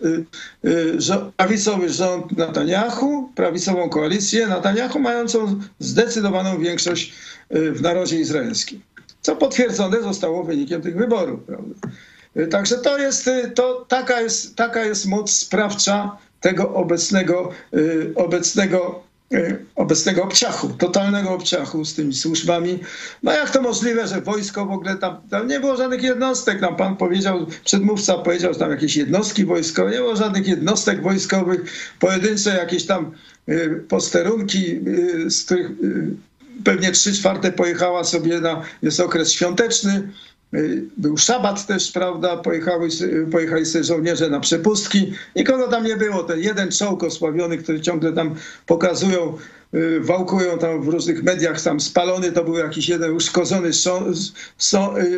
prawicowy 1.37 1.89
rząd 1.89 2.37
Netanyahu, 2.37 3.31
prawicową 3.35 3.89
koalicję 3.89 4.47
Netanyahu, 4.47 4.99
mającą 4.99 5.59
zdecydowaną 5.79 6.59
większość 6.59 7.13
w 7.51 7.81
narodzie 7.81 8.19
izraelskim. 8.19 8.81
Co 9.21 9.35
potwierdzone 9.35 10.01
zostało 10.01 10.43
wynikiem 10.43 10.81
tych 10.81 10.97
wyborów. 10.97 11.39
Prawda? 11.43 11.75
Także 12.47 12.77
to 12.77 12.97
jest, 12.97 13.29
to, 13.55 13.85
taka, 13.87 14.21
jest, 14.21 14.55
taka 14.55 14.83
jest 14.83 15.05
moc 15.05 15.31
sprawcza 15.31 16.17
tego 16.41 16.73
obecnego, 16.73 17.51
obecnego 18.15 19.09
obecnego 19.75 20.23
obciachu, 20.23 20.69
totalnego 20.69 21.29
obciachu 21.29 21.85
z 21.85 21.95
tymi 21.95 22.13
służbami. 22.13 22.79
No 23.23 23.31
jak 23.31 23.49
to 23.49 23.61
możliwe, 23.61 24.07
że 24.07 24.21
wojsko 24.21 24.65
w 24.65 24.71
ogóle 24.71 24.95
tam, 24.95 25.17
tam 25.29 25.47
nie 25.47 25.59
było 25.59 25.77
żadnych 25.77 26.03
jednostek, 26.03 26.59
tam 26.59 26.75
pan 26.75 26.97
powiedział, 26.97 27.45
przedmówca 27.65 28.17
powiedział, 28.17 28.53
że 28.53 28.59
tam 28.59 28.71
jakieś 28.71 28.95
jednostki 28.95 29.45
wojskowe, 29.45 29.91
nie 29.91 29.97
było 29.97 30.15
żadnych 30.15 30.47
jednostek 30.47 31.01
wojskowych, 31.01 31.61
pojedyncze 31.99 32.57
jakieś 32.57 32.85
tam 32.85 33.11
posterunki, 33.87 34.79
z 35.27 35.45
których 35.45 35.71
pewnie 36.63 36.91
trzy 36.91 37.13
czwarte 37.13 37.51
pojechała 37.51 38.03
sobie 38.03 38.41
na, 38.41 38.61
jest 38.81 38.99
okres 38.99 39.31
świąteczny, 39.31 40.09
był 40.97 41.17
szabat 41.17 41.65
też, 41.65 41.91
prawda, 41.91 42.37
pojechały, 42.37 42.89
pojechali 43.31 43.65
sobie 43.65 43.83
żołnierze 43.83 44.29
na 44.29 44.39
przepustki. 44.39 45.13
Nikogo 45.35 45.67
tam 45.67 45.83
nie 45.83 45.95
było. 45.95 46.23
Ten 46.23 46.39
jeden 46.39 46.71
czołg 46.71 47.03
osławiony, 47.03 47.57
który 47.57 47.81
ciągle 47.81 48.13
tam 48.13 48.35
pokazują, 48.65 49.37
wałkują 49.99 50.57
tam 50.57 50.81
w 50.81 50.87
różnych 50.87 51.23
mediach, 51.23 51.61
tam 51.61 51.79
spalony, 51.79 52.31
to 52.31 52.43
był 52.43 52.57
jakiś 52.57 52.89
jeden 52.89 53.11
uszkodzony 53.11 53.69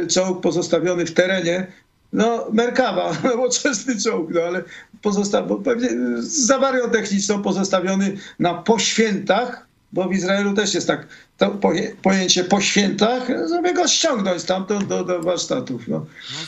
czołg 0.08 0.41
pozostawiony 0.41 1.06
w 1.06 1.14
terenie. 1.14 1.68
No, 2.14 2.48
Merkawa, 2.53 3.14
nowoczesny 3.24 3.99
czołg, 3.99 4.30
no 4.34 4.41
ale 4.41 4.64
pozostawiony, 5.02 5.64
pewnie 5.64 5.90
z 6.18 6.52
awarią 6.52 6.90
techniczną 6.90 7.41
pozostawiony 7.41 8.18
na 8.40 8.53
poświętach, 8.53 9.70
bo 9.93 10.09
w 10.09 10.13
Izraelu 10.13 10.53
też 10.53 10.73
jest 10.73 10.88
tak 10.88 11.07
to 11.38 11.57
pojęcie 12.01 12.43
po 12.43 12.61
świętach, 12.61 13.27
żeby 13.49 13.73
go 13.73 13.88
ściągnąć 13.88 14.41
stamtąd 14.41 14.88
do, 14.88 15.05
do 15.05 15.22
warsztatów. 15.22 15.88
No. 15.88 16.05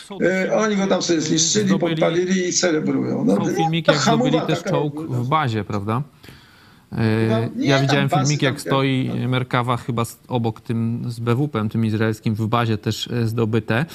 No, 0.09 0.17
e, 0.25 0.57
Oni 0.57 0.75
go 0.75 0.87
tam 0.87 1.01
sobie 1.01 1.21
zniszczyli, 1.21 1.67
zdobyli, 1.67 1.91
podpalili 1.91 2.47
i 2.47 2.53
celebrują. 2.53 3.25
No, 3.25 3.35
są 3.35 3.55
filmiki, 3.55 3.91
jak 3.91 4.01
zdobyli 4.01 4.41
też 4.41 4.63
czołg 4.63 5.01
w 5.01 5.27
bazie, 5.27 5.63
prawda? 5.63 6.01
E, 6.97 7.49
no, 7.55 7.63
ja 7.63 7.79
widziałem 7.79 8.09
filmik, 8.09 8.41
jak 8.41 8.61
stoi 8.61 9.11
Merkawa 9.27 9.77
chyba 9.77 10.03
obok 10.27 10.61
tym 10.61 11.03
z 11.07 11.19
BWP-em, 11.19 11.69
tym 11.69 11.85
izraelskim 11.85 12.35
w 12.35 12.47
bazie 12.47 12.77
też 12.77 13.07
e, 13.07 13.27
zdobyte. 13.27 13.85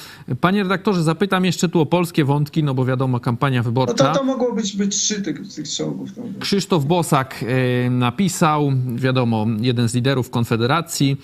Panie 0.41 0.63
redaktorze, 0.63 1.03
zapytam 1.03 1.45
jeszcze 1.45 1.69
tu 1.69 1.81
o 1.81 1.85
polskie 1.85 2.25
wątki, 2.25 2.63
no 2.63 2.73
bo 2.73 2.85
wiadomo, 2.85 3.19
kampania 3.19 3.63
wyborcza. 3.63 4.03
No 4.03 4.13
to, 4.13 4.19
to 4.19 4.25
mogło 4.25 4.53
być, 4.53 4.75
być 4.75 4.95
trzy 4.95 5.21
tych, 5.21 5.53
tych 5.53 5.69
czołgów. 5.69 6.09
Krzysztof 6.39 6.85
Bosak 6.85 7.45
e, 7.85 7.89
napisał, 7.89 8.71
wiadomo, 8.95 9.45
jeden 9.59 9.89
z 9.89 9.93
liderów 9.93 10.29
Konfederacji, 10.29 11.17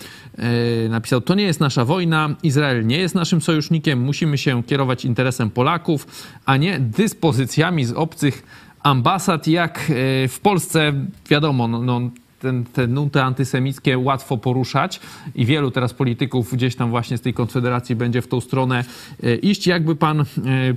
napisał, 0.90 1.22
to 1.22 1.36
nie 1.36 1.44
jest 1.44 1.60
nasza 1.60 1.86
wojna, 1.86 2.36
Izrael 2.44 2.86
nie 2.86 2.98
jest 2.98 3.16
naszym 3.16 3.42
sojusznikiem, 3.42 4.02
musimy 4.02 4.38
się 4.38 4.64
kierować 4.64 5.06
interesem 5.06 5.50
Polaków, 5.50 6.08
a 6.46 6.58
nie 6.58 6.80
dyspozycjami 6.80 7.86
z 7.86 7.92
obcych 7.92 8.44
ambasad, 8.86 9.48
jak 9.48 9.80
e, 9.80 10.28
w 10.28 10.40
Polsce, 10.40 10.94
wiadomo, 11.30 11.68
no, 11.68 11.82
no 11.82 12.02
ten, 12.40 12.66
te 12.66 12.88
nuty 12.88 13.22
antysemickie 13.22 13.98
łatwo 13.98 14.38
poruszać 14.38 15.00
i 15.36 15.46
wielu 15.46 15.72
teraz 15.72 15.94
polityków 15.94 16.54
gdzieś 16.54 16.76
tam 16.76 16.90
właśnie 16.90 17.18
z 17.18 17.22
tej 17.22 17.34
konfederacji 17.34 17.96
będzie 17.96 18.22
w 18.22 18.28
tą 18.28 18.42
stronę 18.42 18.84
e, 19.24 19.36
iść. 19.36 19.68
Jakby 19.68 19.96
pan 19.96 20.22
e, 20.22 20.26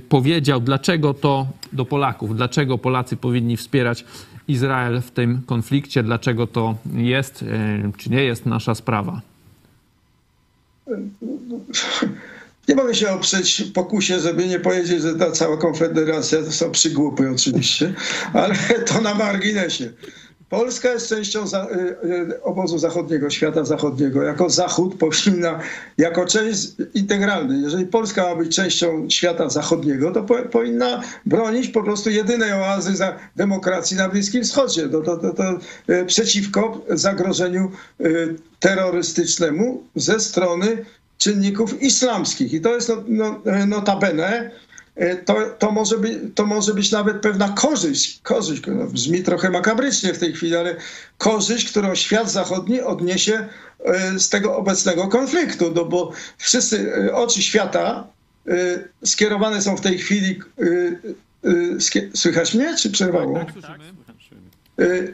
powiedział, 0.09 0.59
dlaczego 0.59 1.13
to 1.13 1.47
do 1.73 1.85
Polaków, 1.85 2.35
dlaczego 2.35 2.77
Polacy 2.77 3.17
powinni 3.17 3.57
wspierać 3.57 4.05
Izrael 4.47 5.01
w 5.01 5.11
tym 5.11 5.41
konflikcie, 5.45 6.03
dlaczego 6.03 6.47
to 6.47 6.75
jest, 6.93 7.45
czy 7.97 8.09
nie 8.09 8.23
jest 8.23 8.45
nasza 8.45 8.75
sprawa? 8.75 9.21
Nie 12.69 12.75
mogę 12.75 12.95
się 12.95 13.11
oprzeć 13.11 13.63
pokusie, 13.73 14.19
żeby 14.19 14.47
nie 14.47 14.59
powiedzieć, 14.59 15.01
że 15.01 15.15
ta 15.15 15.31
cała 15.31 15.57
konfederacja 15.57 16.43
to 16.43 16.51
są 16.51 16.71
przygłupy 16.71 17.29
oczywiście, 17.35 17.93
ale 18.33 18.55
to 18.85 19.01
na 19.01 19.13
marginesie. 19.15 19.89
Polska 20.49 20.89
jest 20.93 21.09
częścią 21.09 21.47
za, 21.47 21.65
y, 21.65 22.07
y, 22.31 22.43
obozu 22.43 22.77
zachodniego, 22.77 23.29
świata 23.29 23.65
zachodniego. 23.65 24.23
Jako 24.23 24.49
Zachód 24.49 24.95
powinna, 24.95 25.59
jako 25.97 26.25
część 26.25 26.67
integralna, 26.93 27.55
jeżeli 27.55 27.85
Polska 27.85 28.23
ma 28.23 28.35
być 28.35 28.55
częścią 28.55 29.09
świata 29.09 29.49
zachodniego, 29.49 30.11
to 30.11 30.23
po, 30.23 30.35
powinna 30.35 31.01
bronić 31.25 31.67
po 31.67 31.83
prostu 31.83 32.09
jedynej 32.09 32.53
oazy 32.53 32.95
za 32.95 33.15
demokracji 33.35 33.97
na 33.97 34.09
Bliskim 34.09 34.43
Wschodzie. 34.43 34.89
To, 34.89 35.01
to, 35.01 35.17
to, 35.17 35.33
to 35.33 35.59
y, 35.93 36.05
przeciwko 36.05 36.81
zagrożeniu 36.89 37.71
terrorystycznemu 38.59 39.83
ze 39.95 40.19
strony 40.19 40.85
czynników 41.19 41.81
islamskich. 41.81 42.53
I 42.53 42.61
to 42.61 42.75
jest 42.75 42.89
no, 42.89 43.03
no, 43.07 43.65
notabene, 43.67 44.51
e, 44.95 45.15
to, 45.15 45.35
to, 45.59 45.71
może 45.71 45.97
być, 45.97 46.17
to 46.35 46.45
może 46.45 46.73
być 46.73 46.91
nawet 46.91 47.21
pewna 47.21 47.49
korzyść, 47.49 48.19
korzyść, 48.23 48.63
no, 48.67 48.85
brzmi 48.85 49.23
trochę 49.23 49.49
makabrycznie 49.49 50.13
w 50.13 50.19
tej 50.19 50.33
chwili, 50.33 50.55
ale 50.55 50.75
korzyść, 51.17 51.69
którą 51.69 51.95
świat 51.95 52.31
zachodni 52.31 52.81
odniesie 52.81 53.47
e, 53.85 54.19
z 54.19 54.29
tego 54.29 54.57
obecnego 54.57 55.07
konfliktu, 55.07 55.71
no 55.75 55.85
bo 55.85 56.11
wszyscy 56.37 56.93
e, 56.93 57.15
oczy 57.15 57.41
świata 57.41 58.07
skierowane 59.05 59.61
są 59.61 59.77
w 59.77 59.81
tej 59.81 59.97
chwili. 59.97 60.39
Słychać 62.13 62.53
mnie, 62.53 62.75
czy 62.77 62.91
przerwało? 62.91 63.39
Tak, 63.39 63.53
tak, 63.61 63.79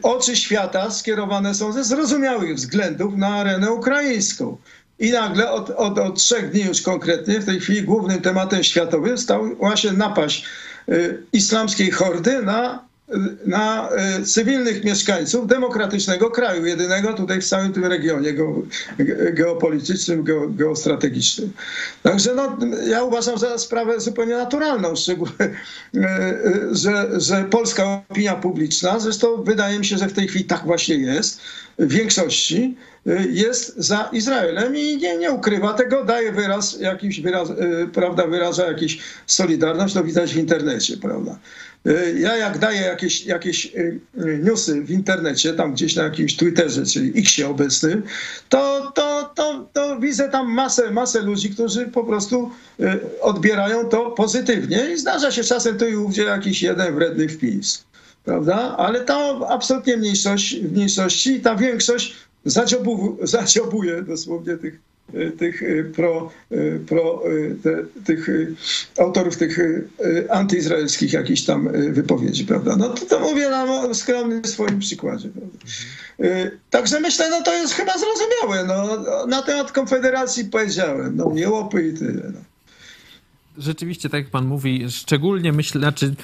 Oczy 0.02 0.36
świata 0.36 0.90
skierowane 0.90 1.54
są 1.54 1.72
ze 1.72 1.84
zrozumiałych 1.84 2.54
względów 2.54 3.16
na 3.16 3.28
arenę 3.28 3.70
ukraińską. 3.70 4.56
I 4.98 5.10
nagle 5.10 5.50
od, 5.50 5.70
od, 5.70 5.98
od 5.98 6.18
trzech 6.18 6.50
dni 6.50 6.62
już 6.62 6.82
konkretnie, 6.82 7.40
w 7.40 7.44
tej 7.44 7.60
chwili 7.60 7.82
głównym 7.82 8.20
tematem 8.22 8.64
światowym 8.64 9.18
stał 9.18 9.56
właśnie 9.56 9.92
napaść 9.92 10.44
y, 10.88 11.22
islamskiej 11.32 11.90
hordy 11.90 12.42
na, 12.42 12.85
na 13.46 13.88
y, 14.18 14.24
cywilnych 14.24 14.84
mieszkańców 14.84 15.46
demokratycznego 15.46 16.30
kraju, 16.30 16.66
jedynego 16.66 17.12
tutaj 17.12 17.40
w 17.40 17.48
całym 17.48 17.72
tym 17.72 17.84
regionie 17.84 18.34
geopolitycznym, 19.32 20.24
geostrategicznym. 20.48 21.52
Także 22.02 22.34
no, 22.34 22.56
ja 22.86 23.02
uważam 23.02 23.38
za 23.38 23.58
sprawę 23.58 24.00
zupełnie 24.00 24.36
naturalną, 24.36 24.96
szczególnie, 24.96 25.50
że, 26.72 27.20
że 27.20 27.44
polska 27.44 28.02
opinia 28.10 28.34
publiczna, 28.34 29.00
zresztą 29.00 29.42
wydaje 29.42 29.78
mi 29.78 29.84
się, 29.84 29.98
że 29.98 30.08
w 30.08 30.12
tej 30.12 30.28
chwili 30.28 30.44
tak 30.44 30.64
właśnie 30.64 30.96
jest, 30.96 31.40
w 31.78 31.92
większości, 31.92 32.76
jest 33.30 33.74
za 33.76 34.08
Izraelem 34.12 34.76
i 34.76 34.96
nie, 34.96 35.16
nie 35.16 35.30
ukrywa 35.30 35.74
tego, 35.74 36.04
daje 36.04 36.32
wyraz, 36.32 36.80
jakiś 36.80 37.20
wyraz, 37.20 37.48
prawda, 37.92 38.26
wyraża 38.26 38.66
jakąś 38.66 38.98
solidarność, 39.26 39.94
to 39.94 40.04
widać 40.04 40.34
w 40.34 40.36
internecie, 40.36 40.96
prawda. 40.96 41.38
Y, 41.86 42.18
ja 42.18 42.36
jak 42.36 42.58
daję 42.58 42.80
jakieś, 42.80 43.26
jakieś 43.26 43.66
y, 43.66 44.00
newsy 44.42 44.82
w 44.82 44.90
internecie, 44.90 45.52
tam 45.52 45.72
gdzieś 45.72 45.96
na 45.96 46.02
jakimś 46.02 46.36
Twitterze, 46.36 46.86
czyli 46.86 47.20
Xie 47.20 47.48
obecnym, 47.48 48.02
to, 48.48 48.92
to, 48.94 49.32
to, 49.34 49.68
to 49.72 50.00
widzę 50.00 50.28
tam 50.28 50.52
masę, 50.52 50.90
masę 50.90 51.22
ludzi, 51.22 51.50
którzy 51.50 51.86
po 51.86 52.04
prostu 52.04 52.50
odbierają 53.20 53.88
to 53.88 54.10
pozytywnie 54.10 54.90
i 54.92 54.98
zdarza 54.98 55.30
się 55.30 55.44
czasem 55.44 55.78
tu 55.78 55.88
i 55.88 55.96
ówdzie 55.96 56.22
jakiś 56.22 56.62
jeden 56.62 56.94
wredny 56.94 57.28
wpis 57.28 57.86
prawda? 58.26 58.76
Ale 58.76 59.00
to 59.00 59.46
absolutnie 59.50 59.96
mniejszość, 59.96 60.60
w 60.60 60.72
mniejszości 60.72 61.32
i 61.32 61.40
ta 61.40 61.56
większość 61.56 62.14
zadziobu, 62.44 63.16
zadziobuje 63.36 64.02
dosłownie 64.02 64.56
tych, 64.56 64.78
tych 65.38 65.62
e, 65.62 65.84
pro, 65.84 66.30
e, 66.50 66.78
pro 66.78 67.22
te, 67.62 67.76
tych 68.04 68.28
autorów 68.98 69.36
tych 69.36 69.58
antyizraelskich 70.30 71.12
jakichś 71.12 71.42
tam 71.42 71.68
wypowiedzi, 71.92 72.44
prawda? 72.44 72.76
No 72.76 72.88
to, 72.88 73.06
to 73.06 73.20
mówię 73.20 73.50
na 73.50 73.94
skromnym 73.94 74.44
swoim 74.44 74.78
przykładzie, 74.78 75.28
prawda? 75.28 75.58
Także 76.70 77.00
myślę, 77.00 77.30
no 77.30 77.42
to 77.42 77.54
jest 77.54 77.74
chyba 77.74 77.92
zrozumiałe, 77.98 78.66
no 78.66 79.26
na 79.26 79.42
temat 79.42 79.72
Konfederacji 79.72 80.44
powiedziałem, 80.44 81.16
no 81.16 81.32
nie 81.34 81.50
łopy 81.50 81.88
i 81.88 81.98
tyle, 81.98 82.30
no. 82.34 82.40
Rzeczywiście, 83.58 84.08
tak 84.08 84.20
jak 84.20 84.30
pan 84.30 84.46
mówi, 84.46 84.86
szczególnie 84.90 85.52
myślę, 85.52 85.80
znaczy 85.80 86.14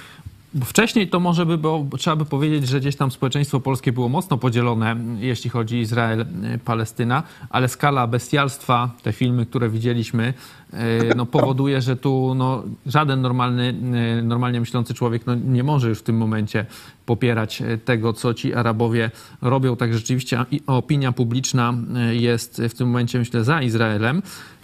wcześniej 0.64 1.08
to 1.08 1.20
może 1.20 1.46
by 1.46 1.58
było, 1.58 1.86
trzeba 1.98 2.16
by 2.16 2.24
powiedzieć, 2.24 2.68
że 2.68 2.80
gdzieś 2.80 2.96
tam 2.96 3.10
społeczeństwo 3.10 3.60
polskie 3.60 3.92
było 3.92 4.08
mocno 4.08 4.38
podzielone, 4.38 4.96
jeśli 5.18 5.50
chodzi 5.50 5.78
Izrael, 5.78 6.20
e, 6.20 7.22
ale 7.50 7.68
skala 7.68 8.06
bestialstwa, 8.06 8.90
te 9.02 9.12
filmy, 9.12 9.46
które 9.46 9.68
widzieliśmy, 9.68 10.34
e, 10.72 11.14
no, 11.14 11.26
powoduje, 11.26 11.80
że 11.80 11.96
tu 11.96 12.34
no, 12.34 12.62
żaden 12.86 13.20
normalny, 13.20 13.74
e, 14.18 14.22
normalnie 14.22 14.60
myślący 14.60 14.94
człowiek 14.94 15.26
no, 15.26 15.34
nie 15.34 15.62
może 15.62 15.88
już 15.88 15.98
w 15.98 16.02
tym 16.02 16.16
momencie 16.16 16.66
popierać 17.06 17.62
tego, 17.84 18.12
co 18.12 18.34
ci 18.34 18.54
Arabowie 18.54 19.10
robią. 19.42 19.76
Tak 19.76 19.94
rzeczywiście 19.94 20.44
opinia 20.66 21.12
publiczna 21.12 21.74
jest 22.10 22.62
w 22.68 22.74
tym 22.74 22.86
momencie, 22.86 23.18
myślę, 23.18 23.44
za 23.44 23.62
Izraelem. 23.62 24.22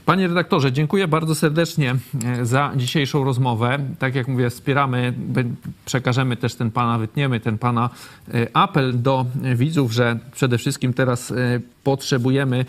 Panie 0.09 0.29
redaktorze, 0.29 0.73
dziękuję 0.73 1.09
bardzo 1.09 1.35
serdecznie 1.35 1.97
e, 2.25 2.47
za 2.47 2.73
dzisiejszą 2.77 3.25
rozmowę. 3.25 3.79
Tak 3.99 4.15
jak 4.15 4.29
mówię, 4.29 4.51
wspieramy, 4.51 5.13
przekażemy 5.85 6.37
też 6.37 6.55
ten 6.55 6.71
pana, 6.71 6.99
wytniemy 6.99 7.41
ten 7.41 7.59
pana 7.59 7.91
e, 8.35 8.47
apel 8.57 9.03
do 9.03 9.27
widzów, 9.57 9.93
że 9.93 10.19
przede 10.33 10.59
wszystkim 10.59 10.95
teraz 10.95 11.31
e, 11.31 11.61
potrzebujemy 11.85 12.65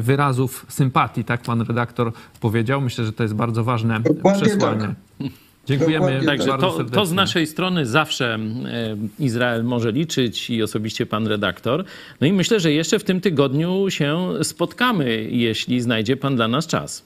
wyrazów 0.00 0.66
sympatii, 0.68 1.24
tak 1.24 1.42
pan 1.42 1.60
redaktor 1.60 2.12
powiedział. 2.40 2.80
Myślę, 2.80 3.04
że 3.04 3.12
to 3.12 3.22
jest 3.22 3.34
bardzo 3.34 3.64
ważne 3.64 4.00
Dokładnie 4.00 4.42
przesłanie. 4.42 4.94
Tak. 5.18 5.45
Dziękujemy 5.66 6.20
Także 6.26 6.46
to. 6.46 6.84
To 6.84 7.06
z 7.06 7.12
naszej 7.12 7.46
strony 7.46 7.86
zawsze 7.86 8.34
e, 8.34 8.96
Izrael 9.18 9.64
może 9.64 9.92
liczyć 9.92 10.50
i 10.50 10.62
osobiście 10.62 11.06
pan 11.06 11.26
redaktor. 11.26 11.84
No 12.20 12.26
i 12.26 12.32
myślę, 12.32 12.60
że 12.60 12.72
jeszcze 12.72 12.98
w 12.98 13.04
tym 13.04 13.20
tygodniu 13.20 13.90
się 13.90 14.28
spotkamy, 14.42 15.22
jeśli 15.30 15.80
znajdzie 15.80 16.16
pan 16.16 16.36
dla 16.36 16.48
nas 16.48 16.66
czas. 16.66 17.02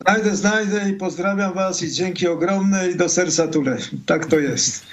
Znajdę, 0.00 0.36
znajdę 0.36 0.90
i 0.90 0.92
pozdrawiam 0.92 1.54
was 1.54 1.82
i 1.82 1.92
dzięki 1.92 2.28
ogromne 2.28 2.88
i 2.90 2.96
do 2.96 3.08
serca 3.08 3.48
tule. 3.48 3.76
Tak 4.06 4.26
to 4.26 4.38
jest. 4.38 4.86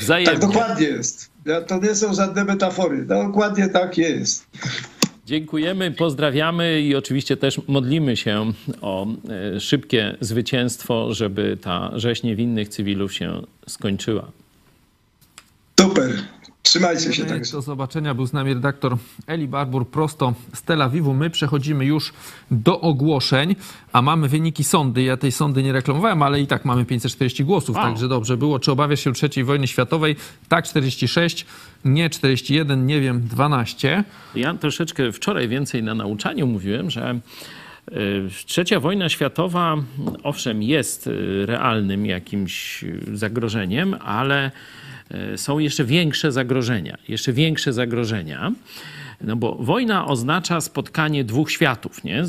Wzajemnie. 0.00 0.38
Tak 0.38 0.50
dokładnie 0.50 0.86
jest. 0.86 1.30
To 1.66 1.80
nie 1.80 1.94
są 1.94 2.14
żadne 2.14 2.44
metafory. 2.44 3.04
Dokładnie 3.04 3.68
tak 3.68 3.98
jest. 3.98 4.46
Dziękujemy, 5.28 5.90
pozdrawiamy 5.90 6.80
i 6.80 6.96
oczywiście 6.96 7.36
też 7.36 7.60
modlimy 7.66 8.16
się 8.16 8.52
o 8.80 9.06
e, 9.56 9.60
szybkie 9.60 10.16
zwycięstwo, 10.20 11.14
żeby 11.14 11.56
ta 11.60 11.90
rzeź 11.94 12.22
niewinnych 12.22 12.68
cywilów 12.68 13.14
się 13.14 13.42
skończyła. 13.66 14.30
Super. 15.80 16.10
Trzymajcie 16.68 17.12
się. 17.12 17.24
Tak. 17.24 17.50
Do 17.52 17.62
zobaczenia. 17.62 18.14
Był 18.14 18.26
z 18.26 18.32
nami 18.32 18.54
redaktor 18.54 18.96
Eli 19.26 19.48
Barbur 19.48 19.88
prosto 19.88 20.34
z 20.54 20.62
Tel 20.62 20.82
Awiwu. 20.82 21.14
My 21.14 21.30
przechodzimy 21.30 21.84
już 21.84 22.12
do 22.50 22.80
ogłoszeń, 22.80 23.56
a 23.92 24.02
mamy 24.02 24.28
wyniki 24.28 24.64
sądy. 24.64 25.02
Ja 25.02 25.16
tej 25.16 25.32
sądy 25.32 25.62
nie 25.62 25.72
reklamowałem, 25.72 26.22
ale 26.22 26.40
i 26.40 26.46
tak 26.46 26.64
mamy 26.64 26.84
540 26.84 27.44
głosów, 27.44 27.76
wow. 27.76 27.84
także 27.84 28.08
dobrze 28.08 28.36
było. 28.36 28.58
Czy 28.58 28.72
obawiasz 28.72 29.00
się 29.00 29.12
III 29.22 29.44
wojny 29.44 29.66
światowej? 29.66 30.16
Tak, 30.48 30.64
46, 30.64 31.46
nie 31.84 32.10
41, 32.10 32.86
nie 32.86 33.00
wiem, 33.00 33.20
12. 33.20 34.04
Ja 34.34 34.54
troszeczkę 34.54 35.12
wczoraj 35.12 35.48
więcej 35.48 35.82
na 35.82 35.94
nauczaniu 35.94 36.46
mówiłem, 36.46 36.90
że 36.90 37.10
e, 37.10 37.20
Trzecia 38.46 38.80
wojna 38.80 39.08
światowa, 39.08 39.76
owszem, 40.22 40.62
jest 40.62 41.06
e, 41.06 41.10
realnym 41.46 42.06
jakimś 42.06 42.84
zagrożeniem, 43.12 43.96
ale 44.04 44.44
E, 44.46 44.50
są 45.36 45.58
jeszcze 45.58 45.84
większe 45.84 46.32
zagrożenia. 46.32 46.98
Jeszcze 47.08 47.32
większe 47.32 47.72
zagrożenia. 47.72 48.52
No 49.20 49.36
bo 49.36 49.54
wojna 49.54 50.06
oznacza 50.06 50.60
spotkanie 50.60 51.24
dwóch 51.24 51.50
światów. 51.50 52.04
Nie? 52.04 52.24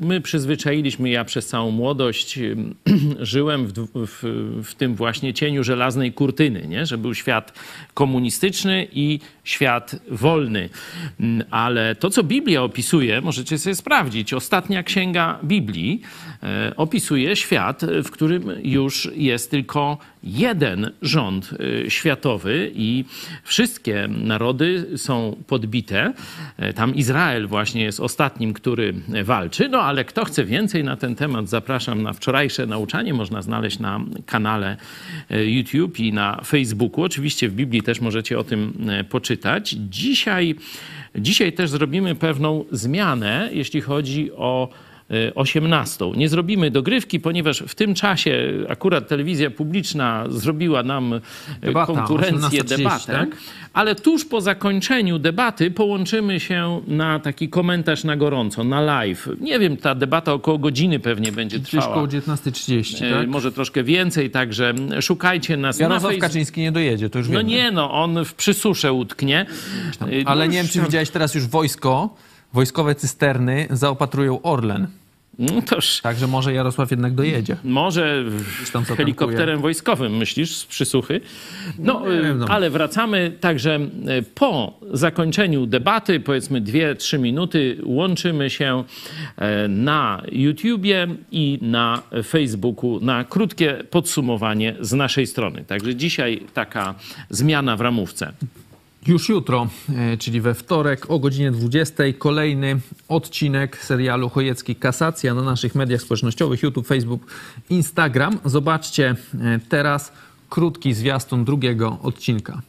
My 0.00 0.20
przyzwyczailiśmy, 0.20 1.10
ja 1.10 1.24
przez 1.24 1.46
całą 1.46 1.70
młodość 1.70 2.38
żyłem 3.20 3.66
w, 3.66 3.72
w, 3.94 4.22
w, 4.64 4.74
tym 4.74 4.94
właśnie 4.94 5.34
cieniu 5.34 5.64
żelaznej 5.64 6.12
kurtyny, 6.12 6.66
nie? 6.68 6.86
że 6.86 6.98
był 6.98 7.14
świat 7.14 7.52
komunistyczny 7.94 8.86
i 8.92 9.20
świat 9.44 9.96
wolny. 10.10 10.68
Mm, 11.20 11.46
ale 11.50 11.94
to, 11.94 12.10
co 12.10 12.22
Biblia 12.22 12.62
opisuje, 12.62 13.20
możecie 13.20 13.58
sobie 13.58 13.76
sprawdzić. 13.76 14.34
Ostatnia 14.34 14.82
księga 14.82 15.38
Biblii 15.44 16.00
e, 16.42 16.72
opisuje 16.76 17.36
świat, 17.36 17.82
w 18.04 18.10
którym 18.10 18.52
już 18.62 19.10
jest 19.14 19.50
tylko 19.50 19.98
jeden 20.26 20.90
rząd 21.02 21.50
e, 21.86 21.90
światowy 21.90 22.72
i 22.74 23.04
wszystkie 23.44 24.08
narody 24.08 24.86
są 24.96 25.36
podbite. 25.46 26.12
E, 26.56 26.72
tam 26.72 26.94
Izrael 26.94 27.46
właśnie 27.46 27.82
jest 27.82 28.00
ostatnim, 28.00 28.52
który 28.52 28.94
walczy. 29.24 29.68
No 29.68 29.82
ale 29.82 30.04
kto 30.04 30.24
chce 30.24 30.44
więcej 30.44 30.84
na 30.84 30.96
ten 30.96 31.14
temat, 31.14 31.48
zapraszam 31.48 32.02
na 32.02 32.12
wczorajsze 32.12 32.66
nauczanie. 32.66 33.14
Można 33.14 33.42
znaleźć 33.42 33.78
na 33.78 34.00
kanale 34.26 34.76
YouTube 35.30 36.00
i 36.00 36.12
na 36.12 36.40
Facebooku. 36.46 37.04
Oczywiście 37.04 37.48
w 37.48 37.54
Biblii 37.54 37.82
też 37.82 38.00
możecie 38.00 38.38
o 38.38 38.44
tym 38.44 38.72
poczytać 39.08 39.36
czytać. 39.36 39.76
Dzisiaj, 39.90 40.54
dzisiaj 41.14 41.52
też 41.52 41.70
zrobimy 41.70 42.14
pewną 42.14 42.64
zmianę, 42.72 43.50
jeśli 43.52 43.80
chodzi 43.80 44.32
o 44.32 44.68
18. 45.34 46.04
E, 46.04 46.10
Nie 46.16 46.28
zrobimy 46.28 46.70
dogrywki, 46.70 47.20
ponieważ 47.20 47.64
w 47.68 47.74
tym 47.74 47.94
czasie 47.94 48.52
akurat 48.68 49.08
telewizja 49.08 49.50
publiczna 49.50 50.24
zrobiła 50.28 50.82
nam 50.82 51.12
e, 51.12 51.20
Debata, 51.60 51.92
konkurencję, 51.92 52.64
debatę, 52.64 53.12
tak? 53.12 53.28
ale 53.72 53.94
tuż 53.94 54.24
po 54.24 54.40
zakończeniu 54.40 55.18
debaty 55.18 55.70
połączymy 55.70 56.40
się 56.40 56.80
na 56.86 57.18
taki 57.18 57.48
komentarz 57.48 58.04
na 58.04 58.16
gorąco, 58.16 58.64
na 58.64 58.80
live. 58.80 59.28
Nie 59.40 59.58
wiem, 59.58 59.76
ta 59.76 59.94
debata 59.94 60.32
około 60.32 60.58
godziny 60.58 60.98
pewnie 60.98 61.32
będzie 61.32 61.60
trwała. 61.60 61.90
Około 61.90 62.06
19.30, 62.06 63.04
e, 63.04 63.10
tak? 63.10 63.28
Może 63.28 63.52
troszkę 63.52 63.84
więcej, 63.84 64.30
także 64.30 64.74
szukajcie 65.00 65.56
nas 65.56 65.80
Jarosław 65.80 66.14
na 66.14 66.20
Kaczyński 66.20 66.60
nie 66.60 66.72
dojedzie, 66.72 67.10
to 67.10 67.18
już 67.18 67.28
No 67.28 67.42
nie, 67.42 67.70
no 67.70 67.92
on 67.92 68.24
w 68.24 68.34
przysusze 68.34 68.92
utknie. 68.92 69.46
Ale 70.24 70.46
no, 70.46 70.52
nie 70.52 70.58
wiem, 70.58 70.68
czy 70.68 70.80
widziałeś 70.80 71.10
teraz 71.10 71.34
już 71.34 71.46
wojsko 71.46 72.16
wojskowe 72.56 72.94
cysterny 72.94 73.66
zaopatrują 73.70 74.42
Orlen. 74.42 74.86
No 75.38 75.62
toż. 75.62 76.00
Także 76.00 76.26
może 76.26 76.52
Jarosław 76.52 76.90
jednak 76.90 77.14
dojedzie. 77.14 77.56
Może 77.64 78.24
helikopterem 78.96 79.60
wojskowym, 79.60 80.16
myślisz, 80.16 80.56
z 80.56 80.66
przysuchy. 80.66 81.20
No, 81.78 82.00
wiem, 82.00 82.38
no, 82.38 82.46
ale 82.48 82.70
wracamy. 82.70 83.32
Także 83.40 83.74
e, 83.74 84.22
po 84.22 84.80
zakończeniu 84.92 85.66
debaty, 85.66 86.20
powiedzmy 86.20 86.60
2-3 86.60 87.18
minuty, 87.18 87.78
łączymy 87.84 88.50
się 88.50 88.84
e, 89.36 89.68
na 89.68 90.22
YouTubie 90.32 91.06
i 91.30 91.58
na 91.62 92.02
Facebooku 92.28 93.00
na 93.00 93.24
krótkie 93.24 93.84
podsumowanie 93.90 94.74
z 94.80 94.92
naszej 94.92 95.26
strony. 95.26 95.64
Także 95.64 95.94
dzisiaj 95.94 96.42
taka 96.54 96.94
zmiana 97.30 97.76
w 97.76 97.80
ramówce. 97.80 98.32
Już 99.06 99.28
jutro, 99.28 99.66
e, 99.96 100.16
czyli 100.16 100.40
we 100.40 100.54
wtorek 100.54 101.10
o 101.10 101.18
godzinie 101.18 101.50
20, 101.50 102.04
kolejny 102.18 102.80
odcinek 103.08 103.84
serialu 103.84 104.28
Chojecki 104.28 104.76
Kasacja 104.76 105.34
na 105.34 105.42
naszych 105.42 105.74
mediach 105.74 106.02
społecznościowych 106.02 106.62
YouTube, 106.62 106.86
Facebook, 106.86 107.22
Instagram. 107.70 108.38
Zobaczcie 108.44 109.14
e, 109.40 109.58
teraz 109.68 110.12
krótki 110.50 110.94
zwiastun 110.94 111.44
drugiego 111.44 111.98
odcinka. 112.02 112.60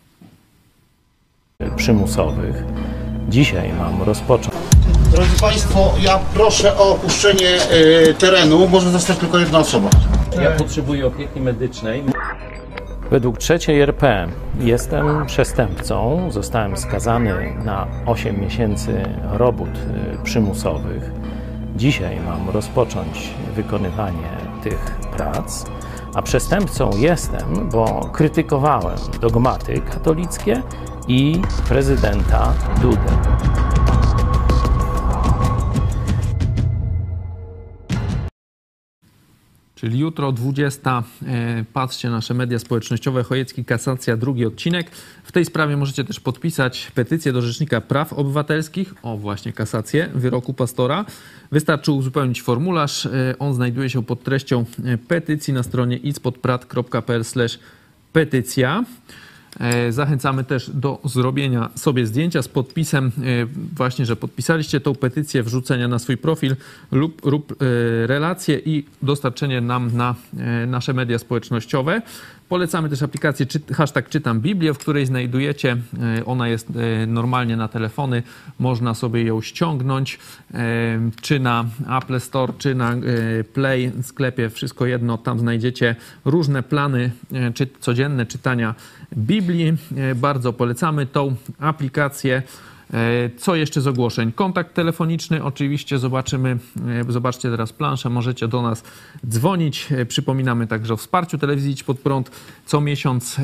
Przymusowych. 1.76 2.56
Dzisiaj 3.30 3.74
mam 3.74 4.02
rozpocząć. 4.02 4.56
Drodzy 5.12 5.40
Państwo, 5.42 5.94
ja 6.02 6.20
proszę 6.34 6.78
o 6.78 6.92
opuszczenie 6.92 7.58
y, 8.10 8.14
terenu. 8.14 8.68
Może 8.68 8.92
zostać 8.92 9.18
tylko 9.18 9.40
jedna 9.40 9.60
osoba. 9.60 9.90
Ja 10.42 10.52
potrzebuję 10.52 11.08
opieki 11.08 11.40
medycznej. 11.40 12.04
Według 13.12 13.38
trzeciej 13.38 13.82
RP 13.82 14.28
jestem 14.60 15.26
przestępcą. 15.26 16.28
Zostałem 16.32 16.78
skazany 16.78 17.56
na 17.66 17.88
8 18.06 18.42
miesięcy 18.42 19.04
robót 19.32 19.70
y, 19.70 20.24
przymusowych. 20.24 21.12
Dzisiaj 21.76 22.20
mam 22.20 22.50
rozpocząć 22.50 23.34
wykonywanie 23.56 24.30
tych 24.64 24.98
prac. 25.18 25.66
A 26.14 26.22
przestępcą 26.22 26.90
jestem, 26.98 27.70
bo 27.72 28.10
krytykowałem 28.14 28.98
dogmaty 29.22 29.82
katolickie 29.82 30.62
i 31.08 31.42
prezydenta 31.68 32.54
Dudę. 32.82 33.18
Czyli 39.78 40.00
jutro 40.00 40.32
20. 40.32 41.04
E, 41.26 41.66
patrzcie 41.74 42.10
nasze 42.10 42.34
media 42.34 42.60
społecznościowe. 42.60 43.24
Chojecki 43.24 43.66
Kasacja, 43.66 44.18
drugi 44.18 44.46
odcinek. 44.46 44.92
W 45.24 45.32
tej 45.32 45.46
sprawie 45.46 45.78
możecie 45.78 46.04
też 46.04 46.20
podpisać 46.20 46.92
petycję 46.96 47.34
do 47.34 47.42
Rzecznika 47.42 47.82
Praw 47.82 48.14
Obywatelskich 48.14 48.94
o 49.04 49.18
właśnie 49.18 49.54
kasację 49.54 50.10
wyroku 50.16 50.54
pastora. 50.54 51.06
Wystarczy 51.52 51.92
uzupełnić 51.92 52.42
formularz. 52.42 53.06
E, 53.06 53.36
on 53.40 53.54
znajduje 53.54 53.90
się 53.90 54.06
pod 54.06 54.24
treścią 54.24 54.66
e, 54.84 54.98
petycji 54.98 55.54
na 55.54 55.64
stronie 55.64 55.98
itspodprat.pl 55.98 57.24
petycja. 58.14 58.84
E, 59.60 59.92
zachęcamy 59.92 60.44
też 60.44 60.70
do 60.74 61.00
zrobienia 61.04 61.70
sobie 61.76 62.06
zdjęcia 62.06 62.42
z 62.42 62.48
podpisem, 62.48 63.08
e, 63.08 63.12
właśnie, 63.76 64.06
że 64.06 64.16
podpisaliście 64.16 64.80
tą 64.80 64.96
petycję, 64.96 65.44
wrzucenia 65.44 65.88
na 65.88 66.00
swój 66.00 66.18
profil 66.18 66.56
lub, 66.92 67.26
lub 67.26 67.52
e, 67.52 67.56
relacje 68.08 68.60
i 68.66 68.86
dostarczenie 69.02 69.62
nam 69.62 69.98
na 69.98 70.16
nasze 70.68 70.94
media 70.94 71.20
społecznościowe. 71.20 72.02
Polecamy 72.50 72.90
też 72.90 73.02
aplikację 73.04 73.46
czy, 73.46 73.60
hashtag 73.74 74.10
czytam 74.10 74.42
Biblię, 74.42 74.74
w 74.74 74.78
której 74.78 75.06
znajdujecie, 75.06 75.78
ona 76.26 76.48
jest 76.48 76.68
normalnie 77.08 77.58
na 77.58 77.68
telefony, 77.68 78.24
można 78.60 78.94
sobie 78.94 79.24
ją 79.24 79.42
ściągnąć, 79.42 80.20
czy 81.22 81.40
na 81.40 81.66
Apple 81.98 82.20
Store, 82.20 82.54
czy 82.58 82.76
na 82.76 82.96
Play 83.54 83.92
sklepie, 84.02 84.50
wszystko 84.50 84.86
jedno, 84.86 85.18
tam 85.18 85.40
znajdziecie 85.40 85.96
różne 86.26 86.64
plany 86.64 87.12
czy, 87.54 87.68
codzienne 87.80 88.26
czytania 88.26 88.76
Biblii. 89.18 89.74
E, 89.98 90.16
Bardzo 90.16 90.54
polecamy 90.54 91.06
tą 91.06 91.36
aplikację. 91.60 92.44
E, 92.94 93.30
Co 93.38 93.56
jeszcze 93.56 93.82
z 93.82 93.88
ogłoszeń? 93.88 94.32
Kontakt 94.32 94.74
telefoniczny, 94.74 95.44
oczywiście 95.44 96.00
zobaczymy, 96.00 96.58
e, 97.10 97.12
zobaczcie 97.12 97.50
teraz 97.50 97.74
planszę, 97.74 98.10
możecie 98.10 98.48
do 98.48 98.62
nas 98.62 98.84
dzwonić. 99.30 99.88
Przypominamy 100.08 100.68
także 100.68 100.94
o 100.94 100.98
wsparciu 100.98 101.38
telewizji 101.38 101.72
Idź 101.72 101.84
Pod 101.84 102.00
Prąd. 102.00 102.32
Co 102.66 102.82
miesiąc 102.82 103.36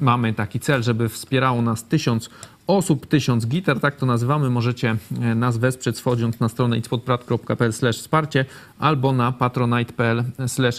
mamy 0.00 0.32
taki 0.34 0.60
cel, 0.60 0.82
żeby 0.82 1.08
wspierało 1.08 1.62
nas 1.62 1.84
tysiąc 1.84 2.30
osób, 2.66 3.06
tysiąc 3.06 3.46
gitar, 3.46 3.80
tak 3.80 3.96
to 3.96 4.06
nazywamy. 4.06 4.50
Możecie 4.50 4.96
nas 5.36 5.58
wesprzeć 5.58 5.98
wchodząc 5.98 6.40
na 6.40 6.48
stronę 6.48 6.78
itspodprat.pl 6.78 7.72
wsparcie 7.92 8.44
albo 8.78 9.12
na 9.12 9.32
patronite.pl 9.32 10.24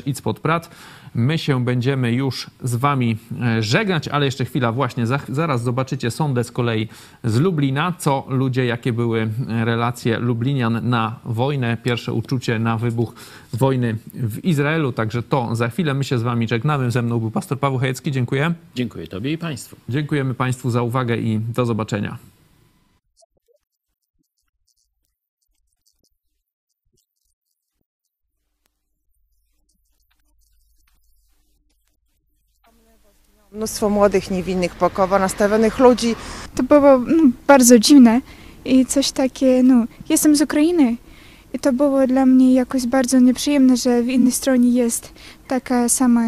itspodprat. 0.06 0.70
My 1.16 1.38
się 1.38 1.66
będziemy 1.66 2.12
już 2.12 2.50
z 2.64 2.76
wami 2.76 3.18
e, 3.42 3.64
żegnać, 3.64 4.08
ale 4.08 4.26
jeszcze 4.26 4.46
chwila, 4.46 4.72
właśnie 4.72 5.08
za, 5.08 5.20
zaraz 5.30 5.64
zobaczycie 5.64 6.12
sondę 6.12 6.44
z 6.44 6.52
kolei 6.52 6.88
z 7.24 7.40
Lublina, 7.40 7.94
co 7.98 8.26
ludzie, 8.30 8.66
jakie 8.66 8.94
były 8.94 9.30
e, 9.50 9.66
relacje 9.66 10.20
Lublinian 10.20 10.90
na 10.90 11.20
wojnę, 11.26 11.78
pierwsze 11.84 12.14
uczucie 12.14 12.60
na 12.60 12.78
wybuch 12.78 13.14
wojny 13.54 13.98
w 14.14 14.46
Izraelu, 14.46 14.92
także 14.92 15.24
to 15.24 15.56
za 15.56 15.70
chwilę 15.70 15.94
my 15.94 16.04
się 16.04 16.20
z 16.20 16.24
wami 16.24 16.48
żegnamy. 16.48 16.92
Ze 16.92 17.02
mną 17.02 17.20
był 17.20 17.32
pastor 17.32 17.60
Paweł 17.60 17.80
Chojecki, 17.80 18.12
dziękuję. 18.12 18.54
Dziękuję 18.76 19.08
Tobie 19.08 19.32
i 19.32 19.38
Państwu. 19.38 19.76
Dziękujemy 19.90 20.34
Państwu 20.34 20.70
za 20.70 20.82
uwagę 20.82 21.18
i 21.18 21.40
do 21.40 21.66
zobaczenia. 21.66 22.33
Mnóstwo 33.54 33.90
młodych, 33.90 34.32
niewinnych, 34.32 34.76
pokowo 34.76 35.20
nastawionych 35.20 35.80
ludzi. 35.80 36.16
To 36.56 36.64
było 36.64 36.98
no, 36.98 37.24
bardzo 37.48 37.80
dziwne 37.80 38.22
i 38.66 38.86
coś 38.86 39.12
takie, 39.12 39.64
no, 39.64 39.86
jestem 40.10 40.36
z 40.36 40.42
Ukrainy 40.42 40.96
i 41.54 41.60
to 41.60 41.74
było 41.74 42.08
dla 42.08 42.26
mnie 42.26 42.54
jakoś 42.54 42.88
bardzo 42.88 43.20
nieprzyjemne, 43.20 43.78
że 43.78 44.04
w 44.04 44.08
innej 44.10 44.32
stronie 44.32 44.70
jest 44.70 45.14
taka 45.48 45.90
sama 45.90 46.22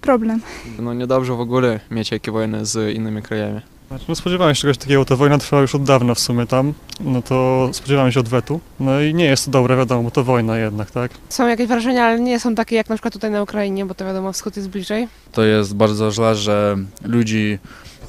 problem. 0.00 0.40
No 0.78 0.94
niedobrze 0.94 1.34
w 1.34 1.40
ogóle 1.40 1.80
mieć 1.90 2.10
jakie 2.10 2.32
wojny 2.32 2.66
z 2.66 2.96
innymi 2.96 3.22
krajami. 3.22 3.60
Znaczy, 3.88 4.04
No 4.08 4.14
spodziewałem 4.14 4.54
się 4.54 4.60
czegoś 4.60 4.78
takiego, 4.78 5.04
ta 5.04 5.16
wojna 5.16 5.38
trwała 5.38 5.62
już 5.62 5.74
od 5.74 5.82
dawna 5.82 6.14
w 6.14 6.20
sumie 6.20 6.46
tam, 6.46 6.72
no 7.00 7.22
to 7.22 7.68
spodziewałem 7.72 8.12
się 8.12 8.20
odwetu. 8.20 8.60
No 8.80 9.00
i 9.00 9.14
nie 9.14 9.24
jest 9.24 9.44
to 9.44 9.50
dobre, 9.50 9.76
wiadomo, 9.76 10.02
bo 10.02 10.10
to 10.10 10.24
wojna 10.24 10.58
jednak, 10.58 10.90
tak? 10.90 11.10
Są 11.28 11.48
jakieś 11.48 11.66
wrażenia, 11.66 12.04
ale 12.04 12.20
nie 12.20 12.40
są 12.40 12.54
takie 12.54 12.76
jak 12.76 12.88
na 12.88 12.94
przykład 12.96 13.14
tutaj 13.14 13.30
na 13.30 13.42
Ukrainie, 13.42 13.86
bo 13.86 13.94
to 13.94 14.04
wiadomo, 14.04 14.32
wschód 14.32 14.56
jest 14.56 14.68
bliżej. 14.68 15.08
To 15.32 15.42
jest 15.44 15.74
bardzo 15.74 16.12
źle, 16.12 16.36
że 16.36 16.76
ludzi 17.04 17.58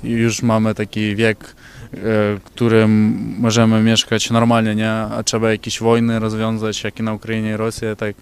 już 0.04 0.42
mamy 0.42 0.76
taki 0.76 1.16
wiek, 1.16 1.44
e, 1.44 1.98
w 2.02 2.40
którym 2.46 3.16
możemy 3.40 3.82
mieszkać 3.84 4.30
normalnie, 4.30 4.76
nie? 4.76 4.92
A 4.92 5.24
trzeba 5.24 5.52
jakieś 5.52 5.80
wojny 5.80 6.20
rozwiązać, 6.20 6.84
jak 6.84 7.00
i 7.00 7.04
na 7.04 7.14
Ukrainie, 7.14 7.58
Rosję, 7.58 7.96
tak 7.96 8.16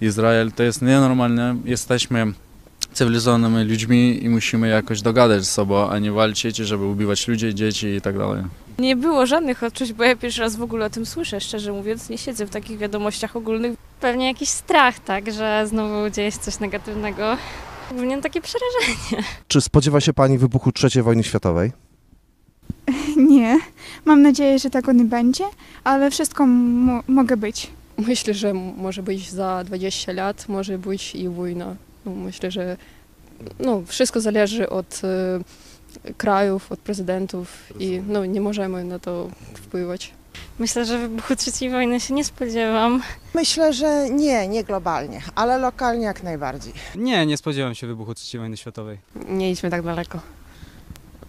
Izrael. 0.00 0.52
To 0.52 0.62
jest 0.62 0.82
nienormalne. 0.82 1.56
Jesteśmy 1.64 2.32
cywilizowanymi 2.92 3.64
ludźmi 3.70 4.24
i 4.24 4.28
musimy 4.28 4.68
jakoś 4.68 5.02
dogadać 5.02 5.44
z 5.44 5.50
sobą, 5.50 5.88
a 5.90 5.98
nie 5.98 6.12
walczyć, 6.12 6.56
żeby 6.56 6.84
ubiwać 6.86 7.28
ludzi, 7.28 7.54
dzieci 7.54 7.86
i 7.86 8.00
tak 8.00 8.18
dalej. 8.18 8.42
Nie 8.78 8.96
było 8.96 9.26
żadnych 9.26 9.62
odczuć, 9.62 9.92
bo 9.92 10.04
ja 10.04 10.16
pierwszy 10.16 10.40
raz 10.40 10.56
w 10.56 10.62
ogóle 10.62 10.86
o 10.86 10.90
tym 10.90 11.06
słyszę, 11.06 11.40
szczerze 11.40 11.72
mówiąc. 11.72 12.08
Nie 12.08 12.18
siedzę 12.18 12.46
w 12.46 12.50
takich 12.50 12.78
wiadomościach 12.78 13.36
ogólnych. 13.36 13.76
Pewnie 14.00 14.26
jakiś 14.26 14.48
strach, 14.48 14.98
tak, 15.00 15.32
że 15.32 15.64
znowu 15.68 16.10
dzieje 16.10 16.32
się 16.32 16.38
coś 16.38 16.60
negatywnego. 16.60 17.36
Głównie 17.90 18.22
takie 18.22 18.40
przerażenie. 18.40 19.24
Czy 19.48 19.60
spodziewa 19.60 20.00
się 20.00 20.12
Pani 20.12 20.38
wybuchu 20.38 20.70
III 20.84 21.02
wojny 21.02 21.22
światowej? 21.24 21.72
Nie, 23.16 23.58
mam 24.04 24.22
nadzieję, 24.22 24.58
że 24.58 24.70
tak 24.70 24.86
nie 24.86 25.04
będzie, 25.04 25.44
ale 25.84 26.10
wszystko 26.10 26.46
mo- 26.46 27.02
mogę 27.08 27.36
być. 27.36 27.70
Myślę, 27.98 28.34
że 28.34 28.54
może 28.54 29.02
być 29.02 29.30
za 29.30 29.64
20 29.64 30.12
lat, 30.12 30.48
może 30.48 30.78
być 30.78 31.14
i 31.14 31.28
wojna. 31.28 31.76
No, 32.06 32.12
myślę, 32.12 32.50
że 32.50 32.76
no, 33.58 33.82
wszystko 33.86 34.20
zależy 34.20 34.68
od 34.68 35.00
e, 35.04 36.14
krajów, 36.14 36.72
od 36.72 36.78
prezydentów 36.78 37.72
i 37.78 38.02
no, 38.08 38.26
nie 38.26 38.40
możemy 38.40 38.84
na 38.84 38.98
to 38.98 39.30
wpływać. 39.54 40.12
Myślę, 40.58 40.84
że 40.84 40.98
wybuchu 40.98 41.36
trzeciej 41.36 41.70
wojny 41.70 42.00
się 42.00 42.14
nie 42.14 42.24
spodziewam. 42.24 43.02
Myślę, 43.34 43.72
że 43.72 44.10
nie, 44.10 44.48
nie 44.48 44.64
globalnie, 44.64 45.22
ale 45.34 45.58
lokalnie 45.58 46.04
jak 46.04 46.22
najbardziej. 46.22 46.72
Nie, 46.94 47.26
nie 47.26 47.36
spodziewam 47.36 47.74
się 47.74 47.86
wybuchu 47.86 48.12
III 48.12 48.40
wojny 48.40 48.56
światowej. 48.56 48.98
Nie 49.28 49.50
idźmy 49.50 49.70
tak 49.70 49.82
daleko. 49.82 50.20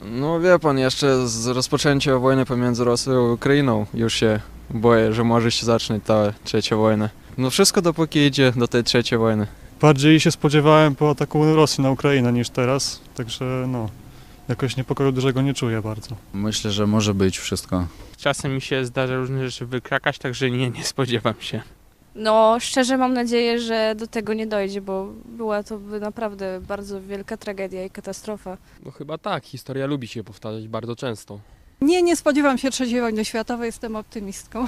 No 0.01 0.39
wie 0.39 0.59
pan, 0.59 0.79
jeszcze 0.79 1.27
z 1.27 1.47
rozpoczęcia 1.47 2.17
wojny 2.19 2.45
pomiędzy 2.45 2.83
Rosją 2.83 3.29
i 3.29 3.33
Ukrainą 3.33 3.85
już 3.93 4.13
się 4.13 4.39
boję, 4.69 5.13
że 5.13 5.23
może 5.23 5.51
się 5.51 5.65
zacząć 5.65 6.03
ta 6.03 6.33
trzecia 6.43 6.75
wojna. 6.75 7.09
No 7.37 7.49
wszystko 7.49 7.81
dopóki 7.81 8.19
idzie 8.19 8.53
do 8.55 8.67
tej 8.67 8.83
trzeciej 8.83 9.19
wojny. 9.19 9.47
Bardziej 9.83 10.19
się 10.19 10.31
spodziewałem 10.31 10.95
po 10.95 11.09
ataku 11.09 11.55
Rosji 11.55 11.83
na 11.83 11.91
Ukrainę 11.91 12.33
niż 12.33 12.49
teraz, 12.49 13.01
także 13.15 13.65
no, 13.67 13.89
jakoś 14.49 14.77
niepokoju 14.77 15.11
dużego 15.11 15.41
nie 15.41 15.53
czuję 15.53 15.81
bardzo. 15.81 16.15
Myślę, 16.33 16.71
że 16.71 16.87
może 16.87 17.13
być 17.13 17.39
wszystko. 17.39 17.87
Czasem 18.17 18.55
mi 18.55 18.61
się 18.61 18.85
zdarza 18.85 19.15
różne 19.15 19.49
rzeczy 19.49 19.65
wykrakać, 19.65 20.19
także 20.19 20.51
nie, 20.51 20.69
nie 20.69 20.83
spodziewam 20.83 21.33
się. 21.39 21.61
No, 22.15 22.57
szczerze 22.59 22.97
mam 22.97 23.13
nadzieję, 23.13 23.59
że 23.59 23.95
do 23.97 24.07
tego 24.07 24.33
nie 24.33 24.47
dojdzie, 24.47 24.81
bo 24.81 25.07
była 25.25 25.63
to 25.63 25.77
by 25.77 25.99
naprawdę 25.99 26.61
bardzo 26.67 27.01
wielka 27.01 27.37
tragedia 27.37 27.85
i 27.85 27.89
katastrofa. 27.89 28.57
No 28.85 28.91
chyba 28.91 29.17
tak, 29.17 29.45
historia 29.45 29.85
lubi 29.85 30.07
się 30.07 30.23
powtarzać 30.23 30.67
bardzo 30.67 30.95
często. 30.95 31.39
Nie, 31.81 32.03
nie 32.03 32.15
spodziewam 32.15 32.57
się 32.57 32.69
III 32.79 33.01
wojny 33.01 33.25
światowej, 33.25 33.65
jestem 33.65 33.95
optymistką. 33.95 34.67